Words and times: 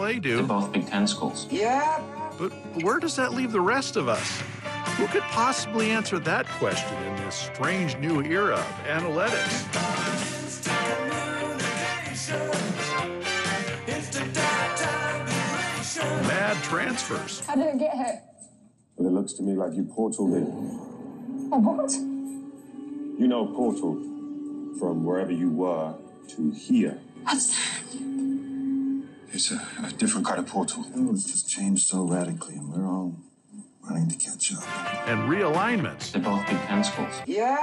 They 0.00 0.18
do. 0.18 0.36
They're 0.36 0.46
both 0.46 0.72
Big 0.72 0.86
Ten 0.86 1.06
schools. 1.06 1.46
Yeah. 1.50 2.00
But 2.38 2.50
where 2.82 2.98
does 2.98 3.14
that 3.16 3.34
leave 3.34 3.52
the 3.52 3.60
rest 3.60 3.96
of 3.96 4.08
us? 4.08 4.40
Who 4.96 5.06
could 5.06 5.20
possibly 5.24 5.90
answer 5.90 6.18
that 6.20 6.46
question 6.52 6.96
in 7.02 7.16
this 7.16 7.34
strange 7.34 7.98
new 7.98 8.22
era 8.22 8.54
of 8.54 8.86
analytics? 8.86 9.68
Mad 16.26 16.62
transfers. 16.62 17.40
How 17.46 17.54
did 17.54 17.74
it 17.74 17.78
get 17.78 17.94
here? 17.94 18.22
Well, 18.96 19.08
it 19.08 19.12
looks 19.12 19.34
to 19.34 19.42
me 19.42 19.52
like 19.52 19.74
you 19.74 19.82
portaled 19.82 20.40
it. 20.40 20.48
Oh, 21.52 21.58
what? 21.58 21.92
You 23.20 23.28
know, 23.28 23.44
portal 23.44 23.96
from 24.78 25.04
wherever 25.04 25.32
you 25.32 25.50
were 25.50 25.94
to 26.28 26.50
here. 26.52 26.98
What's 27.24 27.48
that? 27.48 27.68
It's 29.34 29.50
a, 29.50 29.66
a 29.82 29.90
different 29.92 30.26
kind 30.26 30.38
of 30.38 30.46
portal. 30.46 30.84
Oh, 30.94 31.10
it's 31.14 31.24
just 31.24 31.48
changed 31.48 31.86
so 31.86 32.04
radically, 32.04 32.54
and 32.56 32.70
we're 32.70 32.86
all 32.86 33.16
running 33.82 34.06
to 34.08 34.16
catch 34.16 34.52
up. 34.52 34.62
And 35.08 35.20
realignments. 35.22 36.12
They're 36.12 36.20
both 36.20 36.46
Big 36.46 36.58
Ten 36.60 36.84
schools. 36.84 37.14
Yeah. 37.26 37.56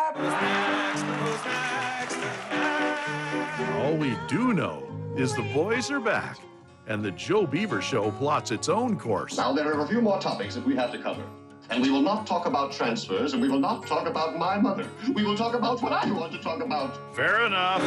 All 3.84 3.96
we 3.96 4.18
do 4.28 4.54
know 4.54 4.84
is 5.16 5.36
the 5.36 5.48
boys 5.54 5.92
are 5.92 6.00
back, 6.00 6.40
and 6.88 7.04
the 7.04 7.12
Joe 7.12 7.46
Beaver 7.46 7.82
Show 7.82 8.10
plots 8.12 8.50
its 8.50 8.68
own 8.68 8.98
course. 8.98 9.38
Now, 9.38 9.54
there 9.54 9.72
are 9.72 9.82
a 9.84 9.88
few 9.88 10.02
more 10.02 10.20
topics 10.20 10.56
that 10.56 10.66
we 10.66 10.76
have 10.76 10.92
to 10.92 10.98
cover. 10.98 11.24
And 11.70 11.84
we 11.84 11.92
will 11.92 12.02
not 12.02 12.26
talk 12.26 12.48
about 12.48 12.72
transfers, 12.72 13.34
and 13.34 13.42
we 13.44 13.48
will 13.48 13.60
not 13.60 13.86
talk 13.86 14.08
about 14.08 14.36
my 14.40 14.58
mother. 14.58 14.90
We 15.14 15.24
will 15.24 15.38
talk 15.38 15.54
about 15.54 15.84
what 15.84 15.92
I 15.94 16.12
want 16.12 16.32
to 16.32 16.40
talk 16.40 16.64
about. 16.64 17.16
Fair 17.16 17.46
enough. 17.46 17.84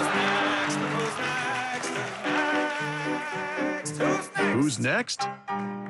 Who's 4.02 4.80
next? 4.80 5.29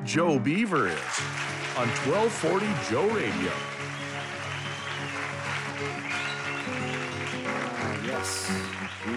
Joe 0.03 0.37
Beaver 0.37 0.87
is 0.87 1.19
on 1.75 1.87
1240 2.05 2.67
Joe 2.89 3.07
Radio. 3.09 3.51
Uh, 7.45 7.97
yes. 8.05 8.51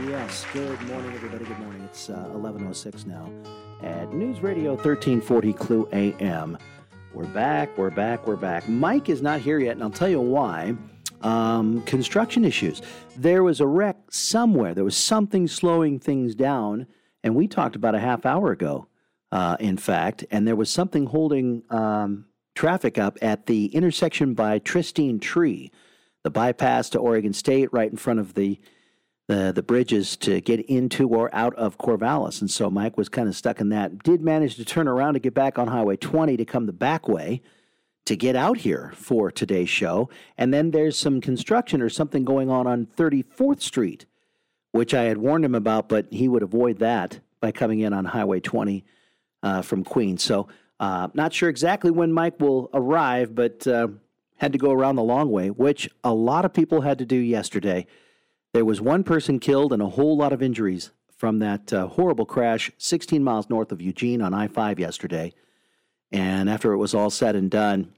Yes. 0.09 0.47
Good 0.55 0.81
morning, 0.83 1.13
everybody. 1.13 1.45
Good 1.45 1.59
morning. 1.59 1.83
It's 1.85 2.09
uh, 2.09 2.27
11.06 2.33 3.07
now 3.07 3.31
at 3.83 4.13
News 4.15 4.41
Radio 4.41 4.71
1340 4.71 5.53
KLOO 5.53 5.93
AM. 5.93 6.57
We're 7.13 7.27
back. 7.27 7.77
We're 7.77 7.91
back. 7.91 8.27
We're 8.27 8.37
back. 8.37 8.67
Mike 8.67 9.11
is 9.11 9.21
not 9.21 9.41
here 9.41 9.59
yet, 9.59 9.73
and 9.73 9.83
I'll 9.83 9.91
tell 9.91 10.09
you 10.09 10.21
why. 10.21 10.75
Um, 11.21 11.83
construction 11.83 12.45
issues. 12.47 12.81
There 13.17 13.43
was 13.43 13.61
a 13.61 13.67
wreck 13.67 13.97
somewhere. 14.11 14.75
There 14.75 14.85
was 14.85 14.97
something 14.97 15.49
slowing 15.49 15.99
things 15.99 16.35
down, 16.35 16.87
and 17.23 17.35
we 17.35 17.47
talked 17.47 17.77
about 17.77 17.95
a 17.95 17.99
half 18.01 18.25
hour 18.27 18.53
ago, 18.53 18.87
uh, 19.37 19.55
in 19.61 19.77
fact, 19.77 20.25
and 20.31 20.49
there 20.49 20.57
was 20.57 20.71
something 20.71 21.05
holding 21.05 21.63
um, 21.69 22.25
traffic 22.55 22.97
up 22.97 23.19
at 23.21 23.45
the 23.45 23.67
intersection 23.67 24.33
by 24.33 24.59
Tristine 24.59 25.21
Tree, 25.21 25.71
the 26.25 26.31
bypass 26.31 26.89
to 26.91 26.99
Oregon 26.99 27.35
State, 27.35 27.71
right 27.71 27.91
in 27.91 27.99
front 27.99 28.19
of 28.19 28.33
the 28.33 28.59
the 29.29 29.53
the 29.55 29.63
bridges 29.63 30.17
to 30.17 30.41
get 30.41 30.61
into 30.61 31.07
or 31.11 31.29
out 31.35 31.55
of 31.57 31.77
Corvallis. 31.77 32.41
And 32.41 32.51
so 32.51 32.71
Mike 32.71 32.97
was 32.97 33.11
kind 33.11 33.29
of 33.29 33.37
stuck 33.37 33.61
in 33.61 33.69
that. 33.69 34.03
Did 34.03 34.23
manage 34.23 34.57
to 34.57 34.65
turn 34.65 34.89
around 34.89 35.15
to 35.15 35.21
get 35.21 35.35
back 35.35 35.59
on 35.59 35.69
Highway 35.69 35.97
20 35.99 36.39
to 36.39 36.45
come 36.47 36.65
the 36.65 36.73
back 36.73 37.07
way 37.07 37.43
to 38.07 38.17
get 38.17 38.37
out 38.37 38.57
here 38.57 38.95
for 38.95 39.31
today's 39.31 39.69
show. 39.69 40.09
And 40.39 40.55
then 40.55 40.71
there's 40.71 40.97
some 40.97 41.21
construction 41.21 41.83
or 41.83 41.91
something 41.91 42.25
going 42.25 42.49
on 42.49 42.67
on 42.67 42.87
34th 42.97 43.61
Street, 43.61 44.07
which 44.73 44.95
I 44.95 45.03
had 45.03 45.19
warned 45.19 45.45
him 45.45 45.55
about, 45.55 45.91
but 45.91 46.07
he 46.11 46.27
would 46.27 46.43
avoid 46.43 46.79
that 46.79 47.21
by 47.39 47.53
coming 47.53 47.81
in 47.81 47.93
on 47.93 48.07
Highway 48.07 48.41
20 48.41 48.83
uh, 49.47 49.63
from 49.63 49.85
Queens. 49.85 50.25
So 50.25 50.49
uh, 50.81 51.09
not 51.15 51.33
sure 51.33 51.49
exactly 51.49 51.93
when 51.93 52.13
Mike 52.13 52.41
will 52.41 52.69
arrive, 52.75 53.35
but 53.35 53.65
uh, 53.67 53.89
had 54.39 54.53
to 54.53 54.59
go 54.59 54.73
around 54.73 54.97
the 54.97 55.05
long 55.05 55.31
way, 55.31 55.51
which 55.51 55.89
a 56.03 56.13
lot 56.13 56.45
of 56.45 56.53
people 56.53 56.81
had 56.81 56.99
to 56.99 57.07
do 57.07 57.17
yesterday. 57.17 57.87
There 58.53 58.65
was 58.65 58.81
one 58.81 59.05
person 59.05 59.39
killed 59.39 59.73
and 59.73 59.81
a 59.81 59.89
whole 59.89 60.17
lot 60.17 60.33
of 60.33 60.43
injuries 60.43 60.91
from 61.17 61.39
that 61.39 61.73
uh, 61.73 61.87
horrible 61.87 62.27
crash 62.27 62.73
16 62.79 63.23
miles 63.23 63.49
north 63.49 63.71
of 63.71 63.81
Eugene 63.81 64.21
on 64.21 64.35
I 64.35 64.49
5 64.49 64.81
yesterday. 64.81 65.33
And 66.11 66.51
after 66.51 66.73
it 66.73 66.79
was 66.79 66.93
all 66.93 67.11
said 67.11 67.37
and 67.37 67.49
done, 67.51 67.93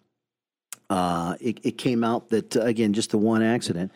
uh, 0.90 1.34
it, 1.40 1.60
it 1.64 1.78
came 1.78 2.04
out 2.04 2.28
that, 2.28 2.56
again, 2.56 2.92
just 2.92 3.10
the 3.10 3.18
one 3.18 3.42
accident 3.42 3.90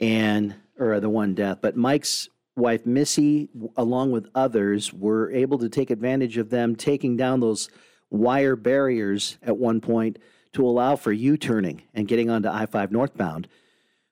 and, 0.00 0.56
or 0.76 0.98
the 0.98 1.08
one 1.08 1.34
death. 1.34 1.58
But 1.60 1.76
Mike's 1.76 2.28
wife, 2.60 2.86
Missy, 2.86 3.48
along 3.76 4.12
with 4.12 4.28
others, 4.34 4.92
were 4.92 5.30
able 5.32 5.58
to 5.58 5.68
take 5.68 5.90
advantage 5.90 6.36
of 6.38 6.50
them 6.50 6.76
taking 6.76 7.16
down 7.16 7.40
those 7.40 7.68
wire 8.10 8.56
barriers 8.56 9.38
at 9.42 9.56
one 9.56 9.80
point 9.80 10.18
to 10.52 10.64
allow 10.64 10.96
for 10.96 11.12
U 11.12 11.36
turning 11.36 11.82
and 11.94 12.06
getting 12.06 12.30
onto 12.30 12.48
I 12.48 12.66
5 12.66 12.92
northbound 12.92 13.48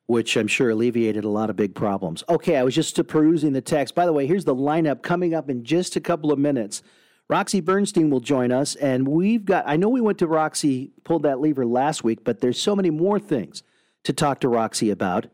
which 0.09 0.39
I'm 0.39 0.49
sure 0.49 0.71
alleviated 0.71 1.25
a 1.25 1.29
lot 1.29 1.51
of 1.51 1.57
big 1.57 1.75
problems. 1.75 2.25
Okay, 2.31 2.57
I 2.57 2.63
was 2.63 2.75
just 2.75 3.07
perusing 3.07 3.53
the 3.53 3.61
text. 3.61 3.95
By 3.95 4.07
the 4.07 4.13
way, 4.13 4.27
here's 4.27 4.47
the 4.47 4.55
lineup 4.55 5.03
coming 5.03 5.35
up 5.35 5.51
in 5.51 5.65
just 5.65 5.97
a 5.97 6.01
couple 6.01 6.33
of 6.33 6.39
minutes. 6.39 6.83
Roxy 7.29 7.61
Bernstein 7.61 8.09
will 8.09 8.21
join 8.21 8.51
us, 8.51 8.75
and 8.77 9.07
we've 9.07 9.45
got, 9.45 9.65
I 9.67 9.77
know 9.77 9.91
we 9.91 10.01
went 10.01 10.17
to 10.21 10.27
Roxy, 10.27 10.93
pulled 11.05 11.25
that 11.25 11.41
lever 11.41 11.67
last 11.67 12.05
week, 12.05 12.25
but 12.25 12.41
there's 12.41 12.59
so 12.59 12.75
many 12.75 12.89
more 12.89 13.21
things 13.21 13.63
to 14.05 14.15
talk 14.15 14.41
to 14.41 14.49
Roxy 14.49 14.89
about 14.89 15.27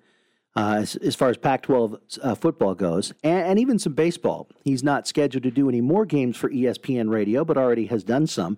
uh, 0.57 0.79
as, 0.81 0.97
as 0.97 1.15
far 1.15 1.31
as 1.31 1.37
Pac 1.37 1.63
12 1.63 1.97
uh, 2.23 2.35
football 2.35 2.75
goes, 2.75 3.13
and, 3.23 3.47
and 3.47 3.59
even 3.59 3.79
some 3.79 3.93
baseball. 3.93 4.49
He's 4.63 4.85
not 4.85 5.09
scheduled 5.09 5.43
to 5.43 5.51
do 5.51 5.69
any 5.69 5.81
more 5.81 6.07
games 6.07 6.37
for 6.37 6.49
ESPN 6.49 7.11
radio, 7.11 7.45
but 7.45 7.57
already 7.57 7.87
has 7.87 8.05
done 8.05 8.27
some. 8.27 8.57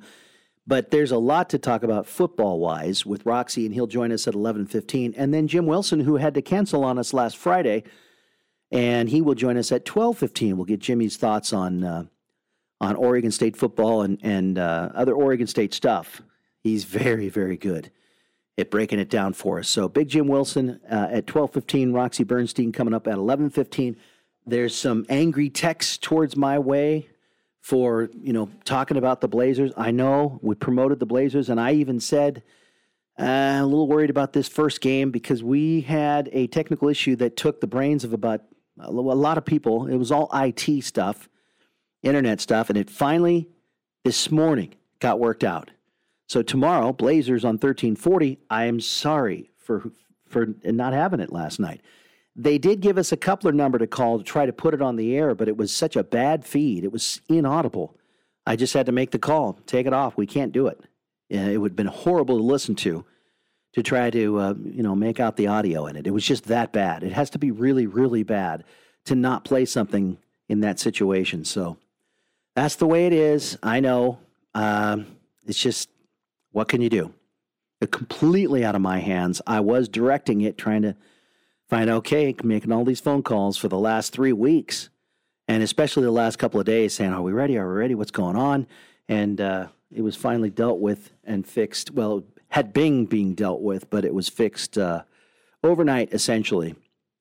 But 0.67 0.91
there's 0.91 1.13
a 1.13 1.19
lot 1.19 1.49
to 1.51 1.59
talk 1.59 1.83
about 1.83 2.07
football 2.07 2.59
wise 2.59 3.07
with 3.07 3.25
Roxy, 3.25 3.65
and 3.65 3.75
he'll 3.75 3.87
join 3.87 4.13
us 4.13 4.27
at 4.27 4.35
11:15. 4.35 5.15
And 5.17 5.33
then 5.33 5.47
Jim 5.47 5.65
Wilson, 5.65 6.01
who 6.01 6.17
had 6.17 6.35
to 6.35 6.43
cancel 6.43 6.85
on 6.85 6.99
us 6.99 7.15
last 7.15 7.37
Friday, 7.37 7.85
and 8.73 9.09
he 9.09 9.23
will 9.23 9.37
join 9.37 9.57
us 9.57 9.71
at 9.71 9.85
12:15. 9.85 10.57
We'll 10.57 10.65
get 10.65 10.81
Jimmy's 10.81 11.17
thoughts 11.17 11.53
on 11.53 11.85
uh, 11.85 12.05
on 12.81 12.97
Oregon 12.97 13.31
State 13.31 13.57
football 13.57 14.03
and 14.03 14.19
and 14.23 14.59
uh, 14.59 14.91
other 14.95 15.15
Oregon 15.15 15.47
State 15.47 15.73
stuff. 15.73 16.21
He's 16.65 16.83
very 16.83 17.29
very 17.29 17.57
good 17.57 17.93
at 18.59 18.71
breaking 18.71 18.99
it 18.99 19.11
down 19.11 19.33
for 19.33 19.59
us. 19.59 19.69
So 19.69 19.89
Big 19.89 20.09
Jim 20.09 20.29
Wilson 20.29 20.81
uh, 20.91 21.09
at 21.11 21.27
12:15. 21.27 21.95
Roxy 21.95 22.25
Bernstein 22.25 22.73
coming 22.73 22.95
up 22.95 23.07
at 23.07 23.17
11:15. 23.17 23.97
There's 24.47 24.75
some 24.75 25.05
angry 25.09 25.51
texts 25.51 25.99
towards 25.99 26.37
my 26.37 26.59
way 26.59 27.09
for 27.61 28.11
you 28.23 28.33
know 28.33 28.49
talking 28.65 28.97
about 28.97 29.21
the 29.21 29.29
Blazers. 29.29 29.73
I 29.77 29.91
know 29.91 30.39
we 30.43 30.55
promoted 30.55 31.01
the 31.01 31.07
Blazers, 31.07 31.49
and 31.49 31.61
I 31.61 31.73
even 31.73 32.01
said 32.01 32.43
uh, 33.19 33.59
a 33.61 33.67
little 33.67 33.89
worried 33.89 34.11
about 34.11 34.33
this 34.33 34.49
first 34.49 34.81
game 34.81 35.11
because 35.11 35.43
we 35.43 35.81
had 35.83 36.29
a 36.33 36.47
technical 36.47 36.89
issue 36.89 37.17
that 37.17 37.37
took 37.37 37.61
the 37.61 37.67
brains 37.67 38.05
of 38.05 38.13
about 38.13 38.43
a 38.79 38.91
lo- 38.91 39.13
a 39.13 39.15
lot 39.15 39.37
of 39.39 39.45
people. 39.45 39.87
It 39.87 39.97
was 39.97 40.13
all 40.13 40.31
IT 40.33 40.83
stuff, 40.85 41.29
internet 42.03 42.41
stuff, 42.41 42.69
and 42.69 42.79
it 42.79 42.89
finally 42.89 43.49
this 44.05 44.31
morning 44.31 44.75
got 45.01 45.19
worked 45.19 45.45
out. 45.45 45.71
So 46.27 46.43
tomorrow, 46.43 46.93
Blazers 46.93 47.45
on 47.45 47.59
thirteen 47.59 47.97
forty. 47.97 48.39
I 48.51 48.65
am 48.65 48.81
sorry 48.81 49.51
for 49.59 49.91
for 50.27 50.55
not 50.65 50.93
having 50.93 51.21
it 51.21 51.33
last 51.33 51.61
night. 51.61 51.81
They 52.35 52.59
did 52.59 52.81
give 52.81 52.99
us 52.99 53.13
a 53.13 53.17
coupler 53.17 53.53
number 53.53 53.79
to 53.79 53.87
call 53.87 54.19
to 54.19 54.25
try 54.25 54.45
to 54.45 54.53
put 54.53 54.75
it 54.75 54.83
on 54.83 54.97
the 54.97 55.17
air, 55.17 55.35
but 55.35 55.49
it 55.49 55.57
was 55.57 55.75
such 55.75 55.97
a 55.97 56.05
bad 56.05 56.45
feed. 56.45 56.85
It 56.85 56.93
was 56.93 57.21
inaudible. 57.29 57.97
I 58.47 58.57
just 58.57 58.75
had 58.75 58.87
to 58.87 58.93
make 58.93 59.11
the 59.11 59.19
call, 59.19 59.55
take 59.67 59.87
it 59.87 59.93
off. 59.93 60.17
We 60.17 60.27
can't 60.27 60.53
do 60.53 60.67
it. 60.67 60.81
It 61.29 61.59
would 61.61 61.73
have 61.73 61.77
been 61.77 61.87
horrible 61.87 62.37
to 62.37 62.43
listen 62.43 62.77
to, 62.77 63.05
to 63.73 63.83
try 63.83 64.11
to 64.11 64.39
uh, 64.39 64.55
you 64.65 64.83
know 64.83 64.95
make 64.95 65.19
out 65.21 65.37
the 65.37 65.47
audio 65.47 65.87
in 65.87 65.97
it. 65.97 66.07
It 66.07 66.13
was 66.13 66.25
just 66.25 66.45
that 66.45 66.73
bad. 66.73 67.03
It 67.03 67.13
has 67.13 67.31
to 67.31 67.39
be 67.39 67.51
really, 67.51 67.87
really 67.87 68.23
bad 68.23 68.65
to 69.07 69.15
not 69.15 69.45
play 69.45 69.65
something 69.65 70.19
in 70.49 70.61
that 70.61 70.79
situation. 70.79 71.45
So 71.45 71.79
that's 72.55 72.77
the 72.77 72.87
way 72.87 73.07
it 73.07 73.13
is. 73.13 73.59
I 73.63 73.81
know. 73.81 74.19
Um, 74.55 75.07
it's 75.47 75.61
just 75.61 75.89
what 76.57 76.69
can 76.69 76.81
you 76.81 76.89
do? 76.89 77.13
It 77.83 77.93
completely 77.93 78.65
out 78.65 78.75
of 78.75 78.81
my 78.81 78.99
hands. 78.99 79.43
I 79.47 79.61
was 79.61 79.91
directing 79.91 80.41
it, 80.41 80.57
trying 80.57 80.81
to 80.81 80.97
find 81.69 81.91
okay, 81.91 82.35
making 82.43 82.73
all 82.73 82.83
these 82.83 82.99
phone 82.99 83.23
calls 83.23 83.59
for 83.59 83.69
the 83.69 83.79
last 83.79 84.15
three 84.15 84.33
weeks, 84.33 84.89
and 85.49 85.63
especially 85.63 86.05
the 86.05 86.11
last 86.11 86.39
couple 86.39 86.59
of 86.59 86.65
days, 86.65 86.95
saying, 86.95 87.13
"Are 87.13 87.21
we 87.21 87.33
ready? 87.33 87.59
Are 87.59 87.69
we 87.69 87.75
ready? 87.75 87.95
What's 87.95 88.11
going 88.11 88.37
on?" 88.37 88.67
And 89.07 89.39
uh, 89.39 89.67
it 89.93 90.01
was 90.01 90.17
finally 90.17 90.49
dealt 90.49 90.81
with 90.81 91.11
and 91.25 91.47
fixed. 91.47 91.91
Well, 91.91 92.25
had 92.49 92.73
been 92.73 93.05
being 93.05 93.35
dealt 93.35 93.61
with, 93.61 93.91
but 93.91 94.07
it 94.07 94.15
was 94.15 94.31
fixed 94.31 94.79
uh, 94.79 95.03
overnight, 95.63 96.15
essentially. 96.15 96.75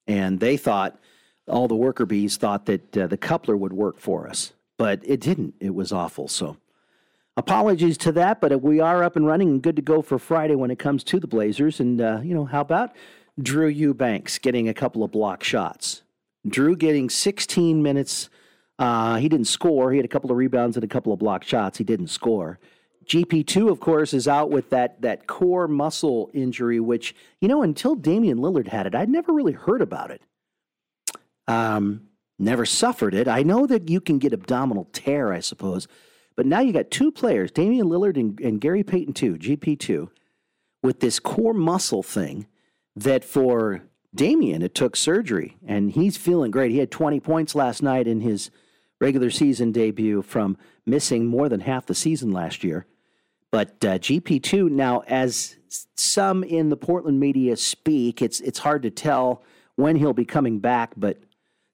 And 0.08 0.40
they 0.40 0.56
thought 0.56 0.98
all 1.46 1.68
the 1.68 1.76
worker 1.76 2.06
bees 2.06 2.38
thought 2.38 2.68
that 2.68 2.98
uh, 2.98 3.08
the 3.08 3.18
coupler 3.18 3.58
would 3.58 3.74
work 3.74 4.00
for 4.00 4.30
us, 4.30 4.54
but 4.78 5.02
it 5.04 5.20
didn't. 5.20 5.56
It 5.60 5.76
was 5.76 5.92
awful. 5.92 6.30
So. 6.30 6.56
Apologies 7.38 7.98
to 8.00 8.12
that, 8.14 8.40
but 8.40 8.62
we 8.62 8.80
are 8.80 9.04
up 9.04 9.16
and 9.16 9.28
running 9.28 9.50
and 9.50 9.62
good 9.62 9.76
to 9.76 9.82
go 9.82 10.02
for 10.02 10.18
Friday 10.18 10.56
when 10.56 10.72
it 10.72 10.80
comes 10.80 11.04
to 11.04 11.20
the 11.20 11.28
Blazers. 11.28 11.80
And, 11.82 12.00
uh, 12.00 12.22
you 12.24 12.34
know, 12.34 12.46
how 12.46 12.62
about 12.62 12.96
Drew 13.42 13.68
Eubanks 13.68 14.40
getting 14.40 14.70
a 14.70 14.74
couple 14.74 15.04
of 15.04 15.12
block 15.12 15.44
shots? 15.44 16.04
Drew 16.48 16.76
getting 16.78 17.10
16 17.10 17.82
minutes 17.84 18.30
Uh, 18.78 19.16
he 19.16 19.30
didn't 19.30 19.48
score. 19.48 19.92
He 19.92 19.98
had 19.98 20.06
a 20.06 20.10
couple 20.10 20.30
of 20.32 20.38
rebounds 20.38 20.76
and 20.76 20.84
a 20.84 20.88
couple 20.88 21.14
of 21.14 21.20
block 21.20 21.44
shots. 21.44 21.78
He 21.78 21.84
didn't 21.86 22.08
score. 22.10 22.60
GP2, 23.06 23.70
of 23.70 23.80
course, 23.80 24.14
is 24.14 24.28
out 24.28 24.50
with 24.50 24.70
that 24.72 25.02
that 25.02 25.28
core 25.28 25.68
muscle 25.68 26.30
injury, 26.34 26.80
which 26.80 27.16
you 27.40 27.48
know 27.48 27.62
until 27.62 27.96
Damian 27.96 28.40
Lillard 28.40 28.68
had 28.68 28.86
it, 28.88 28.96
I'd 28.96 29.10
never 29.10 29.32
really 29.32 29.54
heard 29.54 29.82
about 29.82 30.12
it. 30.12 30.22
Um, 31.48 32.08
never 32.40 32.66
suffered 32.66 33.14
it. 33.14 33.28
I 33.28 33.44
know 33.44 33.66
that 33.68 33.90
you 33.90 34.02
can 34.02 34.20
get 34.20 34.34
abdominal 34.34 34.90
tear, 34.92 35.32
I 35.32 35.40
suppose, 35.40 35.88
but 36.36 36.46
now 36.46 36.60
you 36.60 36.74
got 36.74 36.92
two 36.92 37.12
players, 37.12 37.52
Damian 37.52 37.88
Lillard 37.88 38.18
and, 38.18 38.40
and 38.40 38.60
Gary 38.60 38.84
Payton 38.84 39.14
two, 39.14 39.36
GP2, 39.36 40.10
with 40.84 41.00
this 41.00 41.20
core 41.20 41.54
muscle 41.54 42.04
thing. 42.04 42.48
That 42.98 43.26
for 43.26 43.82
Damian, 44.14 44.62
it 44.62 44.74
took 44.74 44.96
surgery, 44.96 45.58
and 45.68 45.92
he's 45.92 46.16
feeling 46.16 46.50
great. 46.50 46.72
He 46.72 46.78
had 46.78 46.92
20 46.92 47.20
points 47.20 47.54
last 47.54 47.84
night 47.84 48.08
in 48.08 48.22
his 48.22 48.50
regular 49.02 49.30
season 49.30 49.74
debut 49.74 50.22
from 50.22 50.58
missing 50.86 51.26
more 51.26 51.50
than 51.50 51.60
half 51.60 51.86
the 51.86 51.96
season 51.96 52.32
last 52.32 52.64
year. 52.64 52.86
But 53.52 53.72
uh, 53.84 54.00
GP2 54.00 54.70
now, 54.70 55.04
as 55.08 55.58
some 55.96 56.44
in 56.44 56.70
the 56.70 56.78
Portland 56.78 57.20
media 57.20 57.56
speak, 57.58 58.22
it's 58.22 58.40
it's 58.42 58.60
hard 58.60 58.84
to 58.84 58.90
tell 58.90 59.44
when 59.76 59.96
he'll 59.96 60.14
be 60.14 60.26
coming 60.26 60.60
back. 60.60 60.92
But 60.98 61.20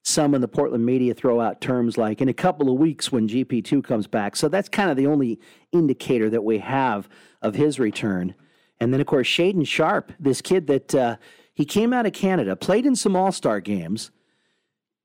some 0.02 0.34
in 0.34 0.40
the 0.40 0.48
Portland 0.48 0.84
media 0.84 1.14
throw 1.14 1.40
out 1.40 1.60
terms 1.60 1.96
like 1.96 2.20
in 2.20 2.28
a 2.28 2.34
couple 2.34 2.68
of 2.68 2.78
weeks 2.78 3.12
when 3.12 3.28
GP2 3.28 3.84
comes 3.84 4.06
back. 4.06 4.34
So 4.34 4.48
that's 4.48 4.68
kind 4.68 4.90
of 4.90 4.96
the 4.96 5.06
only 5.06 5.38
indicator 5.70 6.28
that 6.30 6.42
we 6.42 6.58
have 6.58 7.08
of 7.40 7.54
his 7.54 7.78
return. 7.78 8.34
And 8.80 8.92
then 8.92 9.00
of 9.00 9.06
course 9.06 9.28
Shaedon 9.28 9.66
Sharpe, 9.66 10.12
this 10.18 10.40
kid 10.40 10.66
that 10.66 10.94
uh, 10.94 11.16
he 11.54 11.64
came 11.64 11.92
out 11.92 12.06
of 12.06 12.12
Canada, 12.12 12.56
played 12.56 12.84
in 12.84 12.96
some 12.96 13.14
All 13.14 13.30
Star 13.30 13.60
games. 13.60 14.10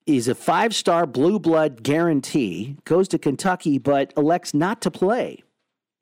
He's 0.07 0.27
a 0.29 0.35
five 0.35 0.73
star 0.73 1.05
blue 1.05 1.37
blood 1.37 1.83
guarantee, 1.83 2.77
goes 2.85 3.09
to 3.09 3.19
Kentucky, 3.19 3.77
but 3.77 4.13
elects 4.15 4.53
not 4.53 4.81
to 4.81 4.91
play. 4.91 5.43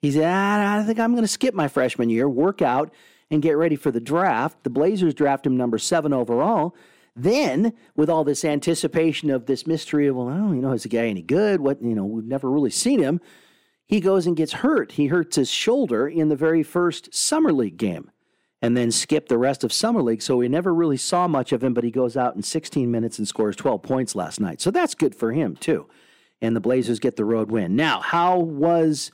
He 0.02 0.12
said, 0.12 0.24
I 0.24 0.84
think 0.84 1.00
I'm 1.00 1.14
going 1.14 1.24
to 1.24 1.28
skip 1.28 1.56
my 1.56 1.68
freshman 1.68 2.12
year, 2.12 2.30
work 2.30 2.62
out, 2.62 2.94
and 3.32 3.42
get 3.42 3.58
ready 3.58 3.76
for 3.76 3.90
the 3.90 4.00
draft. 4.00 4.64
The 4.64 4.70
Blazers 4.70 5.16
draft 5.16 5.48
him 5.48 5.58
number 5.58 5.80
seven 5.80 6.14
overall. 6.14 6.76
Then, 7.16 7.74
with 7.96 8.10
all 8.10 8.24
this 8.24 8.44
anticipation 8.44 9.30
of 9.30 9.46
this 9.46 9.66
mystery 9.66 10.08
of, 10.08 10.16
well, 10.16 10.54
you 10.54 10.62
know, 10.62 10.74
is 10.74 10.84
the 10.84 10.90
guy 10.90 11.08
any 11.08 11.22
good? 11.22 11.62
What, 11.62 11.82
you 11.82 11.96
know, 11.96 12.06
we've 12.06 12.26
never 12.26 12.52
really 12.52 12.70
seen 12.70 13.00
him. 13.00 13.22
He 13.88 14.00
goes 14.00 14.28
and 14.28 14.36
gets 14.36 14.54
hurt. 14.54 14.94
He 14.94 15.08
hurts 15.08 15.36
his 15.38 15.50
shoulder 15.50 16.08
in 16.08 16.30
the 16.30 16.36
very 16.36 16.64
first 16.64 17.14
Summer 17.14 17.54
League 17.54 17.78
game 17.78 18.12
and 18.62 18.76
then 18.76 18.92
skipped 18.92 19.30
the 19.30 19.38
rest 19.38 19.64
of 19.64 19.72
Summer 19.72 20.02
League. 20.02 20.22
So 20.22 20.38
we 20.38 20.50
never 20.50 20.74
really 20.74 20.98
saw 20.98 21.28
much 21.28 21.52
of 21.52 21.64
him, 21.64 21.74
but 21.74 21.84
he 21.84 21.92
goes 21.92 22.18
out 22.18 22.36
in 22.36 22.42
16 22.42 22.90
minutes 22.90 23.20
and 23.20 23.28
scores 23.28 23.56
12 23.56 23.82
points 23.84 24.16
last 24.16 24.40
night. 24.40 24.60
So 24.60 24.72
that's 24.72 24.96
good 24.96 25.16
for 25.16 25.32
him, 25.32 25.56
too. 25.56 25.88
And 26.42 26.56
the 26.56 26.62
Blazers 26.62 27.00
get 27.00 27.16
the 27.16 27.26
road 27.26 27.52
win. 27.52 27.76
Now, 27.76 28.02
how 28.02 28.40
was 28.40 29.12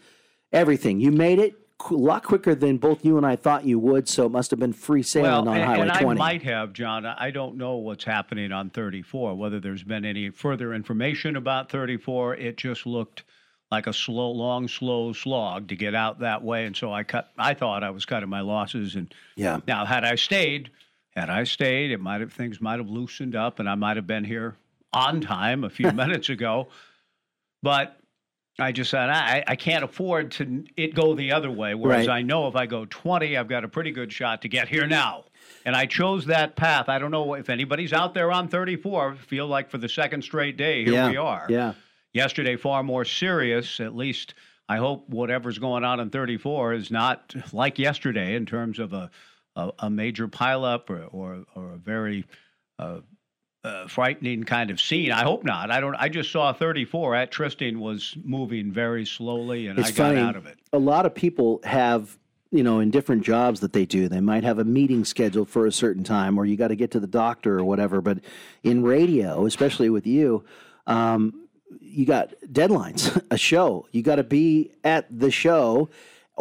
everything. 0.51 0.99
You 0.99 1.11
made 1.11 1.39
it 1.39 1.55
a 1.89 1.95
lot 1.95 2.23
quicker 2.23 2.53
than 2.53 2.77
both 2.77 3.03
you 3.03 3.17
and 3.17 3.25
I 3.25 3.35
thought 3.35 3.65
you 3.65 3.79
would, 3.79 4.07
so 4.07 4.25
it 4.25 4.31
must 4.31 4.51
have 4.51 4.59
been 4.59 4.73
free 4.73 5.03
sailing 5.03 5.31
well, 5.31 5.49
on 5.49 5.57
and, 5.57 5.65
Highway 5.65 5.87
and 5.89 5.99
20. 5.99 6.07
I 6.07 6.13
might 6.13 6.43
have, 6.43 6.73
John. 6.73 7.05
I 7.05 7.31
don't 7.31 7.57
know 7.57 7.77
what's 7.77 8.03
happening 8.03 8.51
on 8.51 8.69
34, 8.69 9.35
whether 9.35 9.59
there's 9.59 9.83
been 9.83 10.05
any 10.05 10.29
further 10.29 10.73
information 10.73 11.35
about 11.35 11.71
34. 11.71 12.35
It 12.35 12.57
just 12.57 12.85
looked 12.85 13.23
like 13.71 13.87
a 13.87 13.93
slow, 13.93 14.31
long, 14.31 14.67
slow 14.67 15.13
slog 15.13 15.69
to 15.69 15.75
get 15.75 15.95
out 15.95 16.19
that 16.19 16.43
way, 16.43 16.65
and 16.65 16.75
so 16.75 16.91
I 16.93 17.03
cut. 17.03 17.31
I 17.37 17.53
thought 17.53 17.83
I 17.83 17.89
was 17.89 18.05
cutting 18.05 18.29
my 18.29 18.41
losses, 18.41 18.95
and 18.95 19.13
yeah. 19.35 19.61
Now, 19.65 19.85
had 19.85 20.03
I 20.03 20.15
stayed, 20.15 20.69
had 21.15 21.29
I 21.29 21.45
stayed, 21.45 21.91
it 21.91 22.01
might 22.01 22.21
have 22.21 22.33
things 22.33 22.59
might 22.59 22.79
have 22.79 22.89
loosened 22.89 23.35
up, 23.35 23.59
and 23.59 23.69
I 23.69 23.75
might 23.75 23.95
have 23.95 24.07
been 24.07 24.25
here 24.25 24.57
on 24.91 25.21
time 25.21 25.63
a 25.63 25.69
few 25.69 25.91
minutes 25.93 26.29
ago. 26.29 26.67
But 27.63 28.00
I 28.59 28.71
just 28.71 28.91
said 28.91 29.09
I, 29.09 29.43
I 29.47 29.55
can't 29.55 29.83
afford 29.83 30.31
to 30.33 30.63
it 30.77 30.93
go 30.93 31.15
the 31.15 31.31
other 31.31 31.49
way. 31.49 31.73
Whereas 31.73 32.07
Right. 32.07 32.17
I 32.17 32.21
know 32.21 32.47
if 32.47 32.55
I 32.55 32.65
go 32.65 32.85
20, 32.85 33.37
I've 33.37 33.47
got 33.47 33.63
a 33.63 33.67
pretty 33.67 33.91
good 33.91 34.11
shot 34.11 34.41
to 34.43 34.49
get 34.49 34.67
here 34.67 34.87
now. 34.87 35.25
And 35.65 35.75
I 35.75 35.85
chose 35.85 36.25
that 36.25 36.55
path. 36.55 36.89
I 36.89 36.99
don't 36.99 37.11
know 37.11 37.33
if 37.35 37.49
anybody's 37.49 37.93
out 37.93 38.13
there 38.13 38.31
on 38.31 38.47
34. 38.47 39.15
Feel 39.15 39.47
like 39.47 39.69
for 39.69 39.77
the 39.77 39.89
second 39.89 40.23
straight 40.23 40.57
day, 40.57 40.83
here 40.83 40.93
yeah. 40.93 41.09
we 41.09 41.17
are. 41.17 41.45
Yeah. 41.49 41.73
Yesterday, 42.13 42.55
far 42.57 42.83
more 42.83 43.05
serious. 43.05 43.79
At 43.79 43.95
least 43.95 44.33
I 44.67 44.77
hope 44.77 45.09
whatever's 45.09 45.59
going 45.59 45.83
on 45.83 45.99
in 45.99 46.09
34 46.09 46.73
is 46.73 46.91
not 46.91 47.33
like 47.53 47.79
yesterday 47.79 48.35
in 48.35 48.45
terms 48.45 48.79
of 48.79 48.93
a 48.93 49.09
a, 49.55 49.71
a 49.79 49.89
major 49.89 50.27
pileup 50.27 50.89
or, 50.89 51.03
or 51.11 51.43
or 51.55 51.73
a 51.73 51.77
very 51.77 52.25
uh, 52.79 52.99
uh, 53.63 53.87
frightening 53.87 54.43
kind 54.43 54.71
of 54.71 54.81
scene. 54.81 55.11
I 55.11 55.23
hope 55.23 55.43
not. 55.43 55.71
I 55.71 55.79
don't. 55.79 55.95
I 55.95 56.09
just 56.09 56.31
saw 56.31 56.51
34 56.53 57.15
at 57.15 57.31
Tristan 57.31 57.79
was 57.79 58.15
moving 58.23 58.71
very 58.71 59.05
slowly, 59.05 59.67
and 59.67 59.77
It's 59.77 59.89
I 59.89 59.91
got 59.91 60.15
out 60.15 60.35
of 60.35 60.45
it. 60.47 60.57
A 60.73 60.79
lot 60.79 61.05
of 61.05 61.13
people 61.13 61.59
have, 61.63 62.17
you 62.51 62.63
know, 62.63 62.79
in 62.79 62.89
different 62.89 63.23
jobs 63.23 63.59
that 63.59 63.73
they 63.73 63.85
do, 63.85 64.07
they 64.07 64.21
might 64.21 64.43
have 64.43 64.57
a 64.59 64.63
meeting 64.63 65.05
scheduled 65.05 65.49
for 65.49 65.67
a 65.67 65.71
certain 65.71 66.03
time, 66.03 66.37
or 66.37 66.45
you 66.45 66.57
got 66.57 66.69
to 66.69 66.75
get 66.75 66.91
to 66.91 66.99
the 66.99 67.07
doctor 67.07 67.59
or 67.59 67.63
whatever. 67.63 68.01
But 68.01 68.19
in 68.63 68.83
radio, 68.83 69.45
especially 69.45 69.89
with 69.89 70.07
you, 70.07 70.43
um, 70.87 71.47
you 71.79 72.05
got 72.05 72.33
deadlines, 72.51 73.21
a 73.31 73.37
show. 73.37 73.87
You 73.91 74.01
got 74.01 74.15
to 74.15 74.23
be 74.23 74.71
at 74.83 75.05
the 75.11 75.31
show. 75.31 75.89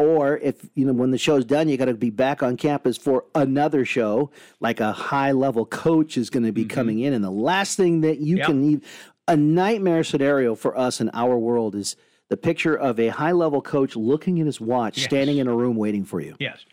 Or 0.01 0.39
if 0.39 0.67
you 0.75 0.87
know 0.87 0.95
when 0.95 1.11
the 1.11 1.19
show's 1.19 1.45
done, 1.45 1.69
you 1.69 1.77
got 1.77 1.85
to 1.85 1.95
be 1.95 2.09
back 2.09 2.43
on 2.43 2.57
campus 2.57 2.97
for 2.97 3.27
another 3.35 3.85
show. 3.85 4.31
Like 4.59 4.81
a 4.81 4.93
high 4.93 5.33
level 5.33 5.67
coach 5.67 6.17
is 6.17 6.31
going 6.31 6.45
to 6.45 6.53
be 6.53 6.65
coming 6.65 7.01
in, 7.01 7.13
and 7.13 7.23
the 7.23 7.31
last 7.31 7.77
thing 7.77 8.01
that 8.01 8.19
you 8.19 8.39
Yep. 8.39 8.47
can 8.47 8.61
need 8.63 8.81
a 9.29 9.37
nightmare 9.37 10.03
scenario 10.03 10.55
for 10.55 10.75
us 10.79 11.03
in 11.03 11.11
our 11.13 11.37
world 11.39 11.75
is 11.75 11.97
the 12.31 12.39
picture 12.39 12.75
of 12.75 12.99
a 12.99 13.09
high 13.09 13.33
level 13.33 13.61
coach 13.61 13.95
looking 13.95 14.41
at 14.41 14.47
his 14.47 14.59
watch, 14.59 14.97
Yes. 14.97 15.05
standing 15.05 15.37
in 15.37 15.47
a 15.47 15.55
room 15.55 15.77
waiting 15.77 16.05
for 16.07 16.19
you. 16.23 16.35
Yes. 16.41 16.65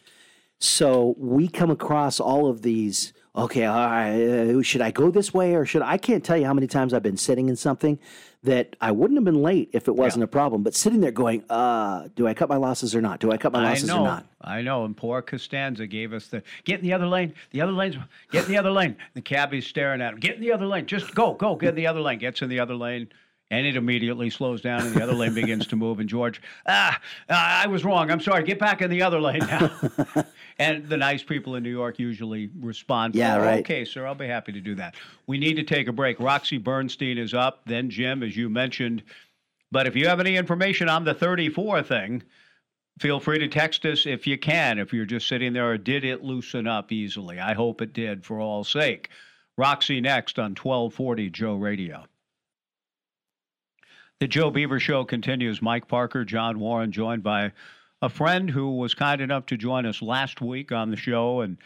So 0.60 1.14
we 1.20 1.50
come 1.50 1.70
across 1.70 2.22
all 2.22 2.48
of 2.48 2.62
these. 2.62 3.12
Okay, 3.36 3.66
all 3.66 3.76
right, 3.76 4.14
uh, 4.56 4.62
should 4.64 4.82
I 4.82 4.92
go 4.92 5.12
this 5.12 5.34
way 5.34 5.54
or 5.54 5.66
should 5.66 5.82
I 5.82 5.98
can't 5.98 6.24
tell 6.24 6.38
you 6.38 6.46
how 6.46 6.54
many 6.54 6.66
times 6.68 6.94
I've 6.94 7.04
been 7.04 7.18
sitting 7.18 7.50
in 7.50 7.56
something 7.58 8.00
that 8.44 8.76
I 8.80 8.92
wouldn't 8.92 9.18
have 9.18 9.26
been 9.26 9.42
late 9.42 9.70
if 9.74 9.88
it 9.88 9.96
wasn't 9.96 10.24
a 10.24 10.28
problem, 10.28 10.64
but 10.64 10.76
sitting 10.76 11.02
there 11.02 11.12
going, 11.12 11.44
uh, 11.50 12.08
do 12.16 12.28
I 12.28 12.34
cut 12.34 12.50
my 12.50 12.56
losses 12.56 12.96
or 12.96 13.02
not? 13.02 13.20
Do 13.20 13.32
I 13.32 13.38
cut 13.38 13.52
my 13.52 13.64
losses 13.64 13.90
or 13.90 14.04
not? 14.04 14.26
I 14.42 14.62
know. 14.62 14.86
And 14.86 14.96
poor 14.96 15.22
Costanza 15.22 15.88
gave 15.88 16.14
us 16.14 16.28
the 16.28 16.44
get 16.64 16.80
in 16.80 16.86
the 16.86 16.94
other 16.94 17.08
lane. 17.08 17.34
The 17.52 17.62
other 17.62 17.72
lane's 17.72 17.98
get 18.32 18.46
in 18.46 18.52
the 18.52 18.58
other 18.58 18.72
lane. 18.72 18.96
The 19.16 19.22
cabbie's 19.22 19.66
staring 19.66 20.02
at 20.02 20.14
him. 20.14 20.20
Get 20.20 20.36
in 20.36 20.42
the 20.42 20.52
other 20.52 20.68
lane. 20.68 20.86
Just 20.86 21.14
go, 21.16 21.34
go. 21.34 21.56
Get 21.56 21.70
in 21.70 21.76
the 21.76 21.88
other 21.88 22.02
lane. 22.02 22.20
Gets 22.20 22.42
in 22.42 22.50
the 22.50 22.60
other 22.60 22.76
lane. 22.76 23.10
And 23.50 23.66
it 23.66 23.78
immediately 23.78 24.30
slows 24.30 24.60
down, 24.60 24.82
and 24.82 24.94
the 24.94 25.02
other 25.02 25.14
lane 25.14 25.34
begins 25.34 25.68
to 25.68 25.78
move. 25.78 26.02
And 26.02 26.10
George, 26.10 26.42
ah, 26.68 27.00
ah, 27.30 27.64
I 27.64 27.68
was 27.68 27.86
wrong. 27.86 28.12
I'm 28.12 28.20
sorry. 28.20 28.44
Get 28.44 28.60
back 28.60 28.82
in 28.82 28.90
the 28.90 29.02
other 29.02 29.22
lane 29.22 29.40
now. 29.40 29.72
and 30.60 30.88
the 30.90 30.98
nice 30.98 31.24
people 31.24 31.56
in 31.56 31.64
New 31.64 31.70
York 31.70 31.98
usually 31.98 32.50
respond. 32.60 33.16
Yeah, 33.16 33.38
"Oh, 33.38 33.40
right. 33.40 33.60
Okay, 33.60 33.86
sir. 33.86 34.06
I'll 34.06 34.16
be 34.16 34.28
happy 34.28 34.52
to 34.52 34.60
do 34.60 34.76
that. 34.76 34.96
We 35.28 35.38
need 35.38 35.56
to 35.56 35.64
take 35.64 35.88
a 35.88 35.94
break. 35.94 36.20
Roxy 36.20 36.58
Bernstein 36.58 37.18
is 37.18 37.34
up. 37.34 37.62
Then 37.66 37.90
Jim, 37.90 38.22
as 38.22 38.36
you 38.36 38.50
mentioned. 38.50 39.04
But 39.72 39.88
if 39.88 39.96
you 39.96 40.08
have 40.08 40.20
any 40.20 40.36
information 40.36 40.90
on 40.90 41.04
the 41.04 41.14
34 41.14 41.84
thing, 41.84 42.24
feel 43.00 43.20
free 43.20 43.40
to 43.40 43.48
text 43.48 43.86
us 43.86 44.06
if 44.06 44.28
you 44.28 44.38
can. 44.38 44.80
If 44.80 44.94
you're 44.94 45.06
just 45.06 45.28
sitting 45.28 45.54
there, 45.54 45.78
did 45.78 46.04
it 46.04 46.24
loosen 46.24 46.68
up 46.68 46.92
easily? 46.92 47.40
I 47.40 47.54
hope 47.54 47.82
it 47.82 47.94
did 47.94 48.26
for 48.26 48.40
all 48.40 48.64
sake. 48.64 49.10
Roxy 49.58 50.02
next 50.02 50.38
on 50.38 50.52
1240 50.52 51.30
Joe 51.30 51.56
Radio. 51.56 52.06
The 54.20 54.28
Joe 54.28 54.50
Beaver 54.50 54.80
Show 54.80 55.06
continues. 55.06 55.62
Mike 55.62 55.88
Parker, 55.88 56.26
John 56.26 56.60
Warren, 56.60 56.92
joined 56.92 57.22
by 57.22 57.52
a 58.02 58.10
friend 58.10 58.50
who 58.50 58.78
was 58.78 58.96
kind 58.96 59.22
enough 59.22 59.46
to 59.48 59.58
join 59.58 59.86
us 59.86 60.02
last 60.02 60.42
week 60.42 60.72
on 60.72 60.90
the 60.90 60.98
show, 60.98 61.42
and 61.42 61.58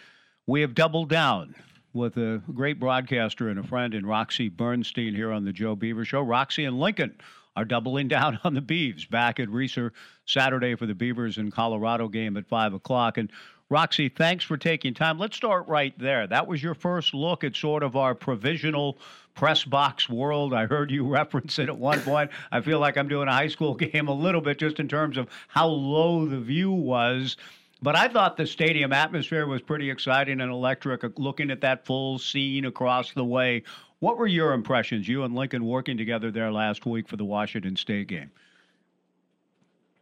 we 0.47 0.59
have 0.59 0.75
doubled 0.75 1.07
down 1.07 1.55
with 1.93 2.17
a 2.17 2.41
great 2.53 2.77
broadcaster 2.77 3.47
and 3.47 3.57
a 3.57 3.63
friend 3.63 3.93
in 3.93 4.05
Roxy 4.05 4.49
Bernstein 4.49 5.15
here 5.15 5.31
on 5.31 5.45
the 5.45 5.53
Joe 5.53 5.77
Beaver 5.77 6.03
Show. 6.03 6.19
Roxy 6.23 6.65
and 6.65 6.77
Lincoln 6.77 7.15
are 7.55 7.63
doubling 7.63 8.07
down 8.09 8.37
on 8.43 8.53
the 8.53 8.61
Beavs 8.61 9.09
back 9.09 9.39
at 9.39 9.47
Reser 9.47 9.91
Saturday 10.25 10.75
for 10.75 10.85
the 10.85 10.93
Beavers 10.93 11.37
in 11.37 11.51
Colorado 11.51 12.09
game 12.09 12.35
at 12.35 12.49
5 12.49 12.73
o'clock. 12.73 13.17
And 13.17 13.31
Roxy, 13.71 14.09
thanks 14.09 14.43
for 14.43 14.57
taking 14.57 14.93
time. 14.93 15.17
Let's 15.17 15.37
start 15.37 15.65
right 15.69 15.97
there. 15.97 16.27
That 16.27 16.45
was 16.45 16.61
your 16.61 16.73
first 16.73 17.13
look 17.13 17.45
at 17.45 17.55
sort 17.55 17.83
of 17.83 17.95
our 17.95 18.13
provisional 18.13 18.97
press 19.33 19.63
box 19.63 20.09
world. 20.09 20.53
I 20.53 20.65
heard 20.65 20.91
you 20.91 21.07
reference 21.09 21.57
it 21.57 21.69
at 21.69 21.77
one 21.77 22.01
point. 22.01 22.31
I 22.51 22.59
feel 22.59 22.81
like 22.81 22.97
I'm 22.97 23.07
doing 23.07 23.29
a 23.29 23.31
high 23.31 23.47
school 23.47 23.73
game 23.75 24.09
a 24.09 24.13
little 24.13 24.41
bit 24.41 24.59
just 24.59 24.81
in 24.81 24.89
terms 24.89 25.15
of 25.15 25.29
how 25.47 25.67
low 25.67 26.25
the 26.25 26.37
view 26.37 26.69
was. 26.69 27.37
But 27.81 27.95
I 27.95 28.09
thought 28.09 28.35
the 28.35 28.45
stadium 28.45 28.91
atmosphere 28.91 29.47
was 29.47 29.61
pretty 29.61 29.89
exciting 29.89 30.41
and 30.41 30.51
electric, 30.51 31.17
looking 31.17 31.49
at 31.49 31.61
that 31.61 31.85
full 31.85 32.19
scene 32.19 32.65
across 32.65 33.13
the 33.13 33.23
way. 33.23 33.63
What 33.99 34.17
were 34.17 34.27
your 34.27 34.51
impressions, 34.51 35.07
you 35.07 35.23
and 35.23 35.33
Lincoln 35.33 35.63
working 35.63 35.95
together 35.95 36.29
there 36.29 36.51
last 36.51 36.85
week 36.85 37.07
for 37.07 37.15
the 37.15 37.23
Washington 37.23 37.77
State 37.77 38.09
game? 38.09 38.31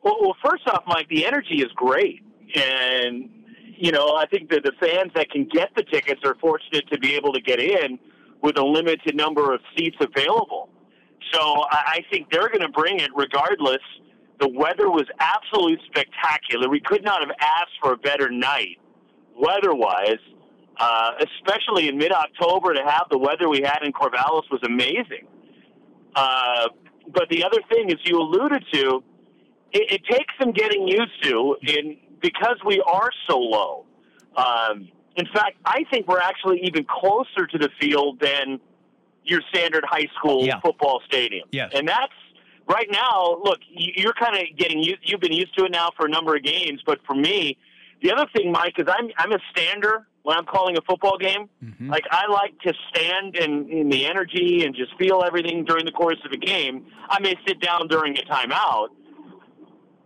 Well, 0.02 0.18
well, 0.20 0.36
first 0.44 0.68
off, 0.68 0.86
Mike, 0.88 1.08
the 1.08 1.28
energy 1.28 1.62
is 1.62 1.72
great, 1.76 2.24
and 2.56 3.30
you 3.80 3.92
know 3.92 4.16
I 4.16 4.26
think 4.28 4.50
that 4.50 4.64
the 4.64 4.74
fans 4.80 5.12
that 5.16 5.30
can 5.30 5.46
get 5.46 5.70
the 5.76 5.84
tickets 5.84 6.22
are 6.26 6.36
fortunate 6.42 6.88
to 6.92 7.00
be 7.00 7.16
able 7.16 7.34
to 7.34 7.42
get 7.42 7.60
in 7.60 7.98
with 8.42 8.58
a 8.58 8.64
limited 8.64 9.16
number 9.16 9.54
of 9.54 9.62
seats 9.78 9.98
available. 10.00 10.70
So 11.34 11.64
I, 11.70 12.02
think 12.10 12.32
they're 12.32 12.48
going 12.48 12.62
to 12.62 12.70
bring 12.70 13.00
it 13.00 13.12
regardless. 13.16 13.82
The 14.40 14.48
weather 14.48 14.90
was 14.90 15.06
absolutely 15.20 15.78
spectacular. 15.86 16.70
We 16.70 16.80
could 16.80 17.04
not 17.04 17.20
have 17.22 17.36
asked 17.40 17.76
for 17.82 17.94
a 17.94 17.98
better 17.98 18.30
night 18.32 18.78
weather-wise, 19.36 20.20
uh, 20.78 21.12
especially 21.20 21.90
in 21.90 21.98
mid-October 21.98 22.74
to 22.74 22.84
have 22.84 23.08
the 23.12 23.18
weather 23.18 23.50
we 23.50 23.62
had 23.62 23.80
in 23.84 23.92
Corvallis 23.92 24.50
was 24.50 24.62
amazing. 24.64 25.28
Uh, 26.16 26.70
but 27.14 27.28
the 27.30 27.44
other 27.44 27.60
thing, 27.70 27.92
as 27.92 27.98
you 28.06 28.18
alluded 28.18 28.64
to, 28.74 29.04
it, 29.72 29.92
it 29.92 30.02
takes 30.10 30.34
some 30.40 30.52
getting 30.52 30.88
used 30.88 31.24
to 31.24 31.58
in 31.62 31.98
because 32.22 32.58
we 32.66 32.82
are 32.82 33.10
so 33.28 33.38
low. 33.40 33.86
Um, 34.36 34.88
in 35.16 35.26
fact, 35.34 35.58
I 35.66 35.84
think 35.92 36.08
we're 36.08 36.20
actually 36.20 36.62
even 36.64 36.86
closer 36.86 37.46
to 37.48 37.58
the 37.58 37.70
field 37.80 38.20
than 38.20 38.60
your 39.26 39.42
standard 39.50 39.84
high 39.88 40.08
school 40.18 40.46
Yeah. 40.46 40.60
football 40.62 41.02
stadium. 41.06 41.48
Yes. 41.52 41.72
And 41.74 41.88
that's 41.88 42.14
right 42.68 42.90
now, 42.92 43.38
look, 43.44 43.60
you- 43.68 43.94
you're 43.96 44.14
kind 44.14 44.36
of 44.38 44.44
getting 44.56 44.80
used, 44.80 45.00
you've 45.04 45.20
been 45.20 45.34
used 45.34 45.56
to 45.58 45.66
it 45.66 45.72
now 45.72 45.90
for 45.98 46.06
a 46.06 46.10
number 46.10 46.36
of 46.36 46.44
games. 46.44 46.82
But 46.86 47.00
for 47.06 47.16
me, 47.16 47.58
the 48.02 48.12
other 48.12 48.28
thing, 48.36 48.52
Mike, 48.52 48.80
is 48.80 48.88
I'm, 48.88 49.10
I'm 49.18 49.32
a 49.34 49.40
stander 49.52 50.08
when 50.24 50.38
I'm 50.38 50.46
calling 50.46 50.78
a 50.78 50.82
football 50.82 51.18
game. 51.18 51.50
Mm-hmm. 51.64 51.90
Like, 51.90 52.06
I 52.12 52.28
like 52.32 52.58
to 52.62 52.74
stand 52.90 53.36
in, 53.36 53.68
in 53.70 53.90
the 53.90 54.06
energy 54.06 54.64
and 54.64 54.74
just 54.76 54.96
feel 54.98 55.24
everything 55.26 55.66
during 55.66 55.86
the 55.86 55.92
course 55.92 56.20
of 56.26 56.32
a 56.32 56.38
game. 56.38 56.86
I 57.10 57.20
may 57.20 57.36
sit 57.48 57.60
down 57.60 57.88
during 57.88 58.18
a 58.18 58.22
timeout, 58.22 58.90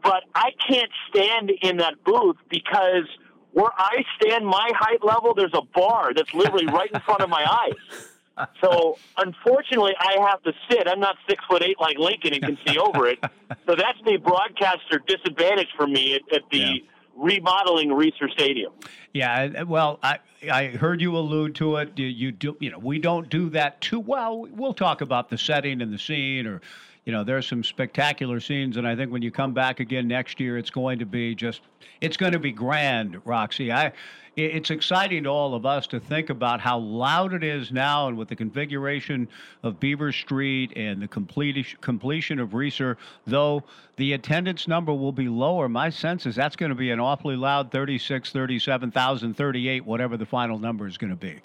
but 0.03 0.23
I 0.35 0.49
can't 0.67 0.91
stand 1.09 1.51
in 1.61 1.77
that 1.77 2.03
booth 2.03 2.37
because 2.49 3.07
where 3.53 3.71
I 3.77 4.03
stand, 4.21 4.45
my 4.45 4.69
height 4.75 5.03
level, 5.03 5.33
there's 5.33 5.53
a 5.53 5.61
bar 5.75 6.11
that's 6.15 6.33
literally 6.33 6.65
right 6.67 6.91
in 6.91 6.99
front 7.01 7.21
of 7.21 7.29
my 7.29 7.45
eyes. 7.49 8.47
So 8.61 8.97
unfortunately, 9.17 9.93
I 9.99 10.27
have 10.27 10.41
to 10.43 10.53
sit. 10.69 10.87
I'm 10.87 10.99
not 10.99 11.17
six 11.29 11.43
foot 11.47 11.61
eight 11.61 11.79
like 11.79 11.97
Lincoln 11.99 12.33
and 12.33 12.41
can 12.43 12.57
see 12.65 12.79
over 12.79 13.07
it. 13.07 13.19
So 13.67 13.75
that's 13.75 13.99
the 14.05 14.17
broadcaster 14.17 14.99
disadvantage 15.05 15.67
for 15.77 15.85
me 15.85 16.15
at, 16.15 16.21
at 16.35 16.41
the 16.51 16.57
Yeah. 16.57 16.73
remodeling 17.15 17.89
Reser 17.89 18.31
Stadium. 18.31 18.73
Yeah, 19.13 19.61
well, 19.63 19.99
I 20.01 20.17
I 20.51 20.65
heard 20.69 20.99
you 20.99 21.15
allude 21.15 21.53
to 21.55 21.75
it. 21.77 21.97
You, 21.97 22.07
you 22.07 22.31
do, 22.31 22.57
you 22.59 22.71
know, 22.71 22.79
we 22.79 22.97
don't 22.97 23.29
do 23.29 23.49
that 23.51 23.79
too 23.81 23.99
well. 23.99 24.47
We'll 24.51 24.73
talk 24.73 25.01
about 25.01 25.29
the 25.29 25.37
setting 25.37 25.79
and 25.83 25.93
the 25.93 25.99
scene, 25.99 26.47
or 26.47 26.59
you 27.05 27.11
know, 27.11 27.23
there's 27.23 27.47
some 27.47 27.63
spectacular 27.63 28.39
scenes, 28.39 28.77
and 28.77 28.87
I 28.87 28.95
think 28.95 29.11
when 29.11 29.21
you 29.21 29.31
come 29.31 29.53
back 29.53 29.79
again 29.79 30.07
next 30.07 30.39
year, 30.39 30.57
it's 30.57 30.69
going 30.69 30.99
to 30.99 31.05
be 31.05 31.35
just, 31.35 31.61
it's 31.99 32.15
going 32.15 32.31
to 32.31 32.39
be 32.39 32.51
grand, 32.51 33.21
Roxy. 33.25 33.73
I, 33.73 33.91
it's 34.35 34.71
exciting 34.71 35.23
to 35.23 35.29
all 35.29 35.53
of 35.53 35.65
us 35.65 35.85
to 35.87 35.99
think 35.99 36.29
about 36.29 36.59
how 36.59 36.79
loud 36.79 37.33
it 37.33 37.43
is 37.43 37.71
now, 37.71 38.07
and 38.07 38.17
with 38.17 38.29
the 38.29 38.35
configuration 38.35 39.27
of 39.63 39.79
Beaver 39.79 40.11
Street 40.11 40.73
and 40.75 41.01
the 41.01 41.07
completion 41.07 41.77
completion 41.81 42.39
of 42.39 42.51
Reser, 42.51 42.95
though 43.27 43.63
the 43.97 44.13
attendance 44.13 44.67
number 44.67 44.93
will 44.93 45.11
be 45.11 45.27
lower. 45.27 45.69
My 45.69 45.89
sense 45.89 46.25
is 46.25 46.35
that's 46.35 46.55
going 46.55 46.69
to 46.69 46.75
be 46.75 46.89
an 46.89 46.99
awfully 46.99 47.35
loud 47.35 47.69
36, 47.71 48.31
37,000, 48.31 49.35
38, 49.35 49.85
whatever 49.85 50.17
the 50.17 50.25
final 50.25 50.57
number 50.57 50.87
is 50.87 50.97
going 50.97 51.11
to 51.11 51.17
be. 51.17 51.39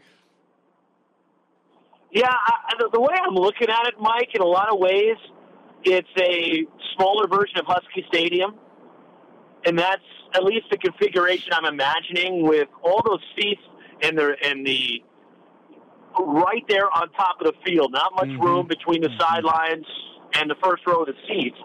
Yeah, 2.10 2.30
I, 2.30 2.74
the 2.90 3.00
way 3.00 3.14
I'm 3.22 3.34
looking 3.34 3.68
at 3.68 3.86
it, 3.88 3.94
Mike, 4.00 4.30
in 4.34 4.40
a 4.40 4.46
lot 4.46 4.72
of 4.72 4.78
ways, 4.78 5.16
it's 5.84 6.08
a 6.18 6.64
smaller 6.96 7.26
version 7.28 7.58
of 7.58 7.66
Husky 7.66 8.04
Stadium, 8.08 8.54
and 9.64 9.78
that's 9.78 10.02
at 10.34 10.44
least 10.44 10.66
the 10.70 10.78
configuration 10.78 11.48
I'm 11.52 11.64
imagining 11.64 12.46
with 12.46 12.68
all 12.82 13.02
those 13.04 13.22
seats 13.36 13.62
and 14.02 14.16
the 14.18 14.34
and 14.42 14.66
the 14.66 15.02
right 16.18 16.64
there 16.68 16.86
on 16.86 17.10
top 17.12 17.40
of 17.40 17.46
the 17.46 17.54
field. 17.64 17.92
Not 17.92 18.14
much 18.14 18.28
mm-hmm. 18.28 18.42
room 18.42 18.66
between 18.66 19.02
the 19.02 19.08
mm-hmm. 19.08 19.20
sidelines 19.20 19.86
and 20.34 20.50
the 20.50 20.56
first 20.62 20.86
row 20.86 21.02
of 21.02 21.06
the 21.06 21.14
seats, 21.26 21.56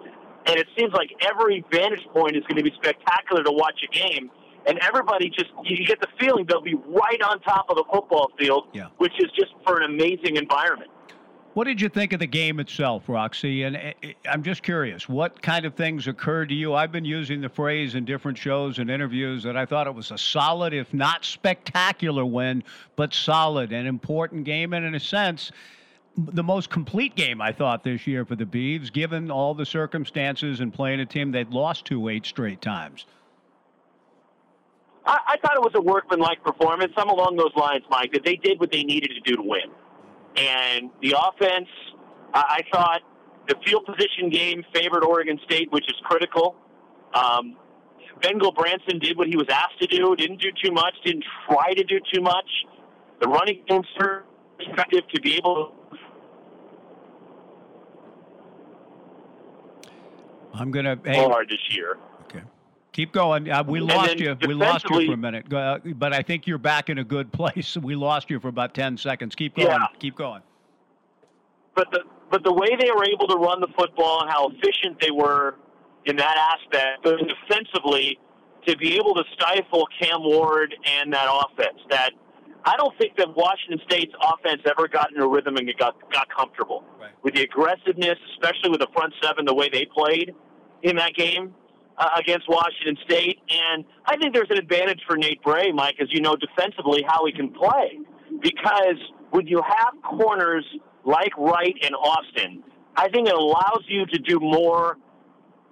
and 0.46 0.58
it 0.58 0.68
seems 0.78 0.94
like 0.94 1.10
every 1.22 1.64
vantage 1.72 2.06
point 2.14 2.36
is 2.36 2.44
going 2.44 2.58
to 2.58 2.64
be 2.64 2.74
spectacular 2.76 3.44
to 3.44 3.52
watch 3.52 3.80
a 3.84 3.92
game. 3.94 4.30
And 4.66 4.80
everybody 4.80 5.30
just, 5.30 5.52
you 5.66 5.86
get 5.86 6.00
the 6.00 6.08
feeling 6.18 6.46
they'll 6.48 6.62
be 6.62 6.76
right 6.76 7.22
on 7.22 7.42
top 7.42 7.66
of 7.70 7.76
the 7.76 7.84
football 7.92 8.32
field, 8.40 8.68
Yeah. 8.72 8.88
which 8.98 9.12
is 9.20 9.30
just 9.36 9.52
for 9.68 9.78
an 9.78 9.84
amazing 9.84 10.38
environment. 10.38 10.90
What 11.54 11.66
did 11.66 11.80
you 11.80 11.88
think 11.88 12.14
of 12.14 12.20
the 12.20 12.26
game 12.26 12.60
itself, 12.60 13.08
Roxy? 13.08 13.62
And 13.64 13.76
eh, 13.76 13.94
eh, 14.02 14.14
I'm 14.28 14.42
just 14.42 14.64
curious, 14.64 15.08
what 15.08 15.40
kind 15.42 15.66
of 15.66 15.76
things 15.76 16.08
occurred 16.08 16.50
to 16.50 16.56
you? 16.56 16.74
I've 16.74 16.92
been 16.92 17.06
using 17.06 17.42
the 17.42 17.50
phrase 17.50 17.94
in 17.94 18.06
different 18.06 18.40
shows 18.40 18.80
and 18.80 18.90
interviews 18.90 19.44
that 19.44 19.56
I 19.56 19.66
thought 19.66 19.86
it 19.86 19.94
was 19.94 20.10
a 20.10 20.18
solid, 20.18 20.74
if 20.74 20.92
not 20.96 21.24
spectacular 21.24 22.26
win, 22.26 22.64
but 22.96 23.14
solid 23.14 23.72
and 23.72 23.88
important 23.88 24.46
game. 24.46 24.74
And 24.74 24.84
in 24.84 24.96
a 24.96 25.00
sense, 25.00 25.52
the 26.18 26.44
most 26.44 26.72
complete 26.72 27.16
game 27.16 27.40
I 27.40 27.52
thought 27.52 27.84
this 27.84 28.08
year 28.08 28.26
for 28.26 28.36
the 28.36 28.46
Beavs, 28.46 28.92
given 28.92 29.30
all 29.30 29.54
the 29.54 29.66
circumstances 29.66 30.60
and 30.60 30.74
playing 30.74 31.02
a 31.02 31.06
team 31.06 31.32
they'd 31.32 31.50
lost 31.52 31.86
to 31.86 32.10
eight 32.10 32.26
straight 32.26 32.62
times. 32.62 33.06
I, 35.06 35.20
I 35.28 35.38
thought 35.38 35.56
it 35.56 35.62
was 35.62 35.74
a 35.76 35.82
workmanlike 35.82 36.44
performance. 36.44 36.94
I'm 36.98 37.10
along 37.10 37.36
those 37.36 37.56
lines, 37.56 37.84
Mike, 37.92 38.12
that 38.14 38.26
they 38.26 38.38
did 38.38 38.60
what 38.60 38.72
they 38.72 38.84
needed 38.84 39.12
to 39.14 39.20
do 39.20 39.36
to 39.36 39.44
win. 39.44 39.70
And 40.36 40.90
the 41.02 41.16
offense, 41.18 41.68
I, 42.34 42.60
I 42.60 42.62
thought 42.72 43.02
the 43.48 43.56
field 43.66 43.86
position 43.86 44.30
game 44.30 44.64
favored 44.74 45.04
Oregon 45.04 45.40
State, 45.46 45.72
which 45.72 45.86
is 45.88 45.96
critical. 46.04 46.56
Um, 47.14 47.58
Ben 48.22 48.40
Gulbranson 48.40 49.02
did 49.02 49.18
what 49.18 49.28
he 49.28 49.36
was 49.36 49.48
asked 49.50 49.80
to 49.80 49.88
do, 49.88 50.16
didn't 50.16 50.42
do 50.42 50.50
too 50.64 50.72
much, 50.72 50.96
didn't 51.04 51.26
try 51.48 51.74
to 51.74 51.84
do 51.84 52.00
too 52.14 52.22
much. 52.22 52.50
The 53.22 53.28
running 53.28 53.62
game 53.68 53.84
effective 54.60 55.02
to 55.14 55.22
be 55.22 55.36
able 55.36 55.68
to 55.68 55.84
I'm 60.54 60.72
going 60.72 60.86
to. 60.86 60.96
to 60.96 61.30
hard 61.30 61.50
this 61.50 61.76
year. 61.76 61.98
Keep 62.94 63.12
going. 63.12 63.50
Uh, 63.50 63.64
we 63.64 63.80
lost 63.80 64.20
you. 64.20 64.38
We 64.48 64.54
lost 64.54 64.88
you 64.90 65.06
for 65.08 65.14
a 65.14 65.18
minute, 65.18 65.52
uh, 65.52 65.80
but 65.96 66.14
I 66.14 66.22
think 66.22 66.46
you're 66.48 66.60
back 66.60 66.90
in 66.90 67.00
a 67.00 67.04
good 67.04 67.32
place. 67.32 67.76
We 67.84 67.96
lost 67.96 68.30
you 68.30 68.40
for 68.40 68.48
about 68.48 68.74
ten 68.74 68.98
seconds. 68.98 69.36
Keep 69.36 69.56
going. 69.56 69.68
Yeah. 69.68 69.88
Keep 70.00 70.16
going. 70.16 70.42
but 71.76 71.90
the 71.92 72.02
but 72.30 72.44
the 72.44 72.54
way 72.54 72.70
they 72.80 72.92
were 72.92 73.06
able 73.06 73.28
to 73.28 73.36
run 73.36 73.60
the 73.60 73.68
football 73.78 74.22
and 74.22 74.30
how 74.30 74.50
efficient 74.50 75.00
they 75.02 75.12
were 75.12 75.56
in 76.06 76.16
that 76.18 76.38
aspect, 76.54 77.04
but 77.04 77.18
defensively 77.28 78.18
to 78.68 78.78
be 78.78 78.96
able 78.96 79.14
to 79.16 79.24
stifle 79.34 79.88
Cam 80.00 80.24
Ward 80.24 80.74
and 80.86 81.12
that 81.14 81.28
offense. 81.30 81.80
That 81.90 82.12
I 82.66 82.78
don't 82.78 82.96
think 82.98 83.18
that 83.18 83.36
Washington 83.36 83.80
State's 83.90 84.14
offense 84.22 84.62
ever 84.66 84.88
got 84.88 85.12
in 85.14 85.20
a 85.20 85.28
rhythm 85.28 85.58
and 85.58 85.68
got 85.78 85.96
got 86.12 86.28
comfortable 86.30 86.84
Right. 87.02 87.12
with 87.24 87.34
the 87.34 87.42
aggressiveness, 87.42 88.20
especially 88.34 88.70
with 88.70 88.80
the 88.82 88.88
front 88.94 89.14
seven, 89.22 89.46
the 89.46 89.54
way 89.54 89.68
they 89.70 89.86
played 89.86 90.34
in 90.84 90.96
that 90.98 91.16
game. 91.16 91.54
Uh, 91.96 92.10
against 92.18 92.50
Washington 92.50 92.98
State, 93.06 93.38
and 93.50 93.86
I 94.08 94.18
think 94.18 94.34
there's 94.34 94.50
an 94.50 94.58
advantage 94.58 95.02
for 95.06 95.16
Nate 95.16 95.44
Bray, 95.44 95.72
Mike, 95.72 95.98
as 96.02 96.08
you 96.12 96.22
know, 96.22 96.36
defensively 96.36 97.04
how 97.08 97.24
he 97.28 97.32
can 97.32 97.50
play. 97.52 98.00
Because 98.42 98.98
when 99.30 99.46
you 99.46 99.62
have 99.62 99.94
corners 100.02 100.66
like 101.06 101.38
Wright 101.38 101.76
and 101.84 101.94
Austin, 101.94 102.64
I 102.96 103.10
think 103.10 103.28
it 103.28 103.36
allows 103.36 103.84
you 103.88 104.08
to 104.08 104.18
do 104.18 104.40
more 104.40 104.98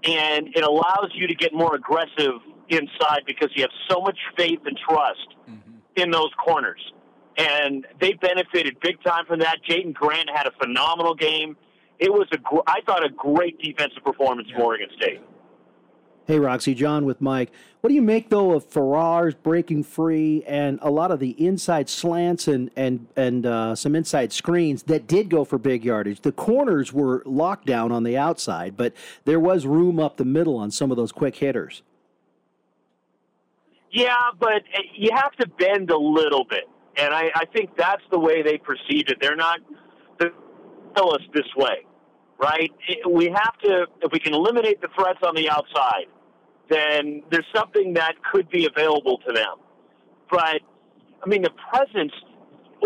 and 0.04 0.48
it 0.56 0.64
allows 0.64 1.10
you 1.16 1.28
to 1.28 1.36
get 1.36 1.54
more 1.54 1.76
aggressive 1.76 2.36
inside 2.70 3.22
because 3.26 3.50
you 3.56 3.64
have 3.64 3.72
so 3.90 4.02
much 4.02 4.18
faith 4.38 4.60
and 4.66 4.78
trust 4.78 5.36
in 5.96 6.12
those 6.12 6.30
corners. 6.44 6.82
And 7.38 7.86
they 8.00 8.14
benefited 8.14 8.80
big 8.82 9.02
time 9.04 9.26
from 9.26 9.40
that. 9.40 9.58
Jaydon 9.68 9.94
Grant 9.94 10.30
had 10.34 10.48
a 10.48 10.52
phenomenal 10.62 11.16
game. 11.16 11.58
It 12.00 12.12
was 12.12 12.28
a, 12.32 12.38
gr- 12.38 12.62
I 12.68 12.82
thought, 12.86 13.06
a 13.06 13.10
great 13.10 13.60
defensive 13.60 14.04
performance 14.04 14.50
from 14.52 14.62
Oregon 14.62 14.90
State. 14.98 15.22
Hey, 16.32 16.40
Roxy, 16.40 16.74
John 16.74 17.04
with 17.04 17.20
Mike. 17.20 17.52
What 17.82 17.90
do 17.90 17.94
you 17.94 18.02
make 18.02 18.30
though 18.30 18.54
of 18.54 18.64
Ferrel's 18.64 19.34
breaking 19.34 19.84
free 19.84 20.46
and 20.48 20.80
a 20.82 20.90
lot 20.90 21.12
of 21.12 21.20
the 21.20 21.32
inside 21.32 21.90
slants 21.90 22.48
and 22.48 22.72
and 22.78 23.06
and 23.18 23.46
uh, 23.46 23.76
some 23.76 23.98
inside 23.98 24.32
screens 24.32 24.84
that 24.84 25.08
did 25.08 25.30
go 25.30 25.44
for 25.44 25.58
big 25.58 25.84
yardage? 25.84 26.22
The 26.22 26.32
corners 26.32 26.94
were 26.94 27.22
locked 27.26 27.66
down 27.66 27.92
on 27.92 28.04
the 28.04 28.18
outside, 28.18 28.78
but 28.78 28.94
there 29.26 29.42
was 29.42 29.66
room 29.66 30.00
up 30.00 30.16
the 30.16 30.24
middle 30.24 30.56
on 30.56 30.72
some 30.72 30.90
of 30.90 30.96
those 30.96 31.12
quick 31.12 31.36
hitters. 31.36 31.84
Yeah, 33.92 34.16
but 34.40 34.64
uh, 34.74 34.84
you 34.96 35.10
have 35.14 35.34
to 35.34 35.48
bend 35.60 35.90
a 35.90 35.98
little 35.98 36.46
bit, 36.46 36.64
and 36.96 37.14
I, 37.14 37.30
I 37.36 37.44
think 37.44 37.76
that's 37.76 38.04
the 38.10 38.20
way 38.20 38.42
they 38.42 38.58
perceive 38.58 39.10
it. 39.10 39.18
They're 39.20 39.36
not 39.36 39.60
they 40.18 40.28
tell 40.96 41.14
us 41.14 41.24
this 41.34 41.54
way, 41.58 41.86
right? 42.40 42.72
We 43.10 43.26
have 43.26 43.58
to, 43.64 43.88
if 44.02 44.14
we 44.14 44.20
can 44.20 44.34
eliminate 44.34 44.80
the 44.80 44.88
threats 44.96 45.20
on 45.24 45.36
the 45.36 45.50
outside, 45.50 46.06
then 46.72 47.22
there's 47.32 47.46
something 47.54 47.94
that 47.96 48.16
could 48.32 48.50
be 48.50 48.66
available 48.66 49.18
to 49.28 49.34
them. 49.34 49.56
But 50.30 50.62
I 51.24 51.28
mean, 51.28 51.42
the 51.44 51.52
presence. 51.72 52.14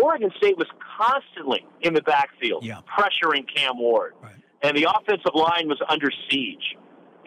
Oregon 0.02 0.30
State 0.36 0.58
was 0.58 0.66
constantly 0.98 1.64
in 1.80 1.94
the 1.94 2.02
backfield, 2.02 2.62
Yeah. 2.62 2.80
pressuring 2.86 3.46
Cam 3.48 3.78
Ward, 3.78 4.12
Right. 4.20 4.34
and 4.62 4.76
the 4.76 4.84
offensive 4.84 5.34
line 5.34 5.68
was 5.68 5.80
under 5.88 6.10
siege. 6.28 6.76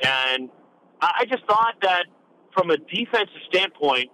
And 0.03 0.49
I 1.01 1.21
I 1.21 1.25
just 1.25 1.43
thought 1.45 1.75
that 1.81 2.05
from 2.53 2.69
a 2.69 2.77
defensive 2.77 3.41
standpoint, 3.47 4.11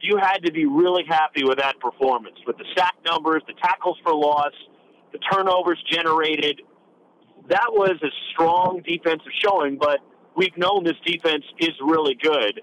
you 0.00 0.16
had 0.16 0.38
to 0.44 0.50
be 0.50 0.66
really 0.66 1.04
happy 1.04 1.44
with 1.44 1.58
that 1.58 1.78
performance, 1.78 2.36
with 2.44 2.58
the 2.58 2.64
sack 2.76 2.94
numbers, 3.04 3.42
the 3.46 3.52
tackles 3.62 3.98
for 4.02 4.12
loss, 4.14 4.52
the 5.12 5.18
turnovers 5.18 5.80
generated. 5.88 6.62
that 7.48 7.72
was 7.72 7.98
a 8.02 8.10
strong 8.30 8.80
defensive 8.86 9.32
showing, 9.44 9.76
but 9.76 9.98
we've 10.36 10.56
known 10.56 10.84
this 10.84 10.96
defense 11.04 11.44
is 11.58 11.70
really 11.80 12.14
good. 12.14 12.62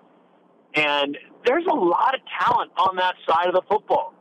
And 0.76 1.18
there's 1.46 1.66
a 1.66 1.76
lot 1.76 2.16
of 2.16 2.22
talent 2.42 2.72
on 2.78 2.96
that 2.98 3.16
side 3.28 3.48
of 3.48 3.54
the 3.54 3.64
football, 3.70 4.14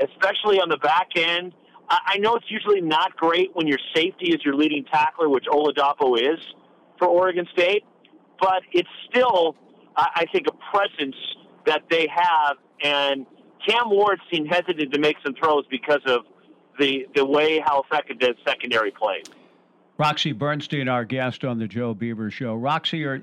especially 0.00 0.60
on 0.60 0.68
the 0.68 0.78
back 0.78 1.08
end. 1.16 1.52
I 1.88 2.18
know 2.18 2.36
it's 2.36 2.50
usually 2.50 2.80
not 2.80 3.16
great 3.16 3.50
when 3.54 3.66
your 3.66 3.78
safety 3.94 4.32
is 4.32 4.44
your 4.44 4.54
leading 4.54 4.84
tackler, 4.84 5.28
which 5.28 5.46
Oladapo 5.46 6.16
is 6.16 6.38
for 6.98 7.08
Oregon 7.08 7.46
State, 7.52 7.84
but 8.40 8.62
it's 8.72 8.88
still, 9.08 9.56
I 9.96 10.26
think, 10.32 10.46
a 10.46 10.76
presence 10.76 11.16
that 11.66 11.82
they 11.90 12.06
have. 12.06 12.58
And 12.82 13.26
Cam 13.68 13.90
Ward 13.90 14.20
seemed 14.32 14.48
hesitant 14.48 14.92
to 14.92 15.00
make 15.00 15.16
some 15.24 15.34
throws 15.34 15.64
because 15.68 16.00
of 16.06 16.22
the 16.78 17.06
the 17.14 17.24
way 17.24 17.62
how 17.64 17.82
effective 17.82 18.20
the 18.20 18.34
secondary 18.46 18.92
played. 18.92 19.28
Roxy 20.00 20.32
Bernstein, 20.32 20.88
our 20.88 21.04
guest 21.04 21.44
on 21.44 21.58
the 21.58 21.68
Joe 21.68 21.92
Beaver 21.92 22.30
Show. 22.30 22.54
Roxy, 22.54 23.04
are 23.04 23.22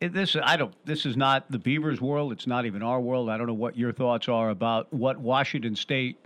this 0.00 0.34
I 0.42 0.56
don't 0.56 0.74
this 0.84 1.06
is 1.06 1.16
not 1.16 1.48
the 1.52 1.58
Beavers 1.60 2.00
world. 2.00 2.32
It's 2.32 2.48
not 2.48 2.66
even 2.66 2.82
our 2.82 3.00
world. 3.00 3.30
I 3.30 3.38
don't 3.38 3.46
know 3.46 3.54
what 3.54 3.78
your 3.78 3.92
thoughts 3.92 4.28
are 4.28 4.50
about 4.50 4.92
what 4.92 5.20
Washington 5.20 5.76
State 5.76 6.18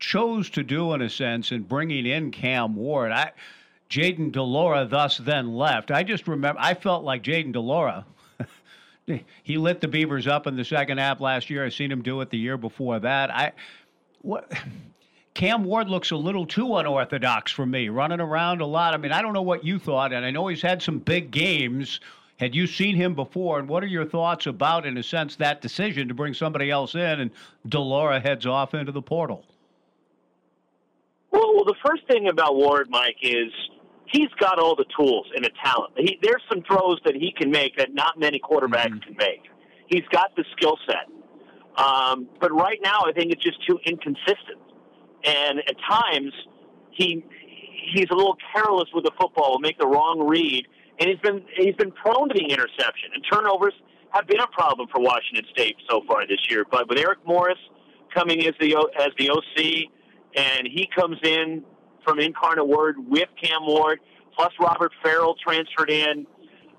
chose 0.00 0.50
to 0.50 0.64
do 0.64 0.92
in 0.94 1.02
a 1.02 1.08
sense 1.08 1.52
in 1.52 1.62
bringing 1.62 2.04
in 2.04 2.32
Cam 2.32 2.74
Ward. 2.74 3.12
I 3.12 3.30
Jayden 3.88 4.32
de 4.32 4.42
Laura 4.42 4.86
thus 4.86 5.18
then 5.18 5.54
left. 5.54 5.92
I 5.92 6.02
just 6.02 6.26
remember 6.26 6.60
I 6.60 6.74
felt 6.74 7.04
like 7.04 7.22
Jayden 7.22 7.52
de 7.52 7.60
Laura. 7.60 8.04
He 9.44 9.56
lit 9.56 9.80
the 9.80 9.88
Beavers 9.88 10.26
up 10.26 10.48
in 10.48 10.56
the 10.56 10.64
second 10.64 10.98
half 10.98 11.20
last 11.20 11.48
year. 11.48 11.64
I 11.64 11.68
seen 11.68 11.92
him 11.92 12.02
do 12.02 12.20
it 12.22 12.30
the 12.30 12.38
year 12.38 12.56
before 12.56 12.98
that. 12.98 13.30
I 13.32 13.52
what 14.22 14.52
Cam 15.34 15.64
Ward 15.64 15.88
looks 15.88 16.10
a 16.10 16.16
little 16.16 16.46
too 16.46 16.76
unorthodox 16.76 17.50
for 17.52 17.64
me, 17.64 17.88
running 17.88 18.20
around 18.20 18.60
a 18.60 18.66
lot. 18.66 18.92
I 18.92 18.98
mean, 18.98 19.12
I 19.12 19.22
don't 19.22 19.32
know 19.32 19.42
what 19.42 19.64
you 19.64 19.78
thought, 19.78 20.12
and 20.12 20.24
I 20.24 20.30
know 20.30 20.46
he's 20.48 20.62
had 20.62 20.82
some 20.82 20.98
big 20.98 21.30
games. 21.30 22.00
Had 22.38 22.54
you 22.54 22.66
seen 22.66 22.96
him 22.96 23.14
before, 23.14 23.58
and 23.58 23.68
what 23.68 23.82
are 23.82 23.88
your 23.88 24.04
thoughts 24.04 24.46
about, 24.46 24.84
in 24.84 24.98
a 24.98 25.02
sense, 25.02 25.36
that 25.36 25.62
decision 25.62 26.08
to 26.08 26.14
bring 26.14 26.34
somebody 26.34 26.70
else 26.70 26.94
in 26.94 27.20
and 27.20 27.30
de 27.68 27.78
Laura 27.78 28.20
heads 28.20 28.46
off 28.46 28.74
into 28.74 28.92
the 28.92 29.00
portal? 29.00 29.44
Well, 31.30 31.54
well, 31.54 31.64
the 31.64 31.76
first 31.86 32.06
thing 32.08 32.28
about 32.28 32.56
Ward, 32.56 32.88
Mike, 32.90 33.16
is 33.22 33.50
he's 34.06 34.28
got 34.38 34.58
all 34.58 34.76
the 34.76 34.84
tools 34.96 35.26
and 35.34 35.44
the 35.44 35.50
talent. 35.64 35.92
He, 35.96 36.18
there's 36.20 36.42
some 36.52 36.62
throws 36.62 36.98
that 37.04 37.14
he 37.14 37.32
can 37.32 37.50
make 37.50 37.76
that 37.76 37.94
not 37.94 38.18
many 38.18 38.38
quarterbacks 38.38 38.88
mm-hmm. 38.88 38.98
can 38.98 39.16
make. 39.16 39.42
He's 39.86 40.04
got 40.10 40.34
the 40.36 40.44
skill 40.56 40.76
set. 40.86 41.08
Um, 41.82 42.28
but 42.40 42.52
right 42.52 42.78
now, 42.82 43.04
I 43.06 43.12
think 43.12 43.32
it's 43.32 43.42
just 43.42 43.64
too 43.66 43.78
inconsistent. 43.86 44.58
And 45.24 45.60
at 45.60 45.76
times, 45.88 46.32
he 46.90 47.24
he's 47.94 48.06
a 48.10 48.14
little 48.14 48.36
careless 48.54 48.88
with 48.94 49.04
the 49.04 49.12
football, 49.20 49.52
will 49.52 49.58
make 49.58 49.78
the 49.78 49.86
wrong 49.86 50.26
read, 50.26 50.66
and 50.98 51.08
he's 51.08 51.20
been 51.20 51.44
he's 51.56 51.74
been 51.76 51.92
prone 51.92 52.28
to 52.28 52.34
the 52.34 52.44
interception. 52.44 53.10
And 53.14 53.24
turnovers 53.30 53.74
have 54.10 54.26
been 54.26 54.40
a 54.40 54.46
problem 54.48 54.88
for 54.92 55.00
Washington 55.00 55.44
State 55.52 55.76
so 55.88 56.02
far 56.06 56.26
this 56.26 56.40
year. 56.50 56.64
But 56.70 56.88
with 56.88 56.98
Eric 56.98 57.20
Morris 57.26 57.58
coming 58.14 58.46
as 58.46 58.54
the 58.60 58.76
as 58.98 59.10
the 59.18 59.30
OC, 59.30 59.90
and 60.36 60.66
he 60.66 60.88
comes 60.94 61.18
in 61.22 61.62
from 62.04 62.18
Incarnate 62.18 62.66
Word 62.66 62.96
with 62.98 63.28
Cam 63.42 63.66
Ward, 63.66 64.00
plus 64.36 64.52
Robert 64.60 64.92
Ferrel 65.02 65.36
transferred 65.42 65.90
in. 65.90 66.26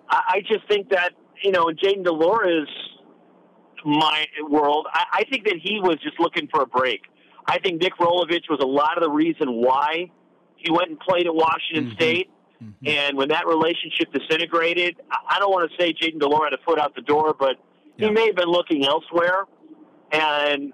I, 0.10 0.22
I 0.28 0.40
just 0.42 0.68
think 0.68 0.90
that 0.90 1.14
you 1.44 1.52
know, 1.52 1.68
in 1.68 1.76
Jayden 1.76 2.04
de 2.04 2.66
my 3.86 4.26
world, 4.50 4.88
I, 4.94 5.04
I 5.12 5.24
think 5.30 5.46
that 5.46 5.58
he 5.62 5.80
was 5.82 5.98
just 6.02 6.20
looking 6.20 6.48
for 6.48 6.62
a 6.62 6.66
break. 6.66 7.02
I 7.48 7.60
think 7.60 7.82
Nick 7.82 7.98
Rolovich 7.98 8.50
was 8.50 8.60
a 8.62 8.66
lot 8.66 8.98
of 8.98 9.04
the 9.04 9.10
reason 9.10 9.54
why 9.54 10.12
he 10.56 10.72
went 10.72 10.90
and 10.90 11.00
played 11.00 11.28
at 11.28 11.36
Washington 11.36 11.86
mm-hmm. 11.86 11.96
State. 11.96 12.30
Mm-hmm. 12.64 12.88
And 12.88 13.18
when 13.18 13.30
that 13.30 13.46
relationship 13.48 14.14
disintegrated, 14.14 14.96
I 15.12 15.38
don't 15.40 15.52
want 15.52 15.70
to 15.70 15.78
say 15.78 15.94
Jayden 15.94 16.20
de 16.20 16.28
Laura 16.28 16.50
had 16.50 16.60
a 16.60 16.64
foot 16.64 16.80
out 16.80 16.96
the 16.96 17.02
door, 17.02 17.36
but 17.38 17.58
yeah. 17.98 18.08
he 18.08 18.14
may 18.14 18.28
have 18.28 18.36
been 18.36 18.48
looking 18.50 18.86
elsewhere. 18.86 19.46
And 20.12 20.72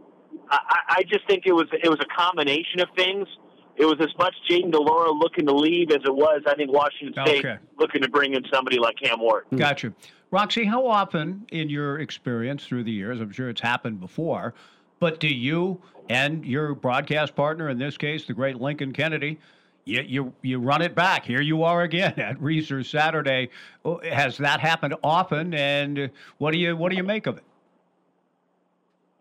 I, 0.50 0.60
I 0.90 1.04
just 1.04 1.26
think 1.28 1.44
it 1.46 1.54
was 1.54 1.68
it 1.72 1.90
was 1.90 2.00
a 2.00 2.16
combination 2.16 2.82
of 2.82 2.90
things. 2.96 3.28
It 3.76 3.86
was 3.86 3.96
as 4.02 4.10
much 4.20 4.36
Jayden 4.50 4.72
de 4.72 4.80
Laura 4.80 5.10
looking 5.10 5.46
to 5.46 5.54
leave 5.54 5.90
as 5.92 6.02
it 6.04 6.14
was, 6.14 6.42
I 6.46 6.54
think, 6.56 6.72
Washington 6.72 7.26
State 7.26 7.46
okay. 7.46 7.58
looking 7.78 8.02
to 8.02 8.10
bring 8.10 8.34
in 8.34 8.44
somebody 8.54 8.78
like 8.78 8.98
Cam 9.02 9.22
Ward. 9.22 9.46
Gotcha. 9.56 9.94
Roxy, 10.32 10.66
how 10.66 10.86
often 10.86 11.48
in 11.52 11.70
your 11.70 12.00
experience 12.00 12.66
through 12.66 12.84
the 12.84 12.92
years, 12.92 13.22
I'm 13.22 13.32
sure 13.32 13.50
it's 13.50 13.62
happened 13.62 14.02
before, 14.02 14.54
but 15.00 15.20
do 15.20 15.28
you 15.28 15.82
and 16.10 16.44
your 16.46 16.74
broadcast 16.74 17.36
partner, 17.36 17.70
in 17.70 17.78
this 17.78 17.98
case, 17.98 18.26
the 18.26 18.34
great 18.34 18.60
Lincoln 18.60 18.92
Kennedy, 18.94 19.40
you, 19.86 20.02
you, 20.02 20.34
you 20.42 20.60
run 20.60 20.82
it 20.82 20.96
back. 20.96 21.26
Here 21.26 21.42
you 21.42 21.64
are 21.64 21.84
again 21.84 22.14
at 22.20 22.40
Reser 22.40 22.86
Saturday. 22.86 23.50
Oh, 23.86 24.00
has 24.04 24.38
that 24.38 24.60
happened 24.60 24.96
often? 25.04 25.54
And 25.54 26.10
what 26.38 26.52
do 26.52 26.60
you 26.60 26.76
what 26.76 26.90
do 26.90 26.98
you 26.98 27.04
make 27.04 27.28
of 27.28 27.38
it? 27.38 27.44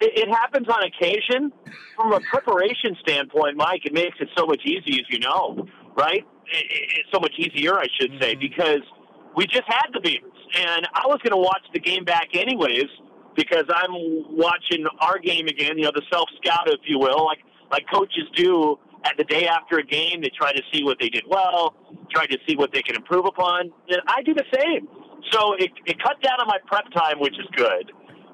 It, 0.01 0.29
it 0.29 0.29
happens 0.29 0.69
on 0.69 0.83
occasion. 0.83 1.53
From 1.97 2.13
a 2.13 2.21
preparation 2.21 2.97
standpoint, 3.01 3.57
Mike, 3.57 3.85
it 3.85 3.93
makes 3.93 4.17
it 4.21 4.29
so 4.37 4.47
much 4.47 4.63
easier, 4.65 5.01
as 5.01 5.11
you 5.11 5.19
know, 5.19 5.67
right? 5.97 6.25
It, 6.47 6.67
it's 6.99 7.09
so 7.13 7.21
much 7.21 7.35
easier, 7.39 7.75
I 7.75 7.87
should 8.01 8.13
say, 8.21 8.33
mm-hmm. 8.33 8.41
because 8.41 8.83
we 9.37 9.47
just 9.47 9.65
had 9.67 9.87
the 9.93 10.01
Beavers, 10.01 10.33
and 10.57 10.89
I 10.95 11.07
was 11.07 11.19
going 11.23 11.33
to 11.33 11.37
watch 11.37 11.63
the 11.73 11.81
game 11.81 12.05
back 12.05 12.29
anyways 12.35 12.87
because 13.39 13.65
I'm 13.73 13.93
watching 14.37 14.85
our 15.01 15.19
game 15.21 15.47
again. 15.47 15.79
You 15.79 15.85
know, 15.85 15.93
the 15.95 16.03
self 16.13 16.29
scout, 16.43 16.67
if 16.67 16.81
you 16.85 16.99
will, 16.99 17.25
like 17.25 17.39
like 17.71 17.85
coaches 17.91 18.25
do 18.35 18.77
at 19.05 19.17
the 19.17 19.25
day 19.25 19.47
after 19.47 19.79
a 19.79 19.85
game. 19.85 20.21
They 20.21 20.31
try 20.37 20.53
to 20.53 20.63
see 20.73 20.83
what 20.83 20.99
they 21.01 21.09
did 21.09 21.25
well, 21.29 21.75
try 22.11 22.27
to 22.27 22.37
see 22.47 22.57
what 22.57 22.73
they 22.73 22.83
can 22.83 22.97
improve 22.97 23.25
upon. 23.25 23.71
And 23.89 24.03
I 24.09 24.23
do 24.23 24.35
the 24.35 24.45
same. 24.53 24.89
So 25.31 25.55
it, 25.55 25.71
it 25.87 26.03
cut 26.03 26.21
down 26.21 26.41
on 26.41 26.49
my 26.49 26.59
prep 26.67 26.91
time, 26.91 27.21
which 27.21 27.39
is 27.39 27.47
good. 27.55 27.93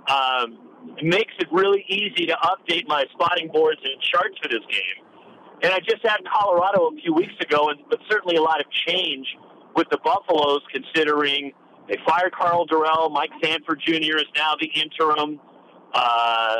Um, 0.08 0.96
it 0.96 1.04
makes 1.04 1.32
it 1.38 1.48
really 1.52 1.84
easy 1.88 2.26
to 2.26 2.36
update 2.44 2.86
my 2.88 3.04
spotting 3.12 3.50
boards 3.52 3.80
and 3.84 4.00
charts 4.00 4.38
for 4.42 4.48
this 4.48 4.64
game. 4.70 5.04
And 5.62 5.72
I 5.72 5.80
just 5.80 6.02
had 6.02 6.18
Colorado 6.32 6.88
a 6.88 7.00
few 7.00 7.14
weeks 7.14 7.34
ago, 7.40 7.68
and 7.68 7.78
but 7.90 7.98
certainly 8.10 8.36
a 8.36 8.42
lot 8.42 8.60
of 8.60 8.66
change 8.86 9.26
with 9.76 9.88
the 9.90 9.98
Buffaloes, 10.04 10.62
considering 10.72 11.52
they 11.88 11.98
fired 12.06 12.32
Karl 12.32 12.66
Dorrell. 12.66 13.10
Mike 13.12 13.30
Sanford 13.42 13.80
Jr. 13.84 14.16
is 14.16 14.26
now 14.36 14.54
the 14.60 14.68
interim. 14.74 15.40
Uh, 15.92 16.56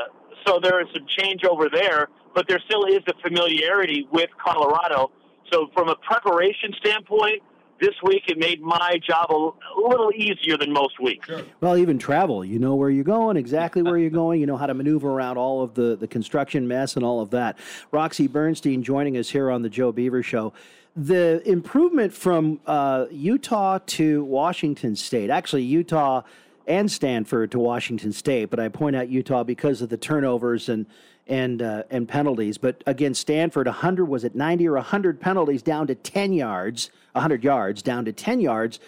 so 0.46 0.60
there 0.60 0.80
is 0.80 0.88
some 0.92 1.06
change 1.06 1.44
over 1.44 1.68
there, 1.68 2.08
but 2.34 2.46
there 2.48 2.60
still 2.66 2.84
is 2.84 3.00
the 3.06 3.14
familiarity 3.22 4.06
with 4.12 4.30
Colorado. 4.42 5.10
So 5.50 5.68
from 5.74 5.88
a 5.88 5.96
preparation 5.96 6.72
standpoint, 6.78 7.42
this 7.80 7.94
week 8.02 8.22
it 8.28 8.38
made 8.38 8.62
my 8.62 8.98
job 9.06 9.30
a, 9.30 9.34
a 9.34 9.88
little 9.88 10.12
easier 10.14 10.56
than 10.56 10.72
most 10.72 11.00
weeks. 11.00 11.26
Sure. 11.26 11.42
Well, 11.60 11.76
even 11.76 11.98
travel, 11.98 12.44
you 12.44 12.58
know 12.58 12.76
where 12.76 12.90
you're 12.90 13.04
going, 13.04 13.36
exactly 13.36 13.82
where 13.82 13.98
you're 13.98 14.10
going, 14.24 14.40
you 14.40 14.46
know 14.46 14.56
how 14.56 14.66
to 14.66 14.74
maneuver 14.74 15.10
around 15.10 15.38
all 15.38 15.62
of 15.62 15.74
the, 15.74 15.96
the 15.96 16.06
construction 16.06 16.68
mess 16.68 16.96
and 16.96 17.04
all 17.04 17.20
of 17.20 17.30
that. 17.30 17.58
Roxy 17.90 18.26
Bernstein 18.26 18.82
joining 18.82 19.16
us 19.16 19.28
here 19.30 19.50
on 19.50 19.62
the 19.62 19.68
Joe 19.68 19.92
Beaver 19.92 20.22
Show 20.22 20.52
the 20.96 21.42
improvement 21.48 22.12
from 22.12 22.60
uh, 22.66 23.06
Utah 23.10 23.78
to 23.86 24.24
Washington 24.24 24.94
State, 24.94 25.30
actually, 25.30 25.62
Utah 25.62 26.22
and 26.66 26.90
Stanford 26.90 27.50
to 27.50 27.58
Washington 27.58 28.12
State, 28.12 28.50
but 28.50 28.60
I 28.60 28.68
point 28.68 28.96
out 28.96 29.08
Utah 29.08 29.44
because 29.44 29.82
of 29.82 29.88
the 29.88 29.96
turnovers 29.96 30.68
and 30.68 30.86
and 31.26 31.62
uh, 31.62 31.84
and 31.90 32.06
penalties. 32.08 32.58
But 32.58 32.82
again, 32.86 33.14
Stanford, 33.14 33.66
100 33.66 34.04
was 34.04 34.24
it 34.24 34.34
90 34.34 34.68
or 34.68 34.74
100 34.74 35.20
penalties 35.20 35.62
down 35.62 35.86
to 35.88 35.94
10 35.94 36.32
yards, 36.32 36.90
100 37.12 37.42
yards 37.42 37.82
down 37.82 38.04
to 38.04 38.12
10 38.12 38.40
yards, 38.40 38.78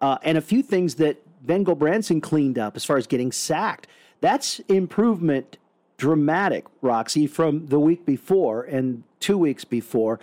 uh, 0.00 0.18
and 0.22 0.38
a 0.38 0.40
few 0.40 0.62
things 0.62 0.94
that 0.96 1.18
Ben 1.46 1.64
Branson 1.64 2.20
cleaned 2.20 2.58
up 2.58 2.76
as 2.76 2.84
far 2.84 2.96
as 2.96 3.06
getting 3.06 3.32
sacked. 3.32 3.86
That's 4.20 4.60
improvement 4.60 5.58
dramatic, 5.96 6.64
Roxy, 6.80 7.26
from 7.26 7.66
the 7.66 7.78
week 7.78 8.06
before 8.06 8.62
and 8.62 9.02
two 9.18 9.36
weeks 9.36 9.64
before. 9.64 10.18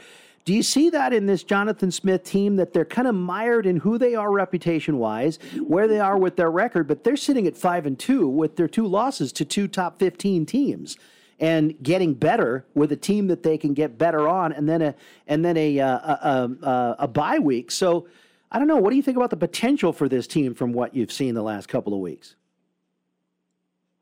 Do 0.47 0.53
you 0.53 0.63
see 0.63 0.89
that 0.91 1.11
in 1.11 1.25
this 1.25 1.43
Jonathan 1.43 1.91
Smith 1.91 2.23
team 2.23 2.55
that 2.55 2.71
they're 2.71 2.85
kind 2.85 3.05
of 3.05 3.15
mired 3.15 3.65
in 3.65 3.75
who 3.75 3.97
they 3.97 4.15
are 4.15 4.31
reputation 4.31 4.97
wise, 4.97 5.39
where 5.59 5.89
they 5.89 5.99
are 5.99 6.17
with 6.17 6.37
their 6.37 6.49
record, 6.49 6.87
but 6.87 7.03
they're 7.03 7.17
sitting 7.17 7.47
at 7.47 7.57
five 7.57 7.85
and 7.85 7.99
two 7.99 8.29
with 8.29 8.55
their 8.55 8.69
two 8.69 8.87
losses 8.87 9.33
to 9.33 9.43
two 9.43 9.67
top 9.67 9.99
fifteen 9.99 10.45
teams, 10.45 10.95
and 11.41 11.75
getting 11.83 12.13
better 12.13 12.65
with 12.75 12.93
a 12.93 12.95
team 12.95 13.27
that 13.27 13.43
they 13.43 13.57
can 13.57 13.73
get 13.73 13.97
better 13.97 14.25
on, 14.25 14.53
and 14.53 14.69
then 14.69 14.81
a 14.81 14.95
and 15.27 15.43
then 15.43 15.57
a 15.57 15.81
uh, 15.81 15.97
a, 15.97 16.49
a, 16.63 16.95
a 16.99 17.07
bye 17.09 17.39
week. 17.39 17.69
So 17.69 18.07
I 18.49 18.57
don't 18.57 18.69
know. 18.69 18.77
What 18.77 18.91
do 18.91 18.95
you 18.95 19.03
think 19.03 19.17
about 19.17 19.31
the 19.31 19.35
potential 19.35 19.91
for 19.91 20.07
this 20.07 20.27
team 20.27 20.55
from 20.55 20.71
what 20.71 20.95
you've 20.95 21.11
seen 21.11 21.35
the 21.35 21.43
last 21.43 21.67
couple 21.67 21.93
of 21.93 21.99
weeks? 21.99 22.37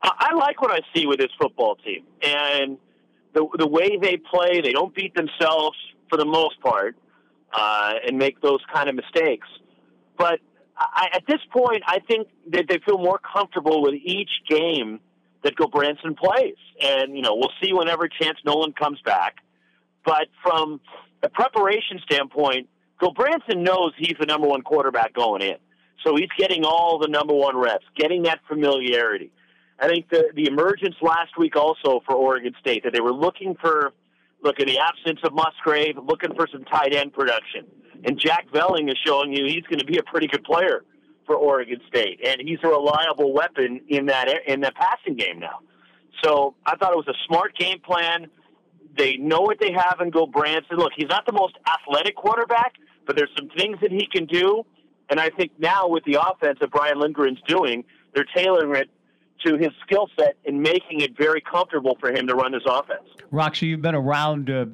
I 0.04 0.36
like 0.36 0.62
what 0.62 0.70
I 0.70 0.82
see 0.96 1.08
with 1.08 1.18
this 1.18 1.32
football 1.42 1.76
team, 1.78 2.04
and 2.22 2.78
the 3.34 3.48
the 3.58 3.68
way 3.68 3.98
they 4.00 4.18
play. 4.18 4.62
They 4.62 4.74
don't 4.74 4.94
beat 4.94 5.16
themselves 5.16 5.76
for 6.10 6.18
the 6.18 6.26
most 6.26 6.60
part 6.62 6.96
uh, 7.54 7.94
and 8.06 8.18
make 8.18 8.42
those 8.42 8.60
kind 8.74 8.90
of 8.90 8.96
mistakes. 8.96 9.48
But 10.18 10.40
I, 10.78 11.08
at 11.14 11.24
this 11.28 11.40
point, 11.52 11.84
I 11.88 12.00
think 12.00 12.28
that 12.52 12.66
they 12.68 12.80
feel 12.86 12.98
more 12.98 13.20
comfortable 13.20 13.82
with 13.82 13.96
each 13.96 14.30
game 14.50 15.00
that 15.44 15.56
Gulbranson 15.56 16.18
plays. 16.18 16.56
And, 16.82 17.16
you 17.16 17.22
know, 17.22 17.36
we'll 17.36 17.54
see 17.62 17.72
whenever 17.72 18.08
Chance 18.08 18.40
Nolan 18.46 18.74
comes 18.74 19.00
back. 19.06 19.36
But 20.06 20.28
from 20.44 20.82
a 21.24 21.30
preparation 21.30 22.00
standpoint, 22.04 22.68
Gulbranson 23.02 23.64
knows 23.64 23.94
he's 23.98 24.16
the 24.20 24.26
number 24.26 24.48
one 24.48 24.62
quarterback 24.62 25.14
going 25.14 25.42
in. 25.42 25.58
So 26.06 26.16
he's 26.16 26.30
getting 26.38 26.66
all 26.66 27.00
the 27.00 27.08
number 27.08 27.34
one 27.34 27.58
reps, 27.58 27.86
getting 27.96 28.24
that 28.24 28.40
familiarity. 28.48 29.32
I 29.80 29.88
think 29.88 30.10
the 30.10 30.30
the 30.34 30.48
emergence 30.48 30.96
last 31.02 31.38
week 31.38 31.56
also 31.56 32.02
for 32.06 32.16
Oregon 32.16 32.54
State 32.60 32.84
that 32.84 32.94
they 32.94 33.02
were 33.02 33.12
looking 33.12 33.56
for 33.60 33.92
look 34.46 34.60
in 34.60 34.68
the 34.68 34.80
absence 34.80 35.20
of 35.24 35.34
Musgrave, 35.34 35.98
looking 35.98 36.34
for 36.36 36.48
some 36.52 36.64
tight 36.66 36.94
end 36.94 37.12
production. 37.12 37.66
And 38.06 38.20
Jack 38.20 38.48
Velling 38.54 38.90
is 38.90 38.98
showing 39.06 39.34
you 39.34 39.46
he's 39.46 39.64
going 39.64 39.80
to 39.80 39.86
be 39.86 39.98
a 39.98 40.04
pretty 40.04 40.28
good 40.28 40.44
player 40.44 40.86
for 41.26 41.36
Oregon 41.36 41.82
State, 41.88 42.20
and 42.24 42.40
he's 42.40 42.60
a 42.64 42.68
reliable 42.68 43.34
weapon 43.34 43.82
in 43.90 44.06
that 44.06 44.28
in 44.48 44.62
that 44.62 44.76
passing 44.76 45.16
game 45.16 45.40
now. 45.40 45.60
So 46.24 46.56
I 46.66 46.76
thought 46.76 46.94
it 46.94 46.98
was 46.98 47.08
a 47.08 47.18
smart 47.28 47.58
game 47.58 47.80
plan. 47.80 48.28
They 48.96 49.18
know 49.18 49.42
what 49.42 49.60
they 49.60 49.72
have 49.72 50.00
and 50.00 50.14
in 50.14 50.20
Gulbranson. 50.20 50.78
Look, 50.78 50.94
he's 50.96 51.10
not 51.10 51.26
the 51.26 51.34
most 51.34 51.56
athletic 51.68 52.16
quarterback, 52.16 52.76
but 53.06 53.16
there's 53.16 53.32
some 53.38 53.50
things 53.58 53.78
that 53.82 53.92
he 53.92 54.08
can 54.08 54.26
do. 54.26 54.64
And 55.10 55.20
I 55.20 55.30
think 55.30 55.52
now 55.60 55.88
with 55.88 56.04
the 56.06 56.20
offense 56.22 56.60
that 56.62 56.72
Brian 56.72 56.98
Lindgren's 56.98 57.42
doing, 57.48 57.84
they're 58.14 58.26
tailoring 58.36 58.76
it 58.76 58.90
to 59.46 59.58
his 59.58 59.72
skill 59.82 60.10
set 60.18 60.36
and 60.46 60.62
making 60.62 61.02
it 61.02 61.18
very 61.18 61.42
comfortable 61.42 61.98
for 62.00 62.10
him 62.10 62.28
to 62.28 62.36
run 62.36 62.54
his 62.54 62.64
offense. 62.66 63.08
Roxy, 63.32 63.68
you've 63.68 63.82
been 63.82 63.96
around 63.96 64.50
uh, 64.50 64.66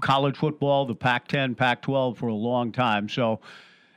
college 0.00 0.36
football, 0.36 0.86
the 0.86 0.94
Pac 0.94 1.28
10, 1.28 1.54
Pac 1.54 1.82
12 1.82 2.18
for 2.18 2.28
a 2.28 2.34
long 2.34 2.72
time. 2.72 3.08
So 3.08 3.40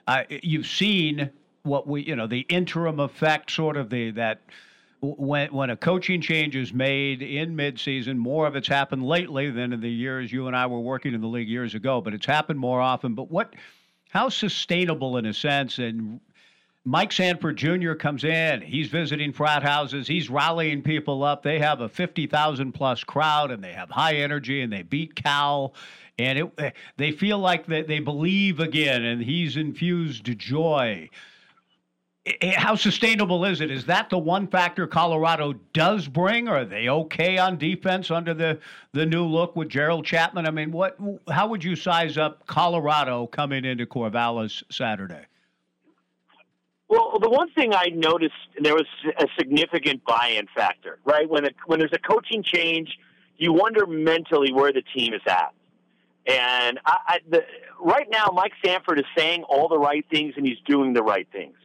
uh, 0.08 0.24
you've 0.30 0.68
seen 0.68 1.30
what 1.64 1.88
we, 1.88 2.02
you 2.02 2.16
know, 2.16 2.28
the 2.28 2.42
interim 2.50 3.00
effect, 3.00 3.52
sort 3.52 3.78
of 3.78 3.90
the, 3.90 4.12
that 4.12 4.42
when 5.02 5.52
when 5.52 5.72
a 5.72 5.76
coaching 5.76 6.22
change 6.22 6.56
is 6.56 6.74
made 6.74 7.24
in 7.24 7.56
midseason, 7.56 8.18
more 8.18 8.46
of 8.46 8.56
it's 8.56 8.68
happened 8.68 9.04
lately 9.04 9.50
than 9.50 9.74
in 9.74 9.82
the 9.82 9.90
years 9.90 10.32
you 10.32 10.46
and 10.48 10.56
I 10.56 10.68
were 10.68 10.80
working 10.80 11.14
in 11.14 11.22
the 11.22 11.28
league 11.28 11.50
years 11.50 11.74
ago. 11.74 12.02
But 12.02 12.14
it's 12.14 12.26
happened 12.26 12.60
more 12.60 12.80
often. 12.80 13.16
But 13.16 13.32
what, 13.32 13.56
how 14.10 14.30
sustainable 14.30 15.18
in 15.18 15.26
a 15.26 15.34
sense, 15.34 15.80
and 15.80 16.20
Mike 16.84 17.12
Sanford 17.12 17.58
Jr. 17.58 17.94
comes 17.94 18.24
in. 18.24 18.62
He's 18.62 18.88
visiting 18.88 19.34
frat 19.34 19.62
houses. 19.62 20.08
He's 20.08 20.30
rallying 20.30 20.82
people 20.82 21.24
up. 21.24 21.44
They 21.44 21.60
have 21.60 21.82
a 21.82 21.90
50,000 21.90 22.72
plus 22.72 23.04
crowd 23.04 23.52
and 23.52 23.64
they 23.64 23.74
have 23.74 23.92
high 23.92 24.16
energy 24.16 24.62
and 24.62 24.74
they 24.74 24.82
beat 24.82 25.14
Cal. 25.16 25.76
And 26.18 26.40
it, 26.40 26.52
eh, 26.58 26.72
they 26.98 27.12
feel 27.12 27.38
like 27.38 27.68
they, 27.68 27.84
they 27.84 28.00
believe 28.00 28.60
again 28.60 29.04
and 29.04 29.22
he's 29.22 29.58
infused 29.58 30.26
joy. 30.40 31.08
Eh, 32.26 32.34
eh, 32.42 32.54
how 32.58 32.74
sustainable 32.74 33.46
is 33.46 33.62
it? 33.62 33.70
Is 33.70 33.86
that 33.86 34.10
the 34.10 34.18
one 34.18 34.48
factor 34.48 34.88
Colorado 34.88 35.54
does 35.74 36.08
bring? 36.08 36.48
Are 36.48 36.66
they 36.66 36.90
okay 36.90 37.38
on 37.38 37.60
defense 37.60 38.10
under 38.10 38.34
the, 38.34 38.60
the 38.94 39.06
new 39.06 39.26
look 39.26 39.56
with 39.56 39.70
Gerald 39.70 40.04
Chapman? 40.04 40.48
I 40.48 40.52
mean, 40.52 40.72
what? 40.72 40.98
How 41.30 41.48
would 41.48 41.64
you 41.64 41.76
size 41.76 42.18
up 42.18 42.48
Colorado 42.48 43.28
coming 43.28 43.66
into 43.66 43.86
Corvallis 43.86 44.64
Saturday? 44.72 45.26
Well, 46.92 47.20
the 47.22 47.30
one 47.30 47.50
thing 47.52 47.74
I 47.74 47.88
noticed 47.96 48.34
there 48.62 48.74
was 48.74 48.86
a 49.18 49.26
significant 49.40 50.04
buy-in 50.04 50.48
factor, 50.54 51.00
right? 51.06 51.28
When 51.30 51.48
when 51.66 51.80
there's 51.80 51.94
a 51.94 52.00
coaching 52.00 52.44
change, 52.44 52.90
you 53.38 53.54
wonder 53.54 53.88
mentally 53.88 54.52
where 54.52 54.74
the 54.74 54.82
team 54.94 55.14
is 55.14 55.22
at. 55.26 55.54
And 56.28 56.80
I, 56.86 56.98
I, 57.08 57.20
the, 57.30 57.46
right 57.80 58.08
now, 58.12 58.34
Mike 58.34 58.52
Sanford 58.64 59.00
is 59.00 59.06
saying 59.18 59.44
all 59.44 59.70
the 59.70 59.80
right 59.80 60.06
things 60.12 60.34
and 60.36 60.46
he's 60.46 60.58
doing 60.68 60.92
the 60.92 61.02
right 61.02 61.26
things. 61.32 61.56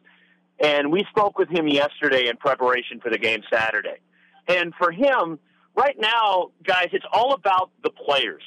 And 0.61 0.93
we 0.93 1.05
spoke 1.11 1.37
with 1.39 1.49
him 1.49 1.67
yesterday 1.67 2.29
in 2.29 2.37
preparation 2.37 3.01
for 3.01 3.11
the 3.11 3.19
game 3.19 3.43
Saturday. 3.53 3.99
And 4.47 4.73
for 4.79 4.93
him, 4.93 5.41
right 5.75 5.97
now, 5.99 6.53
guys, 6.63 6.91
it's 6.93 7.05
all 7.13 7.35
about 7.35 7.73
the 7.83 7.91
players. 7.91 8.45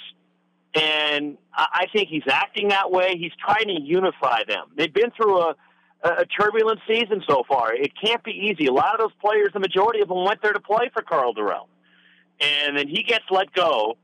And 0.75 1.37
I 1.53 1.87
think 1.91 2.07
he's 2.07 2.23
acting 2.31 2.69
that 2.69 2.89
way. 2.89 3.17
He's 3.17 3.33
trying 3.43 3.67
to 3.67 3.81
unify 3.81 4.43
them. 4.47 4.67
They've 4.77 4.93
been 4.93 5.11
through 5.11 5.39
a 5.41 5.55
a 6.03 6.25
turbulent 6.25 6.79
season 6.87 7.21
so 7.27 7.43
far. 7.47 7.73
It 7.73 7.91
can't 8.01 8.23
be 8.23 8.31
easy. 8.31 8.67
A 8.67 8.73
lot 8.73 8.93
of 8.93 8.99
those 8.99 9.13
players, 9.21 9.49
the 9.53 9.59
majority 9.59 10.01
of 10.01 10.07
them, 10.07 10.23
went 10.23 10.41
there 10.41 10.53
to 10.53 10.59
play 10.59 10.89
for 10.93 11.01
Karl 11.01 11.33
Dorrell, 11.33 11.67
and 12.39 12.77
then 12.77 12.87
he 12.87 13.03
gets 13.03 13.25
let 13.29 13.51
go, 13.53 13.97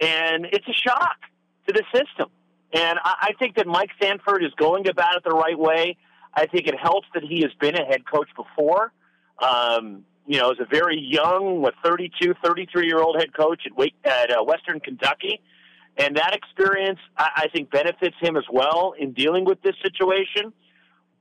and 0.00 0.46
it's 0.46 0.66
a 0.66 0.72
shock 0.72 1.18
to 1.66 1.74
the 1.74 1.82
system. 1.94 2.30
And 2.72 2.98
I, 3.02 3.14
I 3.20 3.32
think 3.38 3.56
that 3.56 3.66
Mike 3.66 3.90
Sanford 4.00 4.42
is 4.42 4.52
going 4.56 4.88
about 4.88 5.16
it 5.16 5.24
the 5.24 5.30
right 5.30 5.58
way. 5.58 5.96
I 6.34 6.46
think 6.46 6.66
it 6.66 6.78
helps 6.78 7.06
that 7.14 7.22
he 7.22 7.42
has 7.42 7.52
been 7.60 7.74
a 7.74 7.84
head 7.84 8.06
coach 8.06 8.28
before. 8.36 8.92
Um, 9.38 10.04
you 10.26 10.38
know, 10.38 10.50
as 10.50 10.58
a 10.58 10.64
very 10.64 10.98
young, 11.00 11.60
what 11.60 11.74
32, 11.84 12.34
33 12.42 12.86
year 12.86 12.98
old 12.98 13.16
head 13.16 13.34
coach 13.34 13.62
at 13.66 14.10
at 14.10 14.30
uh, 14.30 14.42
Western 14.42 14.80
Kentucky, 14.80 15.40
and 15.98 16.16
that 16.16 16.34
experience 16.34 16.98
I, 17.16 17.28
I 17.36 17.48
think 17.48 17.70
benefits 17.70 18.16
him 18.20 18.36
as 18.36 18.44
well 18.50 18.94
in 18.98 19.12
dealing 19.12 19.44
with 19.44 19.60
this 19.62 19.74
situation 19.82 20.52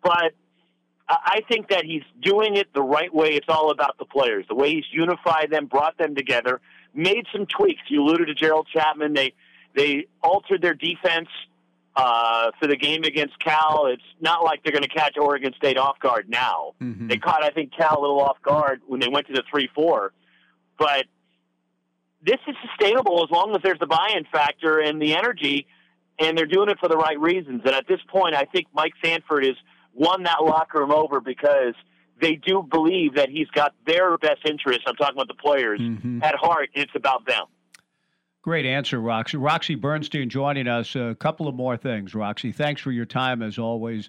but 0.05 0.33
I 1.09 1.41
think 1.49 1.69
that 1.69 1.83
he's 1.83 2.03
doing 2.21 2.55
it 2.55 2.67
the 2.73 2.81
right 2.81 3.13
way. 3.13 3.29
It's 3.29 3.49
all 3.49 3.71
about 3.71 3.97
the 3.97 4.05
players, 4.05 4.45
the 4.47 4.55
way 4.55 4.69
he's 4.71 4.85
unified 4.91 5.49
them, 5.51 5.65
brought 5.65 5.97
them 5.97 6.15
together, 6.15 6.61
made 6.93 7.25
some 7.33 7.45
tweaks. 7.47 7.81
You 7.89 8.03
alluded 8.03 8.27
to 8.27 8.35
Gerald 8.35 8.67
Chapman. 8.71 9.13
They 9.13 9.33
they 9.75 10.05
altered 10.21 10.61
their 10.61 10.75
defense 10.75 11.27
uh, 11.95 12.51
for 12.59 12.67
the 12.67 12.75
game 12.75 13.03
against 13.03 13.37
Cal. 13.39 13.87
It's 13.87 14.03
not 14.21 14.43
like 14.43 14.63
they're 14.63 14.71
going 14.71 14.83
to 14.83 14.89
catch 14.89 15.17
Oregon 15.17 15.53
State 15.57 15.77
off 15.77 15.99
guard 15.99 16.29
now. 16.29 16.73
Mm-hmm. 16.81 17.07
They 17.07 17.17
caught, 17.17 17.43
I 17.43 17.49
think, 17.49 17.71
Cal 17.75 17.99
a 17.99 18.01
little 18.01 18.21
off 18.21 18.37
guard 18.41 18.81
when 18.87 18.99
they 18.99 19.09
went 19.09 19.27
to 19.27 19.33
the 19.33 19.43
three 19.49 19.69
four, 19.73 20.13
but 20.77 21.05
this 22.21 22.39
is 22.47 22.55
sustainable 22.67 23.23
as 23.23 23.31
long 23.31 23.55
as 23.55 23.61
there's 23.63 23.79
the 23.79 23.85
buy-in 23.87 24.25
factor 24.31 24.79
and 24.79 25.01
the 25.01 25.15
energy, 25.15 25.67
and 26.19 26.37
they're 26.37 26.47
doing 26.47 26.69
it 26.69 26.79
for 26.79 26.89
the 26.89 26.97
right 26.97 27.19
reasons. 27.19 27.61
And 27.65 27.75
at 27.75 27.87
this 27.87 27.99
point, 28.07 28.33
I 28.33 28.45
think 28.45 28.67
Mike 28.73 28.93
Sanford 29.03 29.45
is 29.45 29.55
won 29.95 30.23
that 30.23 30.43
locker 30.43 30.79
room 30.79 30.91
over 30.91 31.19
because 31.19 31.73
they 32.21 32.35
do 32.35 32.63
believe 32.69 33.15
that 33.15 33.29
he's 33.29 33.47
got 33.49 33.73
their 33.85 34.17
best 34.17 34.45
interests. 34.45 34.83
I'm 34.87 34.95
talking 34.95 35.15
about 35.15 35.27
the 35.27 35.41
players 35.41 35.79
mm-hmm. 35.79 36.23
at 36.23 36.35
heart. 36.35 36.69
It's 36.73 36.93
about 36.95 37.25
them. 37.25 37.45
Great 38.41 38.65
answer, 38.65 38.99
Roxy. 38.99 39.37
Roxy 39.37 39.73
Bernstein 39.73 40.29
joining 40.29 40.67
us. 40.67 40.95
A 40.95 41.15
couple 41.19 41.47
of 41.47 41.55
more 41.55 41.77
things, 41.77 42.13
Roxy. 42.13 42.51
Thanks 42.51 42.79
for 42.79 42.91
your 42.91 43.05
time 43.05 43.41
as 43.41 43.57
always. 43.57 44.07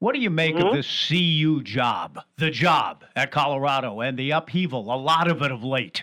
What 0.00 0.16
do 0.16 0.20
you 0.20 0.30
make 0.30 0.56
mm-hmm. 0.56 0.66
of 0.66 0.74
this 0.74 1.08
CU 1.08 1.62
job, 1.62 2.18
the 2.36 2.50
job 2.50 3.04
at 3.14 3.30
Colorado, 3.30 4.00
and 4.00 4.18
the 4.18 4.32
upheaval, 4.32 4.92
a 4.92 4.96
lot 4.96 5.30
of 5.30 5.42
it 5.42 5.52
of 5.52 5.62
late? 5.62 6.02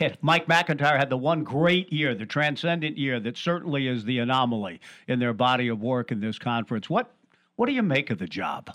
Mike 0.22 0.48
MacIntyre 0.48 0.96
had 0.96 1.10
the 1.10 1.18
one 1.18 1.44
great 1.44 1.92
year, 1.92 2.14
the 2.14 2.24
transcendent 2.24 2.96
year 2.96 3.20
that 3.20 3.36
certainly 3.36 3.88
is 3.88 4.04
the 4.04 4.18
anomaly 4.18 4.80
in 5.06 5.18
their 5.18 5.34
body 5.34 5.68
of 5.68 5.82
work 5.82 6.10
in 6.10 6.20
this 6.20 6.38
conference. 6.38 6.88
What 6.88 7.10
what 7.56 7.66
do 7.66 7.72
you 7.72 7.82
make 7.82 8.10
of 8.10 8.18
the 8.18 8.26
job? 8.26 8.70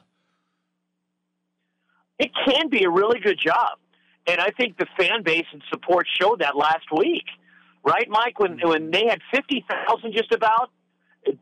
It 2.20 2.32
can 2.46 2.70
be 2.70 2.84
a 2.84 2.90
really 2.90 3.20
good 3.20 3.40
job. 3.40 3.78
And 4.28 4.40
I 4.40 4.52
think 4.52 4.78
the 4.78 4.86
fan 4.98 5.24
base 5.24 5.46
and 5.52 5.64
support 5.70 6.06
showed 6.20 6.40
that 6.40 6.56
last 6.56 6.86
week. 6.96 7.26
Right, 7.84 8.08
Mike? 8.10 8.40
When 8.40 8.58
mm-hmm. 8.58 8.68
when 8.68 8.92
they 8.92 9.08
had 9.08 9.22
fifty 9.34 9.66
thousand 9.68 10.14
just 10.14 10.32
about, 10.32 10.70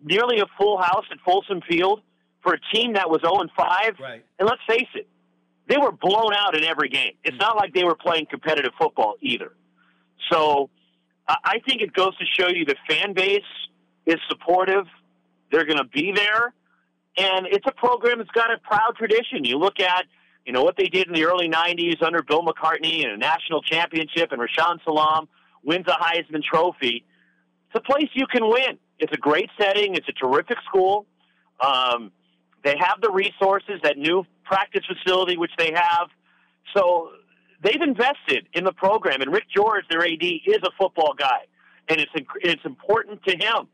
nearly 0.04 0.39
a 0.39 0.45
full 0.58 0.78
house 0.78 1.06
at 1.12 1.19
Folsom 1.25 1.62
Field 1.67 2.02
for 2.41 2.54
a 2.54 2.60
team 2.73 2.93
that 2.93 3.10
was 3.10 3.19
0 3.21 3.39
and 3.39 3.52
5. 3.52 3.95
Right. 3.99 4.23
And 4.39 4.47
let's 4.47 4.62
face 4.67 4.88
it, 4.95 5.08
they 5.67 5.78
were 5.78 5.91
blown 5.91 6.34
out 6.34 6.56
in 6.56 6.63
every 6.63 6.89
game. 6.89 7.13
It's 7.23 7.38
not 7.38 7.58
like 7.58 7.73
they 7.73 7.84
were 7.84 7.95
playing 7.95 8.28
competitive 8.30 8.71
football 8.80 9.15
either. 9.21 9.52
So 10.32 10.69
I 11.28 11.60
think 11.67 11.82
it 11.82 11.93
goes 11.93 12.17
to 12.17 12.25
show 12.25 12.47
you 12.47 12.65
the 12.65 12.75
fan 12.88 13.13
base 13.13 13.41
is 14.06 14.15
supportive. 14.30 14.86
They're 15.52 15.65
going 15.65 15.78
to 15.78 15.84
be 15.84 16.12
there. 16.13 16.54
And 17.19 17.47
it's 17.47 17.65
a 17.67 17.73
program 17.73 18.19
that's 18.19 18.32
got 18.32 18.51
a 18.51 18.58
proud 18.60 18.95
tradition. 18.97 19.43
You 19.43 19.58
look 19.58 19.82
at, 19.82 20.05
you 20.45 20.53
know, 20.53 20.63
what 20.63 20.77
they 20.77 20.88
did 20.88 21.08
in 21.08 21.13
the 21.13 21.25
early 21.25 21.49
90s 21.49 22.01
under 22.01 22.23
Bill 22.23 22.43
McCartney 22.43 23.03
and 23.03 23.12
a 23.12 23.17
national 23.17 23.62
championship 23.62 24.32
and 24.32 24.41
Rashaan 24.41 24.82
Salaam 24.86 25.27
wins 25.63 25.86
a 25.88 25.91
Heisman 25.91 26.41
Trophy. 26.41 27.03
It's 27.67 27.75
a 27.75 27.82
place 27.82 28.10
you 28.13 28.25
can 28.25 28.47
win. 28.49 28.77
It's 28.99 29.12
a 29.13 29.17
great 29.17 29.49
setting. 29.60 29.95
It's 29.95 30.08
a 30.08 30.13
terrific 30.13 30.58
school. 30.65 31.05
Um, 31.60 32.12
they 32.63 32.75
have 32.79 33.01
the 33.01 33.12
resources, 33.12 33.82
that 33.84 33.97
new 33.97 34.25
practice 34.45 34.84
facility, 34.86 35.38
which 35.38 35.51
they 35.58 35.73
have. 35.73 36.08
So 36.73 37.10
they've 37.62 37.82
invested 37.82 38.47
in 38.53 38.63
the 38.63 38.71
program. 38.71 39.21
And 39.21 39.32
Rick 39.34 39.45
George, 39.53 39.84
their 39.89 40.05
AD, 40.05 40.23
is 40.23 40.60
a 40.63 40.71
football 40.79 41.13
guy. 41.17 41.47
And 41.89 41.99
it's, 41.99 42.12
it's 42.41 42.65
important 42.65 43.23
to 43.23 43.32
him. 43.36 43.67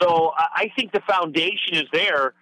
So 0.00 0.32
I 0.36 0.70
think 0.76 0.92
the 0.92 1.00
foundation 1.00 1.74
is 1.74 1.84
there 1.92 2.34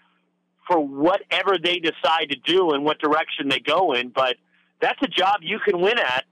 for 0.68 0.78
whatever 0.78 1.56
they 1.58 1.78
decide 1.78 2.28
to 2.28 2.36
do 2.44 2.70
and 2.70 2.84
what 2.84 2.98
direction 3.00 3.48
they 3.48 3.58
go 3.58 3.94
in. 3.94 4.10
But 4.10 4.36
that's 4.80 5.00
a 5.02 5.08
job 5.08 5.38
you 5.40 5.58
can 5.58 5.80
win 5.80 5.98
at. 5.98 6.24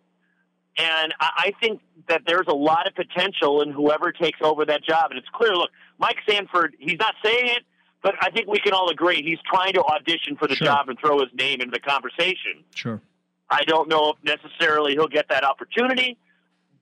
And 0.79 1.14
I 1.18 1.53
think 1.59 1.81
that 2.09 2.22
there's 2.27 2.46
a 2.49 2.55
lot 2.55 2.87
of 2.87 2.94
potential 2.94 3.62
in 3.62 3.72
whoever 3.72 4.12
takes 4.12 4.38
over 4.42 4.66
that 4.66 4.85
job. 4.85 5.11
And 5.11 5.18
it's 5.18 5.29
clear, 5.33 5.57
look, 5.57 5.70
Mike 5.99 6.18
Sanford, 6.29 6.77
he's 6.79 6.99
not 6.99 7.14
saying 7.25 7.46
it, 7.46 7.62
but 8.03 8.14
I 8.20 8.31
think 8.31 8.46
we 8.46 8.59
can 8.59 8.75
all 8.75 8.90
agree 8.90 9.22
he's 9.22 9.38
trying 9.51 9.72
to 9.72 9.83
audition 9.83 10.37
for 10.37 10.46
the 10.46 10.55
sure. 10.55 10.66
job 10.66 10.90
and 10.90 10.99
throw 10.99 11.18
his 11.20 11.31
name 11.35 11.62
into 11.62 11.72
the 11.72 11.81
conversation. 11.81 12.62
Sure. 12.75 13.01
I 13.49 13.62
don't 13.64 13.88
know 13.88 14.12
if 14.12 14.16
necessarily 14.22 14.92
he'll 14.92 15.09
get 15.09 15.31
that 15.31 15.44
opportunity, 15.44 16.18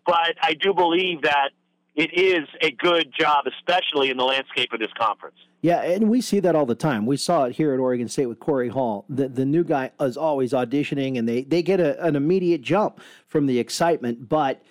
but 0.04 0.34
I 0.42 0.54
do 0.54 0.74
believe 0.74 1.22
that 1.22 1.50
it 1.94 2.10
is 2.12 2.48
a 2.60 2.72
good 2.72 3.12
job, 3.16 3.44
especially 3.46 4.10
in 4.10 4.16
the 4.16 4.24
landscape 4.24 4.72
of 4.72 4.80
this 4.80 4.92
conference. 4.98 5.36
Yeah, 5.64 5.80
and 5.80 6.10
we 6.10 6.20
see 6.20 6.40
that 6.40 6.54
all 6.54 6.66
the 6.66 6.74
time. 6.74 7.06
We 7.06 7.16
saw 7.16 7.44
it 7.44 7.56
here 7.56 7.72
at 7.72 7.80
Oregon 7.80 8.06
State 8.06 8.26
with 8.26 8.38
Cory 8.38 8.68
Hall. 8.68 9.06
The 9.08 9.30
the 9.30 9.46
new 9.46 9.64
guy 9.64 9.92
is 9.98 10.18
always 10.18 10.52
auditioning, 10.52 11.18
and 11.18 11.26
they 11.26 11.40
they 11.44 11.62
get 11.62 11.80
a, 11.80 11.98
an 12.04 12.16
immediate 12.16 12.60
jump 12.60 13.00
from 13.28 13.46
the 13.46 13.58
excitement, 13.58 14.28
but 14.28 14.62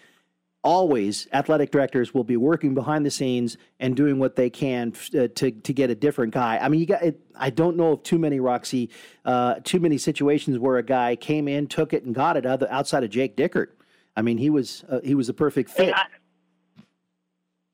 always 0.63 1.27
athletic 1.34 1.71
directors 1.71 2.13
will 2.13 2.23
be 2.23 2.38
working 2.38 2.75
behind 2.75 3.03
the 3.08 3.10
scenes 3.10 3.58
and 3.79 3.95
doing 3.95 4.19
what 4.19 4.36
they 4.36 4.51
can 4.51 4.93
uh, 5.17 5.29
to 5.34 5.49
to 5.49 5.73
get 5.73 5.89
a 5.89 5.95
different 5.95 6.32
guy. 6.32 6.60
I 6.62 6.69
mean, 6.69 6.79
you 6.79 6.86
got. 6.86 7.01
It, 7.01 7.19
I 7.36 7.49
don't 7.49 7.75
know 7.75 7.93
of 7.93 8.03
too 8.03 8.19
many 8.19 8.39
Roxy, 8.39 8.91
uh, 9.25 9.56
too 9.63 9.79
many 9.79 9.97
situations 9.97 10.60
where 10.60 10.77
a 10.77 10.84
guy 10.84 11.15
came 11.15 11.47
in, 11.47 11.65
took 11.65 11.93
it, 11.93 12.03
and 12.03 12.13
got 12.13 12.38
it 12.38 12.45
other, 12.45 12.67
outside 12.69 13.03
of 13.03 13.10
Jake 13.10 13.36
Dickert. 13.36 13.69
I 14.15 14.21
mean, 14.21 14.38
he 14.38 14.51
was 14.51 14.86
uh, 14.88 14.99
he 15.03 15.15
was 15.15 15.27
a 15.27 15.34
perfect 15.34 15.71
fit. 15.71 15.95
I, 15.95 16.06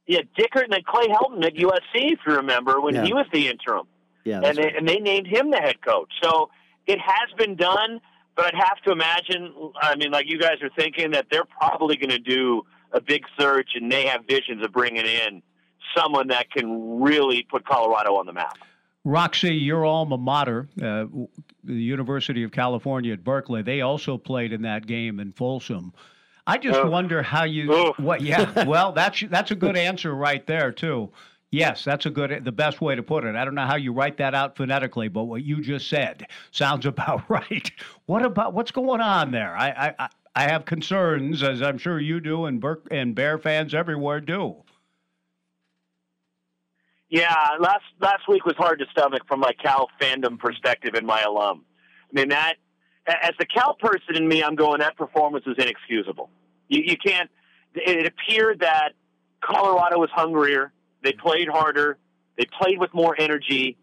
yeah, 0.09 0.21
Dickert 0.37 0.63
and 0.63 0.73
then 0.73 0.81
Clay 0.87 1.07
Helton 1.07 1.45
at 1.45 1.53
USC, 1.53 2.13
if 2.13 2.19
you 2.25 2.33
remember, 2.35 2.81
when 2.81 2.95
Yeah. 2.95 3.05
he 3.05 3.13
was 3.13 3.27
the 3.31 3.47
interim. 3.47 3.85
Yeah, 4.25 4.37
and 4.37 4.43
that's 4.43 4.57
they, 4.57 4.63
right. 4.63 4.75
and 4.75 4.87
they 4.89 4.97
named 4.97 5.27
him 5.27 5.51
the 5.51 5.57
head 5.57 5.81
coach. 5.81 6.11
So 6.21 6.49
it 6.87 6.99
has 6.99 7.29
been 7.37 7.55
done, 7.55 8.01
but 8.35 8.45
I'd 8.45 8.55
have 8.55 8.81
to 8.85 8.91
imagine. 8.91 9.53
I 9.81 9.95
mean, 9.95 10.11
like 10.11 10.25
you 10.27 10.39
guys 10.39 10.57
are 10.63 10.69
thinking 10.75 11.11
that 11.11 11.27
they're 11.31 11.45
probably 11.45 11.95
going 11.95 12.09
to 12.09 12.19
do 12.19 12.63
a 12.91 12.99
big 12.99 13.23
search, 13.39 13.69
and 13.75 13.91
they 13.91 14.07
have 14.07 14.21
visions 14.27 14.65
of 14.65 14.71
bringing 14.71 15.05
in 15.05 15.43
someone 15.95 16.27
that 16.29 16.51
can 16.51 16.99
really 16.99 17.45
put 17.49 17.65
Colorado 17.65 18.15
on 18.15 18.25
the 18.25 18.33
map. 18.33 18.57
Roxy, 19.05 19.53
your 19.55 19.85
alma 19.85 20.17
mater, 20.17 20.67
uh, 20.81 21.05
the 21.63 21.73
University 21.73 22.43
of 22.43 22.51
California 22.51 23.13
at 23.13 23.23
Berkeley, 23.23 23.61
they 23.61 23.81
also 23.81 24.17
played 24.17 24.51
in 24.53 24.63
that 24.63 24.85
game 24.87 25.19
in 25.19 25.31
Folsom. 25.31 25.93
I 26.49 26.57
just 26.57 26.79
Ugh. 26.79 26.89
wonder 26.89 27.21
how 27.21 27.43
you 27.43 27.71
Ugh. 27.71 27.95
what 27.97 28.21
yeah 28.21 28.63
well 28.67 28.91
that's 28.91 29.23
that's 29.29 29.51
a 29.51 29.55
good 29.55 29.77
answer 29.77 30.15
right 30.15 30.45
there 30.47 30.71
too. 30.71 31.11
Yes, 31.51 31.83
that's 31.83 32.05
a 32.05 32.09
good 32.09 32.43
the 32.43 32.51
best 32.51 32.81
way 32.81 32.95
to 32.95 33.03
put 33.03 33.23
it. 33.23 33.35
I 33.35 33.45
don't 33.45 33.55
know 33.55 33.65
how 33.65 33.75
you 33.75 33.91
write 33.93 34.17
that 34.17 34.33
out 34.35 34.55
phonetically, 34.57 35.07
but 35.07 35.23
what 35.23 35.43
you 35.43 35.61
just 35.61 35.87
said 35.87 36.27
sounds 36.51 36.85
about 36.93 37.29
right. 37.29 37.71
What 38.07 38.23
about 38.25 38.53
what's 38.53 38.71
going 38.71 39.01
on 39.01 39.31
there? 39.31 39.55
I 39.55 39.93
I 39.99 40.09
I- 40.35 40.49
have 40.49 40.63
concerns, 40.65 41.43
as 41.43 41.61
I'm 41.61 41.77
sure 41.77 41.99
you 41.99 42.19
do, 42.19 42.45
and 42.45 42.63
and 42.91 43.13
Bear 43.13 43.37
fans 43.37 43.73
everywhere 43.73 44.21
do. 44.21 44.55
Yeah, 47.09 47.35
last 47.59 47.83
last 47.99 48.27
week 48.27 48.45
was 48.45 48.55
hard 48.55 48.79
to 48.79 48.85
stomach 48.91 49.23
from 49.27 49.39
my 49.39 49.51
Cal 49.53 49.89
fandom 49.99 50.37
perspective 50.39 50.93
and 50.93 51.05
my 51.05 51.21
alum. 51.21 51.65
I 52.11 52.19
mean 52.19 52.29
that 52.29 52.55
as 53.07 53.31
the 53.39 53.45
Cal 53.45 53.73
person 53.75 54.15
in 54.15 54.27
me, 54.27 54.43
I'm 54.43 54.55
going 54.55 54.79
that 54.79 54.97
performance 54.97 55.45
was 55.45 55.57
inexcusable. 55.57 56.29
You, 56.67 56.83
you 56.85 56.97
can't. 56.97 57.29
It 57.75 58.05
appeared 58.05 58.59
that 58.59 58.93
Colorado 59.41 59.99
was 59.99 60.09
hungrier. 60.11 60.71
They 61.03 61.13
played 61.13 61.47
harder. 61.47 61.97
They 62.37 62.45
played 62.45 62.79
with 62.79 62.93
more 62.93 63.15
energy. 63.19 63.77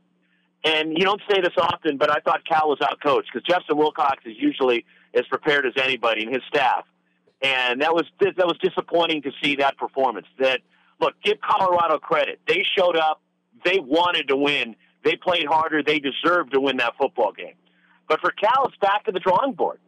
And 0.65 0.93
you 0.97 1.05
don't 1.05 1.21
say 1.31 1.41
this 1.41 1.53
often, 1.57 1.97
but 1.97 2.11
I 2.11 2.21
thought 2.21 2.45
Cal 2.45 2.69
was 2.69 2.79
outcoached 2.81 3.27
because 3.33 3.43
Justin 3.47 3.77
Wilcox 3.77 4.25
is 4.25 4.35
usually 4.39 4.85
as 5.15 5.25
prepared 5.27 5.67
as 5.67 5.73
anybody 5.77 6.25
and 6.25 6.33
his 6.33 6.43
staff. 6.49 6.85
And 7.43 7.83
that 7.83 7.95
was 7.95 8.05
that 8.21 8.37
was 8.39 8.57
disappointing 8.63 9.23
to 9.23 9.31
see 9.43 9.57
that 9.57 9.77
performance. 9.77 10.27
That 10.39 10.61
look, 11.01 11.15
give 11.23 11.39
Colorado 11.41 11.99
credit. 11.99 12.41
They 12.49 12.65
showed 12.77 12.97
up. 12.97 13.21
They 13.65 13.79
wanted 13.79 14.29
to 14.29 14.37
win. 14.37 14.75
They 15.05 15.17
played 15.17 15.47
harder. 15.47 15.83
They 15.83 15.99
deserved 15.99 16.53
to 16.55 16.61
win 16.61 16.79
that 16.79 16.95
football 16.99 17.33
game. 17.33 17.55
But 18.09 18.21
for 18.21 18.31
Cal, 18.31 18.67
it's 18.67 18.77
back 18.79 19.05
to 19.07 19.13
the 19.13 19.21
drawing 19.21 19.53
board. 19.53 19.79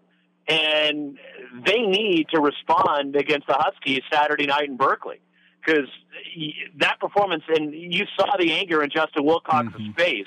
And 0.48 1.18
they 1.66 1.82
need 1.82 2.28
to 2.32 2.40
respond 2.40 3.16
against 3.16 3.46
the 3.46 3.54
Huskies 3.54 4.02
Saturday 4.10 4.46
night 4.46 4.68
in 4.68 4.76
Berkeley. 4.76 5.20
Because 5.64 5.88
that 6.78 6.98
performance, 7.00 7.42
and 7.48 7.74
you 7.74 8.06
saw 8.18 8.36
the 8.38 8.52
anger 8.52 8.82
in 8.82 8.90
Justin 8.90 9.24
Wilcox's 9.24 9.82
face 9.96 10.26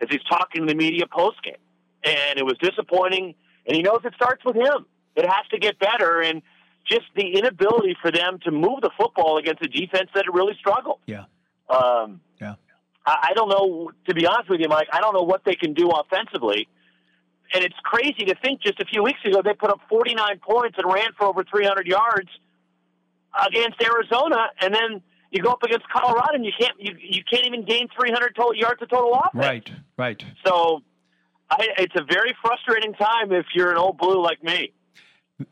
as 0.00 0.08
he's 0.10 0.22
talking 0.28 0.62
to 0.62 0.66
the 0.66 0.76
media 0.76 1.06
postgame. 1.06 1.56
And 2.04 2.38
it 2.38 2.44
was 2.44 2.56
disappointing. 2.60 3.34
And 3.66 3.74
he 3.74 3.82
knows 3.82 4.00
it 4.04 4.14
starts 4.14 4.44
with 4.44 4.54
him. 4.54 4.86
It 5.16 5.26
has 5.26 5.46
to 5.50 5.58
get 5.58 5.78
better. 5.78 6.20
And 6.20 6.42
just 6.86 7.06
the 7.16 7.36
inability 7.36 7.96
for 8.00 8.12
them 8.12 8.38
to 8.44 8.52
move 8.52 8.80
the 8.82 8.90
football 8.96 9.38
against 9.38 9.62
a 9.62 9.68
defense 9.68 10.10
that 10.14 10.24
really 10.32 10.54
struggled. 10.58 11.00
Yeah. 11.06 11.24
Um, 11.68 12.20
Yeah. 12.40 12.54
I, 13.04 13.30
I 13.30 13.32
don't 13.34 13.48
know, 13.48 13.90
to 14.06 14.14
be 14.14 14.26
honest 14.26 14.48
with 14.48 14.60
you, 14.60 14.68
Mike, 14.68 14.88
I 14.92 15.00
don't 15.00 15.14
know 15.14 15.22
what 15.22 15.44
they 15.44 15.56
can 15.56 15.74
do 15.74 15.90
offensively. 15.90 16.68
And 17.54 17.62
it's 17.64 17.76
crazy 17.84 18.24
to 18.26 18.34
think 18.42 18.60
just 18.60 18.80
a 18.80 18.84
few 18.84 19.02
weeks 19.02 19.20
ago 19.24 19.40
they 19.42 19.54
put 19.54 19.70
up 19.70 19.80
49 19.88 20.38
points 20.40 20.76
and 20.78 20.92
ran 20.92 21.08
for 21.16 21.26
over 21.26 21.44
300 21.44 21.86
yards 21.86 22.28
against 23.46 23.80
Arizona, 23.82 24.48
and 24.60 24.74
then 24.74 25.02
you 25.30 25.42
go 25.42 25.50
up 25.50 25.62
against 25.62 25.88
Colorado 25.90 26.34
and 26.34 26.44
you 26.44 26.52
can't 26.58 26.74
you, 26.78 26.94
you 26.98 27.22
can't 27.30 27.46
even 27.46 27.64
gain 27.64 27.88
300 27.98 28.34
total 28.34 28.54
yards 28.54 28.80
of 28.82 28.88
total 28.88 29.12
offense. 29.14 29.34
Right, 29.34 29.70
right. 29.96 30.24
So 30.46 30.82
I, 31.50 31.68
it's 31.78 31.94
a 31.96 32.04
very 32.04 32.34
frustrating 32.42 32.94
time 32.94 33.32
if 33.32 33.46
you're 33.54 33.70
an 33.70 33.76
old 33.78 33.98
blue 33.98 34.22
like 34.22 34.42
me. 34.42 34.72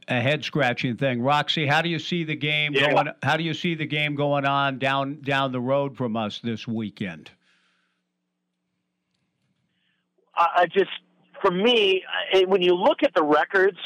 a 0.09 0.21
head 0.21 0.43
scratching 0.45 0.97
thing. 0.97 1.21
Roxy, 1.23 1.67
how 1.67 1.83
do 1.83 1.89
you 1.89 1.99
see 1.99 2.25
the 2.25 2.35
game 2.37 2.73
Yeah. 2.75 2.91
going? 2.93 3.09
How 3.23 3.37
do 3.37 3.43
you 3.45 3.53
see 3.55 3.75
the 3.75 3.87
game 3.87 4.15
going 4.15 4.47
on 4.47 4.79
down 4.79 5.21
down 5.21 5.53
the 5.53 5.61
road 5.61 5.97
from 5.97 6.17
us 6.17 6.41
this 6.41 6.67
weekend? 6.67 7.31
I 10.37 10.47
I 10.63 10.67
just, 10.67 10.91
for 11.45 11.51
me, 11.51 12.03
uh, 12.35 12.41
when 12.47 12.63
you 12.63 12.75
look 12.75 13.03
at 13.03 13.13
the 13.15 13.23
records, 13.23 13.77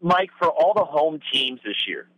Mike, 0.00 0.30
for 0.38 0.48
all 0.48 0.72
the 0.74 0.84
home 0.84 1.18
teams 1.32 1.60
this 1.64 1.88
year, 1.88 2.08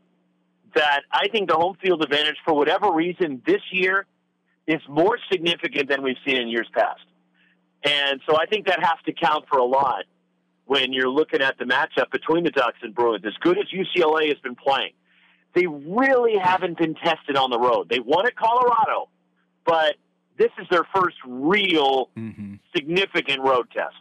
that 0.75 1.01
I 1.11 1.29
think 1.29 1.49
the 1.49 1.57
home 1.57 1.77
field 1.83 2.03
advantage, 2.03 2.37
for 2.45 2.55
whatever 2.55 2.93
reason, 2.93 3.43
this 3.47 3.63
year 3.71 4.07
is 4.67 4.81
more 4.89 5.19
significant 5.31 5.89
than 5.89 6.03
we've 6.03 6.17
seen 6.27 6.37
in 6.37 6.49
years 6.49 6.69
past. 6.75 7.01
And 7.85 8.21
so 8.29 8.37
I 8.37 8.47
think 8.47 8.67
that 8.67 8.81
has 8.81 8.99
to 9.07 9.13
count 9.13 9.47
for 9.49 9.59
a 9.59 9.65
lot 9.65 10.05
when 10.67 10.93
you're 10.93 11.09
looking 11.09 11.41
at 11.41 11.59
the 11.59 11.65
matchup 11.65 12.11
between 12.13 12.45
the 12.45 12.51
Ducks 12.51 12.79
and 12.83 12.95
Bruins. 12.95 13.25
As 13.27 13.33
good 13.41 13.59
as 13.59 13.65
UCLA 13.73 14.29
has 14.29 14.39
been 14.39 14.55
playing, 14.55 14.93
they 15.55 15.67
really 15.67 16.37
haven't 16.39 16.79
been 16.79 16.95
tested 16.95 17.37
on 17.37 17.51
the 17.51 17.59
road. 17.59 17.89
They 17.89 17.99
won 17.99 18.27
at 18.27 18.37
Colorado, 18.37 19.09
but 19.67 19.97
this 20.39 20.51
is 20.61 20.67
their 20.71 20.87
first 20.95 21.17
real 21.27 22.11
mm-hmm. 22.17 22.55
significant 22.75 23.41
road 23.41 23.69
test. 23.73 23.97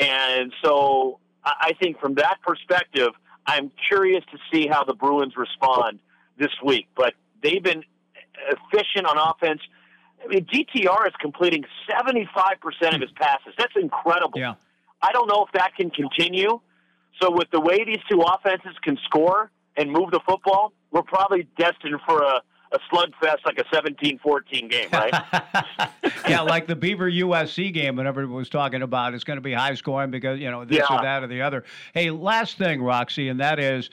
And 0.00 0.52
so 0.64 1.20
I 1.44 1.74
think 1.80 2.00
from 2.00 2.14
that 2.14 2.38
perspective, 2.42 3.10
I'm 3.46 3.70
curious 3.88 4.24
to 4.32 4.38
see 4.50 4.66
how 4.66 4.82
the 4.84 4.94
Bruins 4.94 5.36
respond 5.36 5.98
this 6.38 6.50
week. 6.64 6.88
But 6.96 7.14
they've 7.42 7.62
been 7.62 7.84
efficient 8.48 9.06
on 9.06 9.18
offense. 9.18 9.60
I 10.24 10.28
mean, 10.28 10.46
DTR 10.46 11.06
is 11.06 11.14
completing 11.20 11.64
75% 11.88 12.94
of 12.94 13.00
his 13.00 13.10
passes. 13.12 13.54
That's 13.58 13.74
incredible. 13.76 14.40
Yeah. 14.40 14.54
I 15.02 15.12
don't 15.12 15.28
know 15.28 15.44
if 15.44 15.52
that 15.52 15.74
can 15.76 15.90
continue. 15.90 16.60
So 17.20 17.30
with 17.30 17.50
the 17.50 17.60
way 17.60 17.84
these 17.84 18.02
two 18.08 18.22
offenses 18.22 18.76
can 18.82 18.98
score 19.04 19.50
and 19.76 19.90
move 19.90 20.10
the 20.10 20.20
football, 20.26 20.72
we're 20.90 21.02
probably 21.02 21.46
destined 21.58 22.00
for 22.06 22.22
a, 22.22 22.40
a 22.72 22.78
slugfest 22.92 23.44
like 23.44 23.58
a 23.58 23.64
17-14 23.74 24.70
game, 24.70 24.88
right? 24.92 25.12
yeah, 26.28 26.40
like 26.42 26.66
the 26.66 26.76
Beaver 26.76 27.10
USC 27.10 27.72
game, 27.74 27.96
when 27.96 28.06
everyone 28.06 28.36
was 28.36 28.48
talking 28.48 28.82
about, 28.82 29.12
it's 29.14 29.24
going 29.24 29.38
to 29.38 29.42
be 29.42 29.52
high 29.52 29.74
scoring 29.74 30.10
because 30.10 30.38
you 30.38 30.50
know 30.50 30.64
this 30.64 30.78
Yeah. 30.78 30.96
or 30.98 31.02
that 31.02 31.22
or 31.22 31.26
the 31.26 31.42
other. 31.42 31.64
Hey, 31.94 32.10
last 32.10 32.58
thing, 32.58 32.82
Roxy, 32.82 33.28
and 33.28 33.40
that 33.40 33.58
is. 33.58 33.90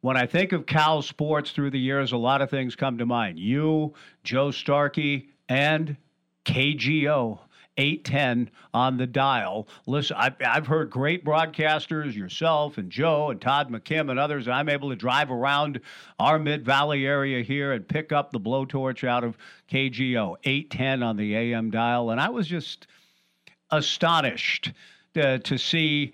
When 0.00 0.16
I 0.16 0.26
think 0.26 0.52
of 0.52 0.64
Cal 0.64 1.02
sports 1.02 1.50
through 1.50 1.70
the 1.70 1.78
years, 1.80 2.12
a 2.12 2.16
lot 2.16 2.40
of 2.40 2.48
things 2.50 2.76
come 2.76 2.98
to 2.98 3.06
mind. 3.06 3.36
You, 3.40 3.94
Joe 4.22 4.52
Starkey, 4.52 5.30
and 5.48 5.96
KGO. 6.44 7.40
810 7.78 8.50
on 8.74 8.96
the 8.96 9.06
dial. 9.06 9.68
Listen, 9.86 10.16
I've, 10.18 10.34
I've 10.44 10.66
heard 10.66 10.90
great 10.90 11.24
broadcasters, 11.24 12.14
yourself 12.14 12.76
and 12.76 12.90
Joe 12.90 13.30
and 13.30 13.40
Todd 13.40 13.70
McKim 13.70 14.10
and 14.10 14.18
others. 14.18 14.46
And 14.46 14.54
I'm 14.54 14.68
able 14.68 14.90
to 14.90 14.96
drive 14.96 15.30
around 15.30 15.80
our 16.18 16.38
Mid 16.38 16.64
Valley 16.64 17.06
area 17.06 17.42
here 17.42 17.72
and 17.72 17.86
pick 17.86 18.12
up 18.12 18.32
the 18.32 18.40
blowtorch 18.40 19.06
out 19.06 19.24
of 19.24 19.38
KGO. 19.70 20.36
810 20.44 21.02
on 21.02 21.16
the 21.16 21.34
AM 21.34 21.70
dial. 21.70 22.10
And 22.10 22.20
I 22.20 22.28
was 22.28 22.46
just 22.46 22.88
astonished 23.70 24.72
to, 25.14 25.38
to 25.38 25.58
see 25.58 26.12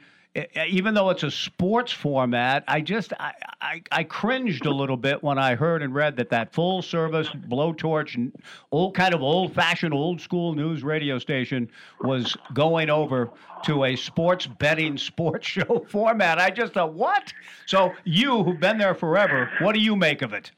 even 0.66 0.94
though 0.94 1.11
it's 1.11 1.23
a 1.23 1.31
sports 1.31 1.92
format, 1.92 2.64
I 2.66 2.81
just 2.81 3.12
I, 3.20 3.33
I, 3.61 3.83
I 3.92 4.05
cringed 4.05 4.66
a 4.66 4.70
little 4.70 4.97
bit 4.97 5.23
when 5.23 5.38
I 5.38 5.55
heard 5.55 5.83
and 5.83 5.94
read 5.94 6.16
that 6.16 6.31
that 6.31 6.53
full 6.53 6.83
service 6.83 7.29
blowtorch, 7.29 8.33
old 8.73 8.94
kind 8.94 9.14
of 9.14 9.23
old 9.23 9.55
fashioned, 9.55 9.94
old 9.94 10.20
school 10.20 10.55
news 10.55 10.83
radio 10.83 11.18
station 11.18 11.70
was 12.01 12.37
going 12.53 12.90
over 12.90 13.31
to 13.64 13.85
a 13.85 13.97
sports 13.97 14.47
betting 14.47 14.97
sports 14.99 15.47
show 15.47 15.87
format. 15.88 16.38
I 16.38 16.51
just 16.51 16.75
thought, 16.75 16.94
what? 16.94 17.33
So 17.66 17.92
you 18.05 18.42
who've 18.42 18.61
been 18.61 18.79
there 18.79 18.94
forever, 18.94 19.51
what 19.61 19.75
do 19.75 19.81
you 19.81 19.97
make 19.97 20.23
of 20.23 20.33
it? 20.33 20.51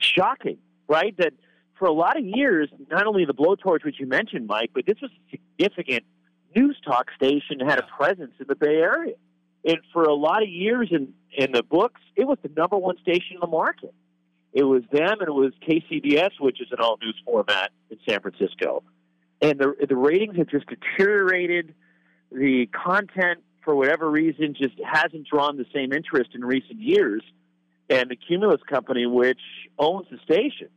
shocking, 0.00 0.58
right? 0.88 1.16
That 1.18 1.32
for 1.78 1.86
a 1.86 1.92
lot 1.92 2.16
of 2.16 2.24
years, 2.24 2.70
not 2.90 3.06
only 3.06 3.24
the 3.24 3.34
blowtorch, 3.34 3.84
which 3.84 3.98
you 3.98 4.06
mentioned, 4.06 4.46
Mike, 4.46 4.70
but 4.74 4.86
this 4.86 5.00
was 5.00 5.10
significant 5.30 6.04
news 6.54 6.76
talk 6.84 7.10
station 7.16 7.60
had 7.60 7.78
a 7.78 7.86
presence 7.96 8.32
in 8.38 8.46
the 8.48 8.54
Bay 8.54 8.76
Area. 8.76 9.14
And 9.64 9.78
for 9.92 10.02
a 10.04 10.14
lot 10.14 10.42
of 10.42 10.48
years 10.48 10.88
in, 10.90 11.14
in 11.36 11.52
the 11.52 11.62
books, 11.62 12.00
it 12.16 12.26
was 12.26 12.38
the 12.42 12.50
number 12.56 12.76
one 12.76 12.96
station 12.98 13.34
in 13.34 13.40
the 13.40 13.46
market. 13.46 13.94
It 14.52 14.64
was 14.64 14.82
them 14.92 15.20
and 15.20 15.28
it 15.28 15.34
was 15.34 15.52
KCBS, 15.66 16.32
which 16.40 16.60
is 16.60 16.68
an 16.72 16.78
all 16.80 16.98
news 17.00 17.20
format 17.24 17.70
in 17.90 17.98
San 18.08 18.20
Francisco. 18.20 18.82
and 19.40 19.58
the 19.58 19.74
the 19.88 19.96
ratings 19.96 20.36
have 20.36 20.48
just 20.48 20.66
deteriorated. 20.66 21.74
The 22.30 22.66
content, 22.66 23.40
for 23.62 23.74
whatever 23.74 24.10
reason, 24.10 24.54
just 24.54 24.74
hasn't 24.84 25.26
drawn 25.28 25.56
the 25.56 25.66
same 25.74 25.92
interest 25.92 26.30
in 26.34 26.44
recent 26.44 26.80
years. 26.80 27.22
And 27.88 28.10
the 28.10 28.16
Cumulus 28.16 28.60
Company, 28.68 29.06
which 29.06 29.40
owns 29.78 30.06
the 30.10 30.18
station, 30.24 30.68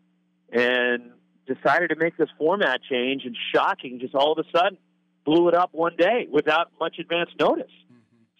and 0.51 1.11
decided 1.47 1.89
to 1.89 1.95
make 1.95 2.17
this 2.17 2.29
format 2.37 2.81
change, 2.89 3.23
and 3.25 3.35
shocking, 3.53 3.99
just 3.99 4.15
all 4.15 4.33
of 4.33 4.39
a 4.39 4.57
sudden 4.57 4.77
blew 5.25 5.47
it 5.49 5.55
up 5.55 5.69
one 5.73 5.95
day 5.97 6.27
without 6.31 6.71
much 6.79 6.97
advance 6.99 7.29
notice. 7.39 7.71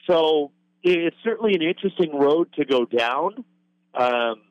So 0.07 0.51
it's 0.83 1.15
certainly 1.23 1.55
an 1.55 1.61
interesting 1.63 2.15
road 2.17 2.53
to 2.53 2.65
go 2.65 2.85
down. 2.85 3.43
Um, 3.95 4.41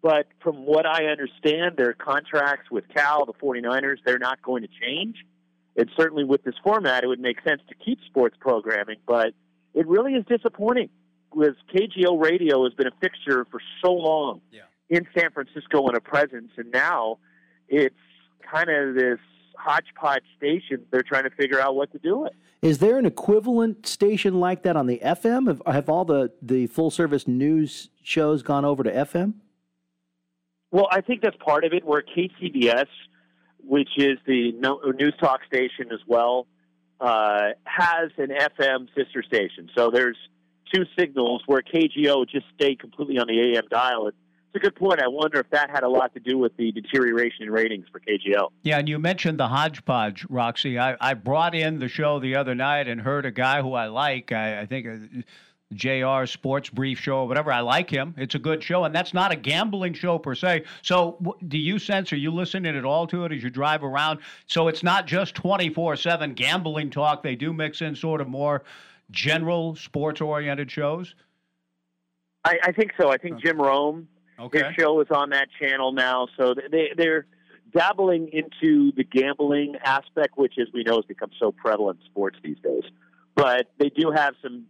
but 0.00 0.26
from 0.42 0.64
what 0.64 0.86
I 0.86 1.06
understand, 1.06 1.76
their 1.76 1.92
contracts 1.92 2.70
with 2.70 2.84
Cal, 2.94 3.26
the 3.26 3.32
49ers, 3.34 3.96
they're 4.06 4.18
not 4.18 4.40
going 4.42 4.62
to 4.62 4.68
change. 4.80 5.16
And 5.76 5.90
certainly 5.96 6.24
with 6.24 6.42
this 6.44 6.54
format, 6.62 7.04
it 7.04 7.08
would 7.08 7.20
make 7.20 7.42
sense 7.42 7.60
to 7.68 7.74
keep 7.74 7.98
sports 8.06 8.36
programming. 8.40 8.96
But 9.06 9.34
it 9.74 9.86
really 9.86 10.12
is 10.14 10.24
disappointing 10.26 10.88
because 11.30 11.54
KGO 11.74 12.20
radio 12.20 12.64
has 12.64 12.72
been 12.74 12.86
a 12.86 12.96
fixture 13.00 13.44
for 13.50 13.60
so 13.84 13.92
long 13.92 14.40
Yeah. 14.50 14.62
in 14.88 15.06
San 15.16 15.30
Francisco 15.30 15.86
and 15.88 15.96
a 15.96 16.00
presence. 16.00 16.52
And 16.56 16.70
now 16.72 17.18
it's 17.68 17.94
kind 18.50 18.70
of 18.70 18.94
this 18.94 19.18
hodgepodge 19.58 20.22
station. 20.36 20.84
They're 20.90 21.02
trying 21.02 21.24
to 21.24 21.30
figure 21.30 21.60
out 21.60 21.74
what 21.74 21.92
to 21.92 21.98
do 21.98 22.18
with. 22.18 22.32
Is 22.62 22.78
there 22.78 22.98
an 22.98 23.06
equivalent 23.06 23.86
station 23.86 24.40
like 24.40 24.62
that 24.62 24.76
on 24.76 24.86
the 24.86 25.00
FM? 25.04 25.46
Have, 25.48 25.62
have 25.66 25.88
all 25.88 26.04
the, 26.04 26.32
the 26.40 26.66
full 26.68 26.90
service 26.90 27.28
news 27.28 27.90
shows 28.02 28.42
gone 28.42 28.64
over 28.64 28.82
to 28.82 28.90
FM? 28.90 29.34
Well, 30.70 30.88
I 30.90 31.00
think 31.00 31.22
that's 31.22 31.36
part 31.36 31.64
of 31.64 31.72
it. 31.72 31.84
Where 31.84 32.02
KCBS, 32.02 32.86
which 33.62 33.90
is 33.96 34.18
the 34.26 34.52
no, 34.52 34.80
news 34.98 35.14
talk 35.20 35.40
station 35.46 35.92
as 35.92 36.00
well, 36.06 36.46
uh, 37.00 37.50
has 37.64 38.10
an 38.18 38.28
FM 38.28 38.88
sister 38.96 39.22
station. 39.22 39.70
So 39.76 39.90
there's 39.90 40.16
two 40.72 40.84
signals 40.98 41.42
where 41.46 41.62
KGO 41.62 42.28
just 42.28 42.46
stayed 42.54 42.80
completely 42.80 43.18
on 43.18 43.26
the 43.28 43.56
AM 43.56 43.64
dial. 43.70 44.10
It's 44.54 44.56
a 44.56 44.58
good 44.60 44.76
point. 44.76 45.02
I 45.02 45.08
wonder 45.08 45.38
if 45.40 45.50
that 45.50 45.70
had 45.70 45.82
a 45.82 45.88
lot 45.88 46.14
to 46.14 46.20
do 46.20 46.38
with 46.38 46.56
the 46.56 46.72
deterioration 46.72 47.42
in 47.44 47.50
ratings 47.50 47.86
for 47.92 48.00
KGO. 48.00 48.48
Yeah, 48.62 48.78
and 48.78 48.88
you 48.88 48.98
mentioned 48.98 49.38
the 49.38 49.48
hodgepodge, 49.48 50.24
Roxy. 50.30 50.78
I, 50.78 50.96
I 51.00 51.12
brought 51.14 51.54
in 51.54 51.78
the 51.78 51.88
show 51.88 52.18
the 52.18 52.34
other 52.36 52.54
night 52.54 52.88
and 52.88 53.00
heard 53.00 53.26
a 53.26 53.30
guy 53.30 53.60
who 53.60 53.74
I 53.74 53.88
like. 53.88 54.32
I, 54.32 54.60
I 54.60 54.66
think 54.66 54.86
uh, 54.86 55.22
JR 55.74 56.24
Sports 56.24 56.70
Brief 56.70 56.98
Show 56.98 57.18
or 57.18 57.28
whatever. 57.28 57.52
I 57.52 57.60
like 57.60 57.90
him. 57.90 58.14
It's 58.16 58.34
a 58.34 58.38
good 58.38 58.62
show, 58.62 58.84
and 58.84 58.94
that's 58.94 59.12
not 59.12 59.32
a 59.32 59.36
gambling 59.36 59.92
show 59.92 60.18
per 60.18 60.34
se. 60.34 60.64
So, 60.80 61.18
w- 61.22 61.38
do 61.46 61.58
you 61.58 61.78
sense, 61.78 62.10
are 62.14 62.16
you 62.16 62.30
listening 62.30 62.74
at 62.74 62.86
all 62.86 63.06
to 63.08 63.26
it 63.26 63.32
as 63.32 63.42
you 63.42 63.50
drive 63.50 63.84
around? 63.84 64.20
So, 64.46 64.68
it's 64.68 64.82
not 64.82 65.06
just 65.06 65.34
24 65.34 65.96
7 65.96 66.32
gambling 66.32 66.88
talk. 66.88 67.22
They 67.22 67.36
do 67.36 67.52
mix 67.52 67.82
in 67.82 67.94
sort 67.94 68.22
of 68.22 68.28
more 68.28 68.64
general 69.10 69.76
sports 69.76 70.22
oriented 70.22 70.70
shows. 70.70 71.14
I, 72.44 72.58
I 72.62 72.72
think 72.72 72.92
so. 72.98 73.10
I 73.10 73.18
think 73.18 73.42
Jim 73.42 73.60
Rome, 73.60 74.08
Okay. 74.38 74.64
his 74.64 74.74
show 74.78 75.00
is 75.00 75.08
on 75.10 75.30
that 75.30 75.48
channel 75.60 75.92
now. 75.92 76.28
So 76.36 76.54
they, 76.54 76.90
they're 76.96 77.26
dabbling 77.72 78.30
into 78.32 78.92
the 78.92 79.04
gambling 79.04 79.76
aspect, 79.84 80.36
which, 80.36 80.54
as 80.60 80.68
we 80.72 80.82
know, 80.84 80.96
has 80.96 81.04
become 81.04 81.30
so 81.38 81.52
prevalent 81.52 82.00
in 82.00 82.06
sports 82.06 82.38
these 82.42 82.58
days. 82.62 82.84
But 83.34 83.70
they 83.78 83.88
do 83.88 84.10
have 84.14 84.34
some 84.42 84.66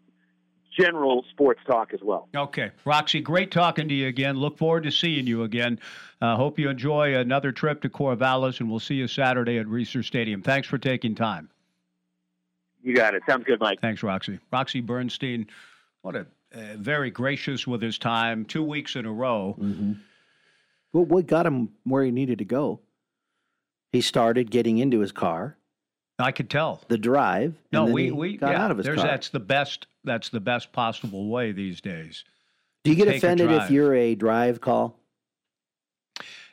general 0.79 1.25
sports 1.31 1.61
talk 1.67 1.93
as 1.93 2.01
well. 2.03 2.29
Okay. 2.35 2.71
Roxy, 2.85 3.21
great 3.21 3.51
talking 3.51 3.89
to 3.89 3.95
you 3.95 4.07
again. 4.07 4.37
Look 4.37 4.59
forward 4.59 4.85
to 4.85 4.91
seeing 4.91 5.27
you 5.27 5.43
again. 5.43 5.81
Uh, 6.21 6.37
hope 6.37 6.59
you 6.59 6.69
enjoy 6.69 7.17
another 7.17 7.53
trip 7.53 7.83
to 7.83 7.89
Corvallis, 7.89 8.61
and 8.61 8.71
we'll 8.71 8.81
see 8.81 8.95
you 8.95 9.09
Saturday 9.09 9.59
at 9.59 9.67
Reser 9.67 10.05
Stadium. 10.05 10.43
Thanks 10.43 10.69
for 10.69 10.79
taking 10.79 11.15
time. 11.15 11.49
You 12.83 12.95
got 12.95 13.15
it. 13.15 13.23
Sounds 13.29 13.45
good, 13.45 13.61
Mike. 13.61 13.81
Thanks, 13.81 14.03
Roxy. 14.03 14.39
Roxy 14.53 14.81
Bernstein, 14.81 15.49
what 16.03 16.15
a 16.15 16.27
uh, 16.55 16.77
very 16.77 17.11
gracious 17.11 17.67
with 17.67 17.83
his 17.83 17.99
time. 17.99 18.45
Two 18.45 18.63
weeks 18.63 18.97
in 18.97 19.07
a 19.07 19.13
row. 19.13 19.57
Mm-hmm. 19.59 19.93
Well, 20.93 21.05
what 21.05 21.27
got 21.27 21.47
him 21.47 21.71
where 21.85 22.05
he 22.05 22.11
needed 22.11 22.39
to 22.39 22.45
go? 22.45 22.81
He 23.93 24.01
started 24.01 24.51
getting 24.51 24.79
into 24.79 25.01
his 25.01 25.13
car, 25.13 25.57
I 26.19 26.33
could 26.33 26.51
tell. 26.51 26.83
the 26.89 26.99
drive. 26.99 27.55
No, 27.73 27.87
we 27.87 28.05
he 28.05 28.11
we 28.11 28.37
got 28.37 28.53
yeah, 28.53 28.65
out 28.65 28.71
of 28.71 28.79
his 28.79 28.87
car. 28.87 28.97
that's 28.97 29.29
the 29.31 29.41
best 29.41 29.87
that's 30.05 30.29
the 30.31 30.41
best 30.41 30.73
possible 30.73 31.29
way 31.29 31.53
these 31.53 31.81
days. 31.81 32.25
Do 32.85 32.91
you 32.91 32.97
get 32.97 33.09
offended 33.15 33.51
if 33.51 33.71
you're 33.71 33.95
a 33.95 34.15
drive 34.15 34.61
call? 34.61 34.99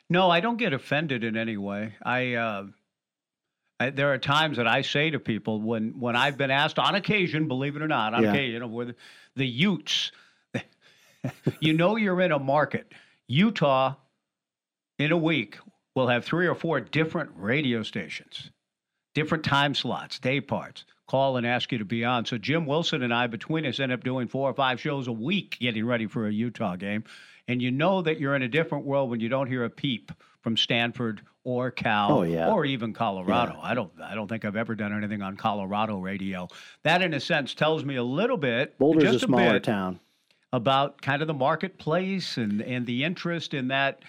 No, 0.08 0.30
I 0.30 0.40
don't 0.40 0.56
get 0.56 0.72
offended 0.72 1.24
in 1.24 1.36
any 1.36 1.56
way. 1.56 1.94
I, 2.02 2.34
uh, 2.34 2.66
I 3.78 3.90
there 3.90 4.12
are 4.12 4.18
times 4.18 4.56
that 4.56 4.66
I 4.66 4.82
say 4.82 5.10
to 5.10 5.18
people 5.18 5.60
when 5.60 5.98
when 6.00 6.16
I've 6.16 6.36
been 6.36 6.50
asked 6.50 6.78
on 6.78 6.94
occasion, 6.94 7.48
believe 7.48 7.76
it 7.76 7.82
or 7.82 7.88
not, 7.88 8.14
on 8.14 8.22
Yeah. 8.22 8.30
occasion, 8.30 8.52
you 8.54 8.60
know, 8.60 8.66
where 8.68 8.86
the, 8.86 8.94
the 9.36 9.46
Utes, 9.46 10.12
you 11.60 11.72
know, 11.72 11.96
you're 11.96 12.20
in 12.20 12.32
a 12.32 12.38
market. 12.38 12.92
Utah, 13.28 13.94
in 14.98 15.12
a 15.12 15.16
week, 15.16 15.58
will 15.94 16.08
have 16.08 16.24
three 16.24 16.46
or 16.46 16.54
four 16.54 16.80
different 16.80 17.30
radio 17.36 17.82
stations, 17.82 18.50
different 19.14 19.44
time 19.44 19.74
slots, 19.74 20.18
day 20.18 20.40
parts. 20.40 20.84
Call 21.08 21.36
and 21.36 21.46
ask 21.46 21.70
you 21.70 21.78
to 21.78 21.84
be 21.84 22.04
on. 22.04 22.24
So 22.24 22.36
Jim 22.36 22.66
Wilson 22.66 23.02
and 23.02 23.14
I, 23.14 23.28
between 23.28 23.64
us, 23.64 23.78
end 23.78 23.92
up 23.92 24.02
doing 24.02 24.26
four 24.26 24.50
or 24.50 24.54
five 24.54 24.80
shows 24.80 25.06
a 25.06 25.12
week, 25.12 25.56
getting 25.60 25.86
ready 25.86 26.06
for 26.08 26.26
a 26.26 26.32
Utah 26.32 26.74
game. 26.74 27.04
And 27.46 27.62
you 27.62 27.70
know 27.70 28.02
that 28.02 28.18
you're 28.18 28.34
in 28.34 28.42
a 28.42 28.48
different 28.48 28.84
world 28.84 29.08
when 29.10 29.20
you 29.20 29.28
don't 29.28 29.46
hear 29.46 29.64
a 29.64 29.70
peep 29.70 30.10
from 30.40 30.56
Stanford 30.56 31.20
or 31.46 31.70
Cal 31.70 32.10
Oh, 32.18 32.22
yeah. 32.24 32.50
or 32.50 32.64
even 32.64 32.92
Colorado. 32.92 33.56
I 33.62 33.72
don't 33.72 33.92
I 34.02 34.16
don't 34.16 34.26
think 34.26 34.44
I've 34.44 34.56
ever 34.56 34.74
done 34.74 34.92
anything 34.92 35.22
on 35.22 35.36
Colorado 35.36 35.98
radio. 35.98 36.48
That 36.82 37.02
in 37.02 37.14
a 37.14 37.20
sense 37.20 37.54
tells 37.54 37.84
me 37.84 37.94
a 37.96 38.02
little 38.02 38.36
bit 38.36 38.76
Boulder's 38.78 39.04
just 39.04 39.16
a 39.16 39.26
smaller 39.28 39.52
bit, 39.54 39.62
town. 39.62 40.00
about 40.52 41.00
kind 41.00 41.22
of 41.22 41.28
the 41.28 41.34
marketplace 41.34 42.36
and 42.36 42.60
and 42.60 42.84
the 42.84 43.04
interest 43.04 43.54
in 43.54 43.68
that 43.68 44.00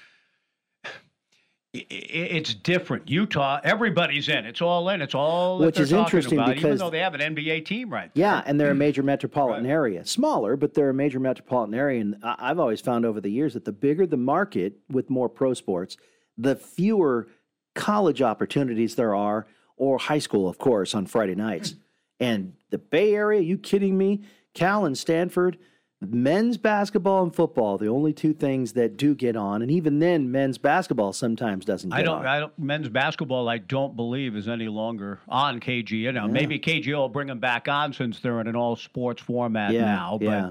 it's 1.74 2.56
different. 2.56 3.08
Utah, 3.08 3.60
everybody's 3.64 4.30
in. 4.30 4.46
It's 4.48 4.64
all 4.64 4.90
in. 4.90 5.00
It's 5.02 5.14
all 5.14 5.60
that 5.60 5.66
Which 5.68 5.80
is 5.80 5.92
interesting 5.92 6.40
about, 6.40 6.58
even 6.58 6.78
though 6.78 6.90
they 6.90 7.00
have 7.02 7.14
an 7.14 7.36
NBA 7.36 7.66
team 7.66 7.92
right 7.92 8.10
Yeah, 8.16 8.42
and 8.48 8.60
they're 8.60 8.72
a 8.72 8.76
major 8.88 9.04
metropolitan 9.04 9.66
Right. 9.66 9.70
area. 9.72 10.04
Smaller, 10.06 10.56
but 10.56 10.74
they're 10.74 10.90
a 10.90 10.94
major 10.94 11.20
metropolitan 11.20 11.76
area. 11.76 12.02
And 12.02 12.16
I've 12.24 12.58
always 12.58 12.82
found 12.82 13.06
over 13.06 13.22
the 13.22 13.30
years 13.30 13.54
that 13.54 13.66
the 13.66 13.72
bigger 13.74 14.08
the 14.08 14.18
market 14.18 14.74
with 14.90 15.12
more 15.12 15.30
pro 15.30 15.54
sports, 15.54 15.98
the 16.38 16.56
fewer 16.56 17.28
college 17.76 18.22
opportunities 18.22 18.96
there 18.96 19.16
are, 19.16 19.48
or 19.76 19.98
high 19.98 20.20
school, 20.20 20.50
of 20.50 20.58
course, 20.58 20.96
on 20.96 21.06
Friday 21.06 21.36
nights. 21.36 21.76
And 22.20 22.54
the 22.72 22.78
Bay 22.80 23.14
Area, 23.14 23.42
you 23.42 23.58
kidding 23.58 23.98
me? 23.98 24.24
Cal 24.54 24.86
and 24.86 24.98
Stanford, 24.98 25.60
men's 26.02 26.58
basketball 26.58 27.22
and 27.24 27.36
football, 27.36 27.78
the 27.78 27.88
only 27.88 28.12
two 28.12 28.34
things 28.34 28.74
that 28.74 28.98
do 28.98 29.14
get 29.14 29.36
on. 29.36 29.62
And 29.62 29.70
even 29.70 30.00
then, 30.00 30.32
men's 30.32 30.58
basketball 30.58 31.14
sometimes 31.14 31.64
doesn't 31.66 31.92
get 31.92 32.00
I 32.00 32.02
don't, 32.02 32.20
on. 32.20 32.26
I 32.26 32.40
don't. 32.40 32.58
Men's 32.58 32.90
basketball, 32.90 33.48
I 33.50 33.60
don't 33.60 33.96
believe, 33.96 34.36
is 34.36 34.48
any 34.48 34.68
longer 34.68 35.20
on 35.28 35.60
KG. 35.60 36.12
Now, 36.12 36.26
maybe 36.26 36.60
KG 36.60 36.88
will 36.96 37.10
bring 37.10 37.28
them 37.28 37.40
back 37.40 37.68
on 37.68 37.94
since 37.94 38.20
they're 38.20 38.42
in 38.42 38.48
an 38.48 38.56
all 38.56 38.76
sports 38.76 39.22
format 39.22 39.74
Yeah, 39.74 39.86
now. 39.86 40.18
But 40.20 40.26
yeah. 40.26 40.50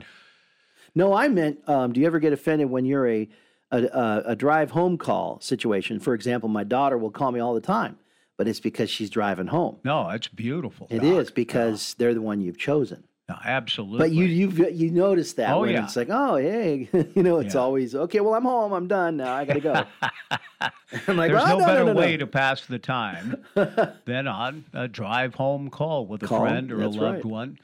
No, 0.94 1.12
I 1.12 1.29
meant, 1.29 1.68
um, 1.68 1.92
do 1.92 2.01
you 2.01 2.07
ever 2.07 2.18
get 2.18 2.33
offended 2.33 2.70
when 2.70 2.85
you're 2.85 3.07
a, 3.07 3.29
a 3.71 3.83
a 3.85 4.23
a 4.33 4.37
drive 4.37 4.71
home 4.73 4.97
call 4.99 5.41
situation? 5.41 5.99
For 6.01 6.15
example, 6.15 6.49
my 6.49 6.65
daughter 6.65 6.97
will 6.99 7.11
call 7.11 7.33
me 7.33 7.41
all 7.41 7.55
the 7.55 7.61
time, 7.61 7.99
but 8.37 8.47
it's 8.49 8.61
because 8.61 8.91
she's 8.91 9.11
driving 9.11 9.47
home. 9.49 9.79
no, 9.85 10.09
it's 10.11 10.29
beautiful. 10.29 10.87
It 10.91 11.01
Doc. 11.01 11.05
is 11.21 11.31
because 11.31 11.95
they're 11.99 12.15
the 12.15 12.23
one 12.23 12.41
you've 12.41 12.59
chosen. 12.59 13.05
No, 13.29 13.35
absolutely. 13.45 13.99
But 13.99 14.13
you 14.13 14.25
you 14.27 14.69
you 14.71 14.91
notice 14.93 15.33
that 15.33 15.51
Oh, 15.51 15.63
when 15.63 15.71
yeah. 15.71 15.83
it's 15.85 15.97
like, 15.97 16.09
oh 16.11 16.37
hey, 16.37 16.89
you 17.17 17.23
know, 17.25 17.39
it's 17.39 17.55
Yeah. 17.55 17.61
always 17.61 17.95
okay. 17.95 18.21
Well, 18.21 18.35
I'm 18.35 18.45
home. 18.45 18.73
I'm 18.73 18.87
done 18.87 19.17
now. 19.17 19.35
I 19.35 19.45
gotta 19.45 19.61
go. 19.61 19.85
I'm 21.09 21.17
like, 21.17 21.33
There's 21.33 21.43
"Oh, 21.43 21.59
no, 21.59 21.67
better 21.67 21.85
no, 21.87 21.93
no, 21.93 21.99
way 21.99 22.17
to 22.17 22.27
pass 22.27 22.64
the 22.67 22.79
time 22.79 23.45
than 24.05 24.29
on 24.29 24.64
a 24.73 24.87
drive 24.87 25.35
home 25.35 25.71
call 25.71 26.07
with 26.07 26.23
a 26.23 26.27
Call, 26.29 26.41
friend 26.41 26.71
or 26.71 26.83
a 26.83 26.89
loved 26.89 27.01
right. 27.01 27.25
one. 27.25 27.59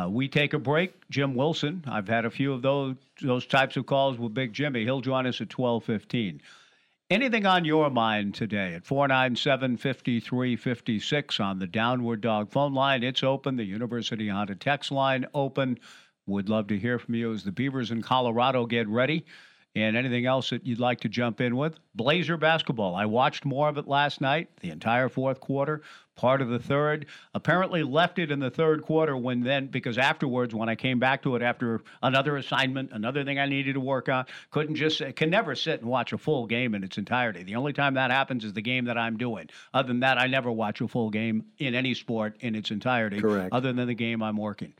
Uh, 0.00 0.08
we 0.08 0.26
take 0.28 0.54
a 0.54 0.58
break. 0.58 0.94
Jim 1.10 1.34
Wilson. 1.34 1.84
I've 1.86 2.08
had 2.08 2.24
a 2.24 2.30
few 2.30 2.52
of 2.52 2.62
those 2.62 2.96
those 3.20 3.46
types 3.46 3.76
of 3.76 3.86
calls 3.86 4.18
with 4.18 4.34
Big 4.34 4.52
Jimmy. 4.52 4.84
He'll 4.84 5.00
join 5.00 5.26
us 5.26 5.40
at 5.40 5.50
twelve 5.50 5.84
fifteen. 5.84 6.40
Anything 7.10 7.44
on 7.44 7.66
your 7.66 7.90
mind 7.90 8.34
today 8.34 8.72
at 8.72 8.86
497 8.86 9.76
5356 9.76 11.40
on 11.40 11.58
the 11.58 11.66
Downward 11.66 12.22
Dog 12.22 12.50
phone 12.50 12.72
line? 12.72 13.02
It's 13.02 13.22
open. 13.22 13.56
The 13.56 13.64
University 13.64 14.28
Honda 14.28 14.54
text 14.54 14.90
line 14.90 15.26
open. 15.34 15.78
Would 16.26 16.48
love 16.48 16.68
to 16.68 16.78
hear 16.78 16.98
from 16.98 17.14
you 17.14 17.30
as 17.34 17.44
the 17.44 17.52
Beavers 17.52 17.90
in 17.90 18.00
Colorado 18.00 18.64
get 18.64 18.88
ready. 18.88 19.26
And 19.74 19.94
anything 19.94 20.24
else 20.24 20.48
that 20.50 20.66
you'd 20.66 20.80
like 20.80 21.00
to 21.00 21.08
jump 21.10 21.42
in 21.42 21.54
with? 21.54 21.78
Blazer 21.94 22.38
basketball. 22.38 22.94
I 22.94 23.04
watched 23.04 23.44
more 23.44 23.68
of 23.68 23.76
it 23.76 23.86
last 23.86 24.22
night, 24.22 24.48
the 24.60 24.70
entire 24.70 25.10
fourth 25.10 25.38
quarter. 25.38 25.82
Part 26.16 26.42
of 26.42 26.48
the 26.48 26.58
third. 26.58 27.06
Apparently 27.34 27.82
left 27.82 28.18
it 28.18 28.30
in 28.30 28.38
the 28.38 28.50
third 28.50 28.82
quarter 28.82 29.16
when 29.16 29.40
then, 29.40 29.66
because 29.66 29.98
afterwards, 29.98 30.54
when 30.54 30.68
I 30.68 30.74
came 30.74 30.98
back 30.98 31.22
to 31.22 31.36
it 31.36 31.42
after 31.42 31.80
another 32.02 32.36
assignment, 32.36 32.92
another 32.92 33.24
thing 33.24 33.38
I 33.38 33.46
needed 33.46 33.74
to 33.74 33.80
work 33.80 34.08
on, 34.08 34.26
couldn't 34.50 34.76
just, 34.76 35.02
can 35.16 35.30
never 35.30 35.54
sit 35.54 35.80
and 35.80 35.88
watch 35.88 36.12
a 36.12 36.18
full 36.18 36.46
game 36.46 36.74
in 36.74 36.84
its 36.84 36.98
entirety. 36.98 37.42
The 37.42 37.56
only 37.56 37.72
time 37.72 37.94
that 37.94 38.10
happens 38.10 38.44
is 38.44 38.52
the 38.52 38.62
game 38.62 38.84
that 38.86 38.98
I'm 38.98 39.16
doing. 39.16 39.48
Other 39.74 39.88
than 39.88 40.00
that, 40.00 40.18
I 40.18 40.26
never 40.26 40.50
watch 40.50 40.80
a 40.80 40.88
full 40.88 41.10
game 41.10 41.44
in 41.58 41.74
any 41.74 41.94
sport 41.94 42.36
in 42.40 42.54
its 42.54 42.70
entirety. 42.70 43.20
Correct. 43.20 43.52
Other 43.52 43.72
than 43.72 43.86
the 43.86 43.94
game 43.94 44.22
I'm 44.22 44.36
working. 44.36 44.74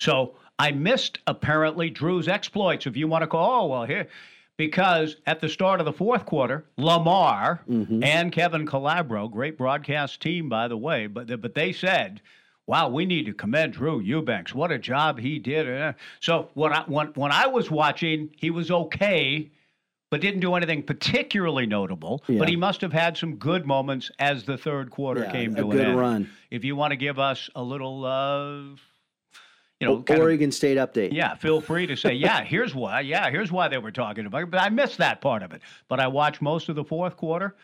So 0.00 0.34
I 0.58 0.72
missed 0.72 1.18
apparently 1.26 1.88
Drew's 1.90 2.28
exploits, 2.28 2.86
if 2.86 2.96
you 2.96 3.08
want 3.08 3.22
to 3.22 3.28
call. 3.28 3.62
Oh 3.62 3.66
well, 3.68 3.84
here 3.84 4.08
because 4.56 5.16
at 5.26 5.40
the 5.40 5.48
start 5.48 5.80
of 5.80 5.86
the 5.86 5.92
fourth 5.92 6.26
quarter, 6.26 6.64
Lamar 6.76 7.62
Mm-hmm. 7.68 8.02
and 8.04 8.32
Kevin 8.32 8.66
Calabro, 8.66 9.30
great 9.30 9.56
broadcast 9.58 10.20
team 10.20 10.48
by 10.48 10.68
the 10.68 10.76
way, 10.76 11.06
but 11.06 11.40
but 11.40 11.54
they 11.54 11.72
said. 11.72 12.20
Wow, 12.68 12.90
we 12.90 13.06
need 13.06 13.26
to 13.26 13.32
commend 13.34 13.72
Drew 13.72 13.98
Eubanks. 13.98 14.54
What 14.54 14.70
a 14.70 14.78
job 14.78 15.18
he 15.18 15.40
did. 15.40 15.68
Uh, 15.68 15.94
So 16.20 16.48
when 16.54 16.72
I 16.72 16.84
when, 16.86 17.08
when 17.08 17.32
I 17.32 17.48
was 17.48 17.72
watching, 17.72 18.30
he 18.36 18.50
was 18.50 18.70
okay, 18.70 19.50
but 20.12 20.20
didn't 20.20 20.40
do 20.40 20.54
anything 20.54 20.84
particularly 20.84 21.66
notable. 21.66 22.22
Yeah. 22.28 22.38
But 22.38 22.48
he 22.48 22.54
must 22.54 22.80
have 22.82 22.92
had 22.92 23.16
some 23.18 23.34
good 23.34 23.66
moments 23.66 24.12
as 24.20 24.44
the 24.44 24.56
third 24.56 24.92
quarter 24.92 25.22
Yeah, 25.24 25.32
came 25.32 25.54
a 25.54 25.56
to 25.56 25.64
good 25.70 25.80
an 25.80 25.86
end. 25.88 25.98
run. 25.98 26.30
If 26.52 26.62
you 26.64 26.76
want 26.76 26.92
to 26.92 26.96
give 26.96 27.18
us 27.18 27.50
a 27.56 27.62
little, 27.62 28.04
uh, 28.04 28.76
you 29.82 29.88
know, 29.88 30.02
kind 30.02 30.18
of- 30.20 30.24
Oregon 30.24 30.50
State 30.52 30.78
update. 30.78 31.12
yeah, 31.12 31.34
feel 31.34 31.60
free 31.60 31.86
to 31.86 31.96
say, 31.96 32.12
yeah, 32.14 32.42
here's 32.42 32.74
why. 32.74 33.00
Yeah, 33.00 33.30
here's 33.30 33.52
why 33.52 33.68
they 33.68 33.78
were 33.78 33.92
talking 33.92 34.26
about 34.26 34.42
it. 34.42 34.50
But 34.50 34.60
I 34.60 34.68
missed 34.70 34.98
that 34.98 35.20
part 35.20 35.42
of 35.42 35.52
it. 35.52 35.62
But 35.88 36.00
I 36.00 36.06
watched 36.08 36.40
most 36.42 36.68
of 36.68 36.76
the 36.76 36.84
fourth 36.84 37.16
quarter 37.16 37.54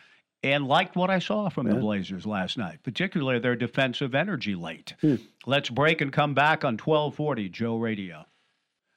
and 0.43 0.67
liked 0.67 0.95
what 0.95 1.09
I 1.09 1.19
saw 1.19 1.49
from 1.49 1.67
the 1.67 1.75
Blazers 1.75 2.25
last 2.25 2.57
night, 2.57 2.79
particularly 2.83 3.39
their 3.39 3.55
defensive 3.57 4.15
energy 4.15 4.55
late. 4.55 4.93
Hmm. 5.01 5.15
Let's 5.45 5.69
break 5.69 5.99
and 6.01 6.13
come 6.13 6.33
back 6.33 6.63
on 6.63 6.77
1240 6.77 7.49
Joe 7.49 7.77
Radio. 7.77 8.25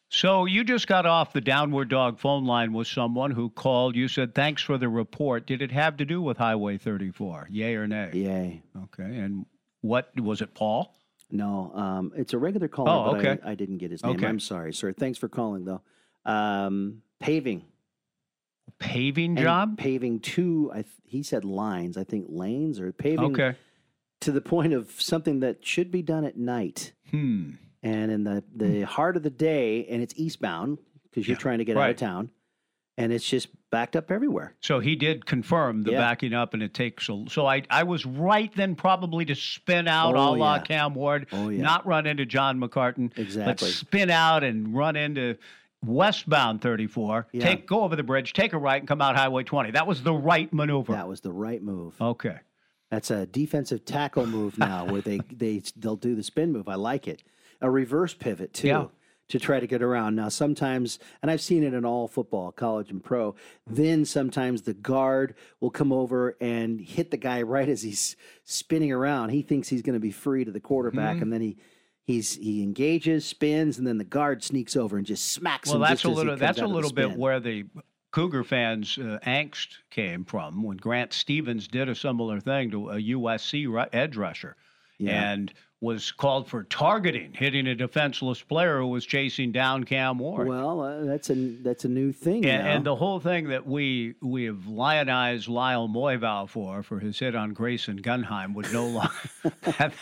So 0.08 0.44
you 0.44 0.62
just 0.62 0.86
got 0.86 1.06
off 1.06 1.32
the 1.32 1.40
downward 1.40 1.88
dog 1.88 2.18
phone 2.20 2.44
line 2.44 2.72
with 2.74 2.86
someone 2.86 3.30
who 3.30 3.48
called. 3.48 3.96
You 3.96 4.08
said, 4.08 4.34
thanks 4.34 4.62
for 4.62 4.76
the 4.76 4.88
report. 4.88 5.46
Did 5.46 5.62
it 5.62 5.72
have 5.72 5.96
to 5.96 6.04
do 6.04 6.20
with 6.20 6.36
Highway 6.36 6.76
34? 6.76 7.48
Yay 7.50 7.74
or 7.76 7.86
nay? 7.86 8.10
Yay. 8.12 8.62
Okay. 8.84 9.16
And 9.18 9.46
what 9.80 10.10
was 10.20 10.42
it, 10.42 10.54
Paul? 10.54 10.94
No, 11.32 11.72
um, 11.74 12.12
it's 12.14 12.34
a 12.34 12.38
regular 12.38 12.68
caller, 12.68 12.90
Oh, 12.90 13.12
but 13.12 13.24
okay. 13.26 13.42
I, 13.42 13.52
I 13.52 13.54
didn't 13.54 13.78
get 13.78 13.90
his 13.90 14.04
name. 14.04 14.16
Okay. 14.16 14.26
I'm 14.26 14.38
sorry, 14.38 14.72
sir. 14.74 14.92
Thanks 14.92 15.18
for 15.18 15.28
calling, 15.28 15.64
though. 15.64 15.80
Um, 16.24 17.02
paving. 17.20 17.64
Paving 18.78 19.30
And 19.38 19.38
job? 19.44 19.78
Paving 19.78 20.20
two, 20.20 20.70
I 20.72 20.82
th- 20.82 20.86
he 21.04 21.22
said 21.22 21.44
lines, 21.44 21.96
I 21.96 22.04
think 22.04 22.26
lanes 22.28 22.78
or 22.80 22.92
paving 22.92 23.32
Okay. 23.32 23.56
to 24.20 24.30
the 24.32 24.40
point 24.40 24.72
of 24.72 24.90
something 25.00 25.40
that 25.40 25.64
should 25.64 25.90
be 25.90 26.02
done 26.02 26.24
at 26.24 26.36
night. 26.36 26.92
Hmm. 27.10 27.52
And 27.82 28.12
in 28.12 28.24
the, 28.24 28.44
the 28.54 28.82
heart 28.82 29.16
of 29.16 29.22
the 29.22 29.30
day, 29.30 29.86
and 29.86 30.02
it's 30.02 30.14
eastbound 30.16 30.78
because 31.04 31.26
you're 31.26 31.36
Yeah, 31.36 31.40
trying 31.40 31.58
to 31.58 31.64
get 31.64 31.76
out 31.76 31.90
of 31.90 31.96
town, 31.96 32.30
and 32.96 33.12
it's 33.12 33.28
just 33.28 33.48
backed 33.72 33.96
up 33.96 34.10
everywhere. 34.12 34.54
So 34.60 34.78
he 34.78 34.94
did 34.94 35.26
confirm 35.26 35.82
the 35.82 35.92
Yeah. 35.92 35.98
backing 35.98 36.32
up, 36.34 36.54
and 36.54 36.62
it 36.62 36.74
takes 36.74 37.08
a, 37.08 37.24
so 37.28 37.46
I 37.46 37.62
I 37.70 37.82
was 37.82 38.06
right 38.06 38.54
then 38.54 38.76
probably 38.76 39.24
to 39.24 39.34
spin 39.34 39.88
out 39.88 40.14
Oh, 40.14 40.34
a 40.34 40.36
la 40.36 40.54
yeah. 40.56 40.60
Cam 40.62 40.94
Ward, 40.94 41.26
Oh, 41.32 41.48
yeah. 41.48 41.62
not 41.62 41.84
run 41.84 42.06
into 42.06 42.24
John 42.24 42.60
McCartan, 42.60 43.08
but 43.08 43.18
Exactly. 43.18 43.70
spin 43.70 44.10
out 44.10 44.44
and 44.44 44.72
run 44.76 44.94
into 44.94 45.36
westbound 45.84 46.60
34. 46.60 47.26
Yeah. 47.32 47.42
Take 47.44 47.66
go 47.66 47.82
over 47.82 47.96
the 47.96 48.02
bridge, 48.04 48.34
take 48.34 48.52
a 48.52 48.58
right, 48.58 48.80
and 48.80 48.86
come 48.86 49.00
out 49.00 49.16
Highway 49.16 49.42
20. 49.42 49.72
That 49.72 49.86
was 49.88 50.02
the 50.02 50.14
right 50.14 50.52
maneuver. 50.52 50.92
That 50.92 51.08
was 51.08 51.22
the 51.22 51.32
right 51.32 51.60
move. 51.62 52.00
okay. 52.00 52.36
That's 52.90 53.10
a 53.10 53.24
defensive 53.24 53.86
tackle 53.86 54.26
move 54.26 54.58
now, 54.58 54.84
where 54.84 55.00
they 55.00 55.18
they 55.32 55.62
they'll 55.76 55.96
do 55.96 56.14
the 56.14 56.22
spin 56.22 56.52
move. 56.52 56.68
I 56.68 56.74
like 56.74 57.08
it. 57.08 57.22
A 57.62 57.70
reverse 57.70 58.12
pivot 58.12 58.52
too. 58.52 58.90
To 59.32 59.38
try 59.38 59.60
to 59.60 59.66
get 59.66 59.82
around. 59.82 60.14
Now, 60.14 60.28
sometimes, 60.28 60.98
and 61.22 61.30
I've 61.30 61.40
seen 61.40 61.62
it 61.62 61.72
in 61.72 61.84
all 61.86 62.06
football, 62.06 62.52
college 62.52 62.90
and 62.90 63.02
pro, 63.02 63.34
then 63.66 64.04
sometimes 64.04 64.60
the 64.62 64.74
guard 64.74 65.34
will 65.58 65.70
come 65.70 65.90
over 65.90 66.36
and 66.38 66.78
hit 66.78 67.10
the 67.10 67.16
guy 67.16 67.40
right 67.54 67.66
as 67.68 67.80
he's 67.82 68.14
spinning 68.44 68.92
around. 68.92 69.30
He 69.30 69.40
thinks 69.40 69.68
he's 69.68 69.80
going 69.80 69.94
to 69.94 70.00
be 70.00 70.10
free 70.10 70.44
to 70.44 70.50
the 70.50 70.60
quarterback, 70.60 71.14
Mm-hmm. 71.14 71.22
and 71.22 71.32
then 71.32 71.40
he 71.40 71.56
he's 72.04 72.34
he 72.36 72.62
engages, 72.62 73.24
spins, 73.24 73.78
and 73.78 73.86
then 73.86 73.96
the 73.96 74.04
guard 74.04 74.44
sneaks 74.44 74.76
over 74.76 74.98
and 74.98 75.06
just 75.06 75.32
smacks 75.32 75.68
Well, 75.70 75.76
him. 75.76 75.82
that's 75.82 76.02
just 76.02 76.12
a 76.12 76.14
little 76.14 76.36
that's 76.36 76.60
a 76.60 76.66
little 76.66 76.92
bit 76.92 77.16
where 77.16 77.40
the 77.40 77.64
Cougar 78.10 78.44
fans' 78.44 78.98
uh, 78.98 79.18
angst 79.26 79.78
came 79.88 80.26
from 80.26 80.62
when 80.62 80.76
Grant 80.76 81.14
Stevens 81.14 81.68
did 81.68 81.88
a 81.88 81.94
similar 81.94 82.38
thing 82.38 82.70
to 82.72 82.90
a 82.90 82.96
USC 83.00 83.88
edge 83.94 84.16
rusher, 84.18 84.56
Yeah. 84.98 85.32
and 85.32 85.50
was 85.82 86.12
called 86.12 86.46
for 86.46 86.62
targeting, 86.62 87.32
hitting 87.34 87.66
a 87.66 87.74
defenseless 87.74 88.40
player 88.40 88.78
who 88.78 88.86
was 88.86 89.04
chasing 89.04 89.50
down 89.50 89.82
Cam 89.82 90.16
Ward. 90.16 90.46
Well, 90.46 90.80
uh, 90.80 91.04
that's 91.04 91.28
a 91.28 91.34
that's 91.34 91.84
a 91.84 91.88
new 91.88 92.12
thing. 92.12 92.46
and, 92.46 92.66
and 92.66 92.86
the 92.86 92.94
whole 92.94 93.18
thing 93.18 93.48
that 93.48 93.66
we 93.66 94.14
we 94.22 94.44
have 94.44 94.68
lionized 94.68 95.48
Lyle 95.48 95.88
Moevao 95.88 96.48
for 96.48 96.84
for 96.84 97.00
his 97.00 97.18
hit 97.18 97.34
on 97.34 97.52
Greyson 97.52 98.00
Gunheim 98.00 98.54
would 98.54 98.72
no 98.72 98.86
longer 98.86 99.12
that, 99.62 99.92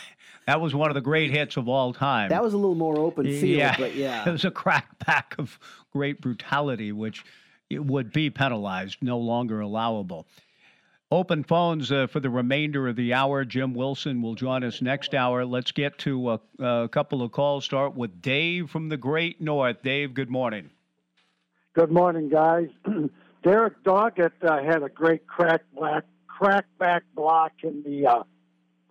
that 0.45 0.61
was 0.61 0.75
one 0.75 0.91
of 0.91 0.93
the 0.93 1.01
great 1.01 1.31
hits 1.31 1.57
of 1.57 1.67
all 1.67 1.93
time. 1.93 2.29
that 2.29 2.43
was 2.43 2.53
a 2.53 2.57
little 2.57 2.75
more 2.75 2.99
open 2.99 3.25
field, 3.25 3.43
yeah, 3.43 3.75
but 3.75 3.95
yeah, 3.95 4.27
it 4.27 4.31
was 4.31 4.45
a 4.45 4.51
crackback 4.51 5.39
of 5.39 5.57
great 5.91 6.21
brutality, 6.21 6.91
which 6.91 7.25
it 7.71 7.83
would 7.83 8.13
be 8.13 8.29
penalized, 8.29 8.97
no 9.01 9.17
longer 9.17 9.61
allowable. 9.61 10.27
Open 11.13 11.43
phones 11.43 11.91
uh, 11.91 12.07
for 12.07 12.21
the 12.21 12.29
remainder 12.29 12.87
of 12.87 12.95
the 12.95 13.13
hour. 13.13 13.43
Jim 13.43 13.73
Wilson 13.73 14.21
will 14.21 14.33
join 14.35 14.63
us 14.63 14.81
next 14.81 15.13
hour. 15.13 15.43
Let's 15.43 15.73
get 15.73 15.97
to 15.99 16.31
a, 16.31 16.39
a 16.59 16.87
couple 16.89 17.21
of 17.21 17.33
calls. 17.33 17.65
Start 17.65 17.95
with 17.95 18.21
Dave 18.21 18.69
from 18.69 18.87
the 18.87 18.95
Great 18.95 19.41
North. 19.41 19.83
Dave, 19.83 20.13
good 20.13 20.29
morning. 20.29 20.69
Good 21.73 21.91
morning, 21.91 22.29
guys. 22.29 22.69
Derrick 23.43 23.83
Doggett 23.83 24.31
uh, 24.41 24.63
had 24.63 24.83
a 24.83 24.89
great 24.89 25.27
crack 25.27 25.63
black 25.75 26.05
crackback 26.29 27.01
block 27.13 27.51
in 27.61 27.83
the 27.83 28.07
uh, 28.07 28.23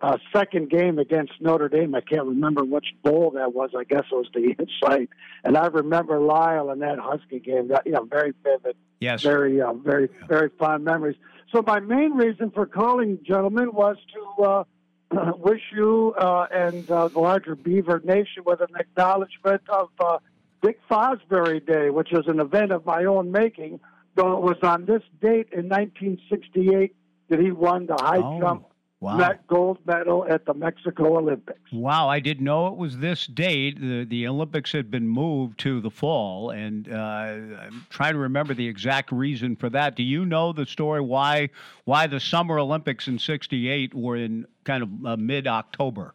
uh, 0.01 0.17
second 0.31 0.69
game 0.69 0.99
against 0.99 1.33
Notre 1.41 1.69
Dame. 1.69 1.95
I 1.95 2.01
can't 2.01 2.25
remember 2.27 2.63
which 2.63 2.87
bowl 3.03 3.31
that 3.31 3.53
was. 3.53 3.71
I 3.75 3.83
guess 3.83 4.03
it 4.11 4.15
was 4.15 4.29
the 4.33 4.41
insight. 4.59 5.09
And 5.43 5.57
I 5.57 5.67
remember 5.67 6.19
Lyle 6.19 6.69
in 6.69 6.79
that 6.79 6.99
Husky 6.99 7.39
game. 7.39 7.69
That 7.69 7.83
you 7.87 7.93
know, 7.93 8.03
very 8.03 8.33
vivid, 8.43 8.75
Yes. 8.99 9.23
very, 9.23 9.59
uh, 9.59 9.73
very, 9.73 10.07
very 10.27 10.49
fond 10.59 10.85
memories. 10.85 11.15
So 11.51 11.61
my 11.61 11.79
main 11.79 12.13
reason 12.13 12.51
for 12.51 12.65
calling, 12.65 13.19
gentlemen, 13.25 13.73
was 13.73 13.97
to 14.13 14.43
uh, 14.43 14.63
wish 15.37 15.61
you 15.73 16.13
uh, 16.17 16.47
and 16.51 16.89
uh, 16.89 17.09
the 17.09 17.19
larger 17.19 17.55
Beaver 17.55 18.01
Nation 18.05 18.43
with 18.45 18.61
an 18.61 18.73
acknowledgement 18.79 19.61
of 19.67 19.89
uh, 19.99 20.19
Dick 20.61 20.79
Fosbury 20.89 21.65
Day, 21.65 21.89
which 21.89 22.13
is 22.13 22.25
an 22.27 22.39
event 22.39 22.71
of 22.71 22.85
my 22.85 23.03
own 23.03 23.31
making. 23.31 23.79
Though 24.15 24.37
it 24.37 24.41
was 24.41 24.57
on 24.63 24.85
this 24.85 25.03
date 25.21 25.47
in 25.51 25.69
1968 25.69 26.95
that 27.29 27.39
he 27.39 27.51
won 27.51 27.85
the 27.85 27.95
high 27.95 28.17
Oh, 28.17 28.39
jump 28.39 28.65
wow. 29.01 29.33
gold 29.47 29.79
medal 29.85 30.25
at 30.29 30.45
the 30.45 30.53
Mexico 30.53 31.17
Olympics. 31.17 31.59
Wow, 31.73 32.07
I 32.07 32.19
didn't 32.19 32.45
know 32.45 32.67
it 32.67 32.77
was 32.77 32.99
this 32.99 33.27
date. 33.27 33.81
The 33.81 34.05
the 34.05 34.27
Olympics 34.27 34.71
had 34.71 34.89
been 34.89 35.07
moved 35.07 35.59
to 35.61 35.81
the 35.81 35.89
fall, 35.89 36.51
and 36.51 36.87
uh, 36.91 36.95
I'm 36.95 37.85
trying 37.89 38.13
to 38.13 38.19
remember 38.19 38.53
the 38.53 38.67
exact 38.67 39.11
reason 39.11 39.55
for 39.55 39.69
that. 39.71 39.95
Do 39.95 40.03
you 40.03 40.25
know 40.25 40.53
the 40.53 40.65
story 40.65 41.01
why 41.01 41.49
why 41.85 42.07
the 42.07 42.19
Summer 42.19 42.59
Olympics 42.59 43.07
in 43.07 43.19
'68 43.19 43.93
were 43.93 44.15
in 44.15 44.45
kind 44.63 44.83
of 44.83 45.05
uh, 45.05 45.17
mid 45.17 45.47
October? 45.47 46.13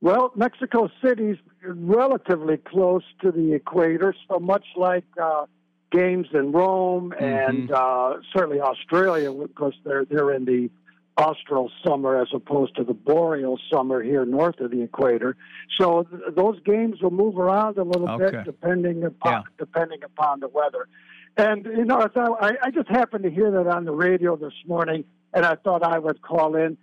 Well, 0.00 0.32
Mexico 0.34 0.90
City's 1.02 1.38
relatively 1.62 2.58
close 2.58 3.04
to 3.22 3.32
the 3.32 3.54
equator, 3.54 4.14
so 4.28 4.38
much 4.38 4.66
like 4.76 5.06
uh, 5.22 5.46
games 5.90 6.26
in 6.34 6.52
Rome 6.52 7.14
and 7.18 7.70
uh, 7.70 8.16
certainly 8.36 8.60
Australia, 8.60 9.32
because 9.32 9.72
they're 9.84 10.04
they're 10.04 10.32
in 10.32 10.44
the 10.44 10.70
austral 11.16 11.70
summer 11.86 12.20
as 12.20 12.28
opposed 12.34 12.74
to 12.76 12.84
the 12.84 12.92
boreal 12.94 13.58
summer 13.72 14.02
here 14.02 14.24
north 14.24 14.58
of 14.60 14.70
the 14.70 14.82
equator. 14.82 15.36
So 15.78 16.02
th- 16.04 16.34
those 16.34 16.58
games 16.64 17.00
will 17.00 17.12
move 17.12 17.38
around 17.38 17.78
a 17.78 17.84
little 17.84 18.10
Okay. 18.10 18.30
bit 18.38 18.44
depending 18.44 19.04
upon 19.04 19.32
Yeah. 19.32 19.42
depending 19.58 20.02
upon 20.02 20.40
the 20.40 20.48
weather. 20.48 20.88
And 21.36 21.64
you 21.66 21.84
know, 21.84 21.98
I, 22.00 22.08
thought, 22.08 22.38
I, 22.42 22.56
I 22.64 22.70
just 22.70 22.88
happened 22.88 23.24
to 23.24 23.30
hear 23.30 23.50
that 23.52 23.66
on 23.66 23.84
the 23.84 23.92
radio 23.92 24.36
this 24.36 24.52
morning, 24.66 25.04
and 25.32 25.44
I 25.44 25.54
thought 25.56 25.82
I 25.82 25.98
would 25.98 26.20
call 26.22 26.56
in. 26.56 26.76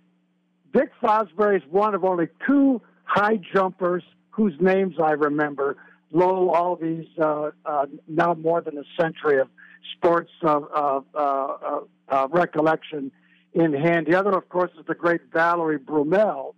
Dick 0.72 0.90
Fosbury 1.02 1.56
is 1.58 1.62
one 1.70 1.94
of 1.94 2.02
only 2.04 2.28
two 2.46 2.80
high 3.04 3.38
jumpers 3.54 4.02
whose 4.30 4.54
names 4.60 4.96
I 5.02 5.12
remember. 5.12 5.76
Lo, 6.10 6.50
all 6.50 6.76
these 6.76 7.06
uh, 7.18 7.50
uh, 7.66 7.86
now 8.08 8.32
more 8.34 8.60
than 8.62 8.76
a 8.78 8.84
century 9.00 9.38
of 9.40 9.48
sports 9.96 10.30
uh, 10.42 10.60
uh, 10.74 11.00
uh, 11.14 11.80
uh, 12.08 12.28
recollection 12.30 13.10
in 13.54 13.72
hand. 13.72 14.06
The 14.06 14.18
other, 14.18 14.30
of 14.36 14.48
course, 14.48 14.70
is 14.78 14.86
the 14.86 14.94
great 14.94 15.20
Valerie 15.32 15.78
Brumel, 15.78 16.54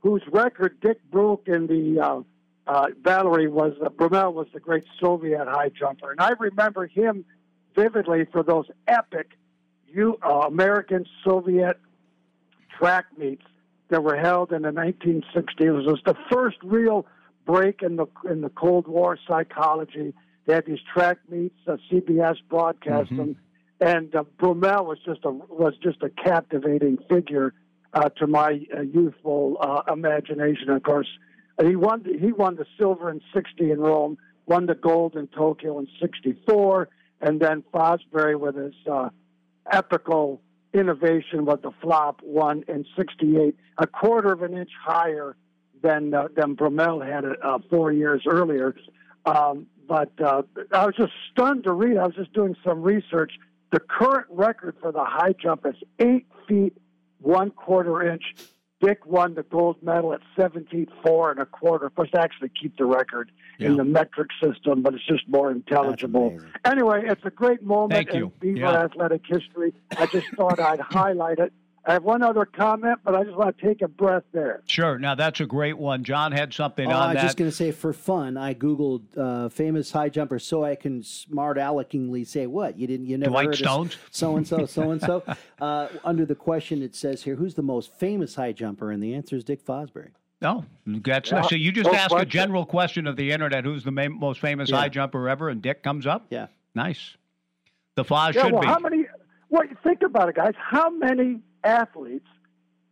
whose 0.00 0.22
record 0.30 0.80
Dick 0.80 0.98
broke 1.10 1.48
in 1.48 1.66
the 1.66 2.00
uh, 2.00 2.20
uh, 2.68 2.86
Valerie 3.02 3.48
was 3.48 3.72
uh, 3.84 3.88
Brumel 3.88 4.32
was 4.32 4.46
the 4.52 4.60
great 4.60 4.84
Soviet 5.00 5.46
high 5.46 5.68
jumper, 5.70 6.10
and 6.10 6.20
I 6.20 6.30
remember 6.38 6.86
him 6.86 7.24
vividly 7.74 8.24
for 8.32 8.42
those 8.42 8.66
epic 8.88 9.32
you 9.86 10.18
uh, 10.24 10.40
American 10.46 11.06
Soviet 11.24 11.78
track 12.76 13.06
meets 13.16 13.44
that 13.88 14.02
were 14.02 14.16
held 14.16 14.52
in 14.52 14.62
the 14.62 14.70
1960s. 14.70 15.60
It 15.60 15.70
was 15.70 16.00
the 16.04 16.16
first 16.30 16.56
real 16.62 17.06
break 17.46 17.82
in 17.82 17.96
the 17.96 18.06
in 18.28 18.40
the 18.40 18.50
Cold 18.50 18.88
War 18.88 19.16
psychology. 19.28 20.12
They 20.46 20.54
had 20.54 20.66
these 20.66 20.80
track 20.92 21.18
meets. 21.28 21.58
Uh, 21.66 21.76
CBS 21.90 22.36
broadcast 22.48 23.10
Mm-hmm. 23.10 23.16
them, 23.16 23.36
and 23.80 24.14
uh, 24.14 24.24
Brumel 24.38 24.86
was 24.86 24.98
just 25.04 25.20
a 25.24 25.30
was 25.30 25.74
just 25.82 26.02
a 26.02 26.08
captivating 26.08 26.98
figure 27.10 27.52
uh, 27.92 28.08
to 28.10 28.26
my 28.26 28.60
uh, 28.76 28.80
youthful 28.80 29.56
uh, 29.60 29.92
imagination. 29.92 30.70
Of 30.70 30.82
course, 30.82 31.08
he 31.62 31.76
won 31.76 32.04
he 32.04 32.32
won 32.32 32.56
the 32.56 32.66
silver 32.78 33.10
in 33.10 33.20
'60 33.34 33.70
in 33.70 33.80
Rome, 33.80 34.18
won 34.46 34.66
the 34.66 34.74
gold 34.74 35.16
in 35.16 35.26
Tokyo 35.28 35.78
in 35.78 35.88
'64, 36.00 36.88
and 37.20 37.40
then 37.40 37.62
Fosbury 37.72 38.38
with 38.38 38.56
his 38.56 38.74
uh, 38.90 39.10
epical 39.70 40.40
innovation 40.72 41.44
with 41.44 41.62
the 41.62 41.72
flop 41.82 42.20
won 42.22 42.64
in 42.68 42.84
'68, 42.96 43.56
a 43.78 43.86
quarter 43.86 44.32
of 44.32 44.42
an 44.42 44.56
inch 44.56 44.70
higher 44.82 45.36
than 45.82 46.14
uh, 46.14 46.28
than 46.34 46.56
Brumel 46.56 47.06
had 47.06 47.24
four 47.68 47.92
years 47.92 48.22
earlier. 48.26 48.74
Um, 49.26 49.66
but 49.88 50.10
uh, 50.20 50.42
I 50.72 50.86
was 50.86 50.94
just 50.96 51.12
stunned 51.32 51.64
to 51.64 51.72
read. 51.72 51.96
I 51.96 52.06
was 52.06 52.14
just 52.14 52.32
doing 52.32 52.56
some 52.64 52.82
research. 52.82 53.32
The 53.72 53.80
current 53.80 54.26
record 54.30 54.76
for 54.80 54.92
the 54.92 55.04
high 55.04 55.34
jump 55.40 55.66
is 55.66 55.74
eight 55.98 56.26
feet 56.48 56.76
one 57.20 57.50
quarter 57.50 58.02
inch. 58.10 58.22
Dick 58.80 59.06
won 59.06 59.34
the 59.34 59.42
gold 59.42 59.82
medal 59.82 60.12
at 60.12 60.20
17 60.38 60.86
four 61.02 61.30
and 61.30 61.40
a 61.40 61.46
quarter. 61.46 61.86
Of 61.86 61.94
course, 61.94 62.10
they 62.12 62.20
actually 62.20 62.50
keep 62.60 62.76
the 62.76 62.84
record 62.84 63.32
in 63.58 63.76
the 63.78 63.84
metric 63.84 64.28
system, 64.42 64.82
but 64.82 64.92
it's 64.94 65.06
just 65.06 65.26
more 65.28 65.50
intelligible. 65.50 66.38
Anyway, 66.64 67.04
it's 67.06 67.24
a 67.24 67.30
great 67.30 67.62
moment 67.62 67.92
Thank 67.94 68.10
in 68.10 68.16
you. 68.18 68.32
Beaver 68.38 68.58
Yeah. 68.58 68.84
athletic 68.84 69.22
history. 69.26 69.72
I 69.96 70.04
just 70.06 70.26
thought 70.36 70.60
I'd 70.60 70.80
highlight 70.90 71.38
it. 71.38 71.54
I 71.88 71.92
have 71.92 72.02
one 72.02 72.22
other 72.22 72.44
comment, 72.44 72.98
but 73.04 73.14
I 73.14 73.22
just 73.22 73.36
want 73.36 73.56
to 73.56 73.64
take 73.66 73.80
a 73.80 73.86
breath 73.86 74.24
there. 74.32 74.62
Sure. 74.66 74.98
Now 74.98 75.14
that's 75.14 75.40
a 75.40 75.46
great 75.46 75.78
one. 75.78 76.02
John 76.02 76.32
had 76.32 76.52
something 76.52 76.88
Oh, 76.88 76.90
I 76.90 76.94
on 76.94 77.08
was 77.10 77.14
that. 77.16 77.22
just 77.22 77.36
going 77.36 77.48
to 77.50 77.56
say, 77.56 77.70
for 77.70 77.92
fun, 77.92 78.36
I 78.36 78.54
googled 78.54 79.02
uh, 79.16 79.48
famous 79.50 79.92
high 79.92 80.08
jumper 80.08 80.38
so 80.40 80.64
I 80.64 80.74
can 80.74 81.02
smart 81.04 81.58
aleckingly 81.58 82.26
say, 82.26 82.46
"What 82.48 82.76
you 82.76 82.86
didn't? 82.88 83.06
You 83.06 83.18
never 83.18 83.30
Dwight 83.30 83.46
heard 83.46 83.56
Stones? 83.56 83.96
So 84.10 84.36
and 84.36 84.46
so, 84.46 84.66
so 84.66 84.90
and 84.90 85.00
so." 85.00 85.22
Under 86.04 86.26
the 86.26 86.34
question, 86.34 86.82
it 86.82 86.96
says 86.96 87.22
here, 87.22 87.36
"Who's 87.36 87.54
the 87.54 87.62
most 87.62 87.92
famous 87.94 88.34
high 88.34 88.52
jumper?" 88.52 88.90
And 88.90 89.00
the 89.02 89.14
answer 89.14 89.36
is 89.36 89.44
Dick 89.44 89.64
Fosbury. 89.64 90.10
No, 90.42 90.64
that's 90.86 91.30
Yeah. 91.30 91.42
so. 91.42 91.54
You 91.54 91.70
just 91.72 91.90
No 91.90 91.96
ask 91.96 92.06
a 92.10 92.14
question. 92.16 92.30
general 92.30 92.66
question 92.66 93.06
of 93.06 93.16
the 93.16 93.30
internet: 93.30 93.64
Who's 93.64 93.84
the 93.84 93.90
ma- 93.92 94.08
most 94.08 94.40
famous 94.40 94.70
Yeah. 94.70 94.78
high 94.78 94.88
jumper 94.88 95.28
ever? 95.28 95.48
And 95.50 95.62
Dick 95.62 95.82
comes 95.84 96.06
up. 96.06 96.26
Yeah, 96.30 96.48
nice. 96.74 97.16
The 97.94 98.04
Foz 98.04 98.34
yeah, 98.34 98.42
should 98.42 98.52
well, 98.52 98.62
be. 98.62 98.66
how 98.66 98.78
many? 98.80 99.06
What 99.48 99.68
Well, 99.68 99.76
think 99.84 100.02
about 100.02 100.28
it, 100.28 100.34
guys. 100.34 100.52
How 100.58 100.90
many 100.90 101.40
athletes 101.66 102.28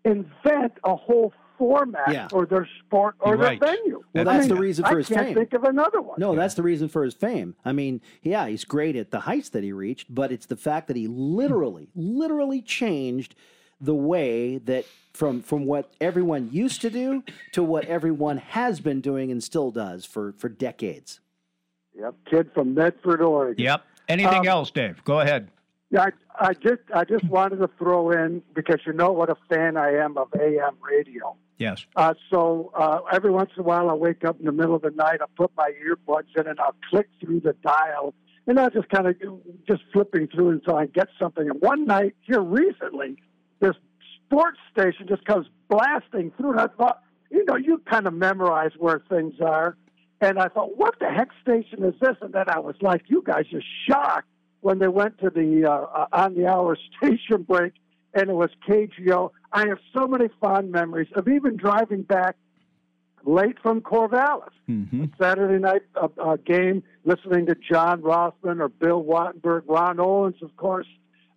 invent 0.04 0.72
a 0.84 0.94
whole 0.94 1.32
format 1.56 2.10
Yeah. 2.12 2.28
for 2.28 2.46
their 2.46 2.68
sport 2.80 3.14
or 3.20 3.30
You're 3.32 3.36
their 3.38 3.46
right. 3.50 3.60
venue? 3.60 4.02
Well, 4.12 4.28
I 4.28 4.32
that's 4.38 4.48
mean, 4.48 4.56
the 4.56 4.60
reason 4.60 4.84
I 4.84 4.90
for 4.90 4.98
his 4.98 5.08
can't 5.08 5.26
fame. 5.28 5.34
think 5.36 5.52
of 5.54 5.64
another 5.64 6.00
one. 6.02 6.16
No, 6.18 6.34
that's 6.34 6.54
the 6.54 6.62
reason 6.62 6.88
for 6.88 7.04
his 7.04 7.14
fame. 7.14 7.54
I 7.64 7.72
mean, 7.72 8.00
yeah, 8.22 8.46
he's 8.48 8.64
great 8.64 8.96
at 8.96 9.10
the 9.12 9.20
heights 9.20 9.48
that 9.50 9.62
he 9.62 9.72
reached, 9.72 10.12
but 10.12 10.32
it's 10.32 10.46
the 10.46 10.56
fact 10.56 10.88
that 10.88 10.96
he 10.96 11.06
literally, 11.06 11.88
literally 11.94 12.60
changed 12.60 13.34
the 13.80 13.94
way 13.94 14.58
that 14.58 14.84
from 15.12 15.42
from 15.42 15.64
what 15.66 15.92
everyone 16.00 16.48
used 16.52 16.80
to 16.80 16.90
do 16.90 17.22
to 17.52 17.62
what 17.62 17.84
everyone 17.84 18.38
has 18.38 18.80
been 18.80 19.00
doing 19.00 19.30
and 19.30 19.42
still 19.42 19.70
does 19.70 20.04
for 20.04 20.32
for 20.38 20.48
decades. 20.48 21.20
Yep, 21.96 22.14
kid 22.26 22.50
from 22.52 22.74
Medford, 22.74 23.20
Oregon. 23.20 23.62
Yep. 23.64 23.82
Anything 24.08 24.40
Um, 24.40 24.48
else, 24.48 24.70
Dave? 24.70 25.02
Go 25.04 25.20
ahead. 25.20 25.48
Yeah, 25.94 26.06
I, 26.34 26.48
I 26.48 26.54
just 26.54 26.82
I 26.92 27.04
just 27.04 27.24
wanted 27.28 27.58
to 27.58 27.70
throw 27.78 28.10
in 28.10 28.42
because 28.52 28.80
you 28.84 28.92
know 28.92 29.12
what 29.12 29.30
a 29.30 29.36
fan 29.48 29.76
I 29.76 29.92
am 29.92 30.18
of 30.18 30.28
AM 30.34 30.76
radio. 30.82 31.36
Yes. 31.56 31.86
Uh, 31.94 32.14
so 32.30 32.72
uh, 32.74 32.98
every 33.12 33.30
once 33.30 33.50
in 33.56 33.60
a 33.60 33.62
while, 33.64 33.88
I 33.88 33.94
wake 33.94 34.24
up 34.24 34.40
in 34.40 34.46
the 34.46 34.50
middle 34.50 34.74
of 34.74 34.82
the 34.82 34.90
night, 34.90 35.20
I 35.22 35.26
put 35.36 35.52
my 35.56 35.70
earbuds 35.86 36.36
in, 36.36 36.48
and 36.48 36.58
I'll 36.58 36.74
click 36.90 37.06
through 37.20 37.40
the 37.40 37.54
dial, 37.62 38.12
and 38.48 38.58
I'll 38.58 38.70
just 38.70 38.88
kind 38.88 39.06
of 39.06 39.14
just 39.68 39.82
flipping 39.92 40.26
through 40.26 40.50
until 40.50 40.74
I 40.74 40.86
get 40.86 41.06
something. 41.16 41.48
And 41.48 41.60
one 41.60 41.84
night 41.84 42.16
here 42.22 42.40
recently, 42.40 43.16
this 43.60 43.76
sports 44.26 44.58
station 44.72 45.06
just 45.06 45.24
comes 45.26 45.46
blasting 45.68 46.32
through, 46.36 46.52
and 46.52 46.60
I 46.60 46.66
thought, 46.76 47.04
you 47.30 47.44
know, 47.44 47.54
you 47.54 47.80
kind 47.88 48.08
of 48.08 48.14
memorize 48.14 48.72
where 48.78 49.00
things 49.08 49.34
are, 49.40 49.76
and 50.20 50.40
I 50.40 50.48
thought, 50.48 50.76
what 50.76 50.98
the 50.98 51.08
heck 51.08 51.28
station 51.40 51.84
is 51.84 51.94
this? 52.00 52.16
And 52.20 52.34
then 52.34 52.48
I 52.48 52.58
was 52.58 52.74
like, 52.80 53.02
you 53.06 53.22
guys 53.24 53.44
are 53.52 53.62
shocked 53.88 54.26
when 54.64 54.78
they 54.78 54.88
went 54.88 55.18
to 55.18 55.28
the 55.28 55.66
uh, 55.66 55.72
uh, 55.72 56.06
on 56.10 56.34
the 56.34 56.46
hour 56.46 56.74
station 56.96 57.42
break 57.42 57.74
and 58.14 58.30
it 58.30 58.32
was 58.32 58.48
KGO. 58.66 59.30
I 59.52 59.68
have 59.68 59.78
so 59.94 60.06
many 60.06 60.28
fond 60.40 60.72
memories 60.72 61.08
of 61.14 61.28
even 61.28 61.56
driving 61.56 62.00
back 62.02 62.36
late 63.24 63.58
from 63.62 63.82
Corvallis. 63.82 64.48
Mm-hmm. 64.68 65.04
Saturday 65.20 65.58
night 65.58 65.82
uh, 66.00 66.08
uh, 66.18 66.36
game, 66.36 66.82
listening 67.04 67.44
to 67.46 67.54
John 67.54 68.00
Rothmann 68.00 68.62
or 68.62 68.70
Bill 68.70 69.04
Wattenberg, 69.04 69.64
Ron 69.66 70.00
Owens, 70.00 70.36
of 70.40 70.56
course. 70.56 70.86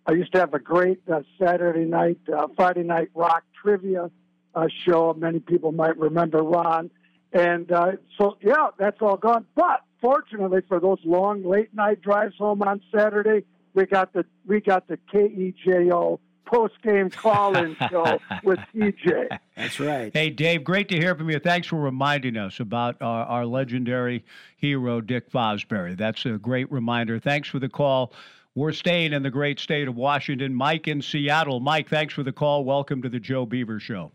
I 0.06 0.12
used 0.12 0.32
to 0.32 0.38
have 0.38 0.54
a 0.54 0.58
great 0.58 1.00
uh, 1.12 1.20
Saturday 1.38 1.84
night, 1.84 2.18
uh, 2.34 2.46
Friday 2.56 2.82
night 2.82 3.10
rock 3.14 3.44
trivia 3.62 4.10
uh, 4.54 4.68
show. 4.86 5.12
Many 5.12 5.40
people 5.40 5.72
might 5.72 5.98
remember 5.98 6.42
Ron. 6.42 6.90
And 7.34 7.70
uh, 7.70 7.92
so, 8.16 8.38
yeah, 8.40 8.68
that's 8.78 9.02
all 9.02 9.18
gone. 9.18 9.44
But 9.54 9.82
fortunately 10.00 10.60
for 10.68 10.80
those 10.80 10.98
long 11.04 11.44
late 11.44 11.74
night 11.74 12.00
drives 12.02 12.36
home 12.36 12.62
on 12.62 12.80
Saturday, 12.94 13.44
we 13.74 13.86
got 13.86 14.12
the 14.12 14.24
we 14.46 14.60
got 14.60 14.88
the 14.88 14.98
KEJO 15.12 16.18
post 16.44 16.80
game 16.82 17.10
call 17.10 17.56
in 17.56 17.76
show 17.90 18.18
with 18.42 18.58
TJ. 18.74 19.38
That's 19.56 19.78
right. 19.78 20.10
Hey, 20.12 20.30
Dave, 20.30 20.64
great 20.64 20.88
to 20.88 20.96
hear 20.96 21.14
from 21.14 21.30
you. 21.30 21.38
Thanks 21.38 21.68
for 21.68 21.76
reminding 21.76 22.36
us 22.36 22.60
about 22.60 23.00
our, 23.02 23.24
our 23.26 23.46
legendary 23.46 24.24
hero, 24.56 25.00
Dick 25.00 25.30
Fosbury. 25.30 25.96
That's 25.96 26.24
a 26.26 26.38
great 26.38 26.70
reminder. 26.72 27.18
Thanks 27.18 27.48
for 27.48 27.58
the 27.58 27.68
call. 27.68 28.12
We're 28.54 28.72
staying 28.72 29.12
in 29.12 29.22
the 29.22 29.30
great 29.30 29.60
state 29.60 29.86
of 29.86 29.94
Washington. 29.94 30.54
Mike 30.54 30.88
in 30.88 31.00
Seattle. 31.00 31.60
Mike, 31.60 31.88
thanks 31.88 32.14
for 32.14 32.22
the 32.22 32.32
call. 32.32 32.64
Welcome 32.64 33.02
to 33.02 33.08
the 33.08 33.20
Joe 33.20 33.46
Beaver 33.46 33.78
Show. 33.78 34.10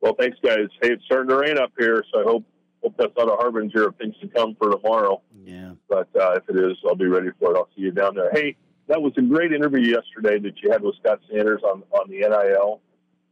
Well, 0.00 0.16
thanks, 0.18 0.36
guys. 0.42 0.66
Hey, 0.82 0.92
it's 0.92 1.04
starting 1.04 1.28
to 1.28 1.36
rain 1.36 1.58
up 1.58 1.72
here, 1.78 2.04
so 2.12 2.20
I 2.20 2.24
hope 2.24 2.44
hope 2.84 2.94
that's 2.98 3.16
not 3.16 3.28
a 3.28 3.36
harbinger 3.36 3.88
of 3.88 3.96
things 3.96 4.14
to 4.20 4.28
come 4.28 4.54
for 4.56 4.70
tomorrow. 4.70 5.22
Yeah. 5.44 5.72
But 5.88 6.08
uh, 6.14 6.32
if 6.32 6.48
it 6.48 6.56
is, 6.56 6.76
I'll 6.86 6.94
be 6.94 7.06
ready 7.06 7.30
for 7.40 7.52
it. 7.52 7.56
I'll 7.56 7.68
see 7.74 7.82
you 7.82 7.90
down 7.90 8.14
there. 8.14 8.30
Hey, 8.30 8.56
that 8.88 9.00
was 9.00 9.12
a 9.16 9.22
great 9.22 9.52
interview 9.52 9.80
yesterday 9.80 10.38
that 10.38 10.62
you 10.62 10.70
had 10.70 10.82
with 10.82 10.94
Scott 10.96 11.20
Sanders 11.30 11.62
on 11.62 11.82
on 11.92 12.08
the 12.10 12.18
NIL 12.18 12.80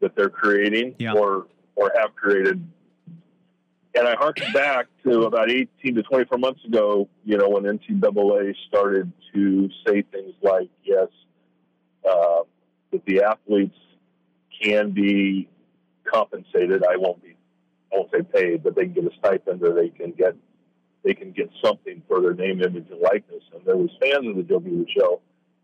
that 0.01 0.17
they're 0.17 0.31
creating 0.31 0.95
or 1.15 1.47
or 1.77 1.93
have 1.97 2.15
created. 2.15 2.67
And 3.95 4.09
I 4.09 4.15
harkened 4.15 4.55
back 4.55 4.87
to 5.05 5.25
about 5.25 5.51
18 5.51 5.95
to 5.97 6.03
24 6.03 6.39
months 6.39 6.65
ago, 6.65 7.11
you 7.25 7.37
know, 7.37 7.51
when 7.51 7.65
NCAA 7.65 8.55
started 8.67 9.13
to 9.35 9.69
say 9.87 10.01
things 10.01 10.33
like, 10.43 10.71
yes, 10.83 11.09
uh, 12.09 12.41
that 12.91 13.05
the 13.05 13.23
athletes 13.23 13.77
can 14.63 14.93
be 14.93 15.47
compensated. 16.11 16.85
I 16.85 16.97
won't 16.97 17.23
be, 17.23 17.32
won't 17.93 18.11
say 18.11 18.23
paid, 18.23 18.63
but 18.63 18.75
they 18.75 18.85
can 18.85 18.93
get 18.93 19.05
a 19.05 19.17
stipend 19.19 19.63
or 19.63 19.75
they 19.75 19.89
can 19.89 20.13
get, 20.13 20.35
they 21.05 21.15
can 21.15 21.33
get 21.33 21.51
something 21.65 22.03
for 22.09 22.21
their 22.21 22.35
name, 22.35 22.63
image, 22.63 22.87
and 22.91 23.01
likeness. 23.01 23.43
And 23.55 23.65
there 23.65 23.77
was 23.77 23.91
fans 24.01 24.27
of 24.27 24.37
the 24.37 24.43
Beaver 24.43 24.85
Show 24.97 25.21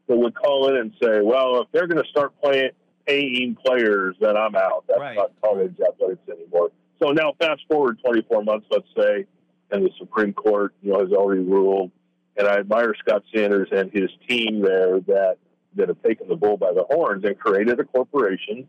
that 0.09 0.17
would 0.17 0.35
call 0.35 0.69
in 0.69 0.77
and 0.77 0.93
say, 1.03 1.21
well, 1.23 1.61
if 1.63 1.69
they're 1.73 1.87
going 1.87 2.03
to 2.03 2.09
start 2.09 2.33
playing, 2.43 2.71
paying 3.07 3.57
players, 3.65 4.17
then 4.21 4.37
I'm 4.37 4.55
out. 4.55 4.85
That's 4.89 5.01
not 5.17 5.33
college 5.43 5.77
athletics 5.81 6.29
anymore. 6.29 6.71
So 7.01 7.11
now, 7.11 7.33
fast 7.39 7.63
forward 7.69 7.99
24 8.05 8.43
months, 8.43 8.67
let's 8.71 8.89
say, 8.97 9.27
and 9.71 9.85
the 9.85 9.91
Supreme 9.99 10.33
Court, 10.33 10.75
you 10.83 10.93
know, 10.93 11.01
has 11.01 11.13
already 11.13 11.43
ruled. 11.43 11.91
And 12.37 12.47
I 12.47 12.59
admire 12.59 12.95
Scott 12.99 13.23
Sanders 13.35 13.69
and 13.73 13.91
his 13.93 14.11
team 14.29 14.63
there 14.63 15.01
that 15.01 15.39
that 15.75 15.89
have 15.89 16.03
taken 16.03 16.29
the 16.29 16.37
bull 16.37 16.57
by 16.57 16.73
the 16.73 16.85
horns 16.85 17.25
and 17.25 17.39
created 17.39 17.79
a 17.79 17.85
corporation. 17.85 18.69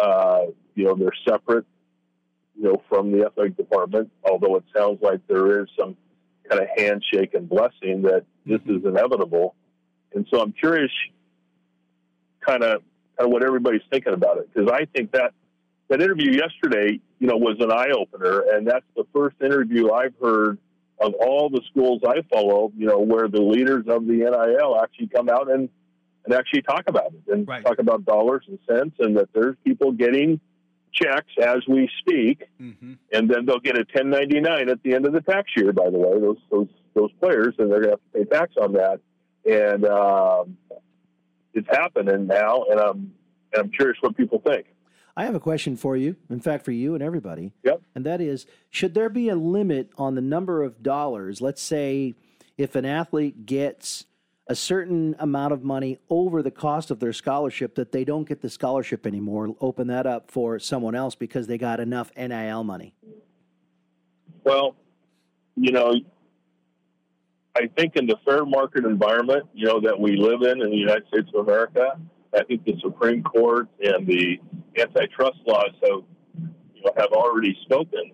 Uh, 0.00 0.46
you 0.74 0.84
know, 0.84 0.94
they're 0.94 1.12
separate, 1.28 1.66
you 2.58 2.64
know, 2.64 2.82
from 2.88 3.12
the 3.12 3.26
athletic 3.26 3.56
department. 3.56 4.10
Although 4.24 4.56
it 4.56 4.64
sounds 4.76 4.98
like 5.00 5.20
there 5.28 5.62
is 5.62 5.68
some 5.78 5.96
kind 6.48 6.62
of 6.62 6.68
handshake 6.76 7.34
and 7.34 7.48
blessing 7.48 8.02
that 8.02 8.24
this 8.44 8.58
mm-hmm. 8.60 8.78
is 8.78 8.84
inevitable. 8.84 9.54
And 10.14 10.26
so 10.30 10.40
I'm 10.40 10.52
curious, 10.52 10.90
kind 12.40 12.62
of, 12.62 12.82
kind 13.16 13.26
of 13.26 13.30
what 13.30 13.44
everybody's 13.44 13.82
thinking 13.90 14.14
about 14.14 14.38
it, 14.38 14.48
because 14.52 14.70
I 14.70 14.86
think 14.86 15.12
that 15.12 15.32
that 15.88 16.02
interview 16.02 16.32
yesterday, 16.32 17.00
you 17.18 17.26
know, 17.26 17.36
was 17.36 17.56
an 17.60 17.72
eye 17.72 17.90
opener, 17.96 18.44
and 18.52 18.66
that's 18.66 18.84
the 18.96 19.04
first 19.14 19.36
interview 19.42 19.90
I've 19.90 20.14
heard 20.20 20.58
of 21.00 21.14
all 21.14 21.48
the 21.48 21.62
schools 21.70 22.02
I 22.06 22.22
follow, 22.30 22.72
you 22.76 22.86
know, 22.86 22.98
where 22.98 23.28
the 23.28 23.40
leaders 23.40 23.84
of 23.88 24.06
the 24.06 24.14
NIL 24.14 24.80
actually 24.82 25.08
come 25.08 25.28
out 25.28 25.50
and 25.50 25.68
and 26.24 26.34
actually 26.34 26.60
talk 26.62 26.84
about 26.88 27.14
it 27.14 27.32
and 27.32 27.46
talk 27.46 27.78
about 27.78 28.04
dollars 28.04 28.44
and 28.48 28.58
cents, 28.68 28.96
and 28.98 29.16
that 29.16 29.28
there's 29.32 29.56
people 29.64 29.92
getting 29.92 30.40
checks 31.00 31.32
as 31.42 31.58
we 31.68 31.90
speak, 31.98 32.44
and 33.12 33.30
then 33.30 33.46
they'll 33.46 33.60
get 33.60 33.76
a 33.76 33.86
1099 33.92 34.68
at 34.68 34.82
the 34.82 34.94
end 34.94 35.06
of 35.06 35.12
the 35.12 35.20
tax 35.20 35.50
year. 35.56 35.72
By 35.72 35.90
the 35.90 35.98
way, 35.98 36.20
those 36.20 36.38
those 36.50 36.68
those 36.94 37.12
players, 37.20 37.54
and 37.58 37.70
they're 37.70 37.80
going 37.80 37.96
to 37.96 38.00
have 38.00 38.12
to 38.12 38.18
pay 38.18 38.38
tax 38.38 38.54
on 38.60 38.72
that, 38.74 39.00
and 39.44 39.84
um, 39.86 40.56
it's 41.54 41.68
happening 41.68 42.26
now, 42.26 42.64
and 42.70 42.80
I'm 42.80 43.12
and 43.52 43.62
I'm 43.62 43.70
curious 43.70 43.98
what 44.00 44.16
people 44.16 44.42
think. 44.44 44.66
I 45.16 45.24
have 45.24 45.34
a 45.34 45.40
question 45.40 45.76
for 45.76 45.96
you. 45.96 46.14
In 46.30 46.40
fact, 46.40 46.64
for 46.64 46.70
you 46.70 46.94
and 46.94 47.02
everybody. 47.02 47.52
Yep. 47.64 47.82
And 47.96 48.06
that 48.06 48.20
is, 48.20 48.46
should 48.70 48.94
there 48.94 49.08
be 49.08 49.28
a 49.28 49.34
limit 49.34 49.90
on 49.98 50.14
the 50.14 50.20
number 50.20 50.62
of 50.62 50.80
dollars? 50.80 51.40
Let's 51.40 51.60
say 51.60 52.14
if 52.56 52.76
an 52.76 52.84
athlete 52.84 53.44
gets 53.44 54.04
a 54.48 54.54
certain 54.54 55.14
amount 55.18 55.52
of 55.52 55.62
money 55.62 55.98
over 56.08 56.42
the 56.42 56.50
cost 56.50 56.90
of 56.90 57.00
their 57.00 57.12
scholarship 57.12 57.74
that 57.74 57.92
they 57.92 58.04
don't 58.04 58.26
get 58.26 58.40
the 58.40 58.48
scholarship 58.48 59.06
anymore. 59.06 59.54
Open 59.60 59.86
that 59.88 60.06
up 60.06 60.30
for 60.30 60.58
someone 60.58 60.94
else 60.94 61.14
because 61.14 61.46
they 61.46 61.58
got 61.58 61.80
enough 61.80 62.10
NIL 62.16 62.64
money. 62.64 62.94
Well, 64.44 64.74
you 65.56 65.72
know, 65.72 65.94
I 67.54 67.68
think 67.76 67.96
in 67.96 68.06
the 68.06 68.16
fair 68.24 68.46
market 68.46 68.84
environment, 68.86 69.44
you 69.52 69.66
know, 69.66 69.80
that 69.80 69.98
we 69.98 70.16
live 70.16 70.42
in 70.42 70.62
in 70.62 70.70
the 70.70 70.76
United 70.76 71.06
States 71.08 71.28
of 71.34 71.46
America, 71.46 71.98
I 72.34 72.44
think 72.44 72.64
the 72.64 72.74
Supreme 72.80 73.22
Court 73.22 73.68
and 73.82 74.06
the 74.06 74.38
antitrust 74.78 75.38
laws 75.46 75.70
have, 75.82 76.02
you 76.74 76.82
know, 76.84 76.92
have 76.96 77.12
already 77.12 77.56
spoken 77.64 78.12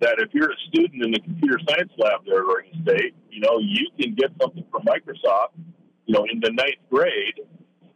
that 0.00 0.16
if 0.18 0.32
you're 0.32 0.50
a 0.50 0.56
student 0.68 1.02
in 1.04 1.10
the 1.12 1.20
computer 1.20 1.58
science 1.68 1.92
lab 1.98 2.24
there 2.26 2.40
at 2.40 2.46
Oregon 2.46 2.82
State, 2.82 3.14
you 3.30 3.40
know, 3.40 3.58
you 3.58 3.86
can 4.00 4.14
get 4.14 4.30
something 4.40 4.64
from 4.70 4.82
Microsoft, 4.82 5.54
you 6.06 6.14
know, 6.14 6.26
in 6.30 6.40
the 6.40 6.50
ninth 6.50 6.80
grade, 6.90 7.40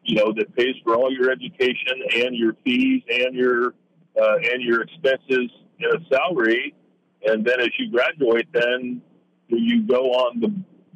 you 0.02 0.16
know, 0.16 0.32
that 0.36 0.54
pays 0.54 0.74
for 0.84 0.96
all 0.96 1.10
your 1.10 1.30
education 1.30 2.02
and 2.16 2.36
your 2.36 2.54
fees 2.64 3.02
and 3.08 3.34
your 3.34 3.74
uh, 4.20 4.36
and 4.52 4.62
your 4.62 4.82
expenses 4.82 5.50
in 5.78 5.90
a 5.90 6.04
salary, 6.08 6.74
and 7.26 7.44
then 7.44 7.60
as 7.60 7.70
you 7.78 7.90
graduate, 7.90 8.46
then 8.52 9.02
you 9.48 9.82
go 9.82 10.12
on 10.12 10.40
the 10.40 10.48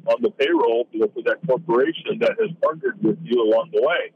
on 0.09 0.21
the 0.21 0.31
payroll 0.31 0.87
for 0.91 1.21
that 1.23 1.37
corporation 1.45 2.17
that 2.19 2.35
has 2.39 2.49
partnered 2.63 3.03
with 3.03 3.17
you 3.21 3.41
along 3.41 3.69
the 3.73 3.81
way. 3.81 4.11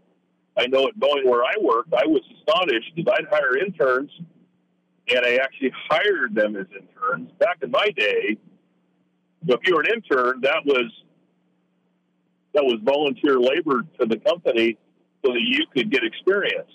I 0.57 0.67
know 0.67 0.87
at 0.87 0.95
Boeing 0.97 1.25
where 1.25 1.43
I 1.43 1.53
worked, 1.61 1.93
I 1.93 2.05
was 2.05 2.21
astonished 2.39 2.93
because 2.95 3.13
I'd 3.17 3.27
hire 3.29 3.57
interns 3.57 4.11
and 5.09 5.25
I 5.25 5.35
actually 5.35 5.71
hired 5.89 6.35
them 6.35 6.55
as 6.55 6.67
interns. 6.67 7.31
Back 7.39 7.57
in 7.61 7.71
my 7.71 7.89
day, 7.95 8.37
if 9.47 9.59
you 9.65 9.75
were 9.75 9.81
an 9.81 9.87
intern, 9.93 10.41
that 10.41 10.61
was 10.65 10.91
that 12.53 12.63
was 12.63 12.79
volunteer 12.83 13.39
labor 13.39 13.83
to 13.99 14.05
the 14.05 14.17
company 14.17 14.77
so 15.25 15.33
that 15.33 15.41
you 15.41 15.65
could 15.73 15.91
get 15.91 16.03
experience. 16.03 16.69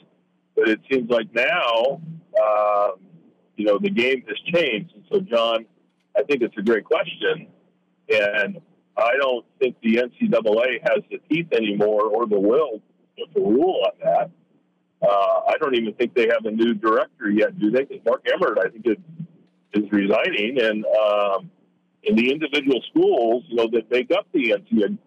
But 0.56 0.68
it 0.68 0.80
seems 0.90 1.08
like 1.08 1.32
now, 1.32 2.00
uh, 2.42 2.88
you 3.56 3.64
know, 3.64 3.78
the 3.78 3.90
game 3.90 4.24
has 4.26 4.36
changed. 4.52 4.92
And 4.94 5.04
so, 5.10 5.20
John, 5.20 5.66
I 6.16 6.22
think 6.24 6.42
it's 6.42 6.56
a 6.58 6.62
great 6.62 6.84
question, 6.84 7.46
and 8.08 8.60
I 8.96 9.12
don't 9.20 9.46
think 9.60 9.76
the 9.82 9.96
NCAA 9.96 10.80
has 10.82 11.04
the 11.10 11.18
teeth 11.30 11.52
anymore 11.52 12.06
or 12.06 12.26
the 12.26 12.40
will 12.40 12.82
to 13.16 13.40
rule 13.40 13.84
on 13.84 13.92
that. 14.02 14.30
Uh, 15.00 15.06
I 15.48 15.54
don't 15.60 15.74
even 15.76 15.94
think 15.94 16.14
they 16.14 16.26
have 16.26 16.44
a 16.44 16.50
new 16.50 16.74
director 16.74 17.30
yet, 17.30 17.58
do 17.58 17.70
they? 17.70 17.84
Because 17.84 18.04
Mark 18.04 18.26
Emmert, 18.32 18.58
I 18.58 18.68
think, 18.68 18.84
is, 18.86 18.96
is 19.74 19.90
resigning, 19.92 20.58
and 20.60 20.84
um, 20.86 21.50
in 22.02 22.16
the 22.16 22.30
individual 22.32 22.80
schools, 22.90 23.44
you 23.48 23.56
know, 23.56 23.68
that 23.72 23.90
make 23.90 24.10
up 24.10 24.26
the 24.32 24.50
NCAA, 24.58 24.98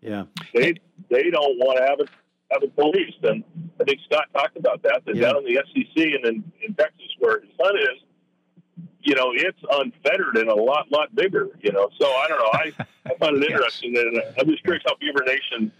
yeah, 0.00 0.24
they 0.54 0.74
they 1.10 1.30
don't 1.30 1.58
want 1.58 1.78
to 1.78 1.84
have 1.84 1.98
it 2.00 2.10
have 2.52 2.62
it 2.62 2.74
policed, 2.76 3.22
and 3.24 3.42
I 3.80 3.84
think 3.84 4.00
Scott 4.04 4.26
talked 4.32 4.56
about 4.56 4.82
that. 4.84 5.02
That 5.04 5.16
Yeah. 5.16 5.32
down 5.32 5.38
in 5.38 5.44
the 5.44 5.60
SEC 5.74 5.96
and 5.96 6.24
in, 6.24 6.52
in 6.66 6.74
Texas, 6.74 7.08
where 7.18 7.40
his 7.40 7.50
son 7.60 7.76
is, 7.76 8.84
you 9.02 9.16
know, 9.16 9.32
it's 9.34 9.58
unfettered 9.72 10.36
and 10.36 10.48
a 10.48 10.54
lot 10.54 10.90
lot 10.92 11.12
bigger. 11.16 11.48
You 11.60 11.72
know, 11.72 11.88
so 12.00 12.06
I 12.06 12.26
don't 12.28 12.38
know. 12.38 12.52
I 12.52 12.72
I 13.10 13.14
find 13.18 13.36
it 13.36 13.42
Yes. 13.48 13.50
interesting, 13.50 13.96
and 13.98 14.22
I'm 14.38 14.48
just 14.48 14.62
curious 14.62 14.84
how 14.86 14.94
Beaver 15.00 15.24
Nation 15.26 15.72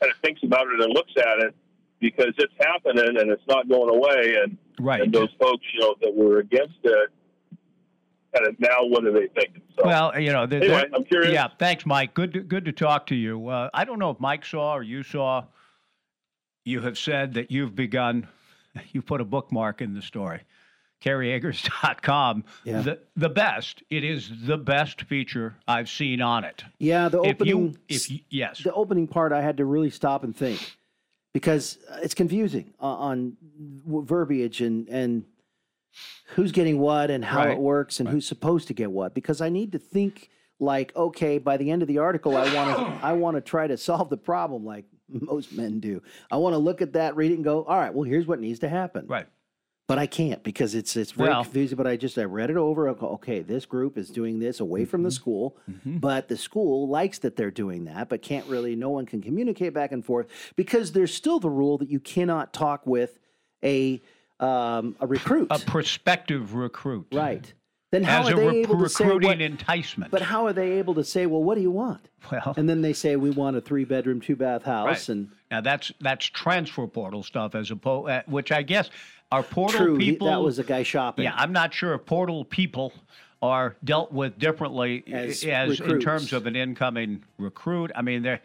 kind 0.00 0.12
of 0.12 0.18
thinks 0.22 0.42
about 0.42 0.66
it 0.66 0.80
and 0.80 0.92
looks 0.92 1.12
at 1.16 1.38
it 1.38 1.54
because 2.02 2.34
it's 2.36 2.52
happening 2.60 3.16
and 3.18 3.30
it's 3.30 3.46
not 3.48 3.66
going 3.68 3.88
away. 3.88 4.34
And 4.42 4.58
Right. 4.78 5.00
and 5.00 5.12
those 5.12 5.30
folks, 5.40 5.64
you 5.72 5.80
know, 5.80 5.94
that 6.02 6.14
were 6.14 6.38
against 6.40 6.74
it, 6.82 7.10
kind 8.34 8.46
of 8.48 8.58
now 8.58 8.84
what 8.84 9.04
are 9.06 9.12
they 9.12 9.28
thinking? 9.28 9.62
So 9.78 9.86
Well, 9.86 10.18
you 10.18 10.32
know, 10.32 10.44
the, 10.46 10.56
anyway, 10.56 10.84
the- 10.90 10.96
I'm 10.96 11.04
curious. 11.04 11.32
Yeah, 11.32 11.48
thanks, 11.58 11.86
Mike. 11.86 12.12
Good, 12.14 12.32
to, 12.34 12.40
good 12.40 12.64
to 12.66 12.72
talk 12.72 13.06
to 13.06 13.14
you. 13.14 13.48
Uh, 13.48 13.70
I 13.72 13.84
don't 13.84 13.98
know 13.98 14.10
if 14.10 14.18
Mike 14.20 14.44
saw 14.44 14.74
or 14.74 14.82
you 14.82 15.02
saw. 15.02 15.44
You 16.64 16.80
have 16.80 16.98
said 16.98 17.34
that 17.34 17.50
you've 17.50 17.74
begun. 17.74 18.28
You 18.92 19.02
put 19.02 19.20
a 19.20 19.24
bookmark 19.26 19.82
in 19.82 19.92
the 19.92 20.00
story. 20.00 20.40
KerryEggers.com. 21.04 22.44
Yeah. 22.64 22.80
The 22.80 22.98
the 23.16 23.28
best. 23.28 23.82
It 23.90 24.02
is 24.02 24.30
the 24.46 24.56
best 24.56 25.02
feature 25.02 25.56
I've 25.68 25.90
seen 25.90 26.22
on 26.22 26.44
it. 26.44 26.64
Yeah, 26.78 27.08
the 27.10 27.20
If 27.22 27.40
you- 27.44 27.54
opening. 27.56 27.76
if 27.88 28.10
you- 28.10 28.20
yes. 28.30 28.62
the 28.62 28.72
opening 28.72 29.06
part, 29.08 29.32
I 29.32 29.42
had 29.42 29.58
to 29.58 29.64
really 29.66 29.90
stop 29.90 30.24
and 30.24 30.34
think 30.34 30.74
because 31.32 31.78
it's 32.02 32.14
confusing 32.14 32.74
uh, 32.80 32.84
on 32.86 33.36
verbiage 33.86 34.60
and 34.60 34.88
and 34.88 35.24
who's 36.28 36.52
getting 36.52 36.78
what 36.78 37.10
and 37.10 37.24
how 37.24 37.38
Right. 37.44 37.50
it 37.52 37.58
works 37.58 38.00
and 38.00 38.08
who's 38.08 38.26
supposed 38.26 38.68
to 38.68 38.74
get 38.74 38.90
what. 38.90 39.14
Because 39.14 39.40
I 39.40 39.48
need 39.50 39.72
to 39.72 39.78
think 39.78 40.30
like, 40.58 40.94
okay, 40.96 41.38
by 41.38 41.56
the 41.56 41.70
end 41.70 41.82
of 41.82 41.88
the 41.88 41.98
article, 41.98 42.36
I 42.36 42.52
want 42.54 42.76
to 42.78 42.98
I 43.06 43.12
want 43.12 43.36
to 43.36 43.40
try 43.40 43.66
to 43.66 43.76
solve 43.76 44.08
the 44.10 44.16
problem 44.16 44.64
like 44.64 44.84
most 45.08 45.52
men 45.52 45.80
do. 45.80 46.02
I 46.30 46.36
want 46.38 46.54
to 46.54 46.58
look 46.58 46.80
at 46.80 46.94
that, 46.94 47.16
read 47.16 47.30
it, 47.32 47.34
and 47.34 47.44
go, 47.44 47.64
all 47.64 47.76
right, 47.78 47.92
well, 47.92 48.04
here's 48.04 48.26
what 48.26 48.40
needs 48.40 48.60
to 48.60 48.68
happen. 48.68 49.06
Right. 49.06 49.26
But 49.92 49.98
I 49.98 50.06
can't 50.06 50.42
because 50.42 50.74
it's 50.74 50.96
it's 50.96 51.12
very 51.12 51.28
Well- 51.28 51.44
confusing. 51.44 51.76
But 51.76 51.86
I 51.86 51.96
just 51.98 52.16
I 52.16 52.24
read 52.24 52.48
it 52.48 52.56
over. 52.56 52.88
I 52.88 52.94
go, 52.94 53.08
okay, 53.08 53.40
this 53.40 53.66
group 53.66 53.98
is 53.98 54.08
doing 54.08 54.38
this 54.38 54.58
away 54.60 54.86
from 54.86 55.02
the 55.02 55.10
Mm-hmm. 55.10 55.14
school, 55.16 55.56
but 55.84 56.28
the 56.28 56.36
school 56.38 56.88
likes 56.88 57.18
that 57.18 57.36
they're 57.36 57.50
doing 57.50 57.84
that, 57.84 58.08
but 58.08 58.22
can't 58.22 58.46
really. 58.46 58.74
No 58.74 58.88
one 58.88 59.04
can 59.04 59.20
communicate 59.20 59.74
back 59.74 59.92
and 59.92 60.02
forth 60.02 60.28
because 60.56 60.92
there's 60.92 61.12
still 61.12 61.38
the 61.40 61.50
rule 61.50 61.76
that 61.76 61.90
you 61.90 62.00
cannot 62.00 62.54
talk 62.54 62.86
with 62.86 63.18
a 63.62 64.00
um, 64.40 64.96
a 64.98 65.06
recruit. 65.06 65.48
A 65.50 65.58
prospective 65.58 66.54
recruit. 66.54 67.08
right. 67.12 67.52
Then 67.90 68.04
how 68.04 68.22
As 68.22 68.30
are 68.30 68.32
a 68.32 68.36
they 68.36 68.46
rec- 68.46 68.54
able 68.56 68.78
to 68.78 68.88
say 68.88 69.04
recruiting 69.04 69.28
what? 69.28 69.40
enticement. 69.42 70.10
But 70.10 70.22
how 70.22 70.46
are 70.46 70.54
they 70.54 70.78
able 70.78 70.94
to 70.94 71.04
say, 71.04 71.26
well, 71.26 71.42
what 71.42 71.56
do 71.56 71.60
you 71.60 71.70
want? 71.70 72.08
Well, 72.30 72.54
And 72.56 72.66
then 72.66 72.80
they 72.80 72.94
say 72.94 73.16
we 73.16 73.28
want 73.28 73.54
a 73.54 73.60
three 73.60 73.84
bedroom, 73.84 74.18
two 74.18 74.34
bath 74.34 74.62
house, 74.62 74.86
Right. 74.86 75.08
and 75.10 75.28
now 75.50 75.60
that's 75.60 75.92
that's 76.00 76.24
transfer 76.24 76.86
portal 76.86 77.22
stuff 77.22 77.54
as 77.54 77.70
opposed, 77.70 78.08
uh, 78.08 78.22
which 78.26 78.50
I 78.50 78.62
guess 78.62 78.88
are 79.32 79.42
portal 79.42 79.78
true, 79.78 79.98
people. 79.98 80.28
that 80.28 80.40
was 80.40 80.58
a 80.58 80.64
guy 80.64 80.82
shopping. 80.82 81.24
Yeah, 81.24 81.34
I'm 81.36 81.52
not 81.52 81.72
sure 81.72 81.94
if 81.94 82.04
portal 82.06 82.44
people 82.44 82.92
are 83.40 83.74
dealt 83.82 84.12
with 84.12 84.38
differently 84.38 85.02
As 85.10 85.42
as, 85.44 85.80
in 85.80 86.00
terms 86.00 86.32
of 86.32 86.46
an 86.46 86.54
incoming 86.54 87.24
recruit. 87.38 87.90
I 87.96 88.02
mean, 88.02 88.22
they're. 88.22 88.40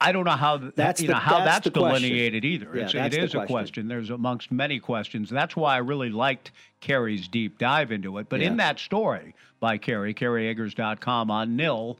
I 0.00 0.12
don't 0.12 0.24
know 0.24 0.30
how 0.30 0.58
That's 0.58 1.00
you 1.00 1.08
the- 1.08 1.14
know 1.14 1.18
how 1.18 1.38
that's 1.44 1.64
that's, 1.64 1.76
question. 1.76 2.02
delineated 2.02 2.44
either. 2.44 2.70
Yeah, 2.72 2.82
it's, 2.84 2.94
it 2.94 3.00
a 3.02 3.26
question. 3.26 3.46
question. 3.46 3.88
There's 3.88 4.10
amongst 4.10 4.52
many 4.52 4.78
questions. 4.78 5.28
That's 5.28 5.56
why 5.56 5.74
I 5.74 5.78
really 5.78 6.10
liked 6.10 6.52
Kerry's 6.80 7.26
deep 7.26 7.58
dive 7.58 7.90
into 7.90 8.18
it. 8.18 8.28
But 8.28 8.38
Yeah. 8.40 8.46
in 8.46 8.56
that 8.58 8.78
story 8.78 9.34
by 9.58 9.76
Kerry, 9.76 10.14
KerryEggers.com 10.14 11.32
on 11.32 11.56
Nil, 11.56 11.98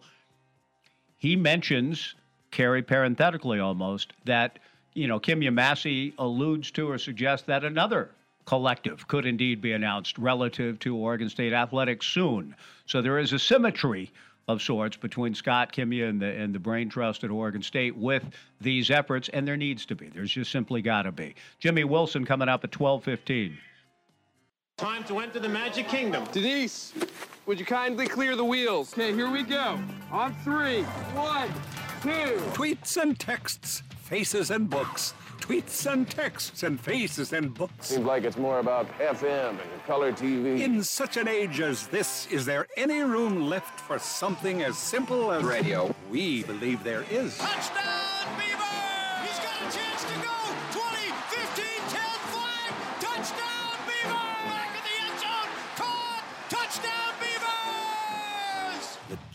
he 1.17 1.35
mentions 1.35 2.15
Kerry 2.53 2.83
parenthetically 2.83 3.59
almost 3.59 4.13
that 4.27 4.61
you 4.95 5.07
know 5.07 5.19
Kim 5.19 5.43
Massey 5.55 6.15
alludes 6.19 6.71
to 6.73 6.91
or 6.91 6.99
suggests 6.99 7.47
that 7.47 7.65
another 7.65 8.11
collective 8.45 9.07
could 9.09 9.27
indeed 9.27 9.61
be 9.61 9.73
announced 9.73 10.17
relative 10.19 10.79
to 10.81 10.97
Oregon 10.97 11.29
State 11.29 11.53
athletics 11.53 12.07
soon. 12.07 12.55
So 12.87 13.03
there 13.03 13.19
is 13.19 13.33
a 13.33 13.39
symmetry 13.39 14.11
of 14.49 14.63
sorts 14.63 14.97
between 14.97 15.35
Scott 15.35 15.73
Kimya 15.73 16.09
and 16.09 16.21
the 16.21 16.27
and 16.27 16.55
the 16.55 16.59
brain 16.59 16.89
trust 16.89 17.23
at 17.23 17.31
Oregon 17.31 17.63
State 17.63 17.95
with 17.95 18.25
these 18.61 18.91
efforts, 18.91 19.29
and 19.29 19.47
there 19.47 19.59
needs 19.59 19.85
to 19.85 19.95
be. 19.95 20.09
There's 20.09 20.33
just 20.33 20.51
simply 20.51 20.81
got 20.81 21.03
to 21.03 21.13
be. 21.13 21.35
Jimmy 21.59 21.85
Wilson 21.85 22.25
coming 22.25 22.49
up 22.49 22.65
at 22.65 22.73
twelve 22.73 23.05
fifteen. 23.05 23.59
Time 24.79 25.05
to 25.05 25.19
enter 25.19 25.41
the 25.41 25.49
Magic 25.49 25.89
Kingdom. 25.89 26.25
Denise, 26.33 26.95
would 27.47 27.59
you 27.59 27.67
kindly 27.67 28.07
clear 28.07 28.37
the 28.37 28.45
wheels? 28.45 28.93
Okay, 28.93 29.13
here 29.13 29.31
we 29.31 29.43
go. 29.43 29.79
On 30.13 30.33
three, 30.45 30.85
one, 31.15 31.49
two. 32.01 32.41
Tweets 32.55 32.97
and 32.97 33.19
texts, 33.19 33.83
faces 34.09 34.51
and 34.51 34.71
books. 34.71 35.13
Tweets 35.39 35.91
and 35.91 36.09
texts 36.09 36.63
and 36.63 36.81
faces 36.81 37.35
and 37.35 37.53
books. 37.53 37.89
Seems 37.89 38.07
like 38.07 38.25
it's 38.25 38.39
more 38.39 38.59
about 38.59 38.89
FM 38.99 39.51
and 39.51 39.85
color 39.87 40.13
TV. 40.13 40.61
In 40.61 40.83
such 40.83 41.19
an 41.19 41.29
age 41.29 41.61
as 41.61 41.87
this, 41.89 42.27
is 42.31 42.47
there 42.47 42.67
any 42.79 43.01
room 43.03 43.49
left 43.49 43.79
for 43.81 43.99
something 43.99 44.63
as 44.63 44.79
simple 44.79 45.31
as 45.31 45.45
Radio. 45.45 45.95
We 46.11 46.43
believe 46.45 46.83
there 46.83 47.05
is. 47.11 47.37
Touchdown, 47.37 48.39
Beaver! 48.39 48.58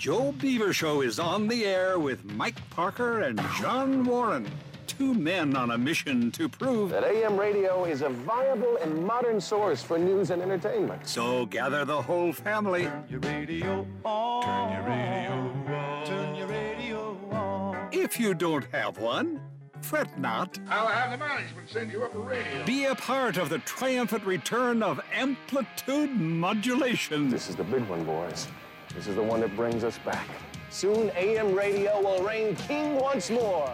Joe 0.04 0.34
Beaver 0.34 0.74
Show 0.74 1.00
is 1.00 1.18
on 1.18 1.48
the 1.48 1.64
air 1.64 1.98
with 1.98 2.26
Mike 2.26 2.58
Parker 2.72 3.22
and 3.22 3.42
John 3.58 4.04
Warren. 4.04 4.46
Two 4.86 5.14
men 5.14 5.56
on 5.56 5.72
a 5.72 5.78
mission 5.78 6.30
to 6.32 6.50
prove 6.50 6.90
That 6.90 7.06
AM 7.06 7.40
radio 7.40 7.86
is 7.86 8.02
a 8.02 8.10
viable 8.10 8.76
and 8.82 9.02
modern 9.02 9.40
source 9.40 9.82
for 9.82 9.98
news 9.98 10.30
and 10.30 10.42
entertainment. 10.42 11.08
So 11.08 11.46
gather 11.46 11.86
the 11.86 12.02
whole 12.02 12.34
family. 12.34 12.90
Your 13.10 13.22
radio 13.22 13.88
on. 14.04 14.44
Turn 14.44 14.74
your 14.74 14.90
radio 14.90 15.72
on. 15.72 16.06
Turn 16.06 16.36
your 16.36 16.48
radio 16.48 17.18
on. 17.32 17.88
If 17.94 18.20
you 18.20 18.34
don't 18.34 18.66
have 18.74 18.98
one, 18.98 19.40
Fret 19.84 20.20
not. 20.20 20.60
I'll 20.68 20.88
have 20.88 21.12
the 21.12 21.18
management 21.18 21.70
send 21.70 21.94
you 21.94 22.04
up 22.04 22.14
a 22.14 22.20
radio. 22.20 22.66
Be 22.66 22.84
a 22.86 22.96
part 22.96 23.38
of 23.38 23.48
the 23.48 23.60
triumphant 23.60 24.26
return 24.26 24.84
of 24.84 25.00
amplitude 25.14 26.12
modulation. 26.12 27.30
This 27.30 27.50
is 27.50 27.56
the 27.56 27.64
big 27.64 27.88
one, 27.88 28.04
boys. 28.04 28.50
This 28.96 29.08
is 29.08 29.16
the 29.16 29.24
one 29.24 29.42
that 29.42 29.56
brings 29.56 29.84
us 29.84 29.98
back. 30.00 30.28
Soon 30.70 31.12
AM 31.16 31.54
radio 31.54 32.02
will 32.02 32.24
reign 32.24 32.56
king 32.56 32.96
once 32.96 33.30
more. 33.30 33.72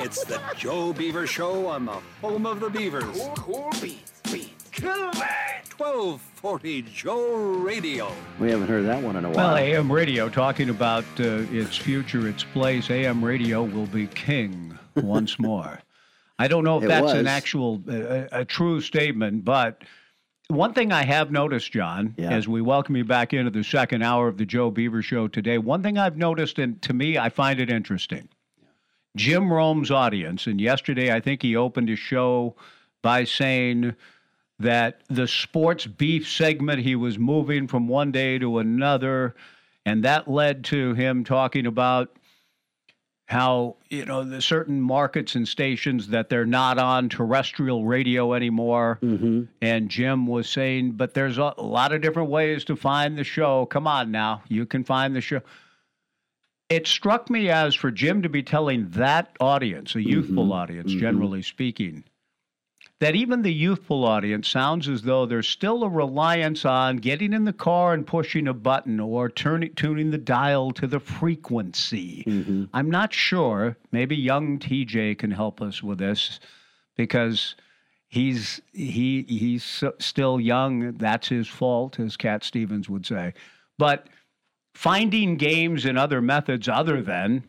it's 0.00 0.24
the 0.24 0.40
Joe 0.56 0.92
Beaver 0.92 1.26
Show 1.26 1.66
on 1.66 1.86
the 1.86 1.98
home 2.20 2.46
of 2.46 2.60
the 2.60 2.70
Beavers. 2.70 3.04
Cool, 3.04 3.34
cool 3.36 3.70
beats, 3.80 4.20
beats. 4.30 4.70
Kill 4.70 5.12
1240 5.76 6.82
Joe 6.82 7.36
Radio. 7.36 8.12
We 8.38 8.50
haven't 8.50 8.68
heard 8.68 8.86
that 8.86 9.02
one 9.02 9.16
in 9.16 9.24
a 9.24 9.30
while. 9.30 9.54
Well, 9.54 9.56
AM 9.56 9.90
radio 9.90 10.28
talking 10.28 10.70
about 10.70 11.04
uh, 11.18 11.44
its 11.50 11.76
future, 11.76 12.28
its 12.28 12.44
place. 12.44 12.90
AM 12.90 13.24
radio 13.24 13.62
will 13.62 13.86
be 13.86 14.06
king 14.06 14.78
once 14.96 15.38
more. 15.38 15.80
I 16.38 16.48
don't 16.48 16.64
know 16.64 16.78
if 16.78 16.84
It 16.84 16.88
that's 16.88 17.04
was. 17.04 17.12
an 17.14 17.26
actual, 17.26 17.82
uh, 17.88 18.24
a 18.32 18.44
true 18.44 18.80
statement, 18.80 19.44
but 19.44 19.82
one 20.48 20.72
thing 20.74 20.92
I 20.92 21.04
have 21.04 21.30
noticed, 21.30 21.72
John, 21.72 22.14
Yeah. 22.18 22.30
as 22.30 22.48
we 22.48 22.60
welcome 22.60 22.96
you 22.96 23.04
back 23.04 23.32
into 23.32 23.50
the 23.50 23.62
second 23.64 24.02
hour 24.02 24.28
of 24.28 24.36
the 24.36 24.44
Joe 24.44 24.70
Beaver 24.70 25.02
Show 25.02 25.28
today, 25.28 25.58
one 25.58 25.82
thing 25.82 25.96
I've 25.96 26.16
noticed, 26.16 26.58
and 26.58 26.80
to 26.82 26.92
me, 26.92 27.16
I 27.18 27.28
find 27.28 27.60
it 27.60 27.70
interesting. 27.70 28.28
Jim 29.16 29.52
Rome's 29.52 29.90
audience, 29.92 30.46
and 30.48 30.60
yesterday 30.60 31.12
I 31.14 31.20
think 31.20 31.40
he 31.42 31.54
opened 31.54 31.88
his 31.88 32.00
show 32.00 32.56
by 33.00 33.22
saying 33.24 33.94
that 34.58 35.02
the 35.08 35.28
sports 35.28 35.86
beef 35.86 36.28
segment 36.28 36.80
he 36.80 36.96
was 36.96 37.16
moving 37.18 37.68
from 37.68 37.86
one 37.86 38.10
day 38.10 38.38
to 38.38 38.58
another, 38.58 39.36
and 39.86 40.02
that 40.04 40.28
led 40.28 40.64
to 40.64 40.94
him 40.94 41.22
talking 41.22 41.66
about 41.66 42.16
how 43.26 43.76
you 43.88 44.04
know 44.04 44.22
the 44.22 44.42
certain 44.42 44.80
markets 44.80 45.34
and 45.34 45.48
stations 45.48 46.08
that 46.08 46.28
they're 46.28 46.44
not 46.44 46.78
on 46.78 47.08
terrestrial 47.08 47.84
radio 47.84 48.34
anymore. 48.34 48.98
Mm-hmm. 49.02 49.44
and 49.62 49.88
jim 49.88 50.26
was 50.26 50.48
saying 50.48 50.92
but 50.92 51.14
there's 51.14 51.38
a, 51.38 51.54
a 51.56 51.62
lot 51.62 51.92
of 51.92 52.02
different 52.02 52.30
ways 52.30 52.64
to 52.64 52.76
find 52.76 53.16
the 53.16 53.24
show. 53.24 53.66
Come 53.66 53.86
on 53.86 54.10
now 54.10 54.42
you 54.48 54.66
can 54.66 54.84
find 54.84 55.16
the 55.16 55.20
show. 55.20 55.40
It 56.68 56.86
struck 56.86 57.30
me 57.30 57.50
as 57.50 57.74
for 57.74 57.90
jim 57.90 58.22
to 58.22 58.28
be 58.28 58.42
telling 58.42 58.90
that 58.90 59.34
audience 59.40 59.94
a 59.94 60.02
youthful 60.02 60.52
audience 60.52 60.92
generally 60.92 61.42
speaking 61.42 62.04
that 63.00 63.16
even 63.16 63.42
the 63.42 63.52
youthful 63.52 64.04
audience 64.04 64.48
sounds 64.48 64.88
as 64.88 65.02
though 65.02 65.26
there's 65.26 65.48
still 65.48 65.82
a 65.82 65.88
reliance 65.88 66.64
on 66.64 66.98
getting 66.98 67.32
in 67.32 67.44
the 67.44 67.52
car 67.52 67.92
and 67.92 68.06
pushing 68.06 68.46
a 68.46 68.54
button 68.54 69.00
or 69.00 69.28
turning 69.28 69.74
tuning 69.74 70.10
the 70.10 70.18
dial 70.18 70.70
to 70.72 70.86
the 70.86 71.00
frequency. 71.00 72.24
Mm-hmm. 72.26 72.64
I'm 72.72 72.90
not 72.90 73.12
sure. 73.12 73.76
Maybe 73.90 74.16
young 74.16 74.58
TJ 74.58 75.18
can 75.18 75.32
help 75.32 75.60
us 75.60 75.82
with 75.82 75.98
this 75.98 76.38
because 76.96 77.56
he's 78.06 78.60
he 78.72 79.24
he's 79.28 79.64
so- 79.64 79.94
still 79.98 80.40
young. 80.40 80.92
That's 80.92 81.28
his 81.28 81.48
fault, 81.48 81.98
as 81.98 82.16
Cat 82.16 82.44
Stevens 82.44 82.88
would 82.88 83.04
say. 83.04 83.34
But 83.76 84.06
finding 84.74 85.36
games 85.36 85.84
and 85.84 85.98
other 85.98 86.22
methods 86.22 86.68
other 86.68 87.02
than 87.02 87.42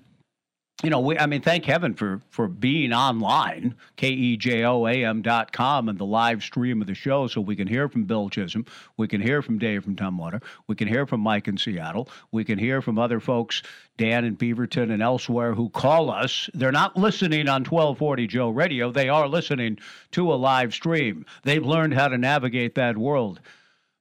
you 0.84 0.89
know, 0.89 0.99
we, 0.99 1.17
I 1.17 1.26
mean, 1.26 1.41
thank 1.41 1.63
heaven 1.63 1.93
for 1.93 2.21
for 2.30 2.49
being 2.49 2.91
online, 2.91 3.76
kejoam.com, 3.97 5.89
and 5.89 5.97
the 5.97 6.05
live 6.05 6.43
stream 6.43 6.82
of 6.82 6.88
the 6.88 6.93
show, 6.93 7.28
so 7.28 7.39
we 7.39 7.55
can 7.55 7.67
hear 7.67 7.88
from 7.88 8.03
Bill 8.03 8.30
Chisholm, 8.30 8.65
we 8.97 9.07
can 9.07 9.21
hear 9.21 9.41
from 9.41 9.57
Dave 9.57 9.86
from 9.86 9.95
Tumwater, 9.95 10.43
we 10.67 10.76
can 10.76 10.89
hear 10.89 11.05
from 11.05 11.21
Mike 11.21 11.47
in 11.47 11.57
Seattle, 11.57 12.09
we 12.32 12.43
can 12.43 12.59
hear 12.59 12.82
from 12.82 12.99
other 12.99 13.21
folks, 13.21 13.63
Dan 13.97 14.26
in 14.26 14.36
Beaverton 14.36 14.91
and 14.91 15.01
elsewhere, 15.01 15.53
who 15.53 15.69
call 15.69 16.11
us. 16.11 16.49
They're 16.53 16.73
not 16.73 16.97
listening 16.97 17.47
on 17.47 17.63
1240 17.63 18.28
Joe 18.28 18.49
Radio; 18.49 18.91
they 18.91 19.07
are 19.07 19.30
listening 19.30 19.80
to 20.11 20.34
a 20.34 20.36
live 20.36 20.73
stream. 20.73 21.26
They've 21.43 21.65
learned 21.65 21.93
how 21.93 22.09
to 22.09 22.17
navigate 22.17 22.76
that 22.76 22.97
world. 22.97 23.39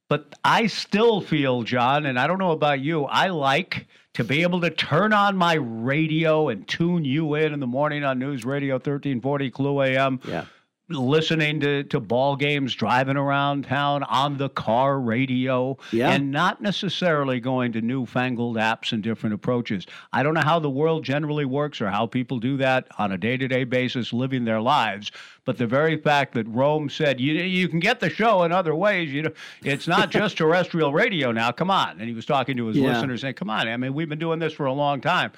But 0.09 0.35
I 0.43 0.67
still 0.67 1.21
feel, 1.21 1.63
John, 1.63 2.05
and 2.05 2.19
I 2.19 2.27
don't 2.27 2.37
know 2.37 2.51
about 2.51 2.81
you, 2.81 3.05
I 3.05 3.29
like 3.29 3.87
to 4.15 4.23
be 4.23 4.41
able 4.41 4.61
to 4.61 4.69
turn 4.69 5.13
on 5.13 5.35
my 5.35 5.55
radio 5.55 6.47
and 6.49 6.67
tune 6.67 7.05
you 7.05 7.35
in 7.35 7.53
in 7.53 7.59
the 7.59 7.67
morning 7.67 8.03
on 8.03 8.17
News 8.17 8.45
Radio 8.45 8.75
1340 8.75 9.51
KLOO 9.51 9.85
AM. 9.85 10.19
Yeah. 10.27 10.45
Listening 10.87 11.59
to, 11.61 11.83
to 11.85 11.99
ball 11.99 12.35
games, 12.35 12.75
driving 12.75 13.17
around 13.17 13.63
town 13.65 14.03
on 14.03 14.37
the 14.37 14.49
car 14.49 14.99
radio, 14.99 15.75
Yeah. 15.91 16.11
and 16.11 16.29
not 16.31 16.61
necessarily 16.61 17.39
going 17.39 17.71
to 17.71 17.81
newfangled 17.81 18.57
apps 18.57 18.91
and 18.91 19.01
different 19.01 19.33
approaches. 19.33 19.87
I 20.13 20.21
don't 20.21 20.35
know 20.35 20.41
how 20.41 20.59
the 20.59 20.69
world 20.69 21.03
generally 21.03 21.43
works 21.45 21.81
or 21.81 21.89
how 21.89 22.05
people 22.05 22.37
do 22.37 22.55
that 22.57 22.87
on 22.99 23.11
a 23.11 23.17
day 23.17 23.35
to 23.35 23.47
day 23.47 23.63
basis, 23.63 24.13
living 24.13 24.45
their 24.45 24.61
lives. 24.61 25.11
But 25.43 25.57
the 25.57 25.65
very 25.65 25.97
fact 25.97 26.35
that 26.35 26.47
Rome 26.47 26.87
said 26.91 27.19
you 27.19 27.33
you 27.33 27.67
can 27.67 27.79
get 27.79 27.99
the 27.99 28.09
show 28.11 28.43
in 28.43 28.51
other 28.51 28.75
ways, 28.75 29.11
you 29.11 29.23
know, 29.23 29.31
it's 29.63 29.87
not 29.87 30.11
just 30.11 30.37
terrestrial 30.37 30.93
radio 30.93 31.31
now. 31.31 31.51
Come 31.51 31.71
on, 31.71 31.99
and 31.99 32.07
he 32.07 32.13
was 32.13 32.27
talking 32.27 32.57
to 32.57 32.67
his 32.67 32.77
Yeah. 32.77 32.89
listeners 32.89 33.21
saying, 33.21 33.33
"Come 33.33 33.49
on, 33.49 33.67
I 33.67 33.75
mean, 33.77 33.95
we've 33.95 34.07
been 34.09 34.19
doing 34.19 34.37
this 34.37 34.53
for 34.53 34.67
a 34.67 34.73
long 34.73 35.01
time." 35.01 35.31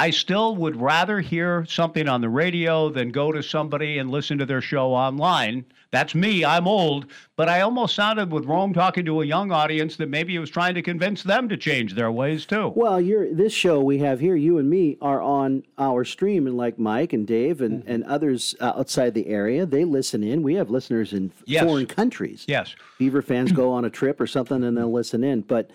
I 0.00 0.10
still 0.10 0.56
would 0.56 0.80
rather 0.80 1.20
hear 1.20 1.66
something 1.68 2.08
on 2.08 2.22
the 2.22 2.28
radio 2.30 2.88
than 2.88 3.10
go 3.10 3.32
to 3.32 3.42
somebody 3.42 3.98
and 3.98 4.10
listen 4.10 4.38
to 4.38 4.46
their 4.46 4.62
show 4.62 4.92
online. 4.94 5.66
That's 5.90 6.14
me. 6.14 6.42
I'm 6.44 6.66
old, 6.68 7.06
but 7.36 7.48
I 7.48 7.60
almost 7.62 7.96
sounded 7.96 8.32
with 8.32 8.46
Rome 8.46 8.72
talking 8.72 9.04
to 9.04 9.20
a 9.20 9.26
young 9.26 9.50
audience 9.52 9.96
that 9.96 10.08
maybe 10.08 10.32
he 10.32 10.38
was 10.38 10.48
trying 10.48 10.74
to 10.76 10.82
convince 10.82 11.22
them 11.22 11.48
to 11.50 11.56
change 11.56 11.94
their 11.94 12.10
ways 12.12 12.46
too. 12.46 12.72
Well, 12.76 13.00
you're 13.00 13.34
this 13.34 13.52
show 13.52 13.80
we 13.82 13.98
have 13.98 14.20
here, 14.20 14.36
you 14.36 14.58
and 14.58 14.70
me 14.70 14.96
are 15.02 15.20
on 15.20 15.64
our 15.78 16.04
stream, 16.04 16.46
and 16.46 16.56
like 16.56 16.78
Mike 16.78 17.12
and 17.12 17.26
Dave 17.26 17.60
and, 17.60 17.82
Mm-hmm. 17.82 17.92
and 17.92 18.04
others 18.04 18.54
uh, 18.60 18.72
outside 18.76 19.12
the 19.14 19.26
area, 19.26 19.66
they 19.66 19.84
listen 19.84 20.22
in. 20.22 20.42
We 20.42 20.54
have 20.54 20.70
listeners 20.70 21.12
in 21.12 21.32
Yes. 21.44 21.64
foreign 21.64 21.86
countries. 21.86 22.44
Yes. 22.48 22.74
Beaver 22.98 23.20
fans 23.20 23.52
go 23.52 23.72
on 23.72 23.84
a 23.84 23.90
trip 23.90 24.20
or 24.20 24.26
something 24.28 24.62
and 24.64 24.78
they'll 24.78 24.90
listen 24.92 25.22
in, 25.24 25.40
but 25.42 25.70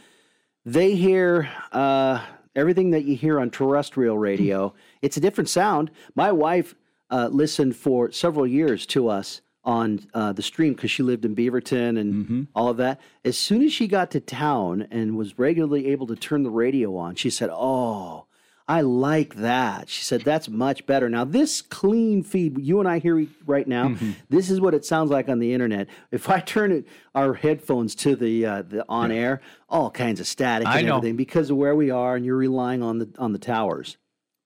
they 0.66 0.96
hear 0.96 1.50
uh, 1.74 2.24
everything 2.56 2.92
that 2.92 3.06
you 3.06 3.16
hear 3.16 3.40
on 3.40 3.50
terrestrial 3.50 4.18
radio. 4.18 4.74
It's 5.02 5.18
a 5.18 5.20
different 5.20 5.50
sound. 5.50 5.92
My 6.16 6.32
wife 6.32 6.76
uh, 7.10 7.30
listened 7.32 7.76
for 7.76 8.12
several 8.12 8.48
years 8.48 8.86
to 8.88 9.10
us 9.10 9.42
on 9.64 10.00
uh, 10.14 10.32
the 10.32 10.44
stream 10.44 10.74
because 10.74 10.92
she 10.92 11.04
lived 11.04 11.26
in 11.26 11.36
Beaverton 11.36 12.00
and 12.00 12.48
all 12.56 12.70
of 12.70 12.78
that. 12.78 13.02
As 13.24 13.38
soon 13.38 13.64
as 13.64 13.74
she 13.74 13.88
got 13.88 14.12
to 14.12 14.20
town 14.20 14.88
and 14.92 15.18
was 15.18 15.40
regularly 15.40 15.88
able 15.88 16.08
to 16.08 16.16
turn 16.16 16.44
the 16.44 16.50
radio 16.50 16.96
on, 16.96 17.16
she 17.16 17.30
said, 17.30 17.50
"Oh." 17.52 18.26
I 18.68 18.82
like 18.82 19.36
that. 19.36 19.90
She 19.90 20.04
said, 20.04 20.22
that's 20.22 20.50
much 20.50 20.88
better. 20.88 21.08
Now, 21.08 21.24
this 21.24 21.62
clean 21.62 22.24
feed 22.24 22.58
you 22.58 22.80
and 22.80 22.88
I 22.90 22.98
hear 22.98 23.28
right 23.46 23.68
now, 23.68 23.90
Mm-hmm. 23.90 24.12
this 24.30 24.50
is 24.50 24.60
what 24.60 24.74
it 24.74 24.84
sounds 24.84 25.12
like 25.12 25.30
on 25.30 25.38
the 25.38 25.54
internet. 25.54 25.88
If 26.12 26.30
I 26.30 26.40
turn 26.40 26.72
it, 26.72 26.88
our 27.14 27.36
headphones 27.36 27.94
to 27.96 28.16
the 28.16 28.46
uh, 28.46 28.62
the 28.64 28.84
on 28.90 29.12
air, 29.12 29.42
all 29.70 29.92
kinds 29.92 30.20
of 30.20 30.26
static 30.26 30.68
I 30.68 30.80
and 30.80 30.88
know. 30.88 30.98
everything 30.98 31.16
because 31.16 31.52
of 31.52 31.58
where 31.58 31.76
we 31.76 31.92
are 31.92 32.16
and 32.16 32.26
you're 32.26 32.36
relying 32.38 32.82
on 32.82 32.98
the 32.98 33.10
on 33.20 33.34
the 33.34 33.40
towers. 33.40 33.98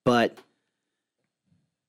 But 0.04 0.36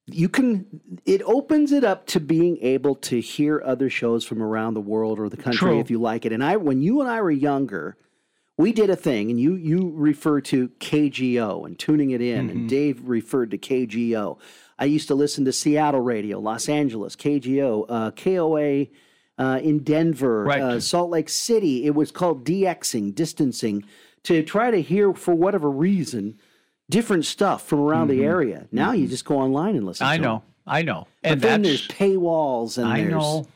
you 0.06 0.28
can 0.28 0.66
it 1.04 1.22
opens 1.22 1.70
it 1.70 1.84
up 1.84 2.06
to 2.06 2.18
being 2.20 2.56
able 2.62 2.94
to 2.96 3.20
hear 3.20 3.62
other 3.64 3.88
shows 3.90 4.24
from 4.24 4.42
around 4.42 4.74
the 4.74 4.80
world 4.80 5.18
or 5.20 5.28
the 5.28 5.36
country 5.36 5.58
True. 5.68 5.80
if 5.80 5.90
you 5.90 6.00
like 6.00 6.24
it. 6.24 6.32
And 6.32 6.42
I 6.42 6.56
when 6.56 6.80
you 6.82 7.00
and 7.02 7.10
I 7.10 7.20
were 7.20 7.30
younger, 7.30 7.96
we 8.62 8.72
did 8.72 8.88
a 8.90 8.96
thing, 8.96 9.30
and 9.30 9.38
you 9.40 9.54
you 9.56 9.90
refer 9.94 10.40
to 10.42 10.68
KGO 10.80 11.66
and 11.66 11.78
tuning 11.78 12.10
it 12.12 12.20
in, 12.20 12.48
and 12.50 12.68
Dave 12.68 13.08
referred 13.08 13.50
to 13.50 13.58
KGO. 13.58 14.38
I 14.78 14.84
used 14.86 15.08
to 15.08 15.14
listen 15.14 15.44
to 15.44 15.52
Seattle 15.52 16.00
radio, 16.00 16.38
Los 16.40 16.68
Angeles, 16.68 17.14
KGO, 17.16 17.86
uh, 17.88 18.10
KOA 18.12 18.86
uh, 19.38 19.58
in 19.62 19.80
Denver, 19.84 20.44
Right. 20.44 20.60
uh, 20.60 20.80
Salt 20.80 21.10
Lake 21.10 21.28
City. 21.28 21.84
It 21.84 21.94
was 21.94 22.10
called 22.10 22.44
DXing, 22.44 23.14
distancing, 23.14 23.84
to 24.24 24.42
try 24.42 24.70
to 24.70 24.80
hear 24.80 25.12
for 25.14 25.34
whatever 25.34 25.70
reason 25.70 26.38
different 26.90 27.24
stuff 27.24 27.66
from 27.66 27.80
around 27.80 28.08
the 28.08 28.24
area. 28.24 28.66
Now 28.72 28.92
you 28.92 29.06
just 29.06 29.24
go 29.24 29.38
online 29.38 29.76
and 29.76 29.86
listen. 29.86 30.06
I 30.06 30.16
know. 30.18 30.38
Them. 30.38 30.42
I 30.66 30.82
know. 30.82 31.06
But 31.22 31.32
And 31.32 31.40
then 31.40 31.62
there's 31.62 31.88
paywalls, 31.88 32.78
and 32.78 32.86
I 32.86 32.98
there's 33.00 33.10
know. 33.12 33.46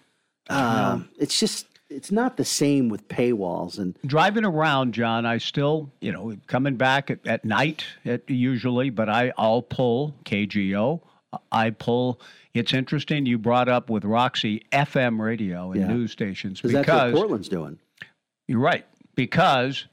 um, 0.49 1.09
it's 1.19 1.39
just 1.39 1.67
it's 1.89 2.11
not 2.11 2.37
the 2.37 2.45
same 2.45 2.89
with 2.89 3.07
paywalls 3.09 3.79
and 3.79 3.97
driving 4.05 4.45
around, 4.45 4.93
John, 4.95 5.25
I 5.27 5.39
still, 5.39 5.91
you 6.01 6.11
know, 6.13 6.37
coming 6.47 6.77
back 6.77 7.11
at, 7.11 7.25
at 7.27 7.45
night 7.45 7.85
at, 8.05 8.29
usually, 8.29 8.91
but 8.91 9.09
I, 9.09 9.33
I'll 9.39 9.63
pull 9.63 10.15
KGO. 10.25 11.01
I 11.53 11.71
pull. 11.71 12.21
It's 12.55 12.73
interesting 12.73 13.27
you 13.27 13.37
brought 13.39 13.69
up 13.69 13.91
with 13.91 14.05
Roxy 14.05 14.65
FM 14.73 15.21
radio 15.21 15.73
and 15.73 15.81
Yeah. 15.83 15.87
news 15.89 16.11
stations 16.13 16.61
because 16.61 16.73
that's 16.73 16.89
what 16.89 16.95
because 17.07 17.13
Portland's 17.19 17.49
doing. 17.49 17.79
you're 18.49 18.59
right 18.61 18.87
because 19.15 19.87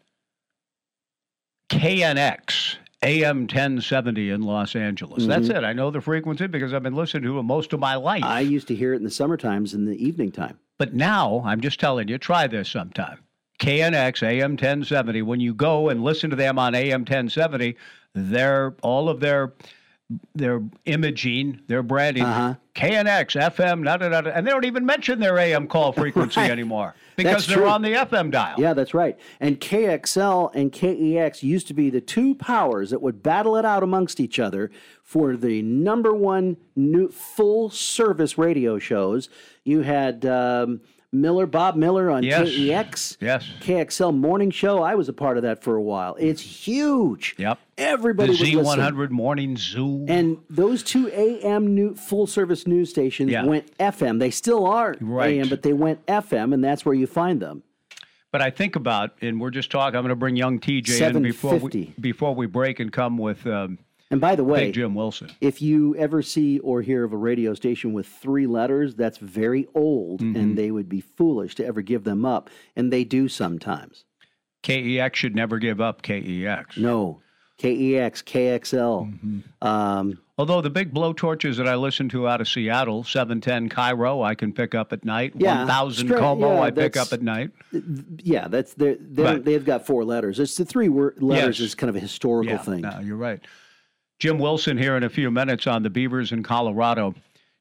KNX 1.69 2.77
AM 3.03 3.41
1070 3.47 4.29
in 4.29 4.41
Los 4.41 4.75
Angeles. 4.75 5.25
That's 5.25 5.49
Mhm. 5.49 5.57
it. 5.57 5.63
I 5.63 5.73
know 5.73 5.91
the 5.91 6.01
frequency 6.01 6.47
because 6.47 6.73
I've 6.73 6.83
been 6.83 6.95
listening 6.95 7.23
to 7.23 7.39
it 7.39 7.43
most 7.43 7.73
of 7.73 7.79
my 7.79 7.95
life. 7.95 8.23
I 8.23 8.39
used 8.41 8.67
to 8.69 8.75
hear 8.75 8.93
it 8.93 8.97
in 8.97 9.03
the 9.03 9.11
summer 9.11 9.37
times 9.37 9.73
in 9.73 9.85
the 9.85 9.95
evening 10.03 10.31
time. 10.31 10.57
But 10.77 10.93
now 10.93 11.43
I'm 11.45 11.61
just 11.61 11.79
telling 11.79 12.07
you, 12.07 12.17
try 12.17 12.47
this 12.47 12.69
sometime. 12.69 13.19
KNX 13.59 14.23
AM 14.23 14.57
1070. 14.57 15.21
When 15.21 15.39
you 15.39 15.53
go 15.53 15.89
and 15.89 16.03
listen 16.03 16.29
to 16.31 16.35
them 16.35 16.57
on 16.57 16.73
AM 16.75 17.05
1070, 17.05 17.75
their 18.13 18.73
all 18.81 19.09
of 19.09 19.19
their 19.19 19.53
their 20.35 20.61
imaging, 20.85 21.59
their 21.67 21.81
branding, 21.81 22.23
Uh-huh. 22.23 22.53
KNX, 22.75 23.35
FM, 23.35 23.83
da, 23.85 23.97
da, 23.97 24.09
da, 24.09 24.21
da, 24.21 24.31
and 24.31 24.45
they 24.45 24.51
don't 24.51 24.65
even 24.65 24.85
mention 24.85 25.19
their 25.19 25.39
AM 25.39 25.65
call 25.65 25.91
frequency 25.91 26.41
Right. 26.41 26.51
anymore 26.51 26.93
because 27.15 27.33
That's 27.33 27.47
they're 27.47 27.57
true. 27.57 27.67
on 27.69 27.81
the 27.81 27.93
FM 27.93 28.31
dial. 28.31 28.55
Yeah, 28.59 28.73
that's 28.73 28.93
right. 28.93 29.17
And 29.39 29.59
KXL 29.59 30.51
and 30.55 30.71
KEX 30.71 31.43
used 31.43 31.67
to 31.67 31.73
be 31.73 31.89
the 31.89 32.01
two 32.01 32.35
powers 32.35 32.89
that 32.89 33.01
would 33.01 33.21
battle 33.23 33.55
it 33.55 33.65
out 33.65 33.83
amongst 33.83 34.19
each 34.19 34.39
other 34.39 34.71
for 35.03 35.35
the 35.35 35.61
number 35.61 36.13
one 36.13 36.57
new 36.75 37.09
full 37.09 37.69
service 37.69 38.37
radio 38.37 38.79
shows. 38.79 39.29
You 39.63 39.81
had 39.81 40.25
um, 40.25 40.81
Miller, 41.13 41.45
Bob 41.45 41.75
Miller 41.75 42.09
on 42.09 42.23
Yes. 42.23 42.49
KEX, 42.49 43.17
Yes. 43.21 43.47
KXL 43.61 44.11
morning 44.15 44.49
show. 44.51 44.81
I 44.81 44.95
was 44.95 45.07
a 45.07 45.13
part 45.13 45.37
of 45.37 45.43
that 45.43 45.63
for 45.63 45.75
a 45.75 45.81
while. 45.81 46.15
It's 46.19 46.41
huge. 46.41 47.35
Yep. 47.37 47.59
Everybody 47.77 48.33
the 48.35 48.55
would 48.55 48.65
listen. 48.65 48.79
Z100 48.79 49.09
Morning 49.11 49.55
Zoo. 49.55 50.05
And 50.07 50.37
those 50.49 50.81
two 50.83 51.09
AM 51.13 51.73
new 51.75 51.93
full 51.95 52.25
service 52.27 52.65
news 52.65 52.89
stations 52.89 53.31
Yeah. 53.31 53.45
went 53.45 53.65
FM. 53.79 54.19
They 54.19 54.31
still 54.31 54.65
are 54.65 54.95
Right. 54.99 55.35
AM, 55.39 55.49
but 55.49 55.61
they 55.61 55.73
went 55.73 55.99
FM, 56.07 56.53
and 56.53 56.63
that's 56.63 56.85
where 56.85 56.95
you 56.95 57.07
find 57.07 57.39
them. 57.39 57.63
But 58.31 58.41
I 58.41 58.49
think 58.49 58.75
about, 58.75 59.11
and 59.21 59.39
we're 59.39 59.51
just 59.51 59.69
talking. 59.69 59.95
I'm 59.95 60.01
going 60.03 60.09
to 60.09 60.15
bring 60.15 60.35
young 60.35 60.59
TJ 60.59 61.15
in 61.15 61.21
before 61.21 61.57
we 61.57 61.93
before 61.99 62.33
we 62.33 62.47
break 62.47 62.79
and 62.79 62.91
come 62.91 63.19
with 63.19 63.45
um, 63.45 63.77
And 64.13 64.21
by 64.21 64.35
the 64.35 64.43
way, 64.43 64.65
Big 64.65 64.75
Jim 64.75 64.93
Wilson. 64.95 65.31
if 65.41 65.59
you 65.61 65.95
ever 65.95 66.21
see 66.21 66.59
or 66.59 66.81
hear 66.83 67.03
of 67.03 67.13
a 67.13 67.17
radio 67.17 67.53
station 67.55 67.93
with 67.93 68.05
three 68.07 68.45
letters, 68.47 68.93
that's 68.95 69.17
very 69.17 69.67
old, 69.73 70.21
Mm-hmm. 70.21 70.35
and 70.39 70.57
they 70.57 70.69
would 70.71 70.87
be 70.87 71.01
foolish 71.01 71.55
to 71.55 71.65
ever 71.65 71.81
give 71.81 72.03
them 72.03 72.23
up, 72.23 72.49
and 72.75 72.93
they 72.93 73.03
do 73.03 73.27
sometimes. 73.27 74.05
KEX 74.61 75.15
should 75.15 75.35
never 75.35 75.57
give 75.57 75.81
up 75.81 76.03
KEX. 76.03 76.77
No, 76.77 77.21
KEX, 77.59 78.21
KXL. 78.23 79.11
Mm-hmm. 79.11 79.67
Um, 79.67 80.19
Although 80.37 80.61
the 80.61 80.69
big 80.69 80.93
blowtorches 80.93 81.57
that 81.57 81.67
I 81.67 81.75
listen 81.75 82.09
to 82.09 82.27
out 82.27 82.41
of 82.41 82.47
Seattle, 82.47 83.03
710 83.03 83.69
KIRO, 83.69 84.23
I 84.25 84.33
can 84.35 84.51
pick 84.51 84.73
up 84.73 84.91
at 84.93 85.05
night. 85.05 85.33
Yeah, 85.37 85.59
1000 85.59 86.07
straight- 86.07 86.19
KOMO, 86.21 86.55
yeah, 86.55 86.61
I 86.61 86.71
pick 86.71 86.97
up 86.97 87.13
at 87.13 87.21
night. 87.21 87.51
yeah, 88.23 88.47
that's 88.47 88.73
they're, 88.73 88.95
they 88.99 89.23
Right. 89.23 89.43
they've 89.45 89.63
got 89.65 89.85
four 89.85 90.03
letters. 90.05 90.39
It's 90.39 90.55
the 90.55 90.65
three 90.65 90.89
word 90.89 91.21
letters 91.21 91.59
Yes. 91.59 91.67
is 91.69 91.75
kind 91.75 91.89
of 91.89 91.95
a 91.95 91.99
historical 91.99 92.53
Yeah, 92.53 92.57
thing. 92.59 92.81
no, 92.81 92.99
you're 93.03 93.15
right. 93.17 93.41
Jim 94.23 94.39
Wilson 94.39 94.77
here 94.77 94.95
in 94.95 95.03
a 95.03 95.09
few 95.09 95.29
minutes 95.29 95.67
on 95.67 95.83
the 95.83 95.89
Beavers 95.89 96.31
in 96.31 96.43
Colorado. 96.43 97.13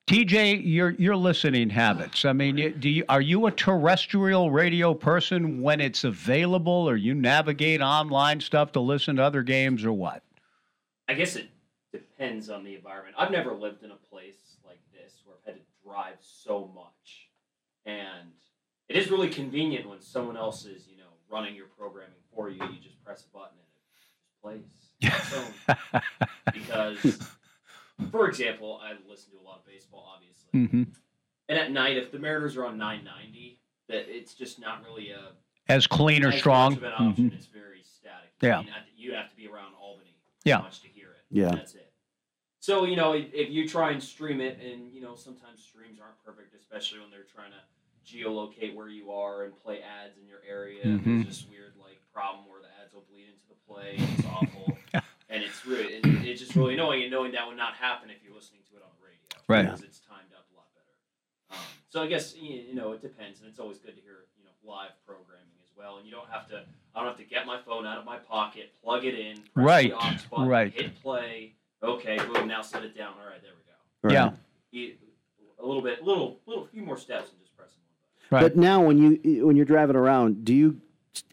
TJ, 0.06 0.62
your 0.64 0.90
your 0.90 1.16
listening 1.16 1.68
habits. 1.68 2.24
I 2.24 2.32
mean, 2.32 2.78
do 2.78 2.88
you, 2.88 3.04
are 3.08 3.20
you 3.20 3.46
a 3.46 3.50
terrestrial 3.50 4.48
radio 4.48 4.94
person 4.94 5.60
when 5.60 5.80
it's 5.80 6.04
available, 6.04 6.88
or 6.88 6.94
you 6.94 7.14
navigate 7.14 7.80
online 7.80 8.40
stuff 8.40 8.70
to 8.72 8.80
listen 8.80 9.16
to 9.16 9.24
other 9.24 9.42
games, 9.42 9.84
or 9.84 9.92
what? 9.92 10.22
I 11.08 11.14
guess 11.14 11.34
it 11.34 11.48
depends 11.90 12.48
on 12.48 12.62
the 12.62 12.76
environment. 12.76 13.16
I've 13.18 13.32
never 13.32 13.54
lived 13.54 13.82
in 13.82 13.90
a 13.90 13.96
place 13.96 14.58
like 14.64 14.78
this 14.92 15.14
where 15.24 15.34
I've 15.38 15.44
had 15.44 15.56
to 15.56 15.66
drive 15.84 16.18
so 16.20 16.70
much, 16.76 17.26
and 17.86 18.30
it 18.88 18.94
is 18.94 19.10
really 19.10 19.30
convenient 19.30 19.88
when 19.88 20.00
someone 20.00 20.36
else 20.36 20.64
is, 20.64 20.86
you 20.88 20.96
know, 20.96 21.10
running 21.28 21.56
your 21.56 21.66
programming 21.76 22.22
for 22.32 22.50
you. 22.50 22.62
You 22.62 22.78
just 22.80 23.04
press 23.04 23.24
a 23.24 23.36
button 23.36 23.58
and 23.58 24.60
it 24.60 24.60
plays. 24.62 24.81
on 25.68 26.03
because, 26.53 27.18
for 28.11 28.28
example, 28.28 28.80
I 28.82 28.92
listen 29.09 29.30
to 29.32 29.38
a 29.38 29.44
lot 29.44 29.59
of 29.61 29.66
baseball, 29.66 30.09
obviously, 30.14 30.48
Mm-hmm. 30.55 30.82
and 31.48 31.59
at 31.59 31.70
night, 31.72 31.96
if 31.96 32.12
the 32.12 32.18
Mariners 32.18 32.57
are 32.57 32.66
on 32.66 32.76
990, 32.78 33.59
that 33.88 34.05
it's 34.09 34.34
just 34.34 34.61
not 34.61 34.82
really 34.84 35.11
a 35.11 35.32
As 35.68 35.86
clean 35.86 36.24
or 36.24 36.28
as 36.28 36.38
strong? 36.38 36.72
much 36.72 36.78
of 36.78 36.84
an 36.84 36.92
option. 36.92 37.30
Mhm. 37.30 37.34
It's 37.34 37.46
very 37.46 37.82
static. 37.82 38.30
Yeah. 38.42 38.59
I 38.59 38.62
mean, 38.62 38.72
you 38.96 39.14
have 39.14 39.30
to 39.30 39.36
be 39.36 39.46
around 39.48 39.74
Albany 39.80 40.14
Yeah. 40.44 40.59
much 40.59 40.80
to 40.82 40.88
hear 40.88 41.09
it. 41.11 41.24
Yeah. 41.30 41.50
That's 41.53 41.74
it. 41.74 41.92
So, 42.61 42.84
you 42.84 42.94
know, 42.96 43.12
if, 43.12 43.32
if 43.34 43.50
you 43.50 43.66
try 43.68 43.90
and 43.90 44.03
stream 44.03 44.40
it, 44.40 44.61
and, 44.61 44.92
you 44.92 45.00
know, 45.00 45.16
sometimes 45.16 45.62
streams 45.62 45.98
aren't 46.00 46.22
perfect, 46.24 46.55
especially 46.55 47.00
when 47.00 47.11
they're 47.11 47.24
trying 47.24 47.50
to 47.50 47.57
geolocate 48.07 48.74
where 48.74 48.88
you 48.88 49.12
are 49.12 49.44
and 49.44 49.57
play 49.62 49.80
ads 49.82 50.16
in 50.18 50.26
your 50.26 50.40
area. 50.48 50.84
Mhm. 50.84 51.24
There's 51.24 51.26
this 51.42 51.46
weird, 51.48 51.74
like, 51.80 52.00
problem 52.12 52.46
where 52.48 52.61
the 52.61 52.68
ads 52.82 52.92
will 52.94 53.03
bleed 53.11 53.26
into 53.28 53.46
the 53.48 53.55
play. 53.66 53.96
And 53.98 54.18
it's 54.18 54.26
awful. 54.26 54.78
and 55.28 55.42
it's 55.42 55.64
really, 55.66 55.96
and 56.03 56.24
it's 56.26 56.40
just 56.40 56.55
really 56.57 56.74
annoying, 56.74 57.03
and 57.03 57.11
knowing 57.11 57.32
that 57.32 57.46
would 57.46 57.57
not 57.57 57.74
happen 57.74 58.11
if 58.11 58.22
you're 58.22 58.34
listening 58.34 58.61
to 58.70 58.76
it 58.76 58.82
on 58.82 58.90
the 59.00 59.07
radio. 59.07 59.18
Right. 59.48 59.64
Because 59.64 59.82
it's 59.82 60.00
timed 60.00 60.32
up 60.36 60.46
a 60.53 60.57
lot 60.57 60.66
better. 60.74 61.59
Um, 61.59 61.66
so 61.88 62.03
I 62.03 62.07
guess, 62.07 62.34
you 62.36 62.57
you 62.61 62.74
know, 62.74 62.92
it 62.92 63.00
depends, 63.03 63.40
and 63.40 63.48
it's 63.48 63.59
always 63.59 63.78
good 63.78 63.94
to 63.96 64.00
hear, 64.03 64.26
you 64.36 64.44
know, 64.44 64.50
live 64.64 64.92
programming 65.07 65.59
as 65.64 65.70
well. 65.76 65.96
And 65.98 66.07
you 66.07 66.12
don't 66.12 66.28
have 66.30 66.48
to, 66.48 66.64
I 66.94 66.98
don't 67.00 67.09
have 67.09 67.16
to 67.18 67.24
get 67.24 67.46
my 67.46 67.59
phone 67.64 67.86
out 67.86 67.98
of 67.98 68.05
my 68.05 68.18
pocket, 68.18 68.72
plug 68.82 69.05
it 69.05 69.14
in, 69.18 69.36
press 69.55 69.64
Right, 69.66 69.90
the 69.90 69.96
aux 69.96 70.16
button, 70.30 70.48
right. 70.48 70.72
hit 70.72 71.00
play. 71.03 71.55
Okay, 71.82 72.16
boom, 72.16 72.46
now 72.46 72.62
set 72.62 72.84
it 72.84 72.96
down. 72.96 73.14
All 73.20 73.26
right, 73.28 73.42
there 73.42 73.53
we 74.03 74.09
go. 74.11 74.14
Yeah. 74.14 74.32
You- 74.70 74.96
a 75.59 75.66
little 75.66 75.82
bit, 75.82 76.03
little, 76.03 76.40
little, 76.46 76.66
few 76.66 76.82
more 76.82 76.96
steps 76.96 77.30
and 77.30 77.38
just 77.38 77.41
press 77.41 77.41
Right. 78.32 78.40
But 78.40 78.56
now, 78.56 78.82
when 78.82 78.96
you 78.98 79.46
when 79.46 79.56
you're 79.56 79.66
driving 79.66 79.94
around, 79.94 80.44
do 80.44 80.54
you 80.54 80.80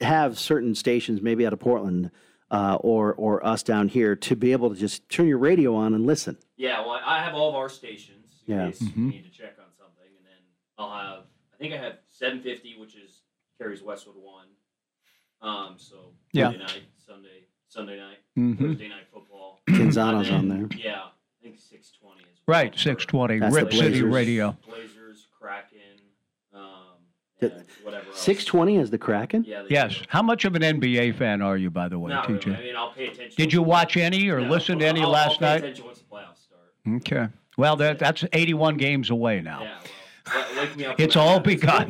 have 0.02 0.38
certain 0.38 0.76
stations, 0.76 1.22
maybe 1.22 1.46
out 1.46 1.54
of 1.54 1.60
Portland 1.60 2.12
uh, 2.52 2.78
or 2.82 3.14
or 3.14 3.46
us 3.46 3.64
down 3.64 3.88
here, 3.88 4.16
to 4.18 4.36
be 4.36 4.52
able 4.52 4.70
to 4.70 4.76
just 4.76 5.08
turn 5.10 5.26
your 5.28 5.38
radio 5.38 5.74
on 5.76 5.94
and 5.94 6.06
listen? 6.06 6.38
Yeah, 6.58 6.82
well, 6.82 7.00
I 7.06 7.24
have 7.24 7.34
all 7.36 7.50
of 7.50 7.56
our 7.56 7.70
stations 7.70 8.42
in 8.46 8.54
Yeah. 8.56 8.66
case 8.68 8.82
Mm-hmm. 8.82 9.02
Mhm. 9.02 9.06
you 9.06 9.12
need 9.22 9.24
to 9.32 9.38
check 9.38 9.56
on 9.60 9.72
something, 9.78 10.08
and 10.18 10.26
then 10.26 10.42
I'll 10.78 10.92
have. 10.92 11.24
I 11.54 11.58
think 11.58 11.74
I 11.74 11.78
have 11.78 12.00
750, 12.08 12.78
which 12.80 12.96
is 12.96 13.22
carries 13.58 13.82
Westwood 13.82 14.16
one. 14.18 14.48
Um, 15.42 15.76
so 15.78 16.12
Yeah. 16.34 16.46
Monday 16.50 16.60
night, 16.60 16.84
Sunday, 16.98 17.46
Sunday 17.70 17.98
night, 17.98 18.18
Mhm. 18.38 18.58
Thursday 18.60 18.90
night 18.90 19.08
football. 19.14 19.62
Kinzano's 19.70 20.28
And 20.30 20.38
on 20.38 20.48
there. 20.50 20.68
Yeah, 20.78 21.04
I 21.04 21.12
think 21.44 21.58
620 21.60 22.24
is 22.30 22.40
Right, 22.46 22.78
620, 22.78 23.40
That's 23.40 23.56
the 23.56 23.62
Rip 23.64 23.74
City 23.74 24.02
Radio. 24.04 24.58
Blazers, 24.68 25.28
Kraken, 25.40 25.78
um, 26.54 26.64
The- 26.64 26.64
and 26.64 26.68
whatever 26.80 26.98
else. 26.98 27.29
Six 28.14 28.44
twenty 28.46 28.78
as 28.78 28.90
the 28.90 28.98
Kraken. 28.98 29.44
Yeah, 29.48 29.62
they 29.64 29.70
Yes. 29.70 30.02
How 30.10 30.22
much 30.22 30.44
of 30.46 30.56
an 30.56 30.62
NBA 30.62 31.18
fan 31.18 31.42
are 31.42 31.56
you, 31.58 31.70
by 31.70 31.88
the 31.88 31.98
way, 31.98 32.12
Not 32.12 32.28
TJ? 32.28 32.46
really. 32.46 32.58
I 32.58 32.62
mean, 32.62 32.76
I'll 32.76 32.92
pay 32.92 33.08
attention. 33.08 33.34
Did 33.38 33.54
you 33.54 33.62
watch 33.62 33.96
any 33.98 34.28
or 34.30 34.42
No, 34.42 34.50
listen 34.50 34.80
to 34.80 34.86
any 34.86 35.00
I'll- 35.02 35.06
I'll 35.08 35.12
last 35.14 35.40
pay 35.40 35.46
night? 35.46 35.58
Attention 35.64 35.86
once 35.86 36.00
the 36.00 36.04
playoffs 36.16 36.44
start. 36.44 36.96
Okay. 36.98 37.28
Well, 37.58 37.76
that, 37.78 38.00
that's 38.00 38.24
81 38.34 38.78
games 38.78 39.10
away 39.10 39.42
now. 39.42 39.62
Yeah, 39.64 39.78
well, 40.34 40.46
wake 40.58 40.76
me 40.78 40.86
up. 40.86 40.96
It's 41.00 41.16
when 41.16 41.26
that 41.26 41.30
all 41.30 41.38
happens. 41.38 41.62
begun. 41.62 41.88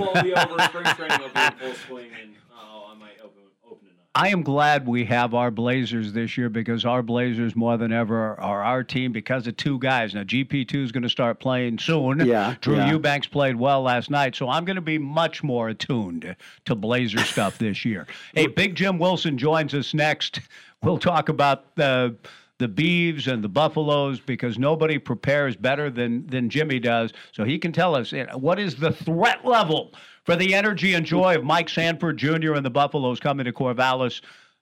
I 4.15 4.29
am 4.29 4.41
glad 4.41 4.87
we 4.87 5.05
have 5.05 5.35
our 5.35 5.51
Blazers 5.51 6.13
this 6.13 6.35
year 6.35 6.49
because 6.49 6.83
our 6.83 7.03
Blazers 7.03 7.55
more 7.55 7.77
than 7.77 7.93
ever 7.93 8.39
are 8.39 8.63
our 8.63 8.83
team 8.83 9.11
because 9.11 9.45
of 9.45 9.55
two 9.55 9.77
guys. 9.77 10.15
Now 10.15 10.23
GP2 10.23 10.83
is 10.83 10.91
going 10.91 11.03
to 11.03 11.09
start 11.09 11.39
playing 11.39 11.77
soon. 11.77 12.25
Yeah, 12.25 12.55
Drew 12.59 12.77
yeah. 12.77 12.89
Eubanks 12.89 13.27
played 13.27 13.55
well 13.55 13.83
last 13.83 14.09
night, 14.09 14.35
so 14.35 14.49
I'm 14.49 14.65
going 14.65 14.77
to 14.77 14.81
be 14.81 14.97
much 14.97 15.43
more 15.43 15.69
attuned 15.69 16.35
to 16.65 16.75
Blazer 16.75 17.19
stuff 17.19 17.57
this 17.59 17.85
year. 17.85 18.07
Hey, 18.33 18.47
Big 18.47 18.73
Jim 18.73 18.97
Wilson 18.97 19.37
joins 19.37 19.75
us 19.75 19.93
next. 19.93 20.41
We'll 20.81 20.97
talk 20.97 21.29
about 21.29 21.75
the 21.75 22.15
the 22.57 22.67
Beeves 22.67 23.27
and 23.27 23.43
the 23.43 23.49
Buffaloes 23.49 24.19
because 24.19 24.57
nobody 24.57 24.97
prepares 24.97 25.55
better 25.55 25.91
than 25.91 26.25
than 26.25 26.49
Jimmy 26.49 26.79
does. 26.79 27.13
So 27.31 27.43
he 27.43 27.59
can 27.59 27.71
tell 27.71 27.95
us 27.95 28.11
eh, 28.11 28.25
what 28.33 28.59
is 28.59 28.75
the 28.75 28.91
threat 28.91 29.45
level 29.45 29.93
for 30.29 30.35
the 30.35 30.53
energy 30.53 30.93
and 30.93 31.07
joy 31.07 31.35
of 31.35 31.43
Mike 31.43 31.67
Sanford 31.67 32.17
Jr. 32.17 32.53
and 32.53 32.63
the 32.63 32.69
Buffaloes 32.69 33.19
coming 33.19 33.45
to 33.45 33.51
Corvallis 33.51 34.21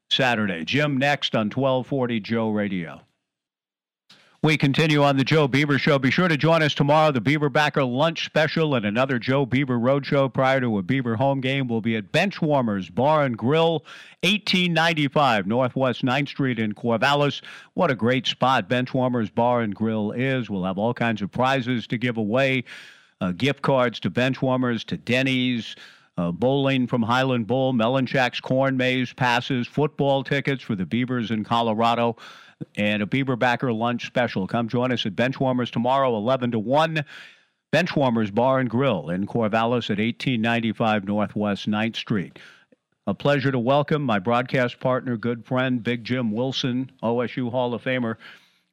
Saturday. 0.10 0.64
Jim 0.64 0.96
next 0.96 1.36
on 1.36 1.50
1240 1.50 2.22
Joe 2.22 2.52
Radio. 2.52 3.02
We 4.42 4.56
continue 4.56 5.04
on 5.04 5.18
the 5.18 5.26
Joe 5.26 5.46
Beaver 5.50 5.78
Show. 5.78 6.00
Be 6.00 6.10
sure 6.10 6.30
to 6.30 6.38
join 6.38 6.64
us 6.64 6.74
tomorrow. 6.74 7.12
The 7.12 7.20
Beaver 7.20 7.50
Backer 7.50 7.84
Lunch 7.84 8.24
Special 8.24 8.76
and 8.76 8.86
another 8.86 9.20
Joe 9.20 9.46
Beaver 9.46 9.78
Road 9.78 10.06
Show 10.06 10.30
prior 10.30 10.62
to 10.62 10.78
a 10.78 10.84
Beaver 10.84 11.18
home 11.18 11.42
game 11.42 11.68
will 11.68 11.82
be 11.82 11.98
at 11.98 12.14
Benchwarmers 12.14 12.94
Bar 12.96 13.26
and 13.26 13.38
Grill, 13.38 13.84
1895 14.22 15.48
Northwest 15.48 16.02
9th 16.02 16.30
Street 16.30 16.60
in 16.60 16.76
Corvallis. 16.76 17.42
What 17.74 17.92
a 17.92 17.96
great 17.96 18.26
spot 18.26 18.70
Benchwarmers 18.70 19.36
Bar 19.36 19.60
and 19.60 19.76
Grill 19.76 20.14
is. 20.14 20.50
We'll 20.50 20.64
have 20.64 20.78
all 20.78 20.94
kinds 20.94 21.22
of 21.22 21.30
prizes 21.30 21.88
to 21.88 21.98
give 21.98 22.16
away 22.16 22.64
uh, 23.22 23.32
gift 23.32 23.62
cards 23.62 24.00
to 24.02 24.12
Benchwarmers, 24.12 24.84
to 24.86 24.98
Denny's, 24.98 25.76
uh, 26.18 26.32
bowling 26.32 26.88
from 26.88 27.04
Highland 27.04 27.48
Bowl, 27.48 27.74
Melon 27.74 28.06
Shack's 28.06 28.40
Corn 28.40 28.76
Maze 28.78 29.14
passes, 29.14 29.68
football 29.68 30.24
tickets 30.24 30.64
for 30.64 30.76
the 30.76 30.86
Beavers 30.86 31.32
in 31.32 31.44
Colorado, 31.44 32.16
and 32.76 33.04
a 33.04 33.06
Beaver 33.06 33.36
Backer 33.36 33.72
lunch 33.72 34.06
special. 34.08 34.48
Come 34.48 34.68
join 34.68 34.92
us 34.92 35.06
at 35.06 35.16
Benchwarmers 35.16 35.70
tomorrow, 35.72 36.16
11 36.18 36.52
to 36.52 36.60
1. 36.60 37.06
Benchwarmers 37.74 38.34
Bar 38.34 38.60
and 38.60 38.70
Grill 38.70 39.10
in 39.10 39.28
Corvallis 39.28 39.90
at 39.90 40.00
1895 40.00 41.06
Northwest 41.06 41.70
9th 41.70 41.98
Street. 41.98 42.40
A 43.06 43.14
pleasure 43.14 43.52
to 43.52 43.60
welcome 43.60 44.02
my 44.02 44.20
broadcast 44.20 44.80
partner, 44.80 45.18
good 45.18 45.46
friend, 45.46 45.84
Big 45.84 46.04
Jim 46.04 46.32
Wilson, 46.32 46.92
OSU 47.04 47.52
Hall 47.52 47.74
of 47.74 47.84
Famer. 47.84 48.16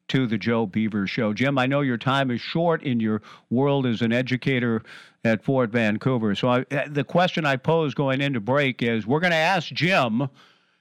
To 0.09 0.27
the 0.27 0.37
Joe 0.37 0.65
Beaver 0.65 1.07
Show. 1.07 1.33
Jim, 1.33 1.57
I 1.57 1.65
know 1.65 1.81
your 1.81 1.97
time 1.97 2.31
is 2.31 2.41
short 2.41 2.83
in 2.83 2.99
your 2.99 3.21
world 3.49 3.85
as 3.85 4.01
an 4.01 4.13
educator 4.13 4.83
at 5.23 5.43
Fort 5.43 5.71
Vancouver. 5.71 6.35
So 6.35 6.47
I, 6.47 6.59
uh, 6.71 6.87
the 6.89 7.03
question 7.03 7.45
I 7.45 7.55
pose 7.55 7.93
going 7.93 8.21
into 8.21 8.39
break 8.39 8.81
is 8.81 9.07
we're 9.07 9.19
going 9.19 9.31
to 9.31 9.37
ask 9.37 9.69
Jim 9.69 10.29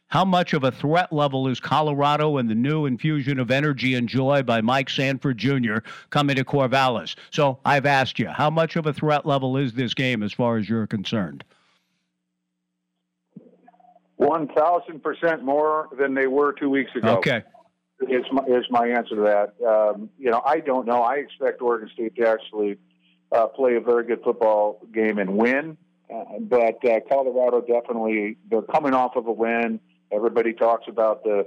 how 0.08 0.24
much 0.24 0.52
of 0.52 0.62
a 0.62 0.70
threat 0.70 1.12
level 1.12 1.48
is 1.48 1.58
Colorado 1.58 2.36
and 2.36 2.48
the 2.48 2.54
new 2.54 2.86
infusion 2.86 3.40
of 3.40 3.50
energy 3.50 3.94
and 3.94 4.08
joy 4.08 4.42
by 4.42 4.60
Mike 4.60 4.90
Sanford 4.90 5.38
Jr. 5.38 5.78
coming 6.10 6.36
to 6.36 6.44
Corvallis? 6.44 7.16
So 7.30 7.58
I've 7.64 7.86
asked 7.86 8.18
you, 8.18 8.28
how 8.28 8.50
much 8.50 8.76
of 8.76 8.86
a 8.86 8.92
threat 8.92 9.26
level 9.26 9.56
is 9.56 9.72
this 9.72 9.94
game 9.94 10.22
as 10.22 10.32
far 10.32 10.58
as 10.58 10.68
you're 10.68 10.86
concerned? 10.86 11.42
One 14.16 14.46
thousand 14.46 15.02
percent 15.02 15.42
more 15.42 15.88
than 15.98 16.14
they 16.14 16.28
were 16.28 16.52
two 16.52 16.70
weeks 16.70 16.94
ago. 16.94 17.16
Okay, 17.16 17.42
is 18.00 18.24
my, 18.32 18.42
is 18.44 18.64
my 18.70 18.88
answer 18.88 19.16
to 19.16 19.22
that. 19.22 19.66
Um, 19.66 20.10
you 20.18 20.30
know, 20.30 20.42
I 20.44 20.60
don't 20.60 20.86
know. 20.86 21.02
I 21.02 21.16
expect 21.16 21.62
Oregon 21.62 21.88
State 21.92 22.16
to 22.16 22.28
actually 22.28 22.78
uh, 23.32 23.46
play 23.48 23.76
a 23.76 23.80
very 23.80 24.04
good 24.04 24.22
football 24.22 24.80
game 24.92 25.18
and 25.18 25.36
win. 25.36 25.76
Uh, 26.12 26.38
but 26.40 26.84
uh, 26.84 27.00
Colorado 27.08 27.60
definitely 27.60 28.36
they're 28.50 28.62
coming 28.62 28.94
off 28.94 29.16
of 29.16 29.26
a 29.26 29.32
win. 29.32 29.80
Everybody 30.12 30.52
talks 30.52 30.84
about 30.86 31.24
the 31.24 31.46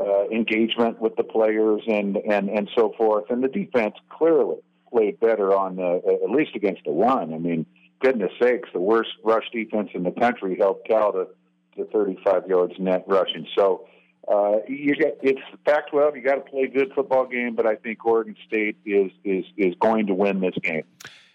uh, 0.00 0.28
engagement 0.28 1.00
with 1.00 1.14
the 1.16 1.22
players 1.22 1.82
and, 1.86 2.16
and, 2.16 2.48
and 2.48 2.68
so 2.76 2.92
forth. 2.96 3.24
And 3.30 3.42
the 3.42 3.48
defense 3.48 3.94
clearly 4.10 4.56
played 4.90 5.20
better 5.20 5.56
on 5.56 5.76
the, 5.76 6.18
at 6.22 6.30
least 6.30 6.54
against 6.54 6.84
the 6.84 6.90
run. 6.90 7.32
I 7.32 7.38
mean, 7.38 7.64
goodness 8.00 8.32
sakes, 8.40 8.68
the 8.72 8.80
worst 8.80 9.10
rush 9.24 9.44
defense 9.52 9.90
in 9.94 10.02
the 10.02 10.10
country 10.10 10.56
helped 10.58 10.88
Cal 10.88 11.12
to, 11.12 11.28
to 11.76 11.84
35 11.92 12.48
yards 12.48 12.74
net 12.78 13.04
rushing. 13.06 13.46
So 13.56 13.86
uh, 14.28 14.58
you 14.68 14.94
get 14.94 15.18
it's 15.22 15.40
Pac-12. 15.64 16.16
You 16.16 16.22
got 16.22 16.34
to 16.34 16.40
play 16.42 16.62
a 16.62 16.68
good 16.68 16.92
football 16.94 17.26
game, 17.26 17.54
but 17.54 17.66
I 17.66 17.76
think 17.76 18.04
Oregon 18.04 18.36
State 18.46 18.76
is 18.84 19.10
is 19.24 19.44
is 19.56 19.74
going 19.80 20.06
to 20.06 20.14
win 20.14 20.40
this 20.40 20.54
game. 20.62 20.84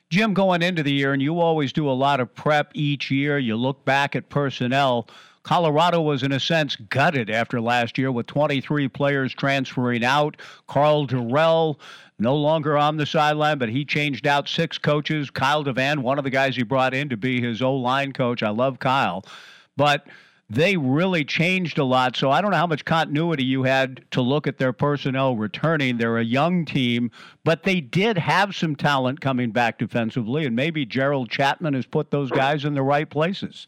Jim, 0.10 0.34
going 0.34 0.62
into 0.62 0.84
the 0.84 0.94
year, 0.94 1.12
and 1.12 1.22
you 1.22 1.40
always 1.42 1.74
do 1.74 1.90
a 1.90 1.92
lot 1.92 2.22
of 2.22 2.34
prep 2.34 2.72
each 2.74 3.12
year. 3.12 3.38
You 3.38 3.58
look 3.58 3.84
back 3.84 4.16
at 4.16 4.30
personnel. 4.30 5.08
Colorado 5.44 6.02
was, 6.02 6.24
in 6.24 6.32
a 6.32 6.40
sense, 6.40 6.76
gutted 6.76 7.30
after 7.30 7.60
last 7.62 7.98
year 7.98 8.12
with 8.12 8.26
23 8.28 8.88
players 8.90 9.34
transferring 9.34 10.04
out. 10.04 10.38
Karl 10.68 11.08
Dorrell, 11.08 11.78
no 12.20 12.36
longer 12.36 12.78
on 12.78 12.98
the 12.98 13.06
sideline, 13.06 13.58
but 13.58 13.70
he 13.70 13.86
changed 13.86 14.28
out 14.28 14.48
six 14.48 14.78
coaches. 14.78 15.30
Kyle 15.30 15.64
DeVan, 15.64 16.00
one 16.00 16.18
of 16.18 16.24
the 16.24 16.30
guys 16.30 16.56
he 16.56 16.64
brought 16.64 16.94
in 16.94 17.10
to 17.10 17.18
be 17.18 17.42
his 17.42 17.62
O 17.62 17.76
line 17.76 18.12
coach. 18.12 18.44
I 18.44 18.50
love 18.50 18.80
Kyle. 18.80 19.26
But 19.76 20.08
they 20.50 20.78
really 20.78 21.26
changed 21.26 21.78
a 21.78 21.84
lot. 21.84 22.16
So 22.16 22.32
I 22.32 22.42
don't 22.42 22.52
know 22.52 22.58
how 22.58 22.68
much 22.68 22.86
continuity 22.86 23.44
you 23.44 23.64
had 23.64 24.04
to 24.12 24.22
look 24.22 24.48
at 24.48 24.58
their 24.58 24.74
personnel 24.74 25.36
returning. 25.36 25.98
They're 25.98 26.18
a 26.18 26.24
young 26.24 26.66
team, 26.66 27.12
but 27.44 27.64
they 27.64 27.82
did 27.82 28.18
have 28.18 28.56
some 28.56 28.76
talent 28.76 29.20
coming 29.22 29.52
back 29.52 29.78
defensively, 29.78 30.46
and 30.46 30.56
maybe 30.56 30.86
Gerald 30.86 31.30
Chapman 31.30 31.74
has 31.74 31.86
put 31.86 32.12
those 32.12 32.32
guys 32.32 32.66
in 32.66 32.74
the 32.74 32.84
right 32.84 33.10
places 33.10 33.68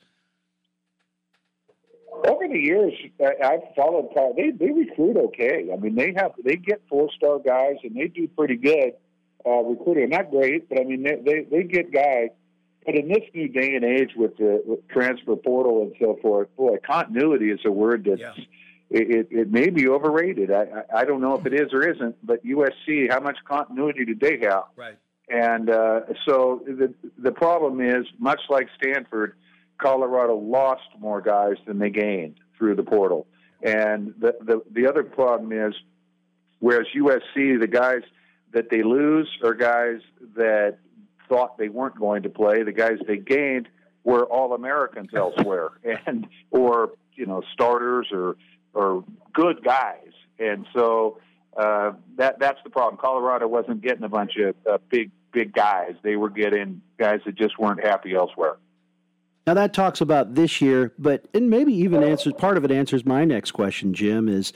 over 2.27 2.47
the 2.47 2.59
years, 2.59 2.93
I've 3.21 3.61
followed. 3.75 4.09
They 4.35 4.51
they 4.51 4.71
recruit 4.71 5.17
okay. 5.17 5.69
I 5.71 5.77
mean, 5.77 5.95
they 5.95 6.13
have 6.15 6.31
they 6.43 6.55
get 6.55 6.81
four 6.89 7.09
star 7.15 7.39
guys 7.39 7.75
and 7.83 7.95
they 7.95 8.07
do 8.07 8.27
pretty 8.27 8.55
good 8.55 8.93
uh, 9.45 9.61
recruiting. 9.63 10.09
Not 10.09 10.31
great, 10.31 10.69
but 10.69 10.79
I 10.79 10.83
mean 10.83 11.03
they, 11.03 11.15
they 11.23 11.47
they 11.49 11.63
get 11.63 11.93
guys. 11.93 12.29
But 12.89 12.97
in 12.97 13.07
this 13.07 13.23
new 13.35 13.47
day 13.47 13.75
and 13.75 13.85
age 13.85 14.13
with 14.15 14.35
the 14.37 14.63
with 14.65 14.87
transfer 14.87 15.35
portal 15.35 15.83
and 15.83 15.93
so 15.99 16.17
forth, 16.23 16.47
boy, 16.57 16.77
continuity 16.83 17.51
is 17.51 17.59
a 17.63 17.71
word 17.71 18.03
that's 18.09 18.19
yeah. 18.19 18.33
it, 18.89 19.27
it, 19.29 19.51
may 19.51 19.69
be 19.69 19.87
overrated. 19.87 20.49
I, 20.51 20.65
I 20.95 21.05
don't 21.05 21.21
know 21.21 21.35
if 21.35 21.45
it 21.45 21.53
is 21.53 21.71
or 21.71 21.87
isn't. 21.87 22.15
But 22.25 22.43
USC, 22.43 23.11
how 23.11 23.19
much 23.19 23.37
continuity 23.47 24.05
do 24.05 24.15
they 24.15 24.39
have? 24.39 24.63
Right. 24.75 24.97
And 25.29 25.69
uh, 25.69 25.99
so 26.27 26.63
the 26.65 26.91
the 27.19 27.31
problem 27.31 27.79
is 27.79 28.07
much 28.17 28.41
like 28.49 28.67
Stanford 28.81 29.35
Colorado 29.77 30.35
lost 30.35 30.89
more 30.97 31.21
guys 31.21 31.57
than 31.67 31.77
they 31.77 31.91
gained 31.91 32.39
through 32.57 32.75
the 32.75 32.83
portal. 32.83 33.27
And 33.61 34.15
the, 34.19 34.33
the, 34.41 34.63
the 34.71 34.87
other 34.87 35.03
problem 35.03 35.51
is, 35.51 35.75
whereas 36.57 36.87
USC, 36.97 37.59
the 37.59 37.67
guys 37.67 38.01
that 38.51 38.71
they 38.71 38.81
lose 38.81 39.29
are 39.43 39.53
guys 39.53 40.01
that 40.35 40.79
thought 41.29 41.57
they 41.57 41.69
weren't 41.69 41.97
going 41.97 42.23
to 42.23 42.29
play. 42.29 42.63
The 42.63 42.73
guys 42.73 42.97
they 43.07 43.17
gained 43.17 43.69
were 44.03 44.25
all 44.25 44.53
Americans 44.53 45.11
elsewhere, 45.15 45.69
and 46.05 46.27
or 46.51 46.91
you 47.13 47.25
know 47.25 47.41
starters 47.53 48.07
or 48.11 48.35
or 48.73 49.03
good 49.33 49.63
guys. 49.63 50.11
And 50.39 50.65
so 50.73 51.19
uh, 51.55 51.93
that 52.17 52.39
that's 52.39 52.59
the 52.63 52.69
problem. 52.69 52.99
Colorado 52.99 53.47
wasn't 53.47 53.81
getting 53.81 54.03
a 54.03 54.09
bunch 54.09 54.37
of 54.37 54.55
uh, 54.69 54.77
big 54.89 55.11
big 55.31 55.53
guys. 55.53 55.93
They 56.01 56.15
were 56.15 56.29
getting 56.29 56.81
guys 56.97 57.21
that 57.25 57.35
just 57.35 57.59
weren't 57.59 57.83
happy 57.83 58.15
elsewhere. 58.15 58.57
Now 59.47 59.53
that 59.55 59.73
talks 59.73 60.01
about 60.01 60.35
this 60.35 60.61
year, 60.61 60.93
but 60.99 61.27
and 61.33 61.49
maybe 61.49 61.73
even 61.73 62.03
answers 62.03 62.33
part 62.33 62.57
of 62.57 62.65
it 62.65 62.71
answers 62.71 63.05
my 63.05 63.25
next 63.25 63.51
question, 63.51 63.93
Jim. 63.93 64.27
Is 64.27 64.53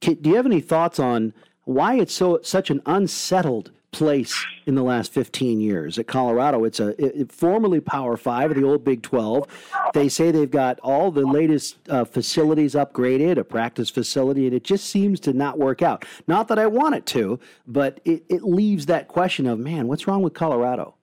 do 0.00 0.16
you 0.22 0.36
have 0.36 0.46
any 0.46 0.60
thoughts 0.60 0.98
on 0.98 1.32
why 1.64 1.94
it's 1.94 2.12
so 2.12 2.40
such 2.42 2.70
an 2.70 2.82
unsettled 2.86 3.70
place 3.92 4.44
in 4.66 4.74
the 4.74 4.82
last 4.82 5.12
15 5.12 5.60
years 5.60 5.98
at 5.98 6.06
Colorado? 6.06 6.64
It's 6.64 6.80
a 6.80 7.20
it, 7.20 7.30
formerly 7.30 7.80
Power 7.80 8.16
Five 8.16 8.54
the 8.54 8.64
old 8.64 8.84
Big 8.84 9.02
12. 9.02 9.46
They 9.94 10.08
say 10.08 10.30
they've 10.30 10.50
got 10.50 10.80
all 10.80 11.10
the 11.10 11.26
latest 11.26 11.76
uh, 11.88 12.04
facilities 12.04 12.74
upgraded, 12.74 13.38
a 13.38 13.44
practice 13.44 13.90
facility, 13.90 14.46
and 14.46 14.54
it 14.54 14.64
just 14.64 14.86
seems 14.86 15.20
to 15.20 15.32
not 15.32 15.58
work 15.58 15.82
out. 15.82 16.04
Not 16.26 16.48
that 16.48 16.58
I 16.58 16.66
want 16.66 16.94
it 16.94 17.06
to, 17.06 17.38
but 17.66 18.00
it, 18.04 18.24
it 18.28 18.42
leaves 18.42 18.86
that 18.86 19.08
question 19.08 19.46
of 19.46 19.58
man, 19.58 19.86
what's 19.86 20.06
wrong 20.06 20.22
with 20.22 20.34
Colorado? 20.34 20.94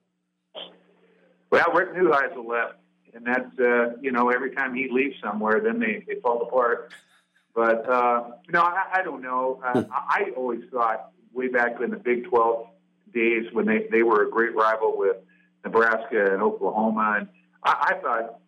Well, 1.50 1.66
Rick 1.72 1.94
Neuheisel 1.94 2.46
left 2.46 2.80
and 3.14 3.26
that's 3.26 3.58
uh, 3.58 3.96
you 4.00 4.12
know 4.12 4.30
every 4.30 4.54
time 4.54 4.74
he 4.74 4.88
leaves 4.90 5.16
somewhere, 5.22 5.60
then 5.60 5.78
they, 5.78 6.04
they 6.06 6.20
fall 6.20 6.42
apart. 6.42 6.92
But 7.54 7.88
uh, 7.88 8.30
no, 8.48 8.60
I, 8.62 8.84
I 8.94 9.02
don't 9.02 9.22
know. 9.22 9.60
Uh. 9.64 9.84
I, 9.90 10.30
always 10.36 10.62
thought 10.70 11.10
way 11.32 11.48
back 11.48 11.80
in 11.80 11.90
the 11.90 11.96
Big 11.96 12.28
Twelve 12.28 12.68
days 13.12 13.46
when 13.52 13.66
they 13.66 13.86
they 13.90 14.02
were 14.02 14.26
a 14.26 14.30
great 14.30 14.54
rival 14.54 14.96
with 14.96 15.16
Nebraska 15.64 16.32
and 16.32 16.42
Oklahoma, 16.42 17.16
and 17.18 17.28
I, 17.62 17.94
I 17.94 18.00
thought 18.00 18.40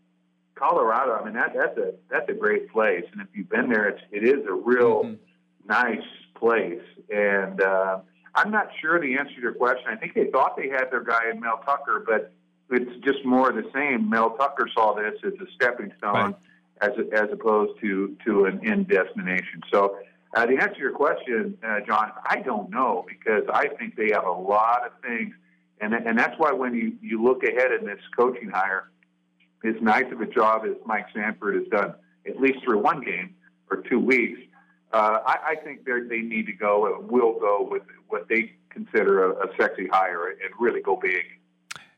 Colorado. 0.55 1.13
I 1.13 1.25
mean 1.25 1.35
that 1.35 1.53
that's 1.55 1.79
a 1.79 1.95
that's 2.11 2.29
a 2.29 2.35
great 2.35 2.71
place, 2.71 3.05
and 3.13 3.21
if 3.21 3.29
you've 3.35 3.51
been 3.51 3.69
there, 3.69 3.89
it's 3.89 4.03
it 4.11 4.25
is 4.25 4.47
a 4.47 4.53
real 4.53 5.05
mm-hmm. 5.05 5.69
nice 5.69 6.07
place. 6.35 6.83
And 7.11 7.61
uh, 7.61 8.01
I'm 8.35 8.51
not 8.51 8.69
sure 8.81 9.01
the 9.01 9.19
answer 9.19 9.35
to 9.35 9.41
your 9.41 9.55
question. 9.55 9.87
I 9.89 9.97
think 9.97 10.15
they 10.15 10.31
thought 10.31 10.57
they 10.57 10.69
had 10.69 10.91
their 10.91 11.03
guy 11.05 11.31
in 11.31 11.41
Mel 11.41 11.63
Tucker, 11.65 12.05
but 12.07 12.33
it's 12.71 13.05
just 13.05 13.25
more 13.25 13.51
of 13.51 13.57
the 13.57 13.71
same. 13.75 14.09
Mel 14.09 14.31
Tucker 14.31 14.69
saw 14.75 14.95
this 14.95 15.15
as 15.25 15.35
a 15.35 15.51
stepping 15.55 15.93
stone, 15.99 16.15
right. 16.15 16.35
as 16.81 16.91
as 17.13 17.29
opposed 17.33 17.79
to 17.81 18.17
to 18.25 18.47
an 18.47 18.61
end 18.67 18.89
destination. 18.89 19.63
So, 19.73 19.97
uh, 20.35 20.47
to 20.47 20.57
answer 20.57 20.79
your 20.79 20.93
question, 20.93 21.59
uh, 21.63 21.81
John, 21.87 22.13
I 22.25 22.41
don't 22.41 22.71
know 22.71 23.05
because 23.07 23.45
I 23.53 23.69
think 23.69 23.97
they 23.97 24.11
have 24.13 24.25
a 24.25 24.33
lot 24.33 24.87
of 24.87 24.93
things, 25.03 25.35
and 25.81 25.93
and 25.93 26.19
that's 26.19 26.39
why 26.39 26.53
when 26.53 26.75
you 26.75 26.97
you 27.03 27.23
look 27.23 27.43
ahead 27.45 27.73
in 27.73 27.85
this 27.85 28.01
coaching 28.17 28.49
hire, 28.49 28.91
as 29.65 29.75
nice 29.83 30.11
of 30.11 30.21
a 30.21 30.27
job 30.27 30.63
as 30.65 30.77
Mike 30.87 31.07
Sanford 31.15 31.57
has 31.57 31.67
done, 31.69 31.95
at 32.27 32.41
least 32.41 32.65
through 32.65 32.79
one 32.79 33.03
game 33.03 33.35
or 33.71 33.83
two 33.83 34.01
weeks. 34.01 34.41
Uh, 34.93 35.19
I, 35.27 35.39
I 35.49 35.55
think 35.57 35.85
they 35.85 36.01
they 36.09 36.21
need 36.21 36.47
to 36.47 36.53
go 36.53 36.95
and 36.95 37.11
will 37.11 37.39
go 37.39 37.67
with 37.71 37.83
what 38.09 38.29
they 38.29 38.53
consider 38.71 39.33
a, 39.33 39.47
a 39.47 39.57
sexy 39.59 39.87
hire 39.87 40.29
and 40.29 40.39
really 40.59 40.81
go 40.81 40.97
big. 40.97 41.25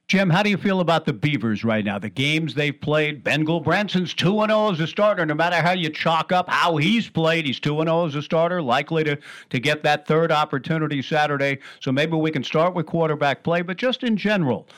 Jim, 0.06 0.28
how 0.28 0.42
do 0.42 0.50
you 0.50 0.58
feel 0.58 0.80
about 0.80 1.06
the 1.06 1.14
Beavers 1.14 1.64
right 1.64 1.84
now? 1.84 1.98
The 1.98 2.10
games 2.10 2.54
they've 2.54 2.78
played, 2.78 3.24
Ben 3.24 3.44
Gulbranson's 3.44 4.12
2 4.12 4.44
0 4.46 4.72
as 4.72 4.80
a 4.80 4.86
starter. 4.86 5.24
No 5.24 5.34
matter 5.34 5.56
how 5.56 5.72
you 5.72 5.88
chalk 5.88 6.30
up 6.30 6.48
how 6.48 6.76
he's 6.76 7.08
played, 7.08 7.46
he's 7.46 7.58
2 7.58 7.82
0 7.82 8.06
as 8.06 8.14
a 8.14 8.20
starter, 8.20 8.60
likely 8.60 9.02
to, 9.04 9.18
to 9.48 9.58
get 9.58 9.82
that 9.82 10.06
third 10.06 10.30
opportunity 10.30 11.00
Saturday. 11.00 11.58
So 11.80 11.90
maybe 11.90 12.16
we 12.16 12.30
can 12.30 12.44
start 12.44 12.74
with 12.74 12.84
quarterback 12.84 13.42
play, 13.42 13.62
but 13.62 13.78
just 13.78 14.02
in 14.02 14.18
general, 14.18 14.68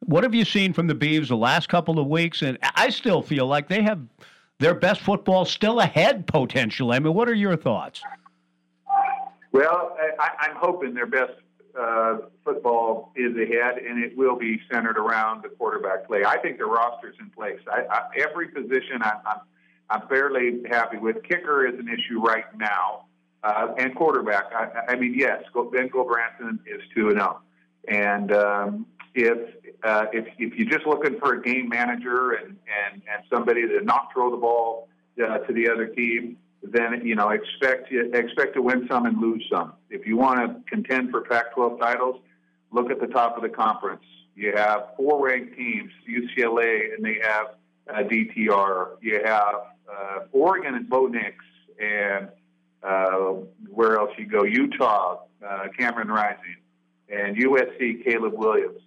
what 0.00 0.24
have 0.24 0.34
you 0.34 0.44
seen 0.44 0.72
from 0.72 0.88
the 0.88 0.94
Beavs 0.94 1.28
the 1.28 1.36
last 1.36 1.68
couple 1.68 2.00
of 2.00 2.08
weeks? 2.08 2.42
And 2.42 2.58
I 2.74 2.90
still 2.90 3.22
feel 3.22 3.46
like 3.46 3.68
they 3.68 3.82
have 3.82 4.00
their 4.58 4.74
best 4.74 5.02
football 5.02 5.44
still 5.44 5.80
ahead 5.80 6.26
potentially. 6.26 6.96
I 6.96 6.98
mean, 6.98 7.14
what 7.14 7.28
are 7.28 7.34
your 7.34 7.56
thoughts? 7.56 8.02
Well, 9.52 9.96
I, 10.18 10.48
am 10.48 10.56
hoping 10.56 10.94
their 10.94 11.06
best 11.06 11.34
uh, 11.78 12.18
football 12.44 13.12
is 13.16 13.36
ahead, 13.36 13.78
and 13.78 14.02
it 14.02 14.16
will 14.16 14.36
be 14.36 14.60
centered 14.72 14.98
around 14.98 15.42
the 15.42 15.48
quarterback 15.48 16.06
play. 16.06 16.24
I 16.24 16.38
think 16.38 16.58
the 16.58 16.66
roster's 16.66 17.16
in 17.20 17.30
place. 17.30 17.60
I, 17.70 17.82
I, 17.90 18.02
every 18.16 18.48
position 18.48 19.02
I, 19.02 19.12
I'm, 19.26 19.40
I'm 19.90 20.08
fairly 20.08 20.62
happy 20.70 20.98
with. 20.98 21.22
Kicker 21.24 21.66
is 21.66 21.78
an 21.78 21.88
issue 21.88 22.20
right 22.20 22.44
now, 22.56 23.06
uh, 23.42 23.74
and 23.78 23.94
quarterback. 23.94 24.44
I, 24.54 24.92
I 24.92 24.96
mean, 24.96 25.14
yes, 25.16 25.42
Ben 25.72 25.88
Gulbranson 25.88 26.60
is 26.66 26.80
two 26.94 27.08
and 27.08 27.18
zero, 27.18 27.40
oh. 27.40 27.92
and 27.92 28.32
um, 28.32 28.86
if 29.14 29.54
uh, 29.82 30.06
if 30.12 30.26
if 30.38 30.54
you're 30.54 30.70
just 30.70 30.86
looking 30.86 31.18
for 31.18 31.34
a 31.34 31.42
game 31.42 31.68
manager 31.68 32.32
and 32.32 32.56
and 32.84 33.02
and 33.12 33.22
somebody 33.30 33.66
to 33.66 33.80
not 33.82 34.10
throw 34.12 34.30
the 34.30 34.36
ball 34.36 34.88
uh, 35.22 35.38
to 35.38 35.52
the 35.52 35.68
other 35.68 35.86
team, 35.86 36.36
then 36.70 37.02
you 37.04 37.14
know 37.14 37.30
expect 37.30 37.92
expect 37.92 38.54
to 38.54 38.62
win 38.62 38.86
some 38.90 39.06
and 39.06 39.20
lose 39.20 39.44
some. 39.50 39.74
If 39.90 40.06
you 40.06 40.16
want 40.16 40.40
to 40.40 40.70
contend 40.70 41.10
for 41.10 41.22
Pac-12 41.22 41.78
titles, 41.78 42.20
look 42.72 42.90
at 42.90 43.00
the 43.00 43.06
top 43.06 43.36
of 43.36 43.42
the 43.42 43.48
conference. 43.48 44.02
You 44.34 44.52
have 44.56 44.88
four 44.96 45.24
ranked 45.24 45.56
teams, 45.56 45.92
UCLA, 46.08 46.94
and 46.94 47.04
they 47.04 47.18
have 47.22 47.46
uh, 47.88 48.02
DTR. 48.08 48.96
You 49.00 49.20
have 49.24 49.54
uh, 49.90 50.18
Oregon 50.32 50.74
and 50.74 50.88
Bo 50.88 51.06
Nix, 51.06 51.36
and 51.78 52.28
uh, 52.82 53.34
where 53.70 53.98
else 53.98 54.10
you 54.18 54.26
go? 54.26 54.44
Utah, 54.44 55.20
uh, 55.46 55.68
Cameron 55.78 56.08
Rising, 56.08 56.56
and 57.08 57.36
USC, 57.36 58.04
Caleb 58.04 58.34
Williams. 58.34 58.80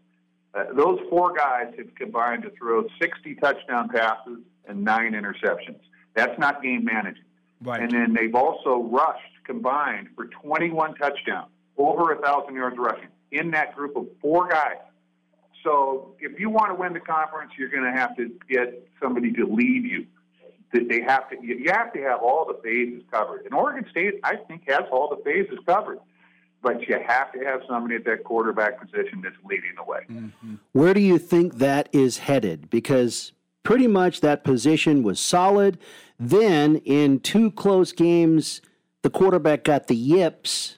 Uh, 0.53 0.65
those 0.75 0.99
four 1.09 1.33
guys 1.33 1.73
have 1.77 1.93
combined 1.95 2.43
to 2.43 2.49
throw 2.57 2.83
60 2.99 3.35
touchdown 3.35 3.89
passes 3.89 4.39
and 4.67 4.83
nine 4.83 5.13
interceptions. 5.13 5.79
That's 6.15 6.37
not 6.39 6.63
game 6.63 6.83
managing. 6.83 7.23
Right. 7.61 7.81
And 7.81 7.91
then 7.91 8.13
they've 8.13 8.35
also 8.35 8.83
rushed 8.83 9.21
combined 9.45 10.09
for 10.15 10.25
21 10.25 10.95
touchdowns, 10.95 11.49
over 11.77 12.11
a 12.11 12.21
thousand 12.21 12.55
yards 12.55 12.77
rushing 12.77 13.09
in 13.31 13.51
that 13.51 13.75
group 13.75 13.95
of 13.95 14.07
four 14.21 14.47
guys. 14.47 14.77
So 15.63 16.15
if 16.19 16.39
you 16.39 16.49
want 16.49 16.69
to 16.69 16.75
win 16.75 16.93
the 16.93 16.99
conference, 16.99 17.51
you're 17.57 17.69
going 17.69 17.83
to 17.83 17.91
have 17.91 18.15
to 18.17 18.31
get 18.49 18.87
somebody 19.01 19.31
to 19.33 19.45
lead 19.45 19.83
you. 19.83 20.05
That 20.73 20.89
they 20.89 21.01
have 21.01 21.29
to, 21.29 21.37
you 21.41 21.71
have 21.71 21.93
to 21.93 22.01
have 22.01 22.19
all 22.21 22.45
the 22.45 22.59
phases 22.61 23.01
covered. 23.09 23.45
And 23.45 23.53
Oregon 23.53 23.85
State, 23.89 24.19
I 24.23 24.35
think, 24.35 24.63
has 24.67 24.81
all 24.91 25.09
the 25.09 25.23
phases 25.23 25.59
covered. 25.65 25.99
But 26.61 26.87
you 26.87 26.97
have 27.07 27.31
to 27.31 27.39
have 27.39 27.61
somebody 27.69 27.95
at 27.95 28.03
that 28.05 28.25
quarterback 28.25 28.81
position 28.81 29.21
that's 29.23 29.35
leading 29.45 29.75
the 29.77 29.83
way. 29.83 29.99
Mm-hmm. 30.09 30.55
Where 30.73 30.93
do 30.93 30.99
you 30.99 31.19
think 31.19 31.59
that 31.59 31.87
is 31.93 32.17
headed? 32.17 32.69
Because 32.69 33.31
pretty 33.67 33.85
much 33.85 34.21
that 34.21 34.45
position 34.45 35.03
was 35.03 35.19
solid. 35.19 35.77
Then 36.17 36.77
in 36.85 37.19
two 37.19 37.51
close 37.51 37.91
games, 37.91 38.61
the 39.01 39.09
quarterback 39.09 39.65
got 39.65 39.87
the 39.87 39.95
yips. 39.95 40.77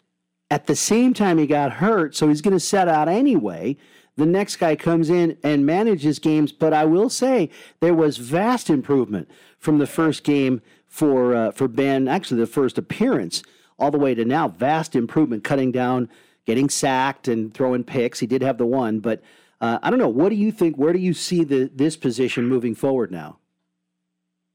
At 0.49 0.65
the 0.65 0.75
same 0.75 1.13
time, 1.13 1.37
he 1.37 1.45
got 1.45 1.73
hurt, 1.73 2.15
so 2.15 2.27
he's 2.27 2.41
going 2.41 2.55
to 2.55 2.59
set 2.59 2.87
out 2.87 3.07
anyway. 3.07 3.77
The 4.17 4.25
next 4.25 4.55
guy 4.55 4.75
comes 4.75 5.11
in 5.11 5.37
and 5.43 5.67
manages 5.67 6.17
games, 6.17 6.51
but 6.51 6.73
I 6.73 6.85
will 6.85 7.11
say 7.11 7.51
there 7.79 7.93
was 7.93 8.17
vast 8.17 8.71
improvement 8.71 9.29
from 9.59 9.77
the 9.77 9.85
first 9.85 10.23
game 10.23 10.59
for 10.87 11.35
uh, 11.35 11.51
for 11.51 11.67
Ben. 11.67 12.07
Actually, 12.07 12.39
the 12.39 12.47
first 12.47 12.79
appearance 12.79 13.43
all 13.77 13.91
the 13.91 13.99
way 13.99 14.15
to 14.15 14.25
now, 14.25 14.47
vast 14.47 14.95
improvement, 14.95 15.43
cutting 15.43 15.71
down, 15.71 16.09
getting 16.47 16.69
sacked, 16.69 17.27
and 17.27 17.53
throwing 17.53 17.83
picks. 17.83 18.19
He 18.19 18.25
did 18.25 18.41
have 18.41 18.57
the 18.57 18.65
one, 18.65 18.99
but 18.99 19.21
uh, 19.62 19.80
I 19.82 19.89
don't 19.89 19.99
know. 19.99 20.10
What 20.10 20.30
do 20.30 20.36
you 20.36 20.51
think? 20.51 20.78
Where 20.78 20.93
do 20.93 20.99
you 20.99 21.14
see 21.14 21.43
the 21.43 21.70
this 21.74 21.97
position 21.97 22.47
moving 22.47 22.76
forward 22.76 23.12
now? 23.12 23.39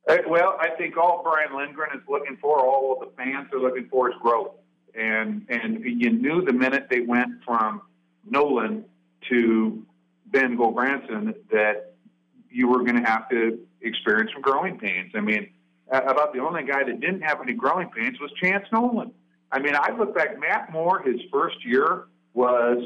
Well, 0.06 0.56
I 0.60 0.70
think 0.76 0.96
all 0.96 1.22
Brian 1.22 1.56
Lindgren 1.56 1.90
is 1.94 2.02
looking 2.08 2.36
for, 2.36 2.58
all 2.60 2.92
of 2.92 3.08
the 3.08 3.14
fans 3.16 3.48
are 3.52 3.58
looking 3.58 3.88
for, 3.88 4.10
is 4.10 4.16
growth. 4.20 4.52
And 4.94 5.46
and 5.48 5.82
you 5.84 6.10
knew 6.10 6.44
the 6.44 6.52
minute 6.52 6.88
they 6.90 7.00
went 7.00 7.42
from 7.44 7.82
Nolan 8.28 8.84
to 9.30 9.84
Ben 10.26 10.56
Gulbranson 10.56 11.34
that 11.50 11.94
you 12.50 12.68
were 12.68 12.80
going 12.80 13.02
to 13.02 13.10
have 13.10 13.28
to 13.30 13.58
experience 13.80 14.30
some 14.32 14.42
growing 14.42 14.78
pains. 14.78 15.12
I 15.14 15.20
mean, 15.20 15.50
about 15.90 16.32
the 16.32 16.40
only 16.40 16.64
guy 16.64 16.84
that 16.84 17.00
didn't 17.00 17.22
have 17.22 17.40
any 17.40 17.52
growing 17.52 17.88
pains 17.90 18.18
was 18.20 18.30
Chance 18.40 18.66
Nolan. 18.72 19.12
I 19.50 19.58
mean, 19.58 19.74
I 19.74 19.96
look 19.96 20.14
back, 20.14 20.38
Matt 20.38 20.72
Moore, 20.72 21.02
his 21.02 21.20
first 21.32 21.64
year 21.64 22.04
was 22.32 22.78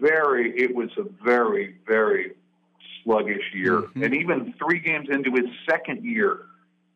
very, 0.00 0.58
it 0.58 0.74
was 0.74 0.90
a 0.98 1.04
very, 1.24 1.76
very 1.86 2.34
sluggish 3.02 3.42
year. 3.54 3.78
Mm-hmm. 3.78 4.02
And 4.02 4.14
even 4.14 4.54
three 4.58 4.80
games 4.80 5.08
into 5.10 5.30
his 5.30 5.46
second 5.68 6.04
year, 6.04 6.40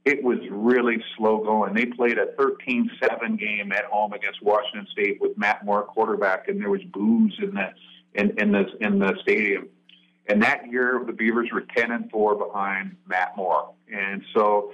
it 0.05 0.23
was 0.23 0.39
really 0.51 1.03
slow 1.17 1.43
going. 1.45 1.75
They 1.75 1.87
played 1.87 2.19
a 2.19 2.33
13 2.37 2.91
7 3.01 3.37
game 3.37 3.73
at 3.73 3.85
home 3.85 4.13
against 4.13 4.43
Washington 4.43 4.87
State 4.91 5.21
with 5.21 5.39
Matt 5.39 5.65
Moore 5.65 5.85
quarterback, 5.85 6.49
and 6.49 6.61
there 6.61 6.71
was 6.71 6.83
booze 6.93 7.39
in 7.41 7.55
the, 7.55 7.69
in, 8.15 8.31
in 8.39 8.53
the, 8.53 8.65
in 8.81 8.99
the 8.99 9.17
stadium. 9.23 9.69
And 10.27 10.43
that 10.43 10.71
year, 10.71 11.03
the 11.07 11.13
Beavers 11.13 11.51
were 11.53 11.65
10 11.77 11.91
and 11.91 12.11
4 12.11 12.35
behind 12.37 12.97
Matt 13.07 13.37
Moore. 13.37 13.73
And 13.93 14.23
so, 14.35 14.73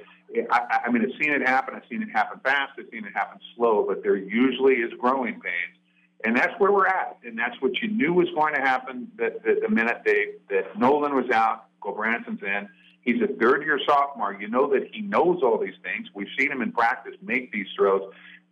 I, 0.51 0.81
I 0.87 0.91
mean, 0.91 1.03
I've 1.03 1.21
seen 1.21 1.33
it 1.33 1.47
happen. 1.47 1.75
I've 1.75 1.89
seen 1.91 2.03
it 2.03 2.11
happen 2.11 2.41
fast. 2.45 2.73
I've 2.79 2.87
seen 2.91 3.05
it 3.05 3.13
happen 3.15 3.39
slow, 3.57 3.85
but 3.87 4.03
there 4.03 4.17
usually 4.17 4.75
is 4.75 4.93
growing 4.99 5.41
pains. 5.41 5.78
And 6.25 6.37
that's 6.37 6.53
where 6.59 6.73
we're 6.73 6.87
at. 6.87 7.19
And 7.25 7.39
that's 7.39 7.61
what 7.61 7.81
you 7.81 7.89
knew 7.89 8.13
was 8.13 8.29
going 8.35 8.55
to 8.55 8.61
happen 8.61 9.11
that, 9.19 9.45
that 9.45 9.61
the 9.63 9.69
minute 9.69 10.03
they, 10.05 10.33
that 10.51 10.77
Nolan 10.79 11.15
was 11.15 11.31
out, 11.31 11.67
Gulbranson's 11.81 12.43
in. 12.43 12.69
He's 13.01 13.23
a 13.23 13.29
third 13.29 13.63
year 13.63 13.81
sophomore. 13.87 14.37
You 14.39 14.49
know 14.49 14.69
that 14.75 14.89
he 14.93 15.01
knows 15.01 15.43
all 15.43 15.59
these 15.59 15.77
things. 15.83 16.09
We've 16.15 16.29
seen 16.39 16.51
him 16.51 16.61
in 16.61 16.73
practice 16.73 17.15
make 17.23 17.53
these 17.53 17.67
throws. 17.77 18.03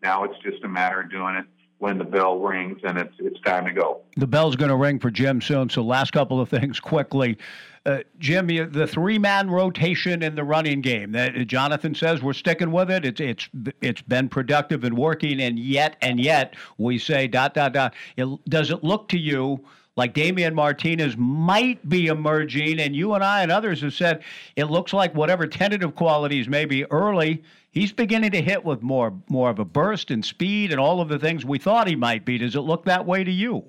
Now 0.02 0.24
it's 0.24 0.38
just 0.42 0.62
a 0.62 0.68
matter 0.68 1.00
of 1.00 1.10
doing 1.10 1.34
it 1.34 1.46
when 1.78 1.98
the 1.98 2.04
bell 2.04 2.38
rings 2.38 2.80
and 2.84 2.98
it's 2.98 3.14
it's 3.18 3.40
time 3.40 3.64
to 3.66 3.72
go. 3.72 4.00
The 4.16 4.26
bell's 4.26 4.56
going 4.56 4.70
to 4.70 4.76
ring 4.76 4.98
for 4.98 5.10
Jim 5.10 5.40
soon. 5.40 5.68
So 5.68 5.82
last 5.82 6.12
couple 6.12 6.40
of 6.40 6.48
things 6.48 6.80
quickly. 6.92 7.38
Uh, 7.84 8.00
Jim, 8.18 8.48
the 8.48 8.86
three-man 8.86 9.48
rotation 9.48 10.20
in 10.20 10.34
the 10.34 10.42
running 10.42 10.80
game 10.80 11.12
that 11.12 11.34
Jonathan 11.46 11.94
says 11.94 12.20
we're 12.20 12.32
sticking 12.32 12.72
with 12.72 12.90
it. 12.90 13.04
It's 13.04 13.20
it's 13.20 13.48
it's 13.80 14.02
been 14.02 14.28
productive 14.28 14.82
and 14.82 14.96
working, 14.96 15.40
and 15.40 15.58
yet 15.58 15.96
and 16.02 16.18
yet 16.18 16.54
we 16.78 16.98
say 16.98 17.28
dot 17.28 17.54
dot 17.54 17.72
dot. 17.72 17.94
It, 18.16 18.26
does 18.48 18.72
it 18.72 18.82
look 18.82 19.08
to 19.10 19.18
you 19.18 19.64
like 19.96 20.14
Damien 20.14 20.54
Martinez 20.54 21.16
might 21.16 21.86
be 21.88 22.06
emerging? 22.06 22.80
And 22.80 22.94
you 22.94 23.14
and 23.14 23.24
I 23.24 23.42
and 23.42 23.50
others 23.50 23.82
have 23.82 23.94
said 23.94 24.22
it 24.54 24.64
looks 24.66 24.92
like 24.92 25.14
whatever 25.14 25.46
tentative 25.46 25.94
qualities 25.94 26.48
may 26.48 26.64
be 26.64 26.84
early, 26.90 27.42
he's 27.70 27.92
beginning 27.92 28.30
to 28.32 28.42
hit 28.42 28.64
with 28.64 28.82
more 28.82 29.12
more 29.28 29.50
of 29.50 29.58
a 29.58 29.64
burst 29.64 30.10
and 30.10 30.24
speed 30.24 30.70
and 30.70 30.80
all 30.80 31.00
of 31.00 31.08
the 31.08 31.18
things 31.18 31.44
we 31.44 31.58
thought 31.58 31.88
he 31.88 31.96
might 31.96 32.24
be. 32.24 32.38
Does 32.38 32.54
it 32.54 32.60
look 32.60 32.84
that 32.84 33.06
way 33.06 33.24
to 33.24 33.32
you? 33.32 33.64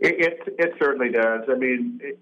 It 0.00 0.20
it, 0.20 0.54
it 0.58 0.74
certainly 0.78 1.10
does. 1.10 1.42
I 1.48 1.54
mean. 1.54 2.00
It, 2.02 2.20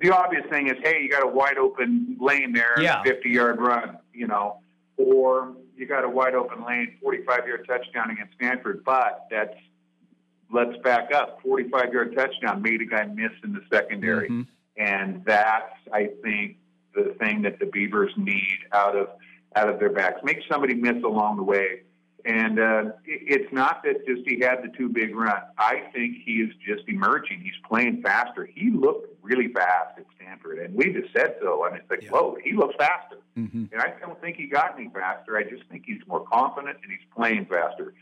the 0.00 0.10
obvious 0.10 0.44
thing 0.48 0.68
is, 0.68 0.76
hey, 0.82 1.02
you 1.02 1.10
got 1.10 1.22
a 1.22 1.28
wide 1.28 1.58
open 1.58 2.16
lane 2.18 2.52
there, 2.52 2.80
yeah. 2.80 3.02
50 3.02 3.28
yard 3.28 3.60
run, 3.60 3.98
you 4.14 4.26
know, 4.26 4.60
or 4.96 5.52
you 5.76 5.86
got 5.86 6.04
a 6.04 6.08
wide 6.08 6.34
open 6.34 6.64
lane, 6.64 6.96
45 7.02 7.46
yard 7.46 7.66
touchdown 7.68 8.10
against 8.10 8.34
Stanford. 8.34 8.82
But 8.84 9.26
that's, 9.30 9.54
let's 10.52 10.76
back 10.82 11.12
up 11.14 11.40
45 11.42 11.92
yard 11.92 12.16
touchdown 12.16 12.62
made 12.62 12.80
a 12.80 12.86
guy 12.86 13.04
miss 13.06 13.32
in 13.44 13.52
the 13.52 13.62
secondary. 13.72 14.28
Mm-hmm. 14.28 14.42
And 14.76 15.24
that's, 15.24 15.72
I 15.92 16.10
think, 16.22 16.56
the 16.94 17.14
thing 17.20 17.42
that 17.42 17.58
the 17.58 17.66
Beavers 17.66 18.12
need 18.16 18.58
out 18.72 18.96
of 18.96 19.08
out 19.56 19.68
of 19.68 19.78
their 19.78 19.90
backs. 19.90 20.20
Make 20.22 20.38
somebody 20.50 20.74
miss 20.74 21.02
along 21.04 21.36
the 21.36 21.42
way. 21.42 21.82
And 22.24 22.60
uh, 22.60 22.82
it's 23.04 23.50
not 23.52 23.82
that 23.84 24.06
just 24.06 24.22
he 24.26 24.40
had 24.40 24.62
the 24.62 24.68
two 24.76 24.88
big 24.88 25.14
runs. 25.16 25.44
I 25.58 25.84
think 25.92 26.16
he 26.24 26.34
is 26.34 26.50
just 26.66 26.86
emerging. 26.86 27.40
He's 27.40 27.54
playing 27.66 28.02
faster. 28.02 28.44
He 28.44 28.70
looked 28.70 29.16
really 29.22 29.48
fast 29.48 29.98
at 29.98 30.04
Stanford, 30.16 30.58
and 30.58 30.74
we 30.74 30.92
just 30.92 31.12
said 31.14 31.36
so. 31.40 31.64
I 31.64 31.70
mean, 31.70 31.80
it's 31.80 31.90
like, 31.90 32.02
yeah. 32.02 32.10
whoa, 32.10 32.36
he 32.44 32.52
looks 32.52 32.74
faster. 32.78 33.16
Mm-hmm. 33.38 33.64
And 33.72 33.80
I 33.80 33.94
don't 34.00 34.20
think 34.20 34.36
he 34.36 34.46
got 34.46 34.74
any 34.78 34.90
faster. 34.90 35.36
I 35.38 35.44
just 35.44 35.62
think 35.70 35.84
he's 35.86 36.00
more 36.06 36.24
confident 36.24 36.76
and 36.82 36.92
he's 36.92 37.06
playing 37.14 37.46
faster. 37.46 37.94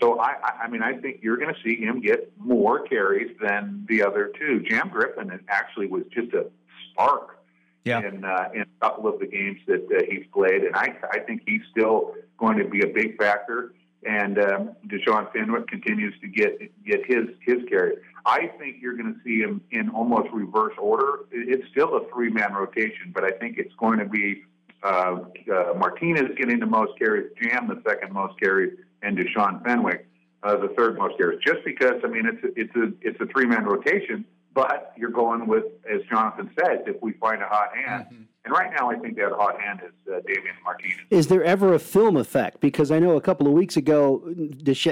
So 0.00 0.18
I, 0.18 0.34
I 0.64 0.68
mean, 0.68 0.82
I 0.82 0.94
think 0.94 1.20
you're 1.22 1.36
going 1.36 1.54
to 1.54 1.60
see 1.62 1.76
him 1.76 2.00
get 2.00 2.32
more 2.38 2.82
carries 2.86 3.36
than 3.42 3.86
the 3.88 4.02
other 4.02 4.32
two. 4.38 4.60
Jam 4.68 4.88
Griffin 4.88 5.30
actually 5.48 5.88
was 5.88 6.04
just 6.12 6.32
a 6.32 6.46
spark 6.92 7.40
yeah. 7.84 8.00
in 8.00 8.24
uh, 8.24 8.48
in 8.54 8.62
a 8.62 8.66
couple 8.80 9.08
of 9.08 9.20
the 9.20 9.26
games 9.26 9.58
that 9.66 9.86
uh, 9.90 10.02
he's 10.08 10.24
played, 10.32 10.62
and 10.62 10.74
I 10.74 10.94
I 11.10 11.20
think 11.20 11.42
he's 11.46 11.62
still 11.70 12.14
going 12.38 12.58
to 12.58 12.64
be 12.64 12.82
a 12.82 12.86
big 12.86 13.18
factor. 13.18 13.74
And 14.02 14.38
um, 14.38 14.70
Deshaun 14.86 15.30
Fenwick 15.32 15.66
continues 15.68 16.14
to 16.20 16.28
get 16.28 16.58
get 16.84 17.04
his 17.06 17.26
his 17.44 17.58
carry. 17.68 17.96
I 18.24 18.50
think 18.58 18.76
you're 18.80 18.96
going 18.96 19.14
to 19.14 19.20
see 19.24 19.40
him 19.40 19.60
in 19.70 19.90
almost 19.90 20.28
reverse 20.32 20.74
order. 20.78 21.20
It's 21.30 21.66
still 21.70 21.96
a 21.96 22.08
three 22.12 22.30
man 22.30 22.52
rotation, 22.52 23.12
but 23.14 23.24
I 23.24 23.30
think 23.30 23.58
it's 23.58 23.74
going 23.78 23.98
to 23.98 24.06
be 24.06 24.42
uh, 24.82 25.18
uh, 25.52 25.74
Martinez 25.76 26.30
getting 26.38 26.60
the 26.60 26.66
most 26.66 26.98
carries, 26.98 27.30
Jam 27.42 27.68
the 27.68 27.82
second 27.86 28.12
most 28.12 28.38
carries, 28.40 28.72
and 29.02 29.16
Deshaun 29.16 29.62
Fenwick 29.64 30.06
uh, 30.42 30.56
the 30.56 30.68
third 30.76 30.98
most 30.98 31.16
carries. 31.18 31.40
Just 31.44 31.64
because 31.64 32.00
I 32.04 32.08
mean 32.08 32.26
it's 32.26 32.44
a, 32.44 32.60
it's 32.60 32.76
a 32.76 32.92
it's 33.06 33.20
a 33.20 33.26
three 33.26 33.46
man 33.46 33.64
rotation, 33.64 34.24
but 34.54 34.92
you're 34.96 35.10
going 35.10 35.46
with, 35.46 35.64
as 35.90 36.00
Jonathan 36.10 36.50
says, 36.58 36.80
if 36.86 37.00
we 37.02 37.12
find 37.14 37.42
a 37.42 37.46
hot 37.46 37.74
hand. 37.74 38.06
Mm-hmm. 38.06 38.22
And 38.42 38.54
right 38.54 38.70
now, 38.74 38.90
I 38.90 38.96
think 38.96 39.16
that 39.16 39.32
hot 39.32 39.60
hand 39.60 39.80
is 39.84 39.92
uh, 40.10 40.20
Damien 40.26 40.54
Martinez. 40.64 41.00
Is 41.10 41.26
there 41.26 41.44
ever 41.44 41.74
a 41.74 41.78
film 41.78 42.16
effect? 42.16 42.60
Because 42.60 42.90
I 42.90 42.98
know 42.98 43.16
a 43.16 43.20
couple 43.20 43.46
of 43.46 43.52
weeks 43.52 43.76
ago, 43.76 44.34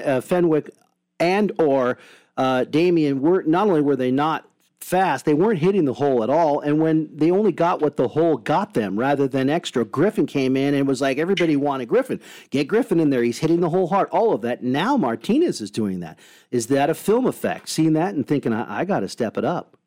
uh, 0.05 0.21
Fenwick 0.21 0.71
and 1.19 1.53
or 1.59 1.97
uh, 2.37 2.65
Damien 2.65 3.23
were 3.23 3.43
not 3.45 3.69
only 3.69 3.81
were 3.81 3.97
they 3.97 4.11
not 4.11 4.48
fast. 4.81 5.25
They 5.25 5.35
weren't 5.35 5.61
hitting 5.61 5.85
the 5.85 5.95
hole 5.95 6.23
at 6.23 6.31
all. 6.31 6.61
And 6.61 6.81
when 6.81 7.09
they 7.15 7.31
only 7.31 7.53
got 7.53 7.81
what 7.81 7.97
the 7.97 8.09
hole 8.09 8.37
got 8.37 8.75
them 8.75 8.99
rather 8.99 9.29
than 9.29 9.51
extra, 9.51 9.85
Griffin 9.85 10.27
came 10.27 10.57
in 10.57 10.75
and 10.75 10.87
was 10.87 11.01
like, 11.01 11.19
everybody 11.19 11.57
wanted 11.57 11.87
Griffin. 11.87 12.21
Get 12.51 12.69
Griffin 12.69 13.01
in 13.01 13.11
there. 13.11 13.23
He's 13.23 13.39
hitting 13.39 13.61
the 13.61 13.71
hole 13.71 13.89
hard. 13.89 14.09
All 14.11 14.33
of 14.33 14.43
that. 14.43 14.63
Now 14.63 14.97
Martinez 14.97 15.61
is 15.61 15.71
doing 15.71 16.01
that. 16.01 16.19
Is 16.51 16.69
that 16.69 16.91
a 16.91 16.95
film 16.95 17.27
effect? 17.27 17.69
Seeing 17.69 17.95
that 17.95 18.15
and 18.15 18.27
thinking, 18.27 18.53
I, 18.53 18.81
I 18.81 18.85
got 18.85 19.01
to 19.01 19.09
step 19.09 19.37
it 19.37 19.45
up. 19.45 19.78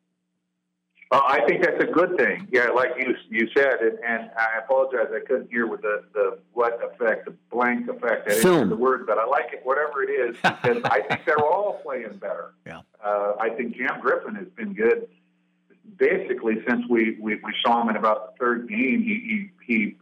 Uh, 1.12 1.20
I 1.26 1.44
think 1.46 1.62
that's 1.62 1.82
a 1.82 1.86
good 1.86 2.16
thing. 2.16 2.48
Yeah, 2.50 2.70
like 2.70 2.92
you 2.96 3.14
you 3.28 3.46
said, 3.54 3.80
and, 3.80 3.98
and 3.98 4.30
I 4.34 4.60
apologize 4.64 5.08
I 5.14 5.20
couldn't 5.20 5.50
hear 5.50 5.66
with 5.66 5.82
the, 5.82 6.04
the 6.14 6.38
what 6.54 6.80
effect, 6.82 7.26
the 7.26 7.34
blank 7.50 7.86
effect. 7.88 8.32
Hear 8.32 8.40
Film. 8.40 8.70
the 8.70 8.76
word, 8.76 9.06
but 9.06 9.18
I 9.18 9.26
like 9.26 9.52
it, 9.52 9.60
whatever 9.62 10.02
it 10.02 10.08
is, 10.08 10.36
because 10.42 10.82
I 10.84 11.02
think 11.02 11.26
they're 11.26 11.44
all 11.44 11.80
playing 11.84 12.16
better. 12.16 12.54
Yeah. 12.66 12.80
Uh, 13.04 13.34
I 13.38 13.50
think 13.50 13.76
Jam 13.76 14.00
Griffin 14.00 14.34
has 14.36 14.48
been 14.56 14.72
good 14.72 15.06
basically 15.98 16.54
since 16.66 16.82
we, 16.88 17.18
we, 17.20 17.34
we 17.36 17.54
saw 17.64 17.82
him 17.82 17.90
in 17.90 17.96
about 17.96 18.32
the 18.32 18.44
third 18.44 18.68
game. 18.68 19.02
He 19.02 19.50
he, 19.66 19.74
he 19.74 19.96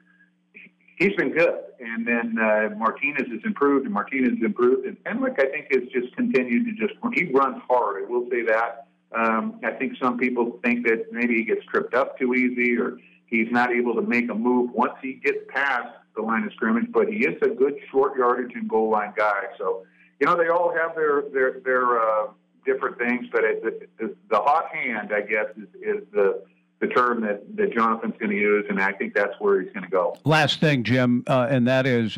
he's 0.97 1.17
been 1.17 1.33
good, 1.33 1.59
and 1.81 2.07
then 2.07 2.39
uh, 2.39 2.69
Martinez 2.77 3.27
has 3.33 3.41
improved, 3.45 3.85
and 3.85 3.93
Martinez 3.93 4.35
has 4.35 4.45
improved, 4.45 4.87
and 4.87 4.97
Fenwick 5.05 5.35
I 5.39 5.47
think 5.47 5.67
has 5.73 5.89
just 5.93 6.15
continued 6.15 6.67
to 6.67 6.87
just 6.87 6.99
he 7.15 7.33
runs 7.33 7.61
hard. 7.69 8.05
I 8.05 8.07
will 8.09 8.29
say 8.31 8.43
that. 8.43 8.87
Um, 9.13 9.61
I 9.65 9.73
think 9.73 9.95
some 10.01 10.19
people 10.19 10.59
think 10.63 10.87
that 10.87 11.13
maybe 11.13 11.35
he 11.35 11.45
gets 11.45 11.65
tripped 11.67 11.95
up 11.95 12.19
too 12.19 12.35
easy, 12.35 12.77
or 12.77 12.99
he's 13.27 13.51
not 13.51 13.73
able 13.73 13.95
to 13.95 14.03
make 14.03 14.31
a 14.31 14.35
move 14.35 14.71
once 14.73 14.95
he 15.03 15.15
gets 15.15 15.39
past 15.49 15.89
the 16.15 16.23
line 16.23 16.45
of 16.45 16.53
scrimmage. 16.53 16.87
But 16.93 17.09
he 17.09 17.27
is 17.27 17.37
a 17.43 17.49
good 17.49 17.75
short 17.91 18.17
yardage 18.17 18.55
and 18.55 18.69
goal 18.69 18.91
line 18.91 19.13
guy. 19.17 19.45
So 19.59 19.85
you 20.21 20.27
know 20.27 20.37
they 20.37 20.49
all 20.49 20.73
have 20.73 20.95
their 20.95 21.23
their 21.33 21.61
their 21.61 22.01
uh, 22.01 22.27
different 22.65 22.99
things, 22.99 23.27
but 23.33 23.43
it, 23.43 23.63
the, 23.63 23.87
the, 23.99 24.15
the 24.31 24.37
hot 24.37 24.67
hand, 24.75 25.13
I 25.15 25.23
guess, 25.23 25.47
is, 25.57 25.69
is 25.83 26.05
the 26.13 26.43
the 26.81 26.87
term 26.87 27.21
that, 27.21 27.43
that 27.57 27.75
Jonathan's 27.75 28.15
going 28.19 28.31
to 28.31 28.37
use, 28.37 28.65
and 28.71 28.81
I 28.81 28.93
think 28.93 29.13
that's 29.13 29.35
where 29.39 29.61
he's 29.61 29.71
going 29.73 29.85
to 29.85 29.91
go. 29.91 30.17
Last 30.25 30.61
thing, 30.61 30.83
Jim, 30.83 31.25
uh, 31.27 31.47
and 31.51 31.69
that 31.69 31.87
is 31.87 32.17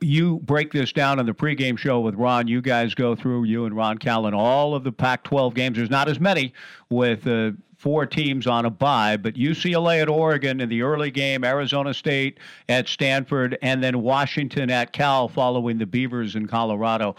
you 0.00 0.38
break 0.40 0.72
this 0.72 0.92
down 0.92 1.18
in 1.18 1.26
the 1.26 1.32
pregame 1.32 1.78
show 1.78 2.00
with 2.00 2.14
Ron. 2.14 2.48
You 2.48 2.60
guys 2.60 2.94
go 2.94 3.14
through, 3.14 3.44
you 3.44 3.64
and 3.64 3.76
Ron 3.76 3.98
Callan, 3.98 4.34
all 4.34 4.74
of 4.74 4.84
the 4.84 4.92
Pac 4.92 5.24
12 5.24 5.54
games. 5.54 5.76
There's 5.76 5.90
not 5.90 6.08
as 6.08 6.20
many 6.20 6.52
with 6.90 7.26
uh, 7.26 7.52
four 7.76 8.06
teams 8.06 8.46
on 8.46 8.66
a 8.66 8.70
bye, 8.70 9.16
but 9.16 9.34
UCLA 9.34 10.02
at 10.02 10.08
Oregon 10.08 10.60
in 10.60 10.68
the 10.68 10.82
early 10.82 11.10
game, 11.10 11.44
Arizona 11.44 11.94
State 11.94 12.38
at 12.68 12.88
Stanford, 12.88 13.56
and 13.62 13.82
then 13.82 14.02
Washington 14.02 14.70
at 14.70 14.92
Cal 14.92 15.28
following 15.28 15.78
the 15.78 15.86
Beavers 15.86 16.34
in 16.34 16.46
Colorado. 16.46 17.16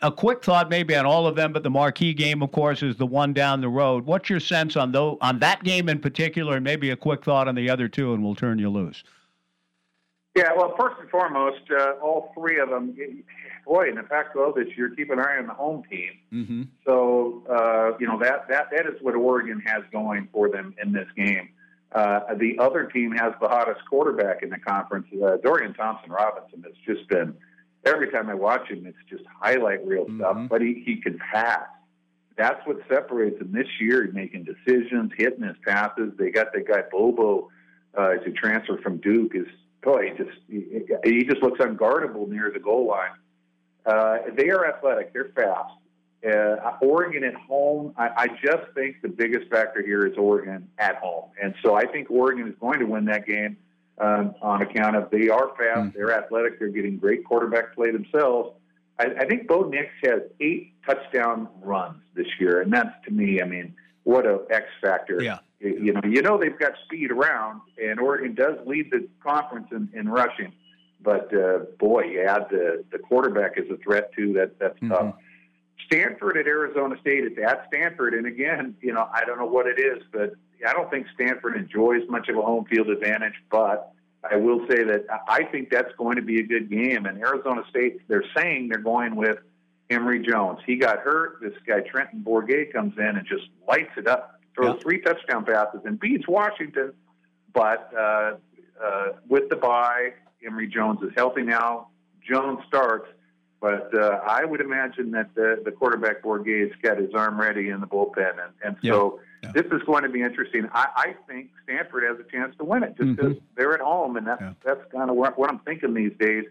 A 0.00 0.12
quick 0.12 0.44
thought, 0.44 0.70
maybe 0.70 0.94
on 0.94 1.06
all 1.06 1.26
of 1.26 1.34
them, 1.34 1.52
but 1.52 1.64
the 1.64 1.70
marquee 1.70 2.14
game, 2.14 2.40
of 2.40 2.52
course, 2.52 2.84
is 2.84 2.96
the 2.96 3.06
one 3.06 3.32
down 3.32 3.60
the 3.60 3.68
road. 3.68 4.06
What's 4.06 4.30
your 4.30 4.38
sense 4.40 4.76
on 4.76 4.92
though 4.92 5.18
on 5.20 5.40
that 5.40 5.64
game 5.64 5.88
in 5.88 5.98
particular, 5.98 6.54
and 6.54 6.64
maybe 6.64 6.90
a 6.90 6.96
quick 6.96 7.24
thought 7.24 7.48
on 7.48 7.56
the 7.56 7.68
other 7.68 7.88
two, 7.88 8.14
and 8.14 8.24
we'll 8.24 8.36
turn 8.36 8.58
you 8.58 8.70
loose. 8.70 9.02
Yeah, 10.38 10.52
well, 10.56 10.72
first 10.78 10.96
and 11.00 11.10
foremost, 11.10 11.62
uh, 11.70 11.94
all 12.00 12.32
three 12.32 12.60
of 12.60 12.68
them. 12.68 12.96
Boy, 13.66 13.88
in 13.88 13.96
the 13.96 14.04
Pac-12 14.04 14.54
this 14.54 14.68
year, 14.76 14.90
keep 14.94 15.10
an 15.10 15.18
eye 15.18 15.36
on 15.38 15.48
the 15.48 15.52
home 15.52 15.82
team. 15.90 16.10
Mm-hmm. 16.32 16.62
So 16.86 17.42
uh, 17.50 17.98
you 17.98 18.06
know 18.06 18.18
that 18.20 18.48
that 18.48 18.68
that 18.70 18.86
is 18.86 19.02
what 19.02 19.16
Oregon 19.16 19.60
has 19.66 19.82
going 19.92 20.28
for 20.32 20.48
them 20.48 20.74
in 20.82 20.92
this 20.92 21.08
game. 21.16 21.48
Uh, 21.90 22.20
the 22.36 22.56
other 22.58 22.84
team 22.84 23.12
has 23.12 23.32
the 23.40 23.48
hottest 23.48 23.80
quarterback 23.90 24.42
in 24.42 24.50
the 24.50 24.58
conference. 24.58 25.06
Uh, 25.12 25.38
Dorian 25.42 25.74
Thompson 25.74 26.12
Robinson 26.12 26.62
has 26.62 26.74
just 26.86 27.08
been 27.08 27.34
every 27.84 28.10
time 28.10 28.28
I 28.28 28.34
watch 28.34 28.68
him, 28.68 28.86
it's 28.86 28.96
just 29.08 29.24
highlight 29.40 29.84
reel 29.86 30.06
stuff. 30.16 30.48
But 30.48 30.62
he 30.62 30.82
he 30.86 31.00
can 31.00 31.18
pass. 31.32 31.66
That's 32.36 32.64
what 32.66 32.76
separates 32.88 33.40
him 33.40 33.52
this 33.52 33.66
year. 33.80 34.04
He's 34.04 34.14
making 34.14 34.44
decisions, 34.44 35.10
hitting 35.18 35.42
his 35.42 35.56
passes. 35.66 36.12
They 36.16 36.30
got 36.30 36.52
the 36.52 36.60
guy 36.60 36.82
Bobo 36.90 37.50
uh, 37.98 38.10
as 38.10 38.20
a 38.26 38.30
transfer 38.30 38.78
from 38.78 38.98
Duke. 38.98 39.32
Is 39.34 39.46
boy, 39.82 40.10
he 40.10 40.24
just 40.24 40.38
he, 40.48 40.84
he 41.04 41.24
just 41.24 41.42
looks 41.42 41.60
unguardable 41.60 42.28
near 42.28 42.50
the 42.52 42.60
goal 42.60 42.86
line. 42.86 43.10
Uh, 43.86 44.18
they 44.36 44.50
are 44.50 44.66
athletic. 44.66 45.12
They're 45.12 45.30
fast. 45.34 45.74
Uh, 46.26 46.76
Oregon 46.82 47.22
at 47.22 47.34
home, 47.34 47.94
I, 47.96 48.08
I 48.16 48.26
just 48.44 48.72
think 48.74 49.02
the 49.02 49.08
biggest 49.08 49.48
factor 49.50 49.82
here 49.82 50.04
is 50.04 50.18
Oregon 50.18 50.68
at 50.78 50.96
home, 50.96 51.30
and 51.40 51.54
so 51.62 51.76
I 51.76 51.86
think 51.86 52.10
Oregon 52.10 52.48
is 52.48 52.54
going 52.60 52.80
to 52.80 52.86
win 52.86 53.04
that 53.04 53.24
game 53.24 53.56
um, 54.00 54.34
on 54.42 54.62
account 54.62 54.96
of 54.96 55.10
they 55.10 55.28
are 55.28 55.52
fast, 55.56 55.94
they're 55.94 56.12
athletic, 56.12 56.58
they're 56.58 56.68
getting 56.68 56.98
great 56.98 57.24
quarterback 57.24 57.74
play 57.74 57.92
themselves. 57.92 58.56
I, 58.98 59.06
I 59.20 59.26
think 59.26 59.46
Bo 59.46 59.62
Nix 59.62 59.90
has 60.04 60.22
eight 60.40 60.72
touchdown 60.84 61.48
runs 61.62 62.02
this 62.14 62.26
year, 62.40 62.62
and 62.62 62.72
that's 62.72 62.90
to 63.04 63.12
me, 63.12 63.40
I 63.40 63.44
mean, 63.44 63.74
what 64.04 64.26
a 64.26 64.40
X 64.50 64.66
factor. 64.82 65.22
Yeah. 65.22 65.38
You 65.60 65.92
know, 65.92 66.00
you 66.04 66.22
know 66.22 66.38
they've 66.38 66.58
got 66.58 66.72
speed 66.84 67.10
around, 67.10 67.60
and 67.82 67.98
Oregon 67.98 68.34
does 68.34 68.58
lead 68.64 68.90
the 68.92 69.08
conference 69.22 69.68
in, 69.72 69.88
in 69.92 70.08
rushing. 70.08 70.52
But 71.00 71.34
uh, 71.34 71.60
boy, 71.78 72.04
you 72.04 72.22
add 72.22 72.46
the 72.50 72.84
the 72.92 72.98
quarterback 72.98 73.58
is 73.58 73.68
a 73.70 73.76
threat 73.78 74.12
too. 74.14 74.32
That 74.34 74.58
that's 74.58 74.78
tough. 74.86 75.14
Stanford 75.86 76.36
at 76.36 76.46
Arizona 76.46 76.96
State. 77.00 77.24
It's 77.24 77.38
at 77.38 77.64
Stanford, 77.68 78.14
and 78.14 78.26
again, 78.26 78.76
you 78.80 78.92
know, 78.92 79.08
I 79.12 79.24
don't 79.24 79.38
know 79.38 79.46
what 79.46 79.66
it 79.66 79.78
is, 79.78 80.02
but 80.12 80.34
I 80.66 80.72
don't 80.72 80.90
think 80.90 81.06
Stanford 81.14 81.56
enjoys 81.56 82.02
much 82.08 82.28
of 82.28 82.36
a 82.36 82.42
home 82.42 82.64
field 82.66 82.88
advantage. 82.88 83.34
But 83.50 83.92
I 84.30 84.36
will 84.36 84.60
say 84.68 84.82
that 84.84 85.06
I 85.28 85.44
think 85.44 85.70
that's 85.70 85.92
going 85.96 86.16
to 86.16 86.22
be 86.22 86.40
a 86.40 86.42
good 86.42 86.70
game. 86.70 87.06
And 87.06 87.18
Arizona 87.18 87.62
State, 87.70 88.06
they're 88.08 88.24
saying 88.36 88.68
they're 88.68 88.78
going 88.78 89.16
with 89.16 89.38
Emory 89.90 90.20
Jones. 90.20 90.58
He 90.66 90.76
got 90.76 90.98
hurt. 90.98 91.38
This 91.40 91.54
guy 91.66 91.80
Trenton 91.80 92.22
Bourguet 92.22 92.72
comes 92.72 92.94
in 92.98 93.16
and 93.16 93.26
just 93.26 93.48
lights 93.66 93.92
it 93.96 94.06
up, 94.06 94.37
throws 94.58 94.82
three 94.82 95.00
touchdown 95.00 95.44
passes, 95.44 95.80
and 95.84 95.98
beats 95.98 96.26
Washington. 96.28 96.92
But 97.52 97.90
uh, 97.96 98.36
uh, 98.82 99.06
with 99.28 99.48
the 99.48 99.56
bye, 99.56 100.12
Emory 100.44 100.68
Jones 100.68 101.00
is 101.02 101.10
healthy 101.16 101.42
now. 101.42 101.88
Jones 102.28 102.60
starts, 102.66 103.08
but 103.60 103.92
uh, 103.94 104.20
I 104.26 104.44
would 104.44 104.60
imagine 104.60 105.10
that 105.12 105.34
the, 105.34 105.62
the 105.64 105.72
quarterback 105.72 106.22
Bourguet's 106.22 106.74
got 106.82 106.98
his 106.98 107.14
arm 107.14 107.40
ready 107.40 107.70
in 107.70 107.80
the 107.80 107.86
bullpen, 107.86 108.32
and, 108.32 108.52
and 108.62 108.76
so 108.84 109.20
this 109.54 109.66
is 109.66 109.82
going 109.86 110.02
to 110.02 110.08
be 110.08 110.20
interesting. 110.20 110.68
I, 110.72 110.88
I 110.96 111.14
think 111.26 111.50
Stanford 111.64 112.04
has 112.04 112.18
a 112.18 112.30
chance 112.30 112.54
to 112.58 112.64
win 112.64 112.82
it 112.82 112.96
just 112.96 113.16
because 113.16 113.36
they're 113.56 113.72
at 113.72 113.80
home, 113.80 114.16
and 114.16 114.26
that's 114.26 114.42
that's 114.64 114.80
kind 114.92 115.08
of 115.10 115.16
what, 115.16 115.38
what 115.38 115.48
I'm 115.50 115.60
thinking 115.60 115.94
these 115.94 116.12
days. 116.18 116.44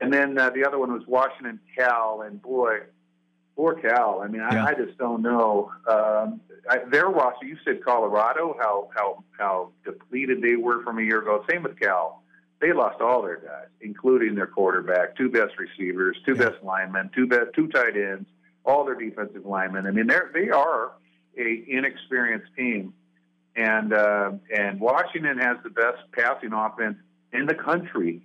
And 0.00 0.12
then 0.12 0.38
uh, 0.38 0.50
the 0.50 0.64
other 0.66 0.78
one 0.78 0.92
was 0.92 1.02
Washington 1.06 1.60
Cal, 1.76 2.22
and 2.22 2.40
boy, 2.40 2.80
poor 3.60 3.74
Cal. 3.74 4.22
I 4.24 4.28
mean, 4.28 4.40
I, 4.40 4.54
Yeah. 4.54 4.64
I 4.64 4.72
just 4.74 4.96
don't 4.96 5.20
know. 5.20 5.70
Um, 5.86 6.40
I, 6.68 6.78
their 6.90 7.08
roster. 7.08 7.44
You 7.44 7.58
said 7.62 7.84
Colorado, 7.84 8.56
how 8.58 8.88
how 8.94 9.22
how 9.38 9.70
depleted 9.84 10.40
they 10.40 10.56
were 10.56 10.82
from 10.82 10.98
a 10.98 11.02
year 11.02 11.20
ago. 11.20 11.44
Same 11.50 11.62
with 11.62 11.78
Cal. 11.78 12.22
They 12.60 12.72
lost 12.72 13.00
all 13.02 13.22
their 13.22 13.36
guys, 13.36 13.68
including 13.82 14.34
their 14.34 14.46
quarterback, 14.46 15.16
two 15.16 15.28
best 15.28 15.52
receivers, 15.58 16.16
two 16.26 16.36
best 16.36 16.62
linemen, 16.62 17.10
two 17.14 17.26
best 17.26 17.48
two 17.54 17.68
tight 17.68 17.96
ends, 17.96 18.28
all 18.64 18.84
their 18.84 18.94
defensive 18.94 19.44
linemen. 19.44 19.86
I 19.86 19.90
mean, 19.90 20.06
they're 20.06 20.30
they 20.32 20.48
are 20.48 20.92
a 21.38 21.64
inexperienced 21.68 22.54
team, 22.56 22.94
and 23.56 23.92
uh, 23.92 24.32
and 24.56 24.80
Washington 24.80 25.36
has 25.38 25.58
the 25.62 25.70
best 25.70 25.98
passing 26.12 26.54
offense 26.54 26.96
in 27.32 27.44
the 27.44 27.54
country. 27.54 28.22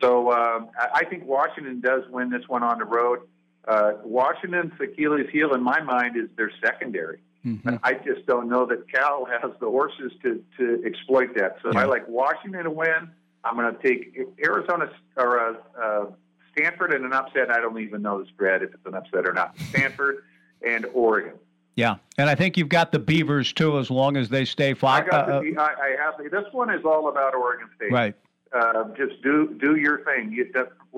So 0.00 0.30
um, 0.30 0.68
I, 0.78 1.00
I 1.00 1.04
think 1.06 1.24
Washington 1.24 1.80
does 1.80 2.02
win 2.08 2.30
this 2.30 2.46
one 2.46 2.62
on 2.62 2.78
the 2.78 2.84
road. 2.84 3.20
Uh, 3.66 3.92
Washington's 4.04 4.72
Achilles 4.80 5.28
heel 5.32 5.54
in 5.54 5.62
my 5.62 5.80
mind 5.80 6.16
is 6.16 6.28
their 6.36 6.50
secondary. 6.64 7.20
But 7.64 7.78
I 7.84 7.92
just 7.94 8.26
don't 8.26 8.48
know 8.48 8.66
that 8.66 8.90
Cal 8.92 9.24
has 9.26 9.52
the 9.60 9.70
horses 9.70 10.10
to, 10.22 10.42
to 10.58 10.82
exploit 10.84 11.36
that. 11.36 11.58
So 11.62 11.70
I 11.78 11.84
like 11.84 12.08
Washington 12.08 12.64
to 12.64 12.70
win. 12.70 13.08
I'm 13.44 13.54
going 13.54 13.72
to 13.72 13.80
take 13.80 14.18
Arizona 14.44 14.90
or 15.16 15.38
uh, 15.38 15.54
uh, 15.80 16.06
Stanford 16.50 16.92
in 16.92 17.04
an 17.04 17.12
upset. 17.12 17.50
I 17.50 17.60
don't 17.60 17.78
even 17.78 18.02
know 18.02 18.20
the 18.20 18.28
spread 18.28 18.62
if 18.62 18.74
it's 18.74 18.84
an 18.84 18.94
upset 18.94 19.28
or 19.28 19.32
not. 19.32 19.56
Stanford 19.70 20.24
and 20.66 20.86
Oregon. 20.92 21.34
Yeah, 21.76 21.96
and 22.18 22.28
I 22.28 22.34
think 22.34 22.56
you've 22.56 22.70
got 22.70 22.90
the 22.90 22.98
Beavers 22.98 23.52
too, 23.52 23.78
as 23.78 23.90
long 23.90 24.16
as 24.16 24.28
they 24.28 24.44
stay 24.44 24.70
I 24.70 24.74
five. 24.74 25.10
got 25.10 25.30
uh, 25.30 25.40
the, 25.40 25.56
I, 25.56 25.62
I 25.62 25.96
have 26.02 26.14
the, 26.18 26.28
this 26.28 26.52
one 26.52 26.70
is 26.70 26.84
all 26.84 27.08
about 27.08 27.34
Oregon 27.34 27.68
State. 27.76 27.92
right. 27.92 28.14
Uh, 28.52 28.84
just 28.96 29.20
do 29.22 29.56
do 29.60 29.76
your 29.76 30.02
thing. 30.04 30.32
You, 30.32 30.50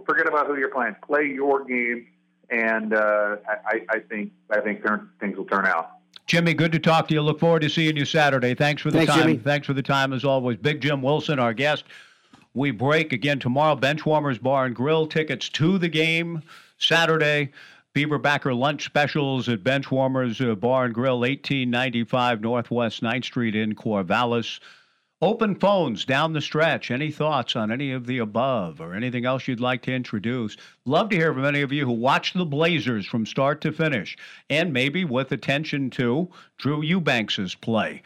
forget 0.07 0.29
about 0.29 0.47
who 0.47 0.57
you're 0.57 0.69
playing. 0.69 0.95
Play 1.05 1.27
your 1.27 1.65
game, 1.65 2.07
and 2.51 2.95
uh, 2.95 3.37
I, 3.67 3.83
I 3.89 3.99
think 4.01 4.33
I 4.51 4.61
think 4.61 4.83
turn, 4.83 5.09
things 5.21 5.37
will 5.37 5.45
turn 5.45 5.67
out. 5.67 5.91
Jimmy, 6.27 6.53
good 6.53 6.73
to 6.73 6.79
talk 6.79 7.09
to 7.09 7.15
you. 7.15 7.23
Look 7.23 7.41
forward 7.41 7.63
to 7.63 7.71
seeing 7.71 7.97
you 7.97 8.05
Saturday. 8.05 8.55
Thanks 8.55 8.83
for 8.83 8.91
the 8.91 8.99
Thanks, 8.99 9.13
time. 9.13 9.23
Jimmy. 9.23 9.37
Thanks 9.39 9.67
for 9.67 9.73
the 9.73 9.83
time 9.83 10.13
as 10.13 10.25
always. 10.25 10.59
Big 10.59 10.83
Jim 10.83 11.01
Wilson, 11.01 11.39
our 11.39 11.55
guest. 11.55 11.85
We 12.55 12.71
break 12.71 13.13
again 13.13 13.39
tomorrow. 13.39 13.77
Benchwarmers 13.77 14.41
Bar 14.41 14.67
and 14.67 14.75
Grill 14.75 15.07
tickets 15.07 15.49
to 15.51 15.79
the 15.79 15.89
game 15.89 16.43
Saturday. 16.79 17.51
Beaverbacker 17.95 18.57
lunch 18.57 18.85
specials 18.85 19.49
at 19.49 19.65
Benchwarmers 19.65 20.47
uh, 20.47 20.55
Bar 20.55 20.87
and 20.87 20.95
Grill, 20.95 21.21
1895 21.21 22.41
Northwest 22.41 23.03
9th 23.03 23.25
Street 23.25 23.57
in 23.57 23.75
Corvallis. 23.75 24.61
Open 25.21 25.57
phones 25.57 26.05
down 26.05 26.33
the 26.33 26.41
stretch. 26.41 26.93
Any 26.93 27.11
thoughts 27.11 27.57
on 27.57 27.73
any 27.73 27.91
of 27.91 28.07
the 28.07 28.19
above 28.19 28.81
or 28.81 28.95
anything 28.95 29.25
else 29.25 29.49
you'd 29.49 29.59
like 29.59 29.83
to 29.83 29.93
introduce? 29.93 30.57
Love 30.85 31.09
to 31.09 31.17
hear 31.17 31.35
from 31.35 31.45
any 31.45 31.61
of 31.63 31.73
you 31.73 31.85
who 31.85 31.93
watched 31.93 32.35
the 32.35 32.45
Blazers 32.45 33.05
from 33.05 33.27
start 33.27 33.61
to 33.63 33.73
finish 33.73 34.17
and 34.49 34.73
maybe 34.73 35.05
with 35.05 35.33
attention 35.33 35.91
to 35.91 36.31
Drew 36.57 36.83
Eubanks's 36.83 37.57
play. 37.57 38.03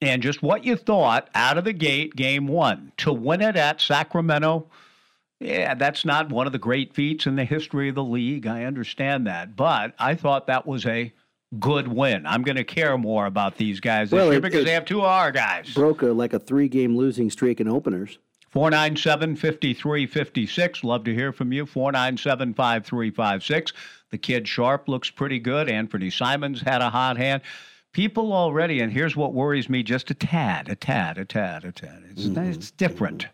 And 0.00 0.20
just 0.22 0.42
what 0.42 0.64
you 0.64 0.74
thought 0.74 1.30
out 1.36 1.56
of 1.56 1.62
the 1.62 1.72
gate, 1.72 2.16
game 2.16 2.48
one, 2.48 2.90
to 2.96 3.12
win 3.12 3.42
it 3.42 3.54
at 3.54 3.80
Sacramento. 3.80 4.68
Yeah, 5.38 5.74
that's 5.74 6.04
not 6.04 6.32
one 6.32 6.48
of 6.48 6.52
the 6.52 6.58
great 6.58 6.94
feats 6.94 7.26
in 7.26 7.36
the 7.36 7.44
history 7.44 7.90
of 7.90 7.94
the 7.94 8.02
league. 8.02 8.44
I 8.48 8.64
understand 8.64 9.24
that. 9.28 9.54
But 9.54 9.94
I 10.00 10.16
thought 10.16 10.48
that 10.48 10.66
was 10.66 10.84
a 10.84 11.12
good 11.58 11.88
win. 11.88 12.26
I'm 12.26 12.42
going 12.42 12.56
to 12.56 12.64
care 12.64 12.96
more 12.98 13.26
about 13.26 13.56
these 13.56 13.80
guys 13.80 14.10
this 14.10 14.16
Well, 14.18 14.26
year 14.26 14.38
it- 14.38 14.42
because 14.42 14.62
it- 14.62 14.64
they 14.64 14.72
have 14.72 14.84
two 14.84 15.02
R 15.02 15.30
guys. 15.32 15.72
Broke 15.74 16.02
a, 16.02 16.06
like 16.06 16.32
a 16.32 16.38
three 16.38 16.68
game 16.68 16.96
losing 16.96 17.30
streak 17.30 17.60
in 17.60 17.68
openers. 17.68 18.18
497 18.50 19.36
5356. 19.36 20.84
Love 20.84 21.04
to 21.04 21.14
hear 21.14 21.32
from 21.32 21.52
you. 21.52 21.66
497 21.66 22.54
5356. 22.54 23.72
The 24.10 24.18
kid 24.18 24.48
Sharpe 24.48 24.88
looks 24.88 25.10
pretty 25.10 25.38
good. 25.38 25.68
Anfernee 25.68 26.12
Simons 26.12 26.60
had 26.62 26.80
a 26.80 26.90
hot 26.90 27.16
hand. 27.16 27.42
People 27.92 28.32
already, 28.32 28.80
and 28.80 28.92
here's 28.92 29.16
what 29.16 29.34
worries 29.34 29.68
me 29.68 29.82
just 29.82 30.10
a 30.10 30.14
tad, 30.14 30.68
a 30.68 30.74
tad, 30.76 31.18
a 31.18 31.24
tad, 31.24 31.64
a 31.64 31.72
tad. 31.72 32.02
It's, 32.10 32.24
Mm-hmm. 32.26 32.50
it's 32.50 32.70
different. 32.70 33.26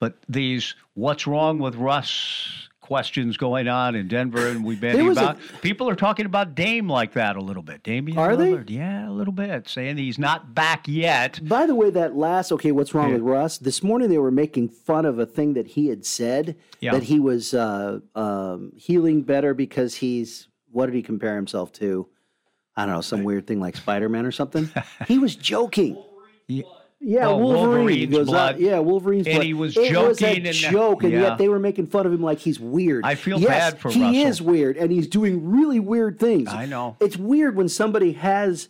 But 0.00 0.16
these, 0.28 0.74
what's 0.94 1.26
wrong 1.26 1.58
with 1.58 1.74
Russ 1.76 2.68
questions 2.86 3.36
going 3.36 3.66
on 3.68 3.94
in 3.94 4.06
Denver, 4.08 4.46
and 4.48 4.64
we've 4.64 4.80
been 4.80 5.04
was 5.06 5.18
a- 5.18 5.20
about. 5.20 5.38
people 5.60 5.88
are 5.88 5.96
talking 5.96 6.24
about 6.26 6.54
Dame 6.54 6.88
like 6.88 7.12
that 7.14 7.36
a 7.36 7.40
little 7.40 7.62
bit. 7.62 7.82
Damian 7.82 8.16
Are 8.16 8.36
they? 8.36 8.56
Yeah, 8.68 9.08
a 9.08 9.10
little 9.10 9.32
bit. 9.32 9.68
Saying 9.68 9.96
he's 9.96 10.18
not 10.18 10.54
back 10.54 10.86
yet. 10.86 11.40
By 11.46 11.66
the 11.66 11.74
way, 11.74 11.90
that 11.90 12.16
last 12.16 12.52
okay, 12.52 12.70
what's 12.72 12.94
wrong 12.94 13.12
with 13.12 13.22
Russ? 13.22 13.58
This 13.58 13.82
morning 13.82 14.08
they 14.08 14.18
were 14.18 14.30
making 14.30 14.68
fun 14.68 15.04
of 15.04 15.18
a 15.18 15.26
thing 15.26 15.54
that 15.54 15.66
he 15.66 15.88
had 15.88 16.06
said 16.06 16.56
Yeah. 16.80 16.92
that 16.92 17.02
he 17.02 17.18
was 17.18 17.52
uh, 17.54 17.98
um, 18.14 18.72
healing 18.76 19.22
better 19.22 19.52
because 19.54 19.96
he's 19.96 20.48
what 20.70 20.86
did 20.86 20.94
he 20.94 21.02
compare 21.02 21.34
himself 21.36 21.72
to? 21.72 22.08
I 22.76 22.84
don't 22.86 22.94
know, 22.94 23.00
some 23.00 23.24
weird 23.24 23.46
thing 23.46 23.58
like 23.58 23.74
Spider 23.76 24.08
Man 24.08 24.26
or 24.26 24.32
something. 24.32 24.70
he 25.08 25.18
was 25.18 25.34
joking. 25.34 26.02
Yeah, 26.48 26.62
Oh, 27.02 27.36
Wolverine. 27.36 27.40
Wolverine's 28.10 28.10
goes, 28.16 28.28
uh, 28.28 28.32
blood. 28.32 28.58
yeah, 28.58 28.78
Wolverine's 28.78 29.26
And 29.26 29.34
blood. 29.36 29.46
he 29.46 29.54
was 29.54 29.76
it 29.76 29.80
was 29.80 29.88
a 29.90 29.92
joking 29.92 30.46
and- 30.46 30.54
joke, 30.54 31.02
and 31.04 31.12
yeah. 31.12 31.20
yet 31.20 31.38
they 31.38 31.48
were 31.48 31.58
making 31.58 31.86
fun 31.88 32.06
of 32.06 32.12
him 32.12 32.22
like 32.22 32.38
he's 32.38 32.58
weird. 32.58 33.04
I 33.04 33.14
feel 33.14 33.38
yes, 33.38 33.48
bad 33.72 33.78
for 33.80 33.90
he 33.90 34.02
Russell. 34.02 34.26
is 34.26 34.42
weird, 34.42 34.76
and 34.76 34.90
he's 34.90 35.06
doing 35.06 35.48
really 35.48 35.78
weird 35.78 36.18
things. 36.18 36.48
I 36.48 36.66
know. 36.66 36.96
It's 37.00 37.16
weird 37.16 37.54
when 37.56 37.68
somebody 37.68 38.12
has 38.14 38.68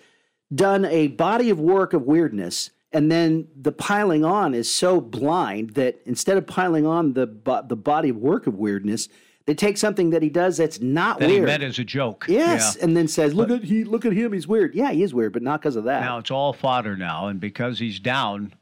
done 0.55 0.85
a 0.85 1.09
body 1.09 1.51
of 1.51 1.59
work 1.61 1.93
of 1.93 2.03
weirdness, 2.03 2.71
and 2.93 3.11
then 3.11 3.49
the 3.61 3.73
piling 3.73 4.25
on 4.25 4.55
is 4.55 4.73
so 4.73 5.01
blind 5.01 5.71
that 5.71 6.01
instead 6.05 6.37
of 6.37 6.47
piling 6.47 6.85
on 6.87 7.13
the 7.15 7.27
the 7.69 7.77
body 7.77 8.09
of 8.11 8.17
work 8.17 8.47
of 8.47 8.55
weirdness, 8.55 9.09
they 9.47 9.55
take 9.55 9.77
something 9.79 10.11
that 10.11 10.23
he 10.23 10.29
does 10.29 10.57
that's 10.57 10.81
not 10.81 11.21
That 11.21 11.29
he 11.31 11.37
weird. 11.37 11.47
meant 11.47 11.63
as 11.63 11.79
a 11.79 11.85
joke. 11.85 12.27
yes, 12.29 12.77
Yeah. 12.79 12.85
and 12.85 12.97
then 12.97 13.07
says, 13.09 13.33
"Look 13.35 13.51
at 13.51 13.63
he, 13.65 13.85
look 13.85 14.05
at 14.05 14.13
him. 14.13 14.33
He's 14.33 14.47
weird." 14.49 14.75
Yeah, 14.75 14.91
he 14.91 15.03
is 15.03 15.15
weird, 15.15 15.33
but 15.33 15.43
not 15.43 15.61
because 15.61 15.77
of 15.77 15.85
that. 15.85 16.01
Now 16.03 16.19
it's 16.19 16.31
all 16.31 16.53
fodder 16.53 16.97
now, 16.97 17.29
and 17.29 17.39
because 17.41 17.79
he's 17.79 18.01
down, 18.01 18.53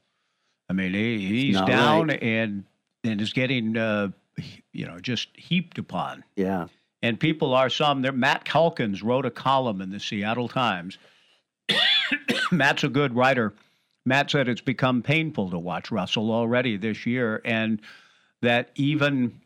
I 0.68 0.72
mean 0.74 0.92
he, 0.94 1.26
he's 1.46 1.60
down 1.62 2.08
right. 2.08 2.22
and 2.22 2.64
and 3.02 3.20
is 3.20 3.32
getting 3.32 3.76
uh, 3.76 4.08
you 4.72 4.86
know 4.86 4.98
just 5.00 5.28
heaped 5.36 5.78
upon. 5.78 6.22
Yeah. 6.36 6.66
And 7.02 7.20
people 7.20 7.52
are 7.52 7.68
some. 7.68 8.00
There, 8.00 8.12
Matt 8.12 8.44
Calkins 8.46 9.02
wrote 9.02 9.26
a 9.26 9.30
column 9.30 9.82
in 9.82 9.90
the 9.90 10.00
Seattle 10.00 10.48
Times. 10.48 10.96
Matt's 12.52 12.84
a 12.84 12.88
good 12.88 13.14
writer. 13.14 13.52
Matt 14.06 14.30
said 14.30 14.48
it's 14.48 14.60
become 14.60 15.02
painful 15.02 15.50
to 15.50 15.58
watch 15.58 15.90
Russell 15.90 16.30
already 16.30 16.76
this 16.76 17.06
year, 17.06 17.40
and 17.44 17.80
that 18.42 18.70
even 18.74 19.40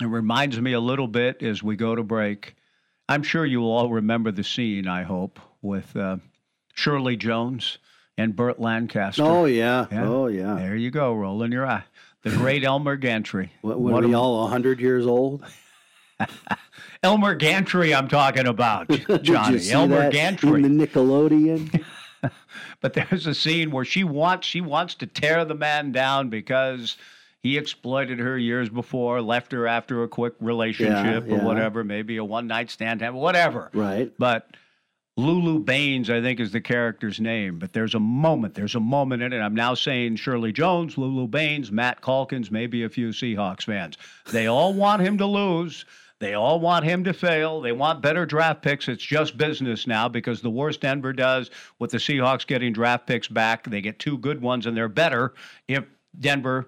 it 0.00 0.06
reminds 0.06 0.60
me 0.60 0.72
a 0.72 0.80
little 0.80 1.08
bit 1.08 1.42
as 1.42 1.62
we 1.62 1.76
go 1.76 1.94
to 1.94 2.02
break. 2.02 2.54
I'm 3.08 3.22
sure 3.22 3.46
you 3.46 3.60
will 3.60 3.72
all 3.72 3.90
remember 3.90 4.30
the 4.30 4.44
scene. 4.44 4.88
I 4.88 5.02
hope 5.02 5.38
with 5.62 5.96
uh, 5.96 6.16
Shirley 6.74 7.16
Jones 7.16 7.78
and 8.18 8.34
Burt 8.34 8.58
Lancaster. 8.60 9.22
Oh 9.22 9.44
yeah. 9.44 9.86
Oh 9.92 10.26
yeah. 10.26 10.54
There 10.54 10.76
you 10.76 10.90
go, 10.90 11.14
rolling 11.14 11.52
your 11.52 11.66
eye. 11.66 11.84
The 12.22 12.30
great 12.30 12.64
Elmer 12.64 12.96
Gantry. 12.96 13.50
What, 13.62 13.78
what 13.78 14.04
are 14.04 14.08
we 14.08 14.14
all 14.14 14.48
hundred 14.48 14.80
years 14.80 15.06
old? 15.06 15.44
Elmer 17.02 17.34
Gantry, 17.36 17.94
I'm 17.94 18.08
talking 18.08 18.46
about, 18.46 18.88
Johnny. 19.22 19.70
Elmer 19.70 20.10
Gantry. 20.10 20.64
in 20.64 20.76
the 20.76 20.86
Nickelodeon. 20.86 21.84
But 22.80 22.92
there's 22.92 23.26
a 23.26 23.34
scene 23.34 23.70
where 23.70 23.84
she 23.84 24.04
wants 24.04 24.46
she 24.46 24.60
wants 24.60 24.94
to 24.96 25.06
tear 25.06 25.44
the 25.44 25.54
man 25.54 25.92
down 25.92 26.28
because 26.28 26.96
he 27.46 27.56
exploited 27.56 28.18
her 28.18 28.36
years 28.36 28.68
before, 28.68 29.22
left 29.22 29.52
her 29.52 29.68
after 29.68 30.02
a 30.02 30.08
quick 30.08 30.34
relationship 30.40 31.28
yeah. 31.28 31.36
or 31.36 31.44
whatever, 31.44 31.84
maybe 31.84 32.16
a 32.16 32.24
one 32.24 32.48
night 32.48 32.70
stand, 32.70 33.00
whatever. 33.14 33.70
Right. 33.72 34.12
But 34.18 34.56
Lulu 35.16 35.60
Bains, 35.60 36.10
I 36.10 36.20
think, 36.20 36.40
is 36.40 36.50
the 36.50 36.60
character's 36.60 37.20
name. 37.20 37.60
But 37.60 37.72
there's 37.72 37.94
a 37.94 38.00
moment. 38.00 38.54
There's 38.54 38.74
a 38.74 38.80
moment 38.80 39.22
in 39.22 39.32
it. 39.32 39.38
I'm 39.38 39.54
now 39.54 39.74
saying 39.74 40.16
Shirley 40.16 40.50
Jones, 40.50 40.98
Lulu 40.98 41.28
Bains, 41.28 41.70
Matt 41.70 42.02
Calkins, 42.02 42.50
maybe 42.50 42.82
a 42.82 42.88
few 42.88 43.10
Seahawks 43.10 43.66
fans. 43.66 43.96
They 44.32 44.48
all 44.48 44.74
want 44.74 45.02
him 45.02 45.16
to 45.18 45.26
lose. 45.26 45.84
They 46.18 46.34
all 46.34 46.58
want 46.58 46.84
him 46.84 47.04
to 47.04 47.12
fail. 47.12 47.60
They 47.60 47.72
want 47.72 48.02
better 48.02 48.26
draft 48.26 48.60
picks. 48.60 48.88
It's 48.88 49.04
just 49.04 49.38
business 49.38 49.86
now 49.86 50.08
because 50.08 50.42
the 50.42 50.50
worst 50.50 50.80
Denver 50.80 51.12
does 51.12 51.50
with 51.78 51.92
the 51.92 51.98
Seahawks 51.98 52.44
getting 52.44 52.72
draft 52.72 53.06
picks 53.06 53.28
back, 53.28 53.70
they 53.70 53.80
get 53.80 54.00
two 54.00 54.18
good 54.18 54.42
ones 54.42 54.66
and 54.66 54.76
they're 54.76 54.88
better 54.88 55.34
if 55.68 55.84
Denver 56.18 56.66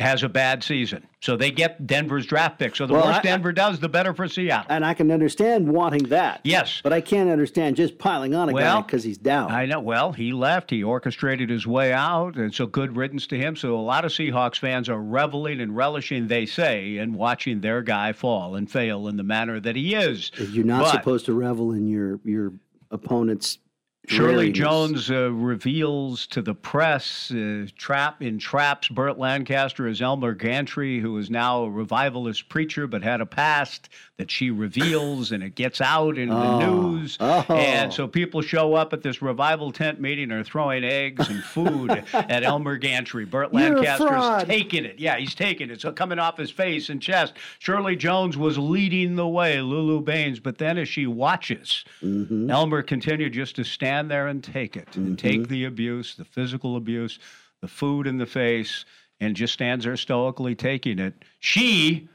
has 0.00 0.24
a 0.24 0.28
bad 0.28 0.64
season. 0.64 1.06
So 1.20 1.36
they 1.36 1.52
get 1.52 1.86
Denver's 1.86 2.26
draft 2.26 2.58
pick. 2.58 2.74
So 2.74 2.84
the 2.86 2.94
Well, 2.94 3.06
worse 3.06 3.16
I- 3.18 3.22
Denver 3.22 3.52
does, 3.52 3.78
the 3.78 3.88
better 3.88 4.12
for 4.12 4.26
Seattle. 4.26 4.66
and 4.68 4.84
I 4.84 4.92
can 4.92 5.10
understand 5.12 5.68
wanting 5.72 6.04
that. 6.08 6.40
Yes. 6.42 6.80
But 6.82 6.92
I 6.92 7.00
can't 7.00 7.30
understand 7.30 7.76
just 7.76 7.96
piling 7.98 8.34
on 8.34 8.48
a 8.48 8.52
guy 8.52 8.56
Well, 8.56 8.82
because 8.82 9.04
he's 9.04 9.18
down. 9.18 9.52
I 9.52 9.66
know. 9.66 9.78
Well, 9.80 10.12
he 10.12 10.32
left. 10.32 10.70
He 10.70 10.82
orchestrated 10.82 11.48
his 11.48 11.64
way 11.66 11.92
out, 11.92 12.34
and 12.36 12.52
so 12.52 12.66
good 12.66 12.96
riddance 12.96 13.28
to 13.28 13.38
him. 13.38 13.54
So 13.54 13.76
a 13.76 13.80
lot 13.80 14.04
of 14.04 14.10
Seahawks 14.10 14.58
fans 14.58 14.88
are 14.88 15.00
reveling 15.00 15.60
and 15.60 15.76
relishing, 15.76 16.26
they 16.26 16.44
say, 16.46 16.96
in 16.98 17.14
watching 17.14 17.60
their 17.60 17.80
guy 17.80 18.12
fall 18.12 18.56
and 18.56 18.68
fail 18.68 19.06
in 19.06 19.16
the 19.16 19.22
manner 19.22 19.60
that 19.60 19.76
he 19.76 19.94
is. 19.94 20.32
You're 20.50 20.64
not 20.64 20.82
But 20.82 20.90
supposed 20.90 21.26
to 21.26 21.32
revel 21.34 21.72
in 21.72 21.86
your 21.86 22.18
your 22.24 22.52
opponent's. 22.90 23.58
Shirley. 24.06 24.52
Jones 24.52 25.10
uh, 25.10 25.32
reveals 25.32 26.26
to 26.28 26.42
the 26.42 26.54
press, 26.54 27.30
uh, 27.30 27.66
trap 27.76 28.22
entraps 28.22 28.88
Burt 28.88 29.18
Lancaster 29.18 29.86
as 29.86 30.02
Elmer 30.02 30.34
Gantry, 30.34 31.00
who 31.00 31.16
is 31.16 31.30
now 31.30 31.62
a 31.62 31.70
revivalist 31.70 32.48
preacher 32.48 32.86
but 32.86 33.02
had 33.02 33.20
a 33.20 33.26
past 33.26 33.88
that 34.16 34.30
she 34.30 34.48
reveals, 34.52 35.32
and 35.32 35.42
it 35.42 35.56
gets 35.56 35.80
out 35.80 36.18
in 36.18 36.28
the 36.28 36.36
Oh. 36.36 36.58
news. 36.92 37.16
Oh. 37.18 37.44
And 37.50 37.92
so 37.92 38.06
people 38.06 38.42
show 38.42 38.74
up 38.74 38.92
at 38.92 39.02
this 39.02 39.20
revival 39.20 39.72
tent 39.72 40.00
meeting 40.00 40.30
and 40.30 40.40
are 40.40 40.44
throwing 40.44 40.84
eggs 40.84 41.28
and 41.28 41.42
food 41.42 41.90
at 42.12 42.44
Elmer 42.44 42.76
Gantry. 42.78 43.24
Burt 43.24 43.52
Lancaster's 43.52 44.44
taking 44.44 44.84
it. 44.84 45.00
Yeah, 45.00 45.16
he's 45.16 45.34
taking 45.34 45.68
it. 45.68 45.80
So 45.80 45.90
coming 45.90 46.20
off 46.20 46.36
his 46.38 46.52
face 46.52 46.90
and 46.90 47.02
chest. 47.02 47.34
Shirley 47.58 47.96
Jones 47.96 48.36
was 48.36 48.56
leading 48.56 49.16
the 49.16 49.26
way, 49.26 49.60
Lulu 49.60 50.00
Bains. 50.00 50.38
But 50.38 50.58
then 50.58 50.78
as 50.78 50.88
she 50.88 51.08
watches, 51.08 51.84
Mm-hmm. 52.00 52.50
Elmer 52.50 52.82
continued 52.82 53.32
just 53.32 53.56
to 53.56 53.64
stand 53.64 54.10
there 54.10 54.28
and 54.28 54.44
take 54.44 54.76
it, 54.76 54.94
and 54.96 55.18
take 55.18 55.48
the 55.48 55.64
abuse, 55.64 56.14
the 56.14 56.24
physical 56.24 56.76
abuse, 56.76 57.18
the 57.62 57.68
food 57.68 58.06
in 58.06 58.18
the 58.18 58.26
face, 58.26 58.84
and 59.20 59.34
just 59.34 59.54
stands 59.54 59.84
there 59.84 59.96
stoically 59.96 60.54
taking 60.54 60.98
it. 61.00 61.14
She 61.40 62.08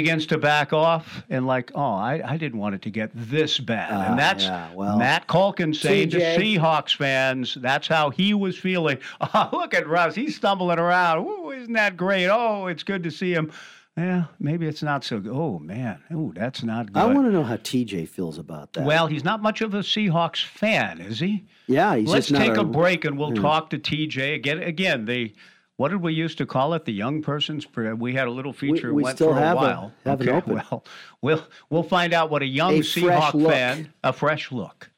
begins 0.00 0.26
to 0.26 0.36
back 0.38 0.72
off 0.72 1.24
and 1.30 1.46
like, 1.46 1.72
oh, 1.74 1.94
I, 1.94 2.20
I 2.24 2.36
didn't 2.36 2.58
want 2.58 2.74
it 2.74 2.82
to 2.82 2.90
get 2.90 3.10
this 3.14 3.58
bad. 3.58 3.90
Ah, 3.92 4.10
and 4.10 4.18
that's 4.18 4.44
yeah, 4.44 4.72
well, 4.74 4.98
Matt 4.98 5.26
Calkins 5.26 5.80
saying 5.80 6.10
to 6.10 6.18
Seahawks 6.18 6.94
fans, 6.94 7.56
that's 7.60 7.88
how 7.88 8.10
he 8.10 8.34
was 8.34 8.56
feeling. 8.58 8.98
Oh, 9.34 9.48
look 9.52 9.74
at 9.74 9.86
Russ. 9.88 10.14
He's 10.14 10.36
stumbling 10.36 10.78
around. 10.78 11.26
Ooh, 11.26 11.50
isn't 11.50 11.72
that 11.72 11.96
great? 11.96 12.28
Oh, 12.28 12.66
it's 12.66 12.82
good 12.82 13.02
to 13.04 13.10
see 13.10 13.32
him. 13.32 13.50
Yeah, 13.96 14.24
maybe 14.38 14.66
it's 14.66 14.82
not 14.82 15.04
so 15.04 15.18
good. 15.20 15.32
Oh, 15.34 15.58
man. 15.58 16.02
Oh, 16.12 16.30
that's 16.34 16.62
not 16.62 16.92
good. 16.92 17.00
I 17.00 17.06
want 17.06 17.26
to 17.28 17.32
know 17.32 17.42
how 17.42 17.56
TJ 17.56 18.08
feels 18.08 18.36
about 18.38 18.74
that. 18.74 18.84
Well, 18.84 19.06
he's 19.06 19.24
not 19.24 19.40
much 19.42 19.62
of 19.62 19.72
a 19.72 19.78
Seahawks 19.78 20.44
fan, 20.44 21.00
is 21.00 21.18
he? 21.18 21.46
yeah, 21.66 21.96
he's 21.96 22.08
Let's 22.08 22.26
just 22.28 22.38
not 22.38 22.46
take 22.46 22.56
a, 22.58 22.60
a 22.60 22.64
break 22.64 23.04
and 23.06 23.18
we'll 23.18 23.30
Hmm. 23.30 23.40
talk 23.42 23.70
to 23.70 23.78
TJ 23.78 24.34
again. 24.34 24.58
Again, 24.62 25.06
the 25.06 25.32
what 25.76 25.88
did 25.88 26.00
we 26.02 26.12
used 26.14 26.38
to 26.38 26.46
call 26.46 26.74
it? 26.74 26.84
The 26.84 26.92
young 26.92 27.22
person's. 27.22 27.64
Pre- 27.64 27.92
We 27.92 28.14
had 28.14 28.28
a 28.28 28.30
little 28.30 28.52
feature 28.52 28.92
we 28.94 29.02
went 29.02 29.18
still 29.18 29.32
for 29.32 29.38
a 29.38 29.42
have 29.42 29.56
a- 29.56 29.60
while. 29.60 29.92
have 30.04 30.20
it 30.20 30.28
okay, 30.28 30.36
open. 30.38 30.54
well, 30.54 30.84
we'll 31.22 31.44
we'll 31.70 31.82
find 31.82 32.12
out 32.12 32.30
what 32.30 32.42
a 32.42 32.46
young 32.46 32.74
A 32.76 32.80
Seahawk 32.80 33.46
fan, 33.48 33.92
a 34.02 34.12
fresh 34.12 34.50
look. 34.52 34.90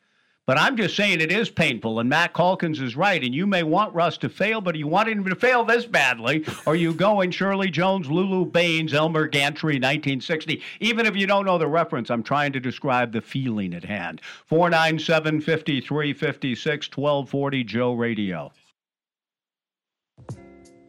But 0.47 0.57
I'm 0.57 0.79
just 0.79 0.97
saying 0.97 1.21
it 1.21 1.31
is 1.31 1.51
painful, 1.51 2.01
and 2.01 2.09
Matt 2.09 2.33
Calkins 2.33 2.81
is 2.81 2.97
right. 2.97 3.23
And 3.23 3.35
you 3.35 3.47
may 3.47 3.63
want 3.65 3.95
Russ 3.95 4.17
to 4.19 4.31
fail, 4.31 4.63
but 4.63 4.77
you 4.77 4.87
want 4.87 5.11
him 5.11 5.23
to 5.25 5.35
fail 5.35 5.63
this 5.63 5.85
badly, 5.85 6.43
or 6.65 6.75
you 6.75 6.95
go 6.95 7.21
in 7.21 7.31
Shirley 7.33 7.69
Jones, 7.71 8.11
Lulu 8.11 8.47
Bains, 8.47 8.95
Elmer 8.95 9.27
Gantry, 9.29 9.75
1960. 9.75 10.63
Even 10.81 11.05
if 11.05 11.15
you 11.15 11.27
don't 11.27 11.45
know 11.45 11.59
the 11.59 11.69
reference, 11.69 12.09
I'm 12.09 12.23
trying 12.23 12.53
to 12.55 12.61
describe 12.61 13.13
the 13.13 13.21
feeling 13.21 13.75
at 13.75 13.85
hand. 13.85 14.23
497 14.47 15.43
5356 15.43 16.97
1240 16.97 17.65
Joe 17.65 17.93
Radio. 17.93 18.51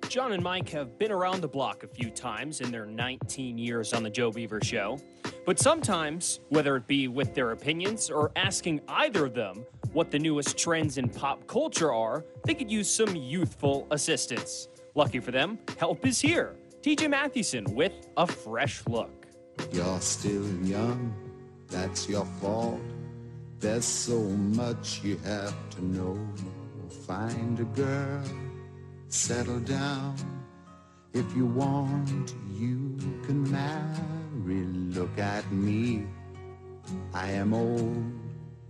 John 0.10 0.31
and 0.31 0.41
Mike 0.41 0.68
have 0.69 0.98
been 0.98 1.11
around 1.11 1.41
the 1.41 1.48
block 1.48 1.84
a 1.84 1.88
few 1.88 2.10
times 2.10 2.61
in 2.61 2.72
their 2.72 2.88
19 2.88 3.60
years 3.60 3.94
on 3.94 4.02
The 4.02 4.10
Joe 4.10 4.31
Beaver 4.31 4.60
Show. 4.64 4.98
But 5.45 5.60
sometimes, 5.60 6.40
whether 6.49 6.76
it 6.77 6.88
be 6.88 7.07
with 7.07 7.36
their 7.36 7.52
opinions 7.52 8.10
or 8.10 8.31
asking 8.36 8.81
either 8.88 9.27
of 9.27 9.36
them 9.36 9.64
what 9.94 10.10
the 10.10 10.18
newest 10.18 10.57
trends 10.57 10.98
in 10.98 11.10
pop 11.10 11.45
culture 11.45 11.94
are, 11.94 12.26
they 12.44 12.56
could 12.56 12.72
use 12.72 12.90
some 12.90 13.15
youthful 13.15 13.86
assistance. 13.91 14.68
Lucky 14.95 15.19
for 15.19 15.30
them, 15.30 15.60
help 15.77 16.03
is 16.07 16.19
here. 16.19 16.56
TJ 16.81 17.07
Mathewson 17.07 17.65
with 17.76 17.94
a 18.18 18.26
fresh 18.26 18.81
look. 18.88 19.27
You're 19.72 20.02
still 20.02 20.48
young, 20.64 21.14
that's 21.68 22.10
your 22.10 22.26
fault. 22.41 22.81
There's 23.60 23.86
so 23.86 24.19
much 24.19 25.03
you 25.03 25.18
have 25.18 25.69
to 25.76 25.86
know. 25.86 26.18
Find 27.06 27.60
a 27.60 27.64
girl, 27.64 28.23
settle 29.10 29.60
down. 29.60 30.15
If 31.14 31.26
you 31.36 31.45
want, 31.45 32.34
you 32.53 32.95
can 33.26 33.49
marry. 33.52 34.65
Look 34.94 35.18
at 35.18 35.52
me. 35.52 36.06
I 37.14 37.31
am 37.31 37.53
old, 37.53 38.03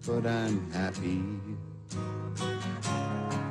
but 0.06 0.26
I'm 0.26 0.70
happy. 0.72 1.22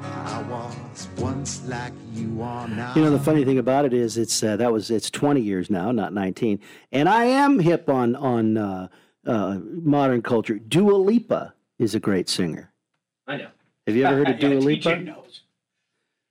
I 0.03 0.43
was 0.49 1.09
once 1.19 1.65
like 1.67 1.93
you 2.13 2.43
are 2.43 2.67
now. 2.69 2.95
You 2.95 3.03
know, 3.03 3.11
the 3.11 3.19
funny 3.19 3.45
thing 3.45 3.59
about 3.59 3.85
it 3.85 3.93
is, 3.93 4.17
it's 4.17 4.43
uh, 4.43 4.57
that 4.57 4.73
was 4.73 4.91
it's 4.91 5.11
20 5.11 5.41
years 5.41 5.71
now, 5.71 5.91
not 5.93 6.13
19, 6.13 6.61
and 6.93 7.09
I 7.09 7.25
am 7.25 7.59
hip 7.59 7.89
on 7.89 8.17
on 8.17 8.57
uh, 8.57 8.89
uh, 9.27 9.59
modern 9.63 10.23
culture. 10.23 10.59
Dua 10.59 10.97
Lipa 10.97 11.55
is 11.79 11.95
a 11.95 12.01
great 12.01 12.29
singer. 12.29 12.73
I 13.27 13.37
know. 13.37 13.49
Have 13.87 13.97
you 13.97 14.05
ever 14.05 14.17
heard 14.17 14.29
of 14.29 14.39
Yeah, 14.43 14.49
Dua 14.51 14.61
TJ 14.61 14.65
Lipa? 14.65 14.97
knows. 15.01 15.28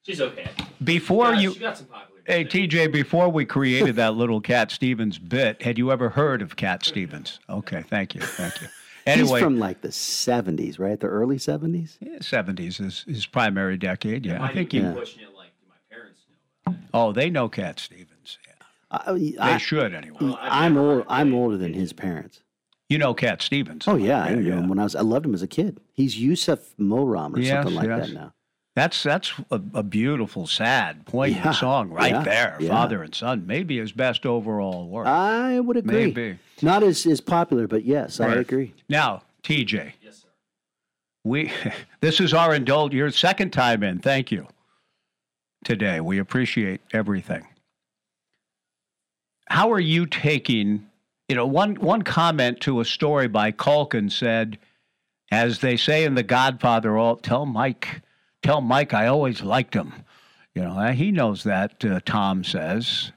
She's 0.07 0.21
okay. 0.21 0.47
Before 0.85 1.33
Yeah, 1.33 1.39
you, 1.41 1.53
she 1.53 1.59
got 1.59 1.77
some 1.77 1.87
popular. 1.87 2.21
hey 2.25 2.45
TJ, 2.45 2.93
before 2.93 3.27
we 3.29 3.43
created 3.43 3.97
that 3.97 4.15
little 4.15 4.39
Cat 4.39 4.71
Stevens 4.71 5.19
bit, 5.19 5.61
had 5.61 5.77
you 5.77 5.91
ever 5.91 6.07
heard 6.09 6.41
of 6.41 6.55
Cat 6.55 6.85
Stevens? 6.85 7.39
Okay, 7.49 7.81
thank 7.89 8.15
you, 8.15 8.21
thank 8.21 8.61
you. 8.61 8.67
Anyway, 9.05 9.39
He's 9.39 9.43
from 9.43 9.59
like 9.59 9.81
the 9.81 9.89
70s, 9.89 10.79
right? 10.79 10.97
The 10.99 11.07
early 11.07 11.37
70s. 11.37 11.97
seventies 12.23 12.79
is 12.79 13.03
his 13.07 13.25
primary 13.25 13.77
decade. 13.77 14.25
Yeah, 14.25 14.41
I 14.43 14.53
think 14.53 14.69
be 14.71 14.81
he. 14.81 14.91
pushing 14.93 15.23
it 15.23 15.35
like 15.35 15.51
my 15.67 15.75
parents 15.89 16.19
know. 16.65 16.75
Oh, 16.93 17.11
they 17.11 17.29
know 17.29 17.49
Cat 17.49 17.79
Stevens. 17.79 18.37
I, 18.89 19.11
They 19.13 19.57
should 19.59 19.93
anyway. 19.93 20.35
I'm 20.39 20.77
old. 20.77 21.03
I'm 21.09 21.33
older 21.33 21.57
than 21.57 21.73
his 21.73 21.91
parents. 21.91 22.41
You 22.87 22.97
know 22.97 23.13
Cat 23.13 23.41
Stevens. 23.41 23.85
Oh 23.89 23.95
yeah, 23.97 24.21
I 24.23 24.35
knew 24.35 24.53
him 24.53 24.69
when 24.69 24.79
I 24.79 24.83
was. 24.83 24.95
I 24.95 25.01
loved 25.01 25.25
him 25.25 25.33
as 25.33 25.41
a 25.41 25.47
kid. 25.47 25.81
He's 25.91 26.17
Yusuf 26.17 26.73
Moram 26.77 27.35
or 27.35 27.39
Yes, 27.39 27.51
something 27.65 27.75
like 27.75 27.87
yes. 27.89 28.07
that 28.07 28.13
now. 28.13 28.33
That's 28.77 29.01
that's 29.01 29.33
a, 29.49 29.59
a 29.73 29.81
beautiful, 29.81 30.45
sad, 30.45 31.03
poignant 31.07 31.45
Yeah, 31.45 31.51
song 31.51 31.89
right 31.89 32.11
yeah, 32.11 32.21
there. 32.21 32.57
yeah. 32.59 32.69
Father 32.69 33.01
and 33.01 33.15
son, 33.15 33.47
maybe 33.47 33.79
his 33.79 33.91
best 33.91 34.23
overall 34.23 34.87
work. 34.87 35.07
I 35.07 35.59
would 35.59 35.77
agree. 35.77 36.05
Maybe. 36.05 36.37
Not 36.61 36.83
as, 36.83 37.03
as 37.07 37.19
popular, 37.19 37.65
but 37.65 37.85
yes, 37.85 38.19
I 38.19 38.35
agree. 38.35 38.75
Now, 38.87 39.23
TJ. 39.41 39.93
Yes, 39.99 40.17
sir. 40.17 40.27
We 41.23 41.51
this 42.01 42.19
is 42.19 42.35
our 42.35 42.53
indulge 42.53 42.93
your 42.93 43.09
second 43.09 43.49
time 43.49 43.81
in. 43.81 43.97
Thank 43.97 44.31
you. 44.31 44.45
Today. 45.65 45.99
We 45.99 46.19
appreciate 46.19 46.81
everything. 46.93 47.47
How 49.49 49.71
are 49.71 49.79
you 49.79 50.05
taking 50.05 50.85
you 51.27 51.35
know, 51.35 51.47
one 51.47 51.77
one 51.77 52.03
comment 52.03 52.61
to 52.61 52.79
a 52.79 52.85
story 52.85 53.27
by 53.27 53.49
Calkins 53.49 54.15
said, 54.15 54.59
as 55.31 55.61
they 55.61 55.77
say 55.77 56.03
in 56.03 56.13
The 56.13 56.21
Godfather, 56.21 56.95
all 56.95 57.15
tell 57.15 57.47
Mike, 57.47 58.03
tell 58.47 58.61
Mike 58.61 58.93
I 58.93 59.07
always 59.07 59.43
liked 59.43 59.73
him. 59.73 59.93
You 60.55 60.63
know, 60.63 60.91
he 60.91 61.11
knows 61.11 61.43
that, 61.43 61.83
uh, 61.83 61.99
Tom 62.05 62.45
says. 62.45 63.11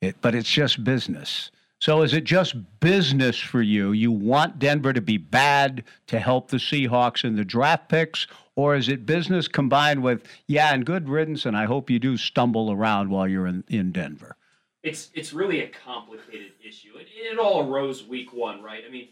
It, 0.00 0.16
but 0.20 0.34
it's 0.34 0.50
just 0.50 0.82
business. 0.82 1.52
So 1.78 2.02
is 2.02 2.12
it 2.12 2.24
just 2.24 2.56
business 2.80 3.38
for 3.38 3.62
you? 3.62 3.92
You 3.92 4.10
want 4.10 4.58
Denver 4.58 4.92
to 4.92 5.00
be 5.00 5.16
bad 5.16 5.84
to 6.08 6.18
help 6.18 6.48
the 6.48 6.56
Seahawks 6.56 7.24
in 7.24 7.36
the 7.36 7.44
draft 7.44 7.88
picks, 7.88 8.26
or 8.56 8.74
is 8.74 8.88
it 8.88 9.06
business 9.06 9.46
combined 9.46 10.02
with 10.02 10.26
yeah, 10.48 10.74
and 10.74 10.84
good 10.84 11.08
riddance? 11.08 11.46
And 11.46 11.56
I 11.56 11.66
hope 11.66 11.88
you 11.88 12.00
do 12.00 12.16
stumble 12.16 12.72
around 12.72 13.10
while 13.10 13.28
you're 13.28 13.46
in, 13.46 13.62
in 13.68 13.92
Denver. 13.92 14.36
It's 14.82 15.10
it's 15.14 15.32
really 15.32 15.60
a 15.60 15.68
complicated 15.68 16.52
issue. 16.66 16.96
It, 16.96 17.06
it 17.14 17.38
all 17.38 17.70
arose 17.70 18.04
week 18.04 18.32
one, 18.32 18.62
right? 18.62 18.82
I 18.86 18.90
mean, 18.90 19.08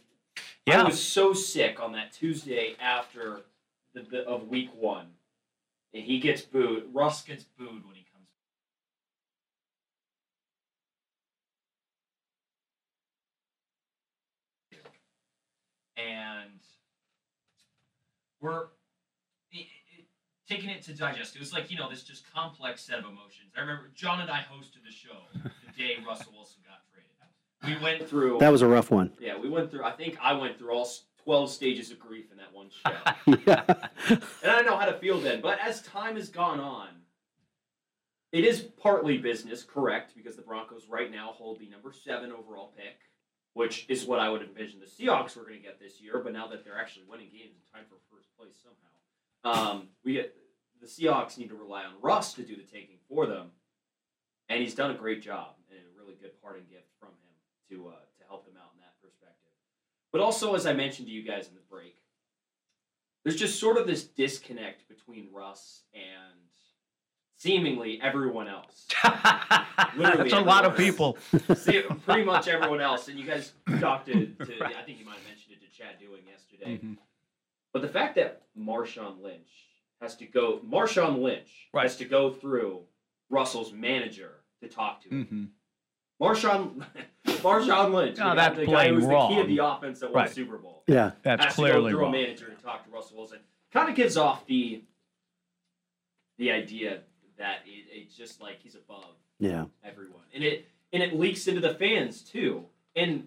Yeah. 0.67 0.83
I 0.83 0.85
was 0.85 1.01
so 1.01 1.33
sick 1.33 1.81
on 1.81 1.93
that 1.93 2.13
Tuesday 2.13 2.75
after 2.81 3.43
the, 3.95 4.03
the 4.03 4.21
of 4.23 4.49
week 4.49 4.71
one, 4.75 5.07
he 5.93 6.19
gets 6.19 6.43
booed. 6.43 6.93
Russ 6.94 7.23
gets 7.23 7.44
booed 7.44 7.85
when 7.86 7.94
he 7.94 8.05
comes. 8.12 8.28
And 15.97 16.60
we're 18.40 18.64
i- 19.55 19.59
i- 19.59 20.05
taking 20.48 20.70
it 20.70 20.82
to 20.82 20.94
digest. 20.94 21.36
It 21.36 21.40
was 21.40 21.52
like 21.52 21.70
you 21.70 21.77
know 21.77 21.89
this 21.90 22.02
just 22.02 22.31
complex 22.32 22.82
set 22.82 22.98
of 22.98 23.05
emotions. 23.05 23.52
I 23.56 23.60
remember 23.60 23.90
John 23.94 24.20
and 24.20 24.31
I 24.31 24.40
hosted 24.51 24.82
the 24.85 24.93
show 24.93 25.16
the 25.35 25.51
day 25.78 25.98
Russell 26.06 26.32
Wilson 26.32 26.62
got 26.66 26.81
traded. 26.93 27.78
We 27.78 27.85
went 27.85 28.09
through. 28.09 28.39
That 28.39 28.51
was 28.51 28.62
a 28.62 28.66
rough 28.66 28.90
one. 28.90 29.12
Yeah, 29.20 29.36
we 29.39 29.48
went 29.48 29.70
through. 29.70 29.85
I 29.85 29.93
think 29.93 30.19
I 30.20 30.32
went 30.32 30.59
through 30.59 30.73
all 30.73 30.89
s- 31.23 31.24
twelve 31.24 31.51
stages 31.51 31.90
of 31.90 31.99
grief 31.99 32.31
in 32.31 32.39
that 32.39 32.53
one 32.53 32.69
show, 32.70 32.93
and 33.27 34.51
I 34.51 34.57
don't 34.57 34.66
know 34.66 34.77
how 34.77 34.86
to 34.86 34.99
feel 34.99 35.20
then. 35.20 35.40
But 35.40 35.59
as 35.61 35.82
time 35.82 36.16
has 36.16 36.28
gone 36.28 36.61
on, 36.61 36.89
it 38.32 38.44
is 38.44 38.61
partly 38.61 39.19
business, 39.19 39.62
correct? 39.62 40.15
Because 40.16 40.36
the 40.36 40.43
Broncos 40.43 40.86
right 40.89 41.11
now 41.11 41.32
hold 41.32 41.59
the 41.61 41.69
number 41.69 41.93
seven 41.93 42.32
overall 42.32 42.73
pick, 42.77 42.99
which 43.55 43.85
is 43.89 44.05
what 44.07 44.19
I 44.20 44.28
would 44.31 44.43
envision 44.43 44.81
the 44.81 44.86
Seahawks 44.86 45.36
were 45.36 45.43
going 45.43 45.57
to 45.57 45.62
get 45.62 45.78
this 45.81 46.01
year. 46.01 46.20
But 46.23 46.32
now 46.32 46.47
that 46.49 46.65
they're 46.65 46.78
actually 46.78 47.05
winning 47.09 47.28
games 47.32 47.55
in 47.57 47.73
time 47.73 47.85
for 47.89 47.97
first 48.15 48.28
place 48.39 48.57
somehow, 48.62 49.73
um, 49.73 49.89
we 50.05 50.15
get 50.15 50.35
the 50.81 50.86
Seahawks 50.86 51.36
need 51.39 51.49
to 51.49 51.55
rely 51.57 51.85
on 51.85 51.93
Russ 52.01 52.35
to 52.35 52.43
do 52.43 52.57
the 52.57 52.62
taking 52.62 52.97
for 53.09 53.27
them, 53.27 53.49
and 54.49 54.61
he's 54.61 54.74
done 54.74 54.90
a 54.90 54.94
great 54.94 55.23
job 55.23 55.55
and 55.70 55.78
a 55.78 56.01
really 56.01 56.15
good 56.20 56.32
parting 56.43 56.65
gift 56.70 56.89
from 56.99 57.09
him 57.11 57.35
to 57.70 57.89
uh, 57.89 57.93
to 57.93 58.24
help 58.28 58.44
them 58.47 58.55
out 58.57 58.62
in 58.62 58.62
that 58.62 58.62
perspective. 58.62 58.62
But 60.13 60.21
also, 60.21 60.55
as 60.55 60.67
I 60.67 60.75
mentioned 60.75 61.09
to 61.09 61.13
you 61.13 61.23
guys 61.23 61.49
in 61.49 61.55
the 61.55 61.61
break, 61.71 61.97
there's 63.25 63.37
just 63.37 63.59
sort 63.59 63.79
of 63.79 63.87
this 63.87 64.05
disconnect 64.05 64.89
between 64.89 65.29
Russ 65.33 65.83
and 65.95 66.43
seemingly 67.39 67.99
everyone 68.03 68.47
else. 68.47 68.87
Literally 69.97 70.31
That's 70.31 70.33
a 70.33 70.45
lot 70.45 70.65
of 70.65 70.77
people. 70.77 71.17
See, 71.57 71.83
pretty 72.05 72.25
much 72.25 72.47
everyone 72.47 72.81
else. 72.81 73.09
And 73.09 73.19
you 73.19 73.27
guys 73.27 73.53
talked 73.81 74.07
to, 74.07 74.27
to 74.27 74.65
I 74.65 74.83
think 74.83 74.99
you 74.99 75.07
might 75.07 75.17
have 75.17 75.27
mentioned 75.27 75.55
it 75.55 75.63
to 75.65 75.77
Chad 75.77 75.99
doing 75.99 76.23
yesterday. 76.29 76.77
Mm-hmm. 76.77 76.95
But 77.73 77.83
the 77.83 77.89
fact 77.89 78.17
that 78.17 78.43
Marshawn 78.59 79.23
Lynch 79.23 79.49
has 80.01 80.15
to 80.17 80.27
go, 80.27 80.61
Marshawn 80.69 81.23
Lynch 81.23 81.69
has 81.75 81.97
to 81.97 82.05
go 82.05 82.31
through 82.31 82.81
Russell's 83.31 83.73
manager 83.73 84.43
to 84.61 84.69
talk 84.69 85.03
to 85.03 85.09
him. 85.09 85.25
Mm-hmm. 85.25 85.45
Marshawn, 86.23 86.85
Marshawn 87.27 87.93
Lynch, 87.93 88.19
No, 88.19 88.31
the, 88.31 88.35
guy, 88.35 88.35
that's 88.36 88.57
the 88.57 88.66
guy 88.66 88.89
who 88.89 88.94
was 88.94 89.07
the 89.07 89.28
key 89.28 89.40
of 89.40 89.49
the 89.49 89.59
offense 89.59 90.01
that 90.01 90.07
won 90.12 90.20
Right. 90.23 90.28
the 90.28 90.35
Super 90.35 90.57
Bowl. 90.59 90.85
Yeah. 90.86 91.12
That's 91.23 91.44
has 91.47 91.55
clearly 91.55 91.77
to 91.77 91.82
go 91.82 91.89
through 91.90 91.99
wrong. 92.01 92.15
a 92.15 92.19
manager 92.19 92.47
to 92.49 92.62
talk 92.62 92.85
to 92.85 92.90
Russell 92.90 93.16
Wilson. 93.16 93.40
Kind 93.73 93.89
of 93.89 93.97
gives 93.97 94.16
off 94.16 94.47
the 94.47 94.82
the 96.39 96.51
idea 96.53 97.01
that 97.39 97.61
it, 97.66 97.85
it's 97.90 98.16
just 98.16 98.40
like 98.40 98.61
he's 98.62 98.74
above 98.74 99.15
Yeah. 99.39 99.66
everyone, 99.85 100.23
and 100.35 100.44
it 100.44 100.69
and 100.93 101.03
it 101.03 101.19
leaks 101.19 101.47
into 101.49 101.61
the 101.61 101.74
fans 101.74 102.23
too. 102.23 102.66
And 102.94 103.27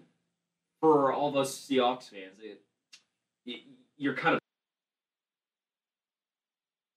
for 0.80 1.12
all 1.12 1.30
those 1.32 1.54
Seahawks 1.58 2.08
fans, 2.10 2.38
it, 2.40 2.62
it, 3.44 3.60
you're 3.96 4.14
kind 4.14 4.34
of 4.36 4.40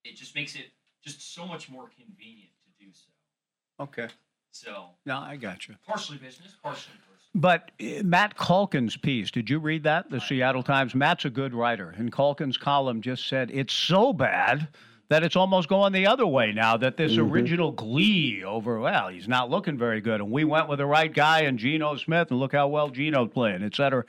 it 0.04 0.16
just 0.16 0.34
makes 0.34 0.54
it 0.54 0.66
just 1.04 1.34
so 1.34 1.46
much 1.46 1.68
more 1.68 1.88
convenient 1.96 2.50
to 2.64 2.84
do 2.84 2.90
so. 2.92 3.84
Okay. 3.84 4.08
So 4.52 4.90
No, 5.06 5.18
I 5.18 5.36
got 5.36 5.68
you. 5.68 5.76
partially 5.86 6.18
business, 6.18 6.54
partially 6.62 6.94
personal. 7.08 7.16
But 7.34 7.70
uh, 7.80 8.02
Matt 8.02 8.36
Calkins' 8.36 8.96
piece, 8.96 9.30
did 9.30 9.48
you 9.48 9.58
read 9.60 9.84
that? 9.84 10.10
The 10.10 10.20
Seattle 10.20 10.62
Times. 10.62 10.94
Matt's 10.94 11.24
a 11.24 11.30
good 11.30 11.54
writer, 11.54 11.94
and 11.96 12.12
Calkins' 12.12 12.56
column 12.56 13.00
just 13.00 13.28
said 13.28 13.50
it's 13.52 13.72
so 13.72 14.12
bad 14.12 14.68
that 15.08 15.22
it's 15.22 15.36
almost 15.36 15.68
going 15.68 15.92
the 15.92 16.06
other 16.06 16.26
way 16.26 16.52
now. 16.52 16.76
That 16.76 16.96
this 16.96 17.12
Mhm. 17.12 17.30
original 17.30 17.70
glee 17.72 18.42
over, 18.44 18.80
well, 18.80 19.08
he's 19.08 19.28
not 19.28 19.48
looking 19.50 19.78
very 19.78 20.00
good, 20.00 20.20
and 20.20 20.30
we 20.30 20.44
went 20.44 20.68
with 20.68 20.78
the 20.78 20.86
right 20.86 21.12
guy 21.12 21.42
and 21.42 21.58
Geno 21.58 21.96
Smith, 21.96 22.30
and 22.30 22.40
look 22.40 22.52
how 22.52 22.66
well 22.68 22.90
Geno's 22.90 23.30
playing, 23.32 23.62
et 23.62 23.74
cetera. 23.76 24.04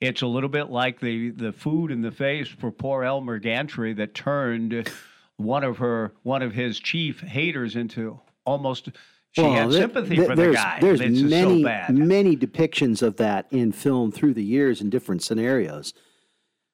It's 0.00 0.22
a 0.22 0.26
little 0.26 0.48
bit 0.50 0.70
like 0.70 1.00
the 1.00 1.30
the 1.30 1.52
food 1.52 1.90
in 1.90 2.00
the 2.02 2.12
face 2.12 2.48
for 2.48 2.70
poor 2.70 3.04
Elmer 3.04 3.38
Gantry 3.38 3.92
that 3.94 4.14
turned 4.14 4.88
one 5.36 5.64
of 5.64 5.78
her 5.78 6.12
one 6.22 6.40
of 6.42 6.52
his 6.54 6.78
chief 6.80 7.20
haters 7.20 7.76
into 7.76 8.20
almost. 8.46 8.88
She 9.38 9.44
Well, 9.44 9.52
had 9.52 9.72
sympathy 9.72 10.16
there- 10.16 10.26
for 10.26 10.34
the 10.34 10.42
there's, 10.42 10.56
guy. 10.56 10.78
There's 10.80 11.00
it's 11.00 11.20
many, 11.20 11.62
so 11.62 11.68
bad. 11.68 11.94
many 11.96 12.36
depictions 12.36 13.02
of 13.02 13.16
that 13.18 13.46
in 13.52 13.70
film 13.70 14.10
through 14.10 14.34
the 14.34 14.42
years 14.42 14.80
in 14.80 14.90
different 14.90 15.22
scenarios. 15.22 15.94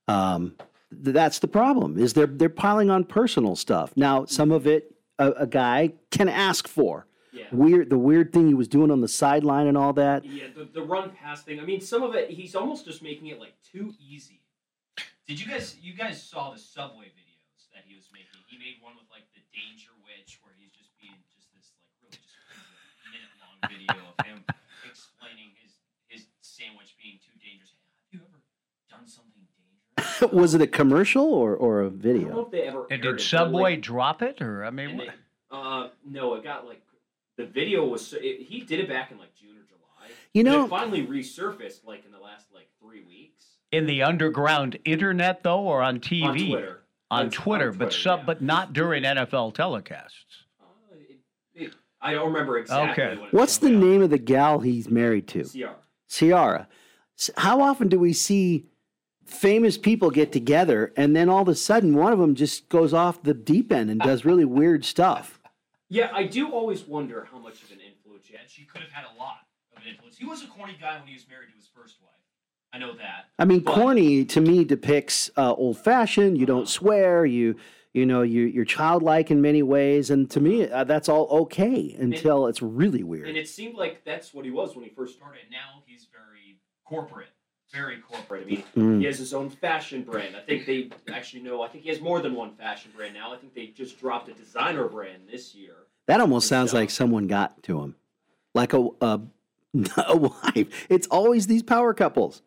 Um, 0.09 0.55
th- 0.91 1.13
that's 1.15 1.41
the 1.41 1.49
problem. 1.49 1.99
Is 1.99 2.15
they're 2.15 2.27
they're 2.27 2.49
piling 2.49 2.89
on 2.89 3.05
personal 3.05 3.55
stuff. 3.55 3.93
Now, 3.97 4.25
some 4.25 4.51
of 4.51 4.67
it 4.67 4.95
a, 5.19 5.33
a 5.33 5.47
guy 5.47 5.93
can 6.11 6.29
ask 6.29 6.67
for. 6.67 7.07
Weird, 7.53 7.91
the 7.91 7.99
weird 7.99 8.33
thing 8.33 8.49
he 8.49 8.55
was 8.55 8.67
doing 8.67 8.91
on 8.91 9.01
the 9.03 9.07
sideline 9.07 9.67
and 9.69 9.77
all 9.77 9.93
that. 9.93 10.25
Yeah, 10.25 10.49
the, 10.57 10.65
the 10.65 10.81
run 10.83 11.11
pass 11.11 11.43
thing. 11.45 11.61
I 11.61 11.65
mean, 11.69 11.81
some 11.83 12.03
of 12.03 12.15
it 12.17 12.31
he's 12.31 12.55
almost 12.57 12.87
just 12.87 13.03
making 13.03 13.27
it 13.29 13.39
like 13.39 13.53
too 13.63 13.93
easy. 14.01 14.41
Did 15.29 15.39
you 15.39 15.47
guys 15.47 15.77
you 15.83 15.93
guys 15.93 16.23
saw 16.23 16.51
the 16.51 16.59
subway 16.59 17.13
videos 17.13 17.69
that 17.77 17.85
he 17.87 17.95
was 17.95 18.09
making? 18.17 18.41
He 18.49 18.57
made 18.57 18.81
one 18.81 18.95
with 18.97 19.07
like 19.13 19.29
the 19.37 19.45
danger 19.53 19.93
witch 20.09 20.41
where 20.43 20.57
he's 20.57 20.73
just 20.73 20.89
being 20.99 21.21
just 21.37 21.53
this 21.53 21.69
like 21.77 21.93
really 22.01 22.17
just 22.17 22.33
minute 23.13 23.29
long 23.45 23.53
video 23.69 24.03
of 24.19 24.27
him 24.27 24.45
explaining 24.89 25.51
his 25.63 25.73
his 26.09 26.27
sandwich 26.41 26.95
being 27.03 27.19
too 27.25 27.33
dangerous. 27.43 27.71
Have 28.13 28.21
you 28.21 28.21
ever 28.27 28.41
done 28.91 29.07
something 29.07 29.43
dangerous? 29.97 30.33
was 30.33 30.55
it 30.55 30.63
a 30.63 30.67
commercial 30.67 31.25
or, 31.33 31.55
or 31.55 31.83
a 31.83 31.87
I 31.87 31.89
don't 31.91 31.97
know 31.97 32.03
video? 32.13 32.45
if 32.47 32.51
they 32.51 32.63
ever. 32.63 32.87
And 32.91 33.03
did 33.03 33.09
it, 33.09 33.13
but, 33.15 33.21
Subway 33.21 33.73
like, 33.75 33.83
drop 33.83 34.23
it, 34.23 34.41
or 34.43 34.65
I 34.65 34.71
mean, 34.71 34.97
they- 34.99 35.09
uh, 35.51 35.89
no, 36.05 36.35
it 36.35 36.43
got 36.45 36.67
like 36.67 36.83
the 37.37 37.47
video 37.47 37.85
was. 37.87 38.07
So, 38.07 38.17
it, 38.21 38.41
he 38.43 38.61
did 38.61 38.81
it 38.81 38.89
back 38.89 39.11
in 39.13 39.19
like 39.19 39.35
June 39.35 39.51
or 39.57 39.65
July. 39.67 40.11
You 40.33 40.43
but 40.45 40.51
know- 40.51 40.65
it 40.65 40.69
finally 40.69 41.07
resurfaced 41.07 41.85
like 41.87 42.05
in 42.05 42.13
the 42.13 42.19
last 42.19 42.47
like 42.53 42.69
three 42.81 43.03
weeks. 43.03 43.47
in 43.73 43.87
the 43.87 44.03
underground 44.03 44.79
internet 44.85 45.43
though, 45.43 45.61
or 45.61 45.83
on 45.83 46.01
TV? 46.01 46.25
On 46.25 46.35
Twitter. 46.37 46.81
On 47.11 47.19
On- 47.21 47.25
on 47.27 47.31
Twitter, 47.31 47.71
but 47.73 47.93
sub, 47.93 48.21
yeah. 48.21 48.25
but 48.27 48.43
not 48.43 48.73
during 48.73 49.05
NFL 49.05 49.55
telecasts. 49.55 50.44
It- 52.05 52.09
I 52.09 52.13
don't 52.13 52.27
remember 52.33 52.59
exactly. 52.59 53.05
Okay. 53.05 53.17
When 53.17 53.29
it 53.29 53.33
What's 53.35 53.59
the 53.59 53.71
name 53.71 54.03
of 54.03 54.11
the 54.11 54.19
gal 54.19 54.61
he's 54.61 54.91
married 54.91 55.27
to? 55.29 55.45
Ciara. 55.45 55.77
Ciara. 56.09 56.69
How 57.37 57.61
often 57.61 57.89
do 57.89 57.99
we 57.99 58.13
see 58.13 58.67
famous 59.25 59.79
people 59.79 60.11
get 60.11 60.33
together 60.33 60.93
and 60.97 61.17
then 61.17 61.29
all 61.29 61.43
of 61.43 61.49
a 61.49 61.55
sudden 61.55 61.95
one 61.95 62.13
of 62.13 62.19
them 62.19 62.35
just 62.35 62.69
goes 62.69 62.93
off 62.93 63.23
the 63.23 63.33
deep 63.35 63.73
end 63.73 63.91
and 63.91 64.01
does 64.01 64.25
really 64.25 64.45
weird 64.45 64.85
stuff? 64.85 65.41
Yeah, 65.89 66.11
I 66.13 66.25
do 66.25 66.51
always 66.51 66.85
wonder 66.87 67.27
how 67.31 67.39
much 67.39 67.63
of 67.63 67.71
an 67.71 67.79
influence 67.81 68.27
she 68.27 68.35
had. 68.35 68.51
She 68.51 68.65
could 68.65 68.83
have 68.83 68.91
had 68.91 69.05
a 69.15 69.19
lot 69.19 69.39
of 69.77 69.83
an 69.83 69.89
influence. 69.89 70.17
He 70.19 70.25
was 70.27 70.43
a 70.43 70.47
corny 70.49 70.77
guy 70.81 70.99
when 70.99 71.07
he 71.07 71.15
was 71.15 71.27
married 71.29 71.51
to 71.51 71.57
his 71.57 71.69
first 71.75 71.97
wife. 72.03 72.11
I 72.73 72.79
know 72.79 72.95
that. 72.97 73.27
I 73.39 73.45
mean, 73.45 73.61
But- 73.61 73.75
corny 73.75 74.25
to 74.25 74.41
me 74.41 74.65
depicts 74.65 75.31
uh, 75.37 75.55
old 75.55 75.79
fashioned. 75.79 76.37
You 76.39 76.47
don't 76.47 76.69
swear. 76.69 77.25
You 77.25 77.55
you 77.95 78.05
know 78.05 78.23
you 78.23 78.43
you're 78.43 78.65
childlike 78.67 79.31
in 79.31 79.41
many 79.41 79.63
ways, 79.63 80.11
and 80.11 80.31
to 80.33 80.41
me 80.41 80.69
uh, 80.69 80.85
that's 80.85 81.09
all 81.09 81.27
okay 81.43 81.97
until 81.99 82.47
it's 82.49 82.61
really 82.61 83.03
weird. 83.03 83.29
And 83.29 83.37
it 83.39 83.49
seemed 83.49 83.77
like 83.77 84.05
that's 84.05 84.35
what 84.35 84.45
he 84.45 84.51
was 84.51 84.75
when 84.75 84.85
he 84.85 84.91
first 84.91 85.15
started. 85.17 85.41
And 85.43 85.51
now 85.53 85.83
he's 85.87 86.07
very 86.13 86.59
corporate. 86.85 87.29
Very 87.73 87.99
corporate. 87.99 88.43
I 88.43 88.47
mean, 88.47 88.63
Mm. 88.77 88.99
he 89.01 89.07
has 89.07 89.19
his 89.19 89.33
own 89.35 89.51
fashion 89.51 90.03
brand. 90.03 90.37
I 90.37 90.41
think 90.41 90.67
they 90.67 90.91
actually 91.13 91.43
know. 91.43 91.63
I 91.63 91.69
think 91.69 91.83
he 91.85 91.91
has 91.91 92.01
more 92.01 92.21
than 92.21 92.35
one 92.35 92.55
fashion 92.55 92.93
brand 92.95 93.15
now. 93.15 93.33
I 93.33 93.37
think 93.37 93.55
they 93.55 93.69
just 93.69 93.99
dropped 93.99 94.29
a 94.29 94.33
designer 94.35 94.87
brand 94.87 95.23
this 95.31 95.55
year. 95.55 95.75
That 96.07 96.21
almost 96.21 96.47
sounds 96.49 96.75
like 96.75 96.91
someone 96.91 97.27
got 97.27 97.63
to 97.65 97.81
him, 97.81 97.97
like 98.55 98.75
a, 98.75 98.89
a 99.01 99.21
a 100.07 100.17
wife. 100.17 100.87
It's 100.89 101.07
always 101.09 101.47
these 101.47 101.63
power 101.63 101.95
couples, 101.95 102.43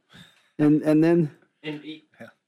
and 0.59 0.81
and 0.81 1.03
then 1.03 1.31
And, 1.63 1.81
he, 1.81 2.05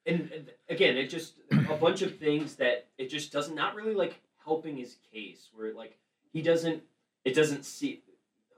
and 0.10 0.32
and 0.32 0.50
again, 0.70 0.98
it 0.98 1.08
just 1.10 1.34
a 1.70 1.76
bunch 1.76 2.02
of 2.02 2.18
things 2.18 2.56
that 2.56 2.88
it 2.98 3.10
just 3.10 3.32
doesn't 3.32 3.56
not 3.56 3.76
really 3.76 3.94
like 3.96 4.20
helping 4.44 4.76
his 4.78 4.98
case. 5.14 5.50
Where 5.54 5.74
like 5.74 5.98
he 6.34 6.42
doesn't, 6.42 6.84
it 7.26 7.34
doesn't 7.36 7.64
see. 7.66 8.02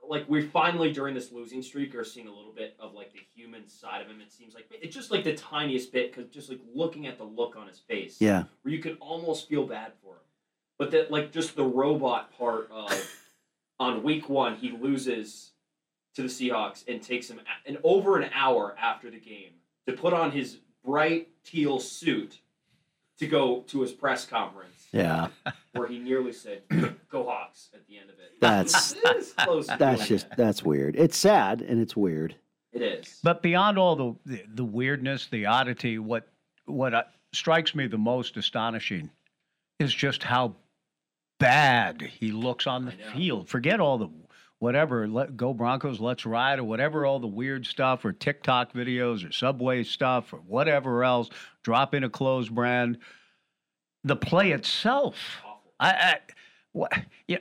Like 0.07 0.26
we 0.28 0.41
finally 0.41 0.91
during 0.91 1.14
this 1.14 1.32
losing 1.32 1.61
streak 1.61 1.95
are 1.95 2.03
seeing 2.03 2.28
a 2.28 2.34
little 2.34 2.52
bit 2.52 2.76
of 2.80 2.94
like 2.94 3.14
the 3.14 3.19
human 3.36 3.68
side 3.68 4.02
of 4.02 4.07
him. 4.07 4.19
It 4.19 4.32
seems 4.32 4.53
like 4.53 4.65
it's 4.72 4.95
just 4.95 5.11
like 5.11 5.23
the 5.23 5.34
tiniest 5.36 5.91
bit 5.94 6.14
because 6.14 6.30
just 6.32 6.49
like 6.49 6.60
looking 6.73 7.07
at 7.07 7.18
the 7.18 7.23
look 7.23 7.56
on 7.56 7.68
his 7.68 7.80
face. 7.80 8.18
Yeah. 8.19 8.44
where 8.64 8.73
you 8.73 8.80
could 8.82 8.98
almost 8.99 9.48
feel 9.48 9.65
bad 9.65 9.94
for 10.03 10.14
him. 10.15 10.22
But 10.78 10.91
that 10.91 11.11
like 11.11 11.32
just 11.32 11.56
the 11.56 11.64
robot 11.65 12.36
part 12.38 12.69
of 12.72 12.91
on 13.80 14.03
week 14.03 14.28
one 14.28 14.56
he 14.56 14.72
loses 14.72 15.52
to 16.15 16.23
the 16.23 16.28
Seahawks 16.28 16.84
and 16.90 17.02
takes 17.02 17.30
him 17.30 17.40
a- 17.40 17.69
an 17.69 17.78
over 17.84 18.18
an 18.19 18.30
hour 18.34 18.76
after 18.78 19.10
the 19.10 19.19
game 19.19 19.52
to 19.88 19.94
put 19.94 20.14
on 20.14 20.32
his 20.32 20.57
bright 20.84 21.30
teal 21.44 21.80
suit 21.80 22.40
to 23.20 23.28
go 23.28 23.62
to 23.68 23.82
his 23.82 23.91
press 23.91 24.26
conference 24.26 24.88
yeah, 24.91 25.28
where 25.74 25.88
he 25.88 25.99
nearly 25.99 26.34
said 26.34 26.64
"Go 27.10 27.24
Hawks" 27.24 27.70
at 27.74 27.86
the 27.88 27.98
end 27.98 28.10
of 28.10 28.16
it. 28.20 28.40
That's- 28.41 28.95
close 29.38 29.68
that's 29.68 30.08
just 30.08 30.30
that. 30.30 30.38
that's 30.38 30.64
weird. 30.64 30.95
It's 30.95 31.18
sad 31.18 31.62
and 31.62 31.80
it's 31.80 31.95
weird. 31.95 32.36
it 32.74 32.82
is. 32.82 33.20
But 33.24 33.41
beyond 33.41 33.78
all 33.78 33.95
the, 33.95 34.16
the 34.26 34.44
the 34.56 34.66
weirdness, 34.66 35.28
the 35.28 35.45
oddity, 35.45 35.98
what 35.98 36.28
what 36.66 36.94
uh, 36.94 37.03
strikes 37.32 37.74
me 37.74 37.88
the 37.88 37.98
most 37.98 38.36
astonishing 38.38 39.10
is 39.80 39.94
just 39.94 40.24
how 40.24 40.56
bad 41.40 42.02
he 42.02 42.32
looks 42.32 42.68
on 42.68 42.86
the 42.86 42.91
field. 43.14 43.48
Forget 43.48 43.80
all 43.80 43.98
the 43.98 44.10
whatever, 44.61 45.07
let 45.07 45.35
go 45.35 45.55
Broncos, 45.55 45.99
let's 45.99 46.23
ride, 46.23 46.59
or 46.59 46.63
whatever, 46.63 47.03
all 47.03 47.19
the 47.19 47.25
weird 47.25 47.65
stuff, 47.65 48.05
or 48.05 48.13
TikTok 48.13 48.73
videos, 48.73 49.27
or 49.27 49.31
Subway 49.31 49.83
stuff, 49.83 50.31
or 50.31 50.38
whatever 50.38 51.03
else. 51.03 51.31
Drop 51.63 51.95
in 51.95 52.03
a 52.03 52.09
clothes 52.09 52.47
brand. 52.47 52.99
The 54.03 54.15
play 54.15 54.51
itself, 54.51 55.15
I, 55.79 55.89
I 55.89 56.15
what, 56.73 56.93
yeah, 57.27 57.39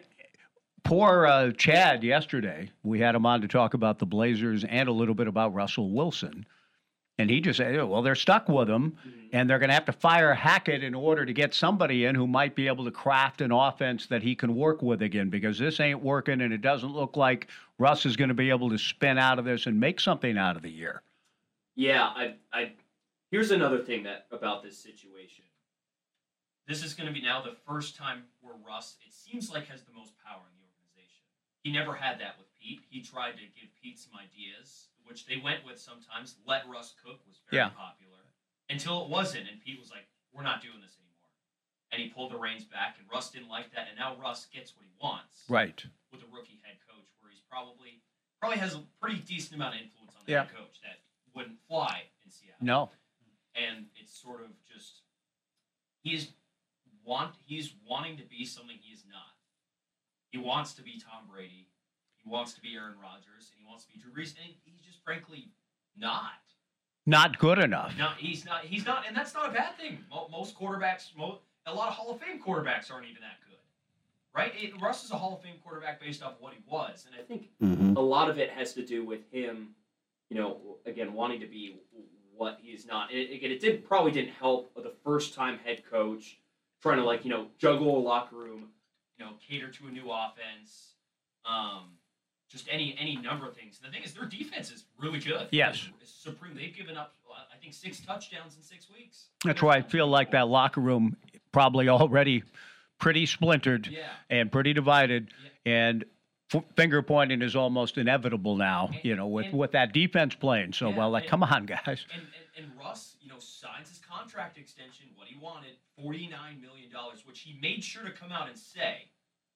poor 0.82 1.26
uh, 1.26 1.52
Chad 1.52 2.02
yesterday. 2.02 2.70
We 2.82 3.01
had 3.01 3.14
him 3.14 3.26
on 3.26 3.42
to 3.42 3.48
talk 3.48 3.74
about 3.74 3.98
the 3.98 4.06
Blazers 4.06 4.64
and 4.64 4.88
a 4.88 4.92
little 4.92 5.14
bit 5.14 5.28
about 5.28 5.52
Russell 5.52 5.92
Wilson. 5.92 6.47
And 7.20 7.28
he 7.28 7.42
just 7.42 7.59
said, 7.59 7.76
well, 7.84 8.01
they're 8.01 8.14
stuck 8.14 8.48
with 8.48 8.70
him, 8.70 8.92
mm-hmm. 8.92 9.10
and 9.34 9.48
they're 9.48 9.59
going 9.59 9.68
to 9.68 9.74
have 9.74 9.84
to 9.84 9.92
fire 9.92 10.32
Hackett 10.32 10.82
in 10.82 10.94
order 10.94 11.26
to 11.26 11.34
get 11.34 11.52
somebody 11.52 12.06
in 12.06 12.14
who 12.14 12.26
might 12.26 12.55
be 12.55 12.66
able 12.66 12.86
to 12.86 12.90
craft 12.90 13.42
an 13.42 13.52
offense 13.52 14.06
that 14.06 14.22
he 14.22 14.34
can 14.34 14.56
work 14.56 14.80
with 14.80 15.02
again, 15.02 15.28
because 15.28 15.59
this 15.59 15.80
ain't 15.80 16.02
working, 16.02 16.40
and 16.40 16.51
it 16.51 16.62
doesn't 16.62 16.94
look 16.94 17.18
like 17.18 17.48
Russ 17.78 18.06
is 18.06 18.16
going 18.16 18.28
to 18.28 18.34
be 18.34 18.48
able 18.48 18.70
to 18.70 18.78
spin 18.78 19.18
out 19.18 19.38
of 19.38 19.44
this 19.44 19.66
and 19.66 19.78
make 19.78 20.01
something 20.01 20.38
out 20.38 20.56
of 20.56 20.62
the 20.62 20.70
year. 20.70 21.02
Yeah, 21.76 22.05
I, 22.05 22.36
I. 22.55 22.72
Here's 23.30 23.51
another 23.51 23.80
thing 23.80 24.05
that 24.05 24.26
about 24.32 24.62
this 24.62 24.78
situation. 24.78 25.44
This 26.66 26.82
is 26.82 26.94
going 26.94 27.06
to 27.06 27.12
be 27.12 27.20
now 27.20 27.42
the 27.42 27.56
first 27.66 27.97
time 27.97 28.22
where 28.40 28.55
Russ, 28.66 28.97
it 29.06 29.12
seems 29.12 29.51
like, 29.51 29.68
has 29.68 29.82
the 29.82 29.92
most 29.92 30.14
power 30.24 30.40
in 30.40 30.56
the 30.56 30.64
organization. 30.72 31.20
He 31.62 31.70
never 31.70 31.94
had 31.94 32.18
that 32.20 32.38
with 32.38 32.48
Pete. 32.59 32.80
He 32.88 33.02
tried 33.02 33.32
to 33.32 33.44
give 33.60 33.68
Pete 33.82 33.98
some 33.98 34.12
ideas, 34.16 34.86
which 35.11 35.27
they 35.27 35.37
went 35.37 35.65
with 35.66 35.78
sometimes. 35.81 36.37
Let 36.47 36.69
Russ 36.69 36.95
cook 37.05 37.19
was 37.27 37.41
very 37.51 37.62
Yeah. 37.65 37.70
popular 37.70 38.32
until 38.70 39.03
it 39.03 39.09
wasn't, 39.11 39.49
and 39.51 39.61
Pete 39.61 39.81
was 39.81 39.91
like, 39.91 40.09
"We're 40.31 40.45
not 40.45 40.62
doing 40.62 40.81
this 40.81 40.97
anymore," 40.97 41.31
and 41.91 42.01
he 42.01 42.09
pulled 42.11 42.31
the 42.31 42.39
reins 42.39 42.65
back, 42.65 42.97
and 42.99 43.09
Russ 43.11 43.31
didn't 43.32 43.49
like 43.49 43.73
that, 43.73 43.89
and 43.89 43.99
now 43.99 44.15
Russ 44.15 44.47
gets 44.47 44.74
what 44.77 44.85
he 44.87 44.93
wants 45.01 45.45
Right. 45.49 45.85
with 46.12 46.23
a 46.23 46.27
rookie 46.27 46.59
head 46.59 46.81
coach, 46.87 47.09
where 47.19 47.31
he's 47.32 47.43
probably 47.43 48.01
probably 48.39 48.57
has 48.59 48.74
a 48.74 48.81
pretty 49.01 49.20
decent 49.20 49.57
amount 49.57 49.74
of 49.74 49.82
influence 49.82 50.16
on 50.16 50.24
the 50.24 50.32
Yeah. 50.32 50.45
head 50.45 50.55
coach 50.55 50.81
that 50.81 51.03
wouldn't 51.35 51.61
fly 51.66 52.11
in 52.23 52.31
Seattle 52.31 52.65
No. 52.65 52.91
and 53.55 53.91
it's 53.97 54.15
sort 54.19 54.41
of 54.41 54.65
just 54.65 55.03
he's 56.03 56.32
want 57.03 57.37
he's 57.43 57.74
wanting 57.74 58.16
to 58.16 58.24
be 58.24 58.47
something 58.47 58.78
he 58.78 58.93
is 58.93 59.05
not. 59.05 59.37
He 60.31 60.39
wants 60.39 60.73
to 60.74 60.82
be 60.82 60.99
Tom 60.99 61.27
Brady. 61.27 61.69
He 62.22 62.28
wants 62.30 62.52
to 62.55 62.60
be 62.60 62.74
Aaron 62.76 62.94
Rodgers, 63.02 63.51
and 63.52 63.59
he 63.60 63.66
wants 63.66 63.84
to 63.84 63.92
be 63.92 63.98
Drew 63.98 64.12
Brees, 64.12 64.34
and 64.36 64.55
he's 64.64 64.80
just 64.80 65.02
frankly 65.05 65.48
not. 65.97 66.32
Not 67.06 67.38
good 67.38 67.59
enough. 67.59 67.94
Not 67.98 68.18
he's 68.18 68.44
not 68.44 68.64
he's 68.64 68.84
not, 68.84 69.05
and 69.09 69.16
that's 69.16 69.34
not 69.34 69.48
a 69.48 69.52
bad 69.52 69.76
thing. 69.78 70.05
Most 70.30 70.55
quarterbacks, 70.59 71.16
mo- 71.16 71.38
a 71.66 71.74
lot 71.74 71.88
of 71.88 71.94
Hall 71.94 72.10
of 72.10 72.20
Fame 72.20 72.40
quarterbacks 72.40 72.92
aren't 72.92 73.06
even 73.06 73.22
that 73.22 73.38
good, 73.48 73.59
right? 74.34 74.52
It, 74.55 74.80
Russ 74.80 75.05
is 75.05 75.10
a 75.10 75.16
Hall 75.16 75.34
of 75.36 75.42
Fame 75.42 75.56
quarterback 75.64 76.01
based 76.01 76.22
off 76.22 76.34
what 76.40 76.52
he 76.52 76.60
was, 76.68 77.06
and 77.06 77.18
I 77.18 77.24
think 77.24 77.51
Mhm. 77.62 77.97
a 77.97 78.01
lot 78.01 78.28
of 78.28 78.38
it 78.38 78.51
has 78.51 78.74
to 78.74 78.84
do 78.84 79.05
with 79.05 79.28
him, 79.32 79.74
you 80.28 80.36
know, 80.36 80.76
again 80.84 81.14
wanting 81.14 81.40
to 81.40 81.47
be 81.47 81.78
what 82.36 82.59
he's 82.62 82.86
not. 82.86 83.10
It, 83.12 83.32
again, 83.34 83.51
it 83.51 83.60
did 83.60 83.84
probably 83.86 84.12
didn't 84.12 84.32
help 84.34 84.74
the 84.74 84.94
first 85.02 85.32
time 85.34 85.59
head 85.59 85.82
coach 85.90 86.38
trying 86.82 86.98
to 86.98 87.05
like 87.05 87.24
you 87.24 87.30
know 87.30 87.48
juggle 87.59 87.98
a 87.98 88.01
locker 88.01 88.36
room, 88.36 88.68
you 89.18 89.24
know, 89.24 89.32
cater 89.40 89.70
to 89.70 89.86
a 89.86 89.90
new 89.90 90.10
offense, 90.10 90.94
um, 91.47 91.97
just 92.51 92.66
any 92.70 92.97
any 92.98 93.16
number 93.16 93.47
of 93.48 93.55
things. 93.56 93.78
And 93.82 93.90
the 93.90 93.94
thing 93.97 94.05
is, 94.05 94.12
their 94.12 94.27
defense 94.27 94.70
is 94.70 94.85
really 94.98 95.20
good. 95.20 95.48
Yes. 95.52 95.89
It's 96.02 96.10
supreme. 96.12 96.55
They've 96.55 96.74
given 96.77 96.97
up, 96.97 97.14
I 97.52 97.56
think, 97.59 97.72
six 97.72 98.01
touchdowns 98.01 98.56
in 98.56 98.62
six 98.62 98.89
weeks. 98.90 99.27
That's 99.44 99.62
why 99.62 99.77
I 99.77 99.82
feel 99.82 100.06
like 100.09 100.32
that 100.32 100.48
locker 100.48 100.81
room 100.81 101.16
probably 101.52 101.89
already 101.89 102.43
pretty 102.98 103.24
splintered 103.27 103.86
Yeah. 103.86 104.09
and 104.28 104.52
pretty 104.52 104.72
divided, 104.74 105.31
and 105.64 106.05
f- 106.52 106.64
finger 106.77 107.01
pointing 107.02 107.40
is 107.40 107.55
almost 107.56 107.97
inevitable 107.97 108.56
now. 108.56 108.90
You 109.02 109.14
know, 109.16 109.28
with 109.28 109.52
with 109.52 109.72
that 109.72 109.93
defense 109.93 110.35
playing 110.35 110.72
so 110.72 110.90
well. 110.90 111.10
Like, 111.10 111.28
come 111.28 111.43
on, 111.43 111.66
guys. 111.66 112.05
And, 112.12 112.22
and 112.56 112.66
and 112.66 112.78
Russ, 112.78 113.14
you 113.22 113.28
know, 113.28 113.39
signs 113.39 113.89
his 113.89 113.98
contract 114.01 114.59
extension. 114.59 115.06
What 115.14 115.28
he 115.28 115.39
wanted, 115.39 115.70
forty 115.97 116.27
nine 116.27 116.60
million 116.60 116.90
dollars, 116.90 117.24
which 117.27 117.40
he 117.40 117.59
made 117.62 117.85
sure 117.85 118.02
to 118.05 118.10
come 118.10 118.32
out 118.32 118.48
and 118.48 118.59
say. 118.59 119.05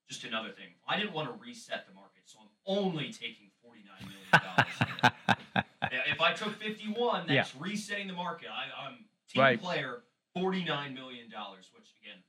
Just 0.09 0.25
another 0.25 0.51
thing, 0.51 0.69
I 0.87 0.99
didn't 0.99 1.13
want 1.15 1.29
to 1.33 1.35
reset 1.43 1.87
the 1.89 1.95
market, 1.95 2.23
so 2.27 2.39
I'm 2.41 2.49
only 2.67 3.11
taking 3.13 3.49
forty 3.63 3.81
nine 3.89 4.05
million 4.05 4.29
dollars. 4.33 5.65
if 6.13 6.21
I 6.21 6.33
took 6.35 6.61
fifty 6.61 6.89
one, 6.93 7.25
that's 7.27 7.57
resetting 7.57 8.07
the 8.09 8.13
market. 8.15 8.49
I, 8.53 8.87
I'm 8.87 9.05
team 9.29 9.41
Right. 9.43 9.61
player, 9.61 10.03
forty 10.35 10.63
nine 10.65 10.95
million 10.95 11.31
dollars, 11.31 11.71
which 11.75 11.89
again, 12.03 12.21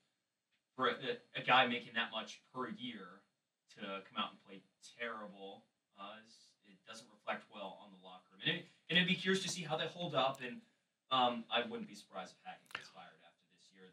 for 0.76 0.88
a, 0.88 0.96
a 1.36 1.44
guy 1.44 1.68
making 1.68 1.94
that 1.96 2.12
much 2.12 2.42
per 2.54 2.70
year 2.70 3.20
to 3.76 3.82
come 4.08 4.24
out 4.24 4.32
and 4.32 4.40
play 4.48 4.62
terrible, 4.98 5.66
uh, 6.00 6.16
it 6.68 6.78
doesn't 6.88 7.08
reflect 7.12 7.44
well 7.54 7.80
on 7.84 7.92
the 7.92 8.00
locker 8.06 8.24
room. 8.32 8.40
And, 8.46 8.56
it, 8.56 8.66
and 8.90 8.98
it'd 8.98 9.08
be 9.10 9.16
curious 9.16 9.44
to 9.44 9.50
see 9.50 9.64
how 9.64 9.76
they 9.76 9.88
hold 9.88 10.16
up. 10.16 10.40
And 10.40 10.62
um, 11.12 11.44
I 11.52 11.68
wouldn't 11.68 11.90
be 11.90 11.96
surprised 11.96 12.32
if 12.32 12.40
Hackett 12.46 12.72
gets 12.72 12.88
fired 12.88 13.08
after 13.08 13.12
this 13.12 13.12
year. 13.12 13.15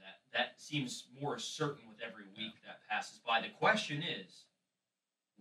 That 0.03 0.19
that 0.39 0.61
seems 0.61 1.05
more 1.20 1.39
certain 1.39 1.89
with 1.89 1.99
every 2.07 2.24
week 2.37 2.55
that 2.66 2.81
passes 2.89 3.19
by. 3.27 3.41
The 3.41 3.49
question 3.49 4.03
is, 4.03 4.45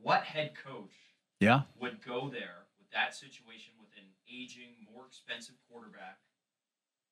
what 0.01 0.23
head 0.23 0.53
coach 0.55 0.93
Yeah. 1.39 1.61
would 1.79 2.03
go 2.05 2.29
there 2.29 2.65
with 2.79 2.89
that 2.91 3.15
situation 3.15 3.73
with 3.79 3.89
an 3.97 4.03
aging, 4.31 4.75
more 4.93 5.05
expensive 5.07 5.55
quarterback, 5.69 6.19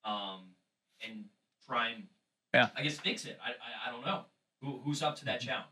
um, 0.03 0.55
and 1.05 1.25
try 1.65 1.89
and 1.89 2.07
Yeah. 2.53 2.69
I 2.75 2.83
guess 2.83 2.97
fix 2.99 3.25
it. 3.25 3.39
I 3.43 3.49
I, 3.51 3.89
I 3.89 3.91
don't 3.91 4.05
know 4.05 4.25
who, 4.61 4.79
who's 4.83 5.01
up 5.03 5.15
to 5.17 5.25
that 5.25 5.39
challenge 5.41 5.67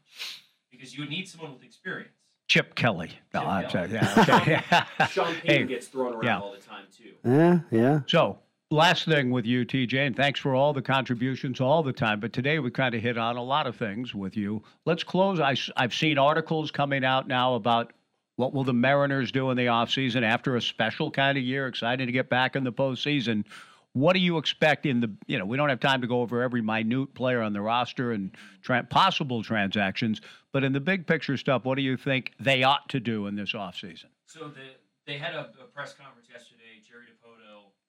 because 0.71 0.93
you 0.95 1.01
would 1.01 1.09
need 1.09 1.27
someone 1.27 1.53
with 1.53 1.63
experience. 1.63 2.13
Chip 2.47 2.75
Kelly. 2.75 3.11
No, 3.33 3.41
Chip 3.41 3.49
I'm 3.49 3.69
Kelly. 3.69 3.89
sorry. 3.89 3.91
Yeah, 3.93 4.39
okay, 4.39 4.61
yeah. 4.71 5.07
Sean 5.07 5.33
Payton 5.35 5.45
Hey, 5.45 5.63
gets 5.65 5.87
thrown 5.87 6.13
around 6.13 6.23
yeah. 6.23 6.39
all 6.39 6.53
the 6.53 6.59
time 6.59 6.85
too. 6.95 7.13
Yeah, 7.25 7.59
yeah. 7.71 7.99
So, 8.07 8.39
last 8.71 9.05
thing 9.05 9.31
with 9.31 9.45
you, 9.45 9.65
TJ, 9.65 10.07
and 10.07 10.15
thanks 10.15 10.39
for 10.39 10.55
all 10.55 10.73
the 10.73 10.81
contributions 10.81 11.61
all 11.61 11.83
the 11.83 11.93
time. 11.93 12.19
But 12.19 12.33
today 12.33 12.59
we 12.59 12.71
kind 12.71 12.93
of 12.95 13.01
hit 13.01 13.17
on 13.17 13.37
a 13.37 13.43
lot 13.43 13.67
of 13.67 13.75
things 13.75 14.13
with 14.13 14.35
you. 14.35 14.63
Let's 14.85 15.03
close. 15.03 15.39
I, 15.39 15.55
have 15.77 15.93
seen 15.93 16.17
articles 16.17 16.71
coming 16.71 17.05
out 17.05 17.27
now 17.27 17.55
about 17.55 17.93
what 18.35 18.53
will 18.53 18.63
the 18.63 18.73
Mariners 18.73 19.31
do 19.31 19.49
in 19.49 19.57
the 19.57 19.65
offseason 19.65 20.23
after 20.23 20.55
a 20.55 20.61
special 20.61 21.09
kind 21.09 21.37
of 21.37 21.43
year. 21.43 21.67
Excited 21.67 22.05
to 22.05 22.11
get 22.11 22.29
back 22.29 22.55
in 22.55 22.63
the 22.63 22.71
postseason. 22.71 23.45
What 23.93 24.13
do 24.13 24.19
you 24.19 24.37
expect 24.37 24.85
in 24.85 24.99
the, 24.99 25.11
you 25.25 25.39
know, 25.39 25.45
we 25.45 25.57
don't 25.57 25.69
have 25.69 25.79
time 25.79 26.01
to 26.01 26.07
go 26.07 26.21
over 26.21 26.43
every 26.43 26.61
minute 26.61 27.15
player 27.15 27.41
on 27.41 27.53
the 27.53 27.61
roster 27.61 28.11
and 28.11 28.31
tra- 28.61 28.83
possible 28.83 29.41
transactions, 29.41 30.21
but 30.51 30.63
in 30.63 30.71
the 30.71 30.79
big 30.79 31.07
picture 31.07 31.35
stuff, 31.35 31.65
what 31.65 31.75
do 31.75 31.81
you 31.81 31.97
think 31.97 32.33
they 32.39 32.61
ought 32.61 32.87
to 32.89 32.99
do 32.99 33.25
in 33.25 33.35
this 33.35 33.53
offseason? 33.53 34.05
So 34.27 34.49
the, 34.49 34.61
they 35.07 35.17
had 35.17 35.33
a, 35.33 35.49
a 35.63 35.65
press 35.73 35.93
conference 35.93 36.27
yesterday. 36.29 36.83
Jerry 36.87 37.05
Dipoto, 37.05 37.26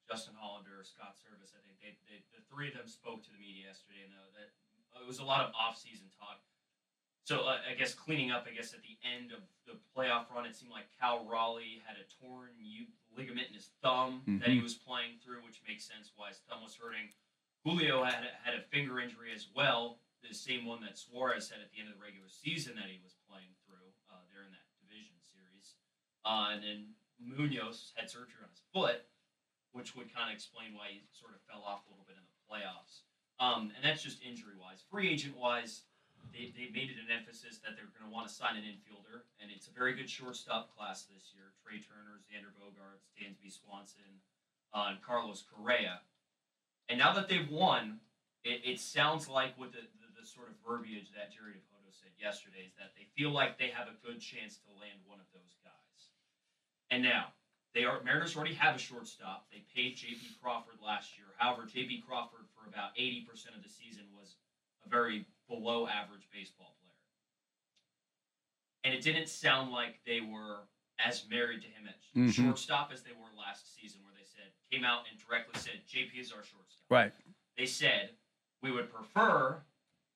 Justin 0.08 0.34
Hollander, 0.40 0.80
Scott 0.82 1.14
Servais. 1.20 1.52
I 1.52 1.60
think 1.68 1.76
they, 1.84 1.92
they, 2.08 2.24
the 2.32 2.40
three 2.48 2.72
of 2.72 2.74
them 2.80 2.88
spoke 2.88 3.20
to 3.28 3.30
the 3.30 3.36
media 3.38 3.68
yesterday, 3.68 4.08
and 4.08 4.12
uh, 4.16 4.24
that 4.40 4.48
it 4.96 5.06
was 5.06 5.20
a 5.20 5.28
lot 5.28 5.44
of 5.44 5.52
off-season 5.52 6.08
talk. 6.16 6.40
So 7.28 7.44
uh, 7.44 7.60
I 7.68 7.76
guess 7.76 7.92
cleaning 7.92 8.32
up. 8.32 8.48
I 8.48 8.56
guess 8.56 8.72
at 8.72 8.80
the 8.80 8.96
end 9.04 9.36
of 9.36 9.44
the 9.68 9.76
playoff 9.92 10.32
run, 10.32 10.48
it 10.48 10.56
seemed 10.56 10.72
like 10.72 10.88
Cal 10.96 11.28
Raleigh 11.28 11.84
had 11.84 12.00
a 12.00 12.08
torn 12.24 12.56
ligament 13.12 13.52
in 13.52 13.54
his 13.54 13.68
thumb 13.84 14.24
that 14.40 14.48
he 14.48 14.60
Mhm. 14.60 14.62
was 14.64 14.74
playing 14.80 15.20
through, 15.20 15.44
which 15.44 15.60
makes 15.68 15.84
sense 15.84 16.08
why 16.16 16.32
his 16.32 16.40
thumb 16.48 16.62
was 16.64 16.72
hurting. 16.74 17.12
Julio 17.64 18.00
had 18.02 18.24
a, 18.24 18.32
had 18.40 18.54
a 18.56 18.62
finger 18.72 18.98
injury 18.98 19.34
as 19.34 19.48
well, 19.52 20.00
the 20.24 20.32
same 20.32 20.64
one 20.64 20.80
that 20.80 20.96
Suarez 20.96 21.50
had 21.50 21.60
at 21.60 21.68
the 21.70 21.80
end 21.80 21.90
of 21.92 21.98
the 21.98 22.02
regular 22.02 22.28
season 22.32 22.76
that 22.76 22.88
he 22.88 22.96
was 23.04 23.12
playing 23.28 23.52
through 23.66 23.92
uh, 24.08 24.22
there 24.32 24.42
in 24.46 24.50
that 24.56 24.64
division 24.80 25.18
series. 25.20 25.74
Uh, 26.24 26.54
and 26.56 26.62
then 26.64 26.94
Munoz 27.20 27.92
had 27.96 28.08
surgery 28.08 28.40
on 28.42 28.48
his 28.48 28.62
foot, 28.72 29.04
which 29.72 29.94
would 29.94 30.12
kind 30.12 30.30
of 30.30 30.34
explain 30.34 30.72
why 30.74 30.90
he 30.92 31.04
sort 31.12 31.36
of 31.36 31.40
fell 31.44 31.62
off 31.62 31.84
a 31.86 31.90
little 31.92 32.06
bit 32.08 32.16
in 32.16 32.24
the 32.24 32.38
playoffs. 32.48 33.04
Um, 33.38 33.70
and 33.76 33.82
that's 33.84 34.02
just 34.02 34.18
injury 34.24 34.58
wise. 34.58 34.82
Free 34.90 35.08
agent 35.08 35.38
wise, 35.38 35.86
they, 36.34 36.50
they 36.56 36.68
made 36.74 36.90
it 36.90 36.98
an 36.98 37.12
emphasis 37.12 37.62
that 37.62 37.78
they're 37.78 37.90
going 37.94 38.08
to 38.08 38.14
want 38.14 38.26
to 38.26 38.32
sign 38.32 38.58
an 38.58 38.66
infielder, 38.66 39.28
and 39.38 39.50
it's 39.54 39.70
a 39.70 39.74
very 39.74 39.94
good 39.94 40.10
shortstop 40.10 40.74
class 40.74 41.06
this 41.06 41.30
year. 41.32 41.54
Trea 41.62 41.78
Turner, 41.78 42.18
Xander 42.26 42.50
Bogaerts, 42.58 43.06
Dansby 43.14 43.52
Swanson, 43.52 44.18
uh, 44.74 44.90
and 44.90 44.98
Carlos 45.00 45.44
Correa. 45.46 46.02
And 46.88 46.98
now 46.98 47.12
that 47.14 47.28
they've 47.28 47.48
won, 47.48 48.00
it, 48.44 48.64
it 48.64 48.80
sounds 48.80 49.28
like 49.28 49.54
with 49.58 49.72
the, 49.72 49.84
the, 50.00 50.08
the 50.20 50.26
sort 50.26 50.48
of 50.48 50.56
verbiage 50.66 51.12
that 51.14 51.30
Jerry 51.30 51.60
Dipoto 51.60 51.92
said 51.94 52.10
yesterday 52.18 52.66
is 52.66 52.74
that 52.80 52.96
they 52.96 53.06
feel 53.14 53.30
like 53.30 53.58
they 53.58 53.70
have 53.70 53.86
a 53.86 53.96
good 54.04 54.20
chance 54.20 54.58
to 54.66 54.70
land 54.80 54.98
one 55.06 55.20
of 55.20 55.28
those 55.32 55.54
guys. 55.62 56.00
And 56.90 57.02
now, 57.02 57.36
they 57.74 57.84
are 57.84 58.02
Mariners 58.02 58.36
already 58.36 58.54
have 58.54 58.76
a 58.76 58.78
shortstop. 58.78 59.46
They 59.52 59.64
paid 59.74 59.96
J.P. 59.96 60.36
Crawford 60.42 60.76
last 60.84 61.16
year. 61.16 61.26
However, 61.36 61.66
J.P. 61.66 62.02
Crawford 62.06 62.46
for 62.56 62.68
about 62.68 62.96
80% 62.96 63.56
of 63.56 63.62
the 63.62 63.68
season 63.68 64.04
was 64.18 64.36
a 64.84 64.88
very 64.88 65.26
below 65.48 65.86
average 65.86 66.28
baseball 66.32 66.74
player. 66.80 66.94
And 68.84 68.94
it 68.94 69.02
didn't 69.02 69.28
sound 69.28 69.70
like 69.72 70.00
they 70.06 70.20
were 70.20 70.60
as 70.98 71.28
married 71.28 71.62
to 71.62 71.68
him 71.68 71.86
at 71.86 71.96
Mhm. 72.14 72.32
shortstop 72.32 72.90
as 72.92 73.02
they 73.02 73.12
were 73.12 73.30
last 73.36 73.72
season, 73.74 74.02
where 74.02 74.12
they 74.14 74.24
said, 74.24 74.52
came 74.70 74.84
out 74.84 75.04
and 75.10 75.18
directly 75.20 75.60
said, 75.60 75.86
JP 75.86 76.18
is 76.18 76.32
our 76.32 76.42
shortstop. 76.42 76.84
Right. 76.90 77.12
They 77.56 77.66
said, 77.66 78.16
we 78.62 78.72
would 78.72 78.90
prefer 78.92 79.62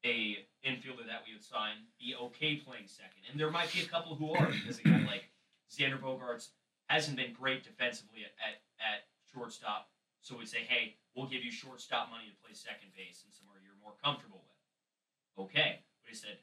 a 0.04 0.46
infielder 0.64 1.06
that 1.06 1.24
we 1.26 1.34
would 1.34 1.44
sign 1.44 1.86
be 1.98 2.14
okay 2.16 2.56
playing 2.56 2.88
second. 2.88 3.22
And 3.30 3.38
there 3.38 3.50
might 3.50 3.72
be 3.72 3.82
a 3.82 3.86
couple 3.86 4.16
who 4.16 4.32
are, 4.34 4.50
because 4.50 4.78
a 4.80 4.82
guy 4.82 4.98
like 5.06 5.30
Xander 5.70 6.00
Bogaerts 6.00 6.50
hasn't 6.88 7.16
been 7.16 7.32
great 7.32 7.64
defensively 7.64 8.24
at, 8.24 8.32
at, 8.40 8.56
at 8.80 8.98
shortstop. 9.32 9.88
So 10.20 10.36
we'd 10.36 10.48
say, 10.48 10.62
hey, 10.62 10.96
we'll 11.14 11.28
give 11.28 11.44
you 11.44 11.50
shortstop 11.50 12.10
money 12.10 12.30
to 12.30 12.36
play 12.42 12.54
second 12.54 12.94
base 12.94 13.22
and 13.24 13.32
somewhere 13.34 13.58
you're 13.62 13.78
more 13.82 13.94
comfortable 14.02 14.44
with. 14.46 15.46
Okay. 15.46 15.80
But 16.02 16.10
he 16.10 16.16
said, 16.16 16.38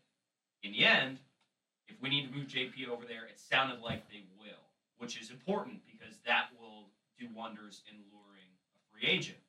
in 0.63 0.71
the 0.71 0.85
end, 0.85 1.19
if 1.87 1.95
we 2.01 2.09
need 2.09 2.27
to 2.27 2.33
move 2.35 2.47
JP 2.47 2.89
over 2.89 3.05
there, 3.05 3.25
it 3.25 3.39
sounded 3.39 3.79
like 3.79 4.07
they 4.09 4.23
will, 4.37 4.67
which 4.97 5.19
is 5.19 5.31
important 5.31 5.81
because 5.87 6.19
that 6.25 6.51
will 6.59 6.91
do 7.17 7.27
wonders 7.33 7.83
in 7.89 7.97
luring 8.11 8.51
a 8.75 8.81
free 8.91 9.07
agent. 9.07 9.39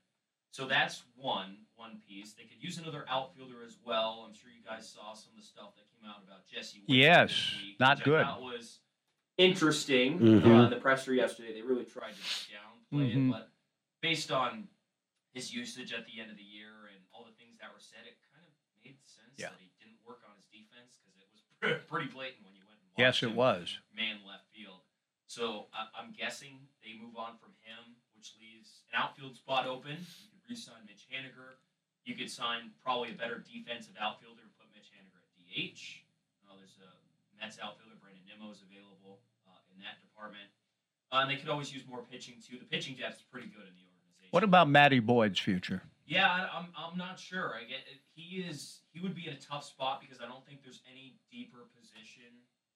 So 0.50 0.66
that's 0.66 1.04
one 1.16 1.58
one 1.76 1.98
piece. 2.06 2.34
They 2.34 2.44
could 2.44 2.62
use 2.62 2.78
another 2.78 3.04
outfielder 3.08 3.64
as 3.64 3.78
well. 3.84 4.26
I'm 4.26 4.34
sure 4.34 4.50
you 4.50 4.62
guys 4.66 4.88
saw 4.88 5.14
some 5.14 5.32
of 5.32 5.40
the 5.40 5.46
stuff 5.46 5.74
that 5.76 5.86
came 5.94 6.08
out 6.08 6.22
about 6.26 6.46
Jesse. 6.46 6.82
Yes, 6.86 7.32
not 7.78 8.04
good. 8.04 8.24
Thought 8.24 8.42
was 8.42 8.80
interesting 9.40 10.18
Mhm. 10.20 10.44
uh, 10.44 10.64
in 10.64 10.70
the 10.70 10.76
presser 10.76 11.14
yesterday. 11.14 11.54
They 11.54 11.62
really 11.62 11.84
tried 11.86 12.12
to 12.14 12.20
downplay 12.52 13.08
Mhm. 13.14 13.28
it, 13.28 13.32
but 13.32 13.52
based 14.00 14.30
on 14.30 14.68
his 15.32 15.52
usage 15.54 15.92
at 15.92 16.04
the 16.06 16.20
end 16.20 16.30
of 16.30 16.36
the 16.36 16.42
year 16.44 16.86
and 16.92 17.00
all 17.12 17.24
the 17.24 17.32
things 17.32 17.56
that 17.58 17.72
were 17.72 17.80
said, 17.80 18.04
it 18.06 18.18
kind 18.32 18.44
of 18.44 18.52
made 18.84 18.98
sense 19.08 19.38
Yeah. 19.38 19.50
that 19.50 19.60
he 19.60 19.70
didn't 19.78 20.02
work 20.04 20.22
on 20.28 20.36
his 20.36 20.46
defense 20.46 20.98
because 21.04 21.16
it 21.20 21.28
was 21.32 21.42
pretty 21.88 22.08
blatant 22.08 22.44
when 22.44 22.54
you 22.54 22.66
went 22.66 22.80
and 22.80 22.88
watched 22.90 22.98
Yes, 22.98 23.22
it 23.22 23.28
him 23.30 23.34
was. 23.36 23.78
man 23.92 24.24
left 24.24 24.48
field. 24.52 24.82
So 25.26 25.68
I, 25.72 25.88
I'm 25.94 26.12
guessing 26.12 26.68
they 26.82 26.94
move 26.94 27.16
on 27.16 27.38
from 27.38 27.54
him, 27.62 27.96
which 28.12 28.34
leaves 28.36 28.82
an 28.92 29.00
outfield 29.00 29.36
spot 29.36 29.66
open. 29.66 29.96
You 29.96 30.28
could 30.40 30.50
re-sign 30.50 30.84
Mitch 30.86 31.06
Haniger. 31.08 31.56
You 32.04 32.16
could 32.16 32.30
sign 32.30 32.74
probably 32.82 33.12
a 33.12 33.14
better 33.14 33.38
defensive 33.38 33.96
outfielder 33.96 34.42
and 34.42 34.54
put 34.58 34.70
Mitch 34.74 34.90
Haniger 34.90 35.16
at 35.22 35.30
DH. 35.36 36.04
Uh, 36.48 36.56
there's 36.56 36.76
a 36.78 36.90
Mets 37.38 37.58
outfielder, 37.60 37.94
Brandon 37.96 38.24
Nimmo, 38.26 38.50
is 38.50 38.60
available 38.62 39.22
uh, 39.22 39.29
in 39.80 39.88
that 39.88 39.96
department. 40.04 40.44
Uh, 41.10 41.24
and 41.24 41.30
they 41.30 41.36
could 41.40 41.48
always 41.48 41.72
use 41.72 41.82
more 41.88 42.04
pitching 42.04 42.36
too. 42.38 42.58
The 42.60 42.68
pitching 42.68 42.94
depth 43.00 43.16
is 43.16 43.22
pretty 43.32 43.48
good 43.48 43.64
in 43.66 43.74
the 43.74 43.82
organization. 43.88 44.30
What 44.30 44.44
about 44.44 44.68
Matty 44.68 45.00
Boyd's 45.00 45.40
future? 45.40 45.82
Yeah, 46.06 46.28
I, 46.28 46.46
I'm, 46.52 46.68
I'm 46.76 46.98
not 46.98 47.18
sure. 47.18 47.54
I 47.56 47.64
get 47.64 47.80
he 48.14 48.44
is 48.44 48.80
he 48.92 49.00
would 49.00 49.14
be 49.14 49.26
in 49.26 49.32
a 49.32 49.40
tough 49.40 49.64
spot 49.64 50.00
because 50.00 50.20
I 50.20 50.26
don't 50.28 50.44
think 50.46 50.62
there's 50.62 50.82
any 50.90 51.16
deeper 51.32 51.66
position 51.74 52.30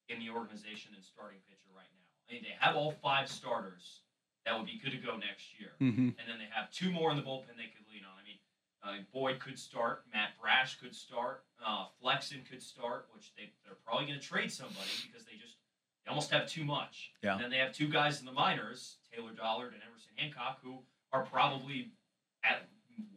in 0.09 0.19
the 0.19 0.31
organization 0.33 0.93
than 0.97 1.03
starting 1.03 1.39
pitcher 1.47 1.71
right 1.77 1.87
now. 1.93 2.09
I 2.27 2.33
mean, 2.35 2.43
they 2.43 2.57
have 2.59 2.75
all 2.75 2.93
five 3.03 3.29
starters 3.29 4.01
that 4.47 4.57
would 4.57 4.67
be 4.67 4.81
good 4.83 4.93
to 4.93 4.99
go 5.03 5.17
next 5.17 5.59
year, 5.59 5.73
Mhm. 5.81 6.15
and 6.19 6.25
then 6.29 6.39
they 6.39 6.49
have 6.53 6.71
two 6.71 6.91
more 6.91 7.11
in 7.11 7.17
the 7.17 7.23
bullpen 7.23 7.57
they 7.57 7.73
could 7.73 7.87
lean 7.91 8.05
on. 8.05 8.13
I 8.19 8.23
mean, 8.23 8.39
uh, 8.85 9.03
Boyd 9.13 9.41
could 9.41 9.59
start, 9.59 10.05
Matt 10.13 10.37
Brash 10.39 10.77
could 10.79 10.95
start, 10.95 11.47
uh, 11.65 11.87
Flexen 12.01 12.45
could 12.45 12.63
start, 12.63 13.09
which 13.15 13.33
they 13.37 13.53
they're 13.65 13.75
probably 13.87 14.07
going 14.07 14.21
to 14.21 14.25
trade 14.27 14.53
somebody 14.53 14.91
because 15.07 15.25
they 15.25 15.37
just 15.41 15.57
they 16.05 16.11
almost 16.11 16.31
have 16.31 16.49
too 16.49 16.65
much. 16.65 17.13
Yeah. 17.23 17.35
And 17.35 17.43
then 17.43 17.51
they 17.51 17.59
have 17.59 17.73
two 17.73 17.89
guys 17.89 18.21
in 18.21 18.27
the 18.27 18.33
minors, 18.33 18.97
Taylor 19.13 19.33
Dollard 19.33 19.73
and 19.73 19.83
Emerson 19.89 20.11
Hancock, 20.17 20.59
who 20.63 20.79
are 21.13 21.25
probably 21.25 21.93
at 22.45 22.69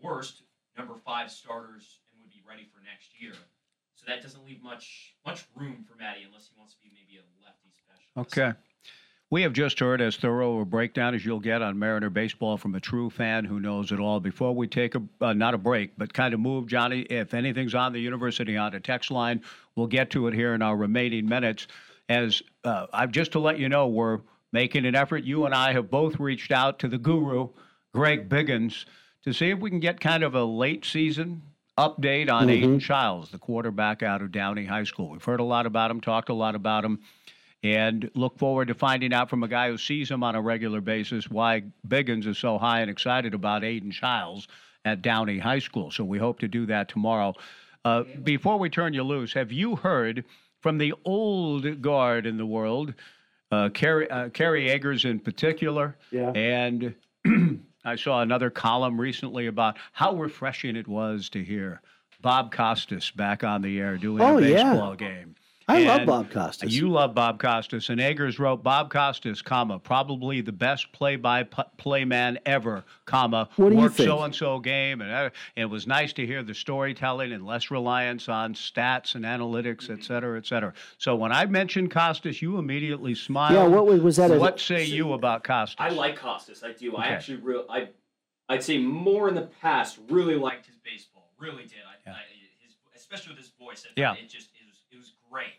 worst 0.01 0.43
number 0.77 0.95
five 1.05 1.31
starters 1.31 1.99
and 2.11 2.21
would 2.21 2.31
be 2.31 2.41
ready 2.47 2.67
for 2.73 2.79
next 2.83 3.09
year. 3.19 3.33
So 3.95 4.05
that 4.07 4.21
doesn't 4.21 4.45
leave 4.45 4.61
much 4.61 5.15
much 5.25 5.45
room 5.55 5.83
for 5.87 5.97
Maddie 5.97 6.23
unless 6.25 6.47
he 6.47 6.53
wants 6.57 6.75
to 6.75 6.81
be 6.81 6.91
maybe 6.93 7.19
a 7.19 7.25
lefty 7.43 7.69
specialist. 7.75 8.35
Okay. 8.35 8.57
We 9.29 9.41
have 9.41 9.51
just 9.51 9.77
heard 9.79 9.99
as 9.99 10.15
thorough 10.15 10.61
a 10.61 10.65
breakdown 10.65 11.13
as 11.13 11.25
you'll 11.25 11.41
get 11.41 11.61
on 11.61 11.77
Mariner 11.77 12.09
baseball 12.09 12.55
from 12.55 12.75
a 12.75 12.79
true 12.79 13.09
fan 13.09 13.43
who 13.43 13.59
knows 13.59 13.91
it 13.91 13.99
all. 13.99 14.21
Before 14.21 14.55
we 14.55 14.67
take 14.67 14.95
a 14.95 15.01
uh, 15.19 15.33
not 15.33 15.53
a 15.53 15.57
break, 15.57 15.97
but 15.97 16.13
kind 16.13 16.33
of 16.33 16.39
move, 16.39 16.67
Johnny. 16.67 17.01
If 17.01 17.33
anything's 17.33 17.75
on 17.75 17.91
the 17.91 17.99
University 17.99 18.55
on 18.55 18.73
a 18.73 18.79
text 18.79 19.11
line, 19.11 19.41
we'll 19.75 19.87
get 19.87 20.11
to 20.11 20.27
it 20.27 20.33
here 20.33 20.53
in 20.53 20.61
our 20.61 20.77
remaining 20.77 21.27
minutes. 21.27 21.67
As 22.09 22.41
uh, 22.63 22.87
I've 22.93 23.11
just 23.11 23.33
to 23.33 23.39
let 23.39 23.59
you 23.59 23.67
know, 23.69 23.87
we're 23.87 24.19
making 24.53 24.85
an 24.85 24.95
effort. 24.95 25.23
You 25.23 25.45
and 25.45 25.53
I 25.53 25.73
have 25.73 25.91
both 25.91 26.19
reached 26.19 26.51
out 26.51 26.79
to 26.79 26.87
the 26.87 26.97
guru, 26.97 27.49
Greg 27.93 28.29
Biggins, 28.29 28.85
to 29.23 29.33
see 29.33 29.49
if 29.49 29.59
we 29.59 29.69
can 29.69 29.79
get 29.81 29.99
kind 29.99 30.23
of 30.23 30.33
a 30.35 30.43
late 30.43 30.85
season 30.85 31.41
update 31.77 32.31
on 32.31 32.47
Mhm. 32.47 32.51
Aidan 32.51 32.79
Chiles, 32.79 33.29
the 33.29 33.37
quarterback 33.37 34.01
out 34.01 34.21
of 34.21 34.31
Downey 34.31 34.65
High 34.65 34.85
School. 34.85 35.09
We've 35.09 35.23
heard 35.23 35.41
a 35.41 35.43
lot 35.43 35.65
about 35.65 35.91
him, 35.91 35.99
talked 35.99 36.29
a 36.29 36.33
lot 36.33 36.55
about 36.55 36.85
him 36.85 36.99
and 37.61 38.09
look 38.15 38.37
forward 38.39 38.69
to 38.69 38.73
finding 38.73 39.13
out 39.13 39.29
from 39.29 39.43
a 39.43 39.47
guy 39.47 39.69
who 39.69 39.77
sees 39.77 40.09
him 40.09 40.23
on 40.23 40.35
a 40.35 40.41
regular 40.41 40.79
basis 40.79 41.29
why 41.29 41.63
Biggins 41.87 42.25
is 42.25 42.37
so 42.37 42.57
high 42.57 42.79
and 42.81 42.89
excited 42.89 43.33
about 43.33 43.63
Aidan 43.63 43.91
Chiles 43.91 44.47
at 44.85 45.01
Downey 45.01 45.39
High 45.39 45.59
School. 45.59 45.91
So 45.91 46.03
we 46.05 46.17
hope 46.19 46.39
to 46.39 46.47
do 46.47 46.65
that 46.67 46.87
tomorrow. 46.87 47.33
Uh, 47.83 48.03
before 48.23 48.57
we 48.57 48.69
turn 48.69 48.93
you 48.93 49.03
loose, 49.03 49.33
have 49.33 49.51
you 49.51 49.75
heard 49.75 50.23
from 50.61 50.77
the 50.77 50.93
old 51.05 51.81
guard 51.81 52.25
in 52.25 52.37
the 52.37 52.45
world, 52.45 52.93
uh, 53.51 53.69
Kerry, 53.69 54.09
uh, 54.09 54.29
Kerry 54.29 54.69
Eggers 54.69 55.05
in 55.05 55.19
particular? 55.19 55.95
Yeah. 56.11 56.31
And 56.31 56.95
I 57.85 57.95
saw 57.95 58.21
another 58.21 58.49
column 58.49 58.99
recently 58.99 59.47
about 59.47 59.77
how 59.93 60.15
refreshing 60.15 60.75
it 60.75 60.87
was 60.87 61.29
to 61.29 61.43
hear 61.43 61.81
Bob 62.21 62.51
Costas 62.51 63.11
back 63.11 63.43
on 63.43 63.61
the 63.61 63.79
air 63.79 63.97
doing 63.97 64.21
Oh, 64.21 64.37
a 64.37 64.41
yeah. 64.41 64.71
baseball 64.71 64.95
game. 64.95 65.35
I 65.69 65.83
love 65.83 66.05
Bob 66.05 66.31
Costas. 66.31 66.73
You 66.73 66.89
love 66.89 67.13
Bob 67.13 67.39
Costas. 67.41 67.89
And 67.89 67.99
Eggers 67.99 68.39
wrote 68.39 68.63
Bob 68.63 68.89
Costas, 68.89 69.41
comma, 69.41 69.77
probably 69.79 70.39
the 70.39 70.53
best 70.53 70.89
play-by-play 70.93 72.05
man 72.05 72.39
ever, 72.45 72.85
comma, 73.05 73.49
What 73.57 73.69
do 73.69 73.75
you 73.75 73.81
worked 73.81 73.97
think? 73.97 74.07
so-and-so 74.07 74.59
game. 74.59 75.01
And, 75.01 75.11
uh, 75.11 75.29
it 75.57 75.65
was 75.65 75.85
nice 75.85 76.13
to 76.13 76.25
hear 76.25 76.41
the 76.41 76.53
storytelling 76.53 77.33
and 77.33 77.45
less 77.45 77.69
reliance 77.69 78.29
on 78.29 78.53
stats 78.53 79.15
and 79.15 79.25
analytics, 79.25 79.89
et 79.89 80.05
cetera, 80.05 80.37
et 80.37 80.45
cetera. 80.45 80.73
So 80.99 81.17
when 81.17 81.33
I 81.33 81.45
mentioned 81.47 81.91
Costas, 81.91 82.41
you 82.41 82.57
immediately 82.57 83.13
smiled. 83.13 83.53
Yeah, 83.55 83.67
what 83.67 83.85
was- 83.85 83.99
was 84.01 84.15
that 84.15 84.31
a- 84.31 84.39
What 84.39 84.61
say 84.61 84.85
you 84.85 85.11
about 85.13 85.43
Costas? 85.43 85.75
I 85.79 85.89
like 85.89 86.15
Costas. 86.15 86.63
I 86.63 86.71
do. 86.71 86.95
I 86.95 87.07
actually 87.07 87.37
real 87.39 87.65
I 87.69 87.89
I'd 88.49 88.63
say 88.63 88.77
more 88.77 89.27
in 89.27 89.35
the 89.35 89.49
past 89.61 89.99
really 90.09 90.35
liked 90.35 90.65
his 90.67 90.77
baseball. 90.77 91.29
Really 91.37 91.63
did. 91.63 91.79
I, 91.85 92.09
I 92.11 92.13
his 92.63 92.73
especially 92.95 93.31
with 93.33 93.39
his 93.39 93.51
voice. 93.59 93.85
I 93.85 93.89
Yeah. 93.99 94.13
It 94.13 94.29
just 94.29 94.47
it 94.55 94.65
was 94.65 94.79
it 94.91 94.95
was 94.97 95.11
great. 95.31 95.53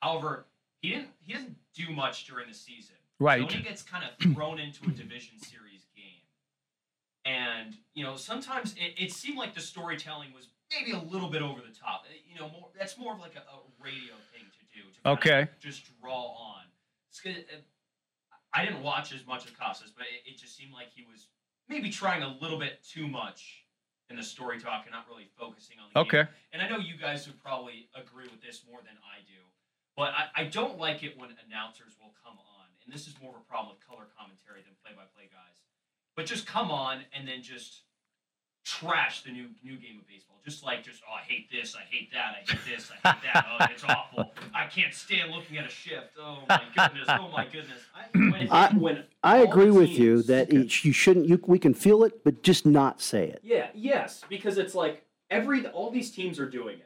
However, 0.00 0.46
he 0.80 0.90
didn't 0.90 1.08
he 1.20 1.32
doesn't 1.32 1.56
do 1.74 1.90
much 1.92 2.26
during 2.26 2.48
the 2.48 2.54
season. 2.54 2.96
Right. 3.18 3.50
He 3.50 3.62
gets 3.62 3.82
kind 3.82 4.04
of 4.04 4.32
thrown 4.34 4.58
into 4.58 4.84
a 4.84 4.90
division 4.92 5.38
series 5.38 5.86
game, 5.96 6.20
and 7.24 7.74
you 7.94 8.04
know 8.04 8.16
sometimes 8.16 8.74
it, 8.74 8.94
it 9.02 9.12
seemed 9.12 9.38
like 9.38 9.54
the 9.54 9.60
storytelling 9.60 10.32
was 10.34 10.48
maybe 10.70 10.92
a 10.92 11.00
little 11.00 11.28
bit 11.30 11.42
over 11.42 11.60
the 11.60 11.74
top. 11.74 12.04
Uh, 12.06 12.12
You 12.28 12.38
know, 12.38 12.48
more 12.50 12.68
that's 12.78 12.98
more 12.98 13.14
of 13.14 13.20
like 13.20 13.34
a, 13.36 13.40
a 13.40 13.58
radio 13.82 14.14
thing 14.32 14.44
to 14.44 14.64
do. 14.74 14.82
To 15.02 15.10
Okay. 15.10 15.48
just 15.60 15.84
draw 16.00 16.26
on. 16.34 16.62
It's 17.10 17.20
good- 17.20 17.46
uh, 17.52 17.56
I 18.52 18.64
didn't 18.64 18.82
watch 18.82 19.12
as 19.12 19.26
much 19.26 19.44
of 19.46 19.58
Costas, 19.58 19.90
but 19.96 20.06
it, 20.06 20.30
it 20.32 20.38
just 20.38 20.56
seemed 20.56 20.72
like 20.72 20.88
he 20.94 21.02
was 21.10 21.28
maybe 21.68 21.90
trying 21.90 22.22
a 22.22 22.36
little 22.40 22.58
bit 22.58 22.82
too 22.88 23.06
much 23.06 23.64
in 24.10 24.16
the 24.16 24.22
story 24.22 24.60
talk 24.60 24.84
and 24.86 24.92
not 24.92 25.06
really 25.08 25.28
focusing 25.38 25.76
on 25.78 25.90
the 25.90 25.94
game. 25.98 26.20
Okay. 26.22 26.30
And 26.52 26.62
I 26.62 26.68
know 26.68 26.78
you 26.78 26.96
guys 26.96 27.26
would 27.26 27.42
probably 27.42 27.88
agree 27.94 28.28
with 28.30 28.40
this 28.40 28.62
more 28.68 28.80
than 28.80 28.94
I 29.02 29.22
do, 29.26 29.42
but 29.96 30.14
I, 30.14 30.42
I 30.42 30.44
don't 30.44 30.78
like 30.78 31.02
it 31.02 31.18
when 31.18 31.30
announcers 31.46 31.98
will 32.00 32.14
come 32.22 32.38
on, 32.38 32.66
and 32.84 32.92
this 32.92 33.06
is 33.06 33.14
more 33.20 33.34
of 33.34 33.42
a 33.42 33.46
problem 33.50 33.74
with 33.74 33.82
color 33.82 34.06
commentary 34.14 34.62
than 34.62 34.78
play-by-play 34.84 35.26
guys. 35.32 35.64
But 36.14 36.26
just 36.26 36.46
come 36.46 36.70
on 36.70 37.02
and 37.12 37.26
then 37.26 37.42
just 37.42 37.82
trash 38.66 39.22
the 39.22 39.30
new 39.30 39.46
new 39.62 39.76
game 39.76 39.98
of 40.00 40.08
baseball. 40.08 40.36
Just 40.44 40.64
like 40.64 40.82
just 40.82 41.02
oh 41.08 41.14
I 41.14 41.22
hate 41.22 41.50
this, 41.50 41.76
I 41.76 41.82
hate 41.88 42.10
that, 42.12 42.34
I 42.34 42.52
hate 42.52 42.60
this, 42.68 42.90
I 43.04 43.08
hate 43.08 43.22
that. 43.32 43.46
Oh, 43.60 43.66
it's 43.70 43.84
awful. 43.84 44.32
I 44.54 44.66
can't 44.66 44.92
stand 44.92 45.32
looking 45.32 45.56
at 45.58 45.66
a 45.66 45.68
shift. 45.68 46.10
Oh 46.18 46.42
my 46.48 46.62
goodness. 46.76 47.08
Oh 47.08 47.28
my 47.32 47.44
goodness. 47.44 47.78
I, 47.94 48.18
when, 48.18 48.48
I, 48.50 48.68
when 48.74 49.04
I 49.22 49.38
agree 49.38 49.70
with 49.70 49.98
you 49.98 50.22
that 50.24 50.52
it, 50.52 50.84
you 50.84 50.92
shouldn't. 50.92 51.26
You 51.26 51.40
we 51.46 51.58
can 51.58 51.74
feel 51.74 52.02
it, 52.04 52.24
but 52.24 52.42
just 52.42 52.66
not 52.66 53.00
say 53.00 53.28
it. 53.28 53.40
Yeah, 53.44 53.68
yes, 53.74 54.24
because 54.28 54.58
it's 54.58 54.74
like 54.74 55.04
every 55.30 55.66
all 55.68 55.90
these 55.90 56.10
teams 56.10 56.40
are 56.40 56.48
doing 56.48 56.78
it, 56.78 56.85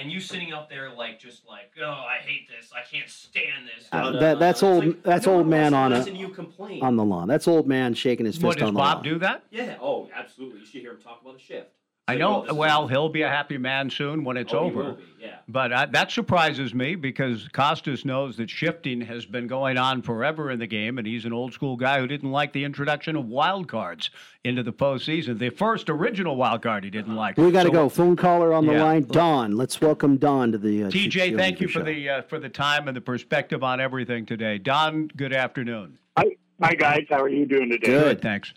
and 0.00 0.10
you 0.10 0.20
sitting 0.20 0.52
up 0.52 0.68
there 0.70 0.90
like 0.90 1.18
just 1.18 1.46
like 1.46 1.72
oh 1.80 1.84
I 1.84 2.18
hate 2.24 2.48
this, 2.48 2.70
I 2.72 2.88
can't 2.90 3.08
stand 3.08 3.66
this. 3.66 3.88
Uh, 3.92 4.02
da, 4.02 4.10
da, 4.12 4.18
that 4.20 4.38
that's 4.38 4.62
old. 4.62 4.86
like, 4.86 5.02
that's 5.02 5.26
no 5.26 5.36
old 5.36 5.46
man 5.46 5.72
wants 5.72 5.98
on 5.98 6.04
to 6.06 6.12
a 6.12 6.14
you 6.14 6.28
complain. 6.28 6.82
on 6.82 6.96
the 6.96 7.04
lawn. 7.04 7.28
That's 7.28 7.46
old 7.46 7.66
man 7.66 7.94
shaking 7.94 8.26
his 8.26 8.36
fist 8.36 8.58
does 8.58 8.68
on 8.68 8.74
the 8.74 8.80
lawn. 8.80 8.96
Did 8.96 8.96
Bob 8.96 9.04
do 9.04 9.18
that? 9.20 9.44
Yeah. 9.50 9.76
Oh, 9.80 10.08
absolutely. 10.14 10.60
You 10.60 10.66
should 10.66 10.80
hear 10.80 10.92
him 10.92 11.00
talk 11.02 11.20
about 11.22 11.36
a 11.36 11.38
shift. 11.38 11.70
I 12.10 12.16
know. 12.16 12.42
this 12.42 12.50
is- 12.50 12.56
Well, 12.56 12.88
he'll 12.88 13.08
be 13.08 13.22
a 13.22 13.28
happy 13.28 13.58
man 13.58 13.90
soon 13.90 14.24
when 14.24 14.36
it's 14.36 14.52
Oh, 14.52 14.64
he 14.64 14.70
over. 14.70 14.82
will 14.84 14.92
be, 14.94 15.02
yeah. 15.20 15.36
But 15.48 15.72
uh, 15.72 15.86
that 15.92 16.10
surprises 16.10 16.74
me 16.74 16.94
because 16.94 17.48
Costas 17.52 18.04
knows 18.04 18.36
that 18.36 18.48
shifting 18.50 19.00
has 19.02 19.26
been 19.26 19.46
going 19.46 19.76
on 19.78 20.02
forever 20.02 20.50
in 20.50 20.58
the 20.58 20.66
game, 20.66 20.98
and 20.98 21.06
he's 21.06 21.24
an 21.24 21.32
old 21.32 21.52
school 21.52 21.76
guy 21.76 21.98
who 22.00 22.06
didn't 22.06 22.30
like 22.30 22.52
the 22.52 22.64
introduction 22.64 23.16
of 23.16 23.26
wild 23.26 23.68
cards 23.68 24.10
into 24.44 24.62
the 24.62 24.72
postseason. 24.72 25.38
The 25.38 25.50
first 25.50 25.90
original 25.90 26.36
wild 26.36 26.62
card 26.62 26.84
he 26.84 26.90
didn't 26.90 27.16
like. 27.16 27.36
We 27.36 27.50
got 27.50 27.62
to 27.64 27.68
So, 27.68 27.72
go. 27.72 27.88
Phone 27.88 28.16
caller 28.16 28.52
on 28.52 28.66
the 28.66 28.72
Yeah. 28.74 28.82
line, 28.84 29.02
Don. 29.10 29.56
Let's 29.56 29.80
welcome 29.80 30.16
Don 30.16 30.52
to 30.52 30.58
the. 30.58 30.84
Uh, 30.84 30.90
TJ, 30.90 31.32
Sh- 31.32 31.36
thank 31.36 31.60
you 31.60 31.68
show. 31.68 31.80
for 31.80 31.84
the 31.86 32.08
uh, 32.08 32.22
for 32.22 32.38
the 32.38 32.48
time 32.48 32.88
and 32.88 32.96
the 32.96 33.00
perspective 33.00 33.62
on 33.64 33.80
everything 33.80 34.26
today. 34.26 34.58
Don, 34.58 35.08
good 35.16 35.32
afternoon. 35.32 35.98
Hi, 36.16 36.24
hi 36.62 36.74
guys. 36.74 37.06
How 37.10 37.20
are 37.22 37.28
you 37.28 37.46
doing 37.46 37.70
today? 37.70 37.86
Good, 37.86 38.22
thanks. 38.22 38.52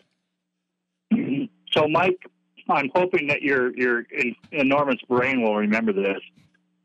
So, 1.72 1.88
Mike, 1.88 2.24
I'm 2.70 2.90
hoping 2.96 3.28
that 3.28 3.42
your 3.42 3.76
your 3.78 4.06
enormous 4.52 5.00
brain 5.08 5.42
will 5.42 5.56
remember 5.56 5.94
this. 5.94 6.20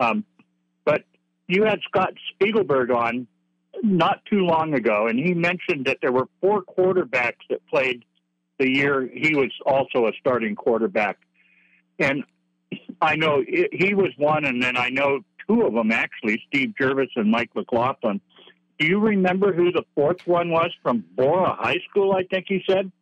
Um, 0.00 0.24
but 0.84 1.04
you 1.46 1.64
had 1.64 1.80
Scott 1.88 2.14
Spiegelberg 2.32 2.94
on 2.94 3.26
not 3.82 4.24
too 4.26 4.40
long 4.40 4.74
ago, 4.74 5.06
and 5.06 5.18
he 5.18 5.34
mentioned 5.34 5.86
that 5.86 5.98
there 6.00 6.12
were 6.12 6.28
four 6.40 6.62
quarterbacks 6.62 7.46
that 7.50 7.64
played 7.68 8.04
the 8.58 8.68
year 8.68 9.08
he 9.12 9.34
was 9.34 9.50
also 9.64 10.06
a 10.06 10.12
starting 10.18 10.56
quarterback. 10.56 11.18
And 11.98 12.24
I 13.00 13.16
know 13.16 13.40
i 13.40 13.68
he 13.72 13.94
was 13.94 14.12
one, 14.16 14.44
and 14.44 14.62
then 14.62 14.76
I 14.76 14.88
know 14.90 15.20
two 15.48 15.62
of 15.62 15.74
them 15.74 15.92
actually, 15.92 16.42
Steve 16.48 16.74
Jervis 16.78 17.10
and 17.16 17.30
Mike 17.30 17.50
McLaughlin. 17.54 18.20
Do 18.78 18.86
you 18.86 19.00
remember 19.00 19.52
who 19.52 19.72
the 19.72 19.84
fourth 19.94 20.26
one 20.26 20.50
was 20.50 20.70
from 20.82 21.04
Borah 21.16 21.56
High 21.58 21.80
School? 21.90 22.12
I 22.12 22.22
think 22.24 22.46
he 22.48 22.62
said. 22.68 22.92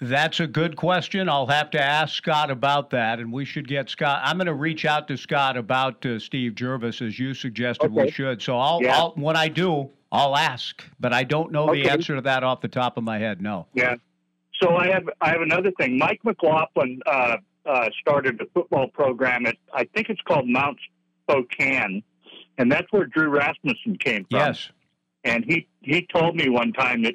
That's 0.00 0.40
a 0.40 0.46
good 0.46 0.76
question. 0.76 1.28
I'll 1.28 1.46
have 1.46 1.70
to 1.70 1.82
ask 1.82 2.14
Scott 2.14 2.50
about 2.50 2.90
that, 2.90 3.18
and 3.18 3.32
we 3.32 3.46
should 3.46 3.66
get 3.66 3.88
Scott. 3.88 4.20
I'm 4.22 4.36
going 4.36 4.46
to 4.46 4.54
reach 4.54 4.84
out 4.84 5.08
to 5.08 5.16
Scott 5.16 5.56
about 5.56 6.04
uh, 6.04 6.18
Steve 6.18 6.54
Jervis, 6.54 7.00
as 7.00 7.18
you 7.18 7.32
suggested 7.32 7.90
we 7.90 8.10
should. 8.10 8.42
So 8.42 8.58
I'll, 8.58 8.82
Yeah. 8.82 8.98
I'll 8.98 9.12
when 9.12 9.36
I 9.36 9.48
do, 9.48 9.88
I'll 10.12 10.36
ask, 10.36 10.84
but 11.00 11.14
I 11.14 11.24
don't 11.24 11.50
know 11.50 11.72
the 11.72 11.88
answer 11.88 12.14
to 12.14 12.20
that 12.22 12.44
off 12.44 12.60
the 12.60 12.68
top 12.68 12.98
of 12.98 13.04
my 13.04 13.18
head. 13.18 13.40
No. 13.40 13.66
Yeah. 13.72 13.96
So 14.62 14.76
I 14.76 14.88
have 14.88 15.08
I 15.22 15.30
have 15.30 15.40
another 15.40 15.70
thing. 15.78 15.98
Mike 15.98 16.20
McLaughlin 16.24 17.00
uh, 17.06 17.36
uh, 17.64 17.88
started 18.00 18.40
a 18.40 18.46
football 18.52 18.88
program 18.88 19.46
at 19.46 19.56
I 19.72 19.84
think 19.94 20.10
it's 20.10 20.20
called 20.22 20.46
Mount 20.46 20.78
Spokane, 21.22 22.02
and 22.58 22.70
that's 22.70 22.86
where 22.90 23.06
Drew 23.06 23.28
Rasmussen 23.28 23.96
came 23.98 24.26
from. 24.30 24.40
Yes. 24.40 24.70
And 25.24 25.44
he 25.44 25.66
he 25.80 26.06
told 26.14 26.36
me 26.36 26.50
one 26.50 26.72
time 26.74 27.02
that 27.02 27.14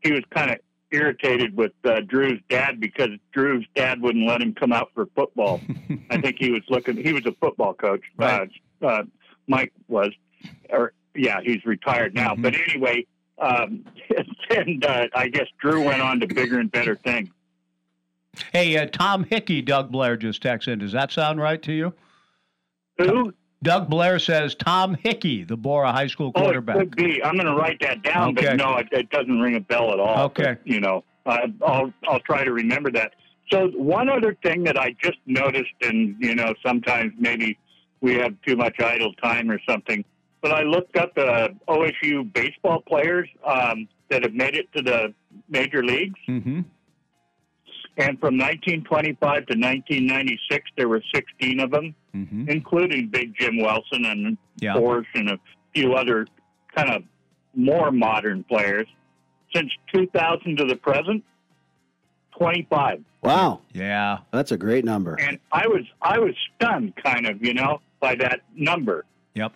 he 0.00 0.12
was 0.12 0.22
kind 0.30 0.50
of 0.52 0.58
irritated 0.90 1.56
with 1.56 1.72
uh, 1.84 2.00
Drew's 2.00 2.40
dad 2.48 2.80
because 2.80 3.10
Drew's 3.32 3.66
dad 3.74 4.00
wouldn't 4.00 4.26
let 4.26 4.42
him 4.42 4.54
come 4.54 4.72
out 4.72 4.90
for 4.94 5.06
football. 5.14 5.60
I 6.10 6.20
think 6.20 6.36
he 6.38 6.50
was 6.50 6.62
looking. 6.68 6.96
He 6.96 7.12
was 7.12 7.24
a 7.26 7.32
football 7.40 7.74
coach. 7.74 8.02
Right. 8.16 8.50
Uh, 8.82 8.86
uh, 8.86 9.02
Mike 9.46 9.72
was, 9.88 10.10
or 10.70 10.92
yeah, 11.14 11.40
he's 11.42 11.64
retired 11.64 12.14
now. 12.14 12.34
But 12.34 12.54
anyway, 12.54 13.06
um, 13.38 13.84
and 14.50 14.84
uh, 14.84 15.08
I 15.14 15.28
guess 15.28 15.46
Drew 15.60 15.84
went 15.84 16.02
on 16.02 16.20
to 16.20 16.26
bigger 16.26 16.58
and 16.58 16.70
better 16.70 16.96
things. 16.96 17.30
Hey, 18.52 18.76
uh, 18.76 18.86
Tom 18.86 19.24
Hickey, 19.24 19.60
Doug 19.60 19.90
Blair 19.90 20.16
just 20.16 20.42
texted 20.42 20.68
in. 20.68 20.78
Does 20.78 20.92
that 20.92 21.10
sound 21.10 21.40
right 21.40 21.60
to 21.62 21.72
you? 21.72 21.92
Who? 22.98 23.32
Doug 23.62 23.88
Blair 23.90 24.18
says 24.18 24.54
Tom 24.54 24.94
Hickey, 25.02 25.44
the 25.44 25.56
Borah 25.56 25.92
High 25.92 26.06
School 26.06 26.32
quarterback. 26.32 26.76
Oh, 26.76 26.80
it 26.80 26.84
quarterback. 26.90 26.96
could 26.96 27.14
be. 27.14 27.22
I'm 27.22 27.34
going 27.34 27.46
to 27.46 27.54
write 27.54 27.78
that 27.80 28.02
down, 28.02 28.30
Okay. 28.30 28.46
but 28.48 28.56
no, 28.56 28.76
it, 28.78 28.88
it 28.90 29.10
doesn't 29.10 29.38
ring 29.40 29.56
a 29.56 29.60
bell 29.60 29.92
at 29.92 30.00
all. 30.00 30.24
Okay. 30.26 30.54
But, 30.54 30.66
you 30.66 30.80
know, 30.80 31.04
uh, 31.26 31.46
I'll 31.66 31.92
I'll 32.08 32.20
try 32.20 32.44
to 32.44 32.52
remember 32.52 32.90
that. 32.92 33.12
So 33.52 33.68
one 33.68 34.08
other 34.08 34.34
thing 34.42 34.64
that 34.64 34.78
I 34.78 34.94
just 35.02 35.18
noticed, 35.26 35.72
and 35.82 36.16
you 36.20 36.34
know, 36.34 36.54
sometimes 36.64 37.12
maybe 37.18 37.58
we 38.00 38.14
have 38.14 38.34
too 38.46 38.56
much 38.56 38.80
idle 38.80 39.12
time 39.14 39.50
or 39.50 39.60
something, 39.68 40.04
but 40.40 40.52
I 40.52 40.62
looked 40.62 40.96
up 40.96 41.14
the 41.14 41.54
OSU 41.68 42.32
baseball 42.32 42.80
players 42.80 43.28
um, 43.44 43.86
that 44.08 44.22
have 44.22 44.32
made 44.32 44.54
it 44.56 44.72
to 44.74 44.82
the 44.82 45.12
major 45.50 45.84
leagues. 45.84 46.18
Mm-hmm. 46.28 46.60
And 48.00 48.18
from 48.18 48.38
1925 48.38 49.18
to 49.20 49.58
1996, 49.58 50.70
there 50.76 50.88
were 50.88 51.02
16 51.14 51.60
of 51.60 51.70
them, 51.70 51.94
Mm-hmm. 52.14 52.48
including 52.48 53.06
Big 53.08 53.36
Jim 53.38 53.58
Wilson 53.58 54.04
and 54.04 54.36
Yeah. 54.58 54.74
Force 54.74 55.06
and 55.14 55.30
a 55.30 55.38
few 55.72 55.94
other 55.94 56.26
kind 56.74 56.90
of 56.90 57.04
more 57.54 57.92
modern 57.92 58.42
players. 58.44 58.88
Since 59.54 59.70
2000 59.94 60.56
to 60.56 60.64
the 60.64 60.74
present, 60.74 61.22
25. 62.36 63.04
Wow. 63.22 63.60
Yeah. 63.72 64.18
That's 64.32 64.50
a 64.52 64.56
great 64.56 64.84
number. 64.84 65.14
And 65.20 65.38
I 65.52 65.66
was 65.68 65.82
I 66.02 66.18
was 66.18 66.34
stunned, 66.56 66.94
kind 66.96 67.26
of, 67.26 67.44
you 67.44 67.54
know, 67.54 67.80
by 68.00 68.14
that 68.16 68.40
number. 68.56 69.04
Yep. 69.34 69.52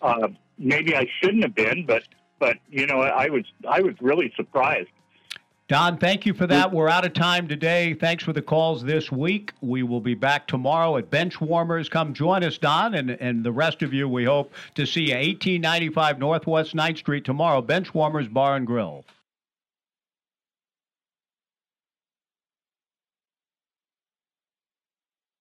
Uh, 0.00 0.28
maybe 0.58 0.96
I 0.96 1.06
shouldn't 1.20 1.42
have 1.42 1.54
been, 1.54 1.84
but 1.86 2.04
but 2.38 2.56
you 2.70 2.86
know, 2.86 3.00
I 3.02 3.28
was 3.28 3.44
I 3.68 3.80
was 3.82 3.94
really 4.00 4.32
surprised. 4.36 4.88
Don, 5.70 5.98
thank 5.98 6.26
you 6.26 6.34
for 6.34 6.48
that. 6.48 6.70
Mm. 6.70 6.72
We're 6.72 6.88
out 6.88 7.06
of 7.06 7.12
time 7.12 7.46
today. 7.46 7.94
Thanks 7.94 8.24
for 8.24 8.32
the 8.32 8.42
calls 8.42 8.82
this 8.82 9.12
week. 9.12 9.52
We 9.60 9.84
will 9.84 10.00
be 10.00 10.14
back 10.14 10.48
tomorrow 10.48 10.96
at 10.96 11.10
Bench 11.10 11.40
Warmers. 11.40 11.88
Come 11.88 12.12
join 12.12 12.42
us, 12.42 12.58
Don, 12.58 12.94
and, 12.94 13.08
and 13.08 13.44
the 13.44 13.52
rest 13.52 13.80
of 13.82 13.94
you. 13.94 14.08
We 14.08 14.24
hope 14.24 14.52
to 14.74 14.84
see 14.84 15.02
you 15.02 15.14
1895 15.14 16.18
Northwest 16.18 16.74
9th 16.74 16.98
Street 16.98 17.24
tomorrow. 17.24 17.62
Bench 17.62 17.94
Warmers 17.94 18.26
Bar 18.26 18.56
and 18.56 18.66
Grill. 18.66 19.04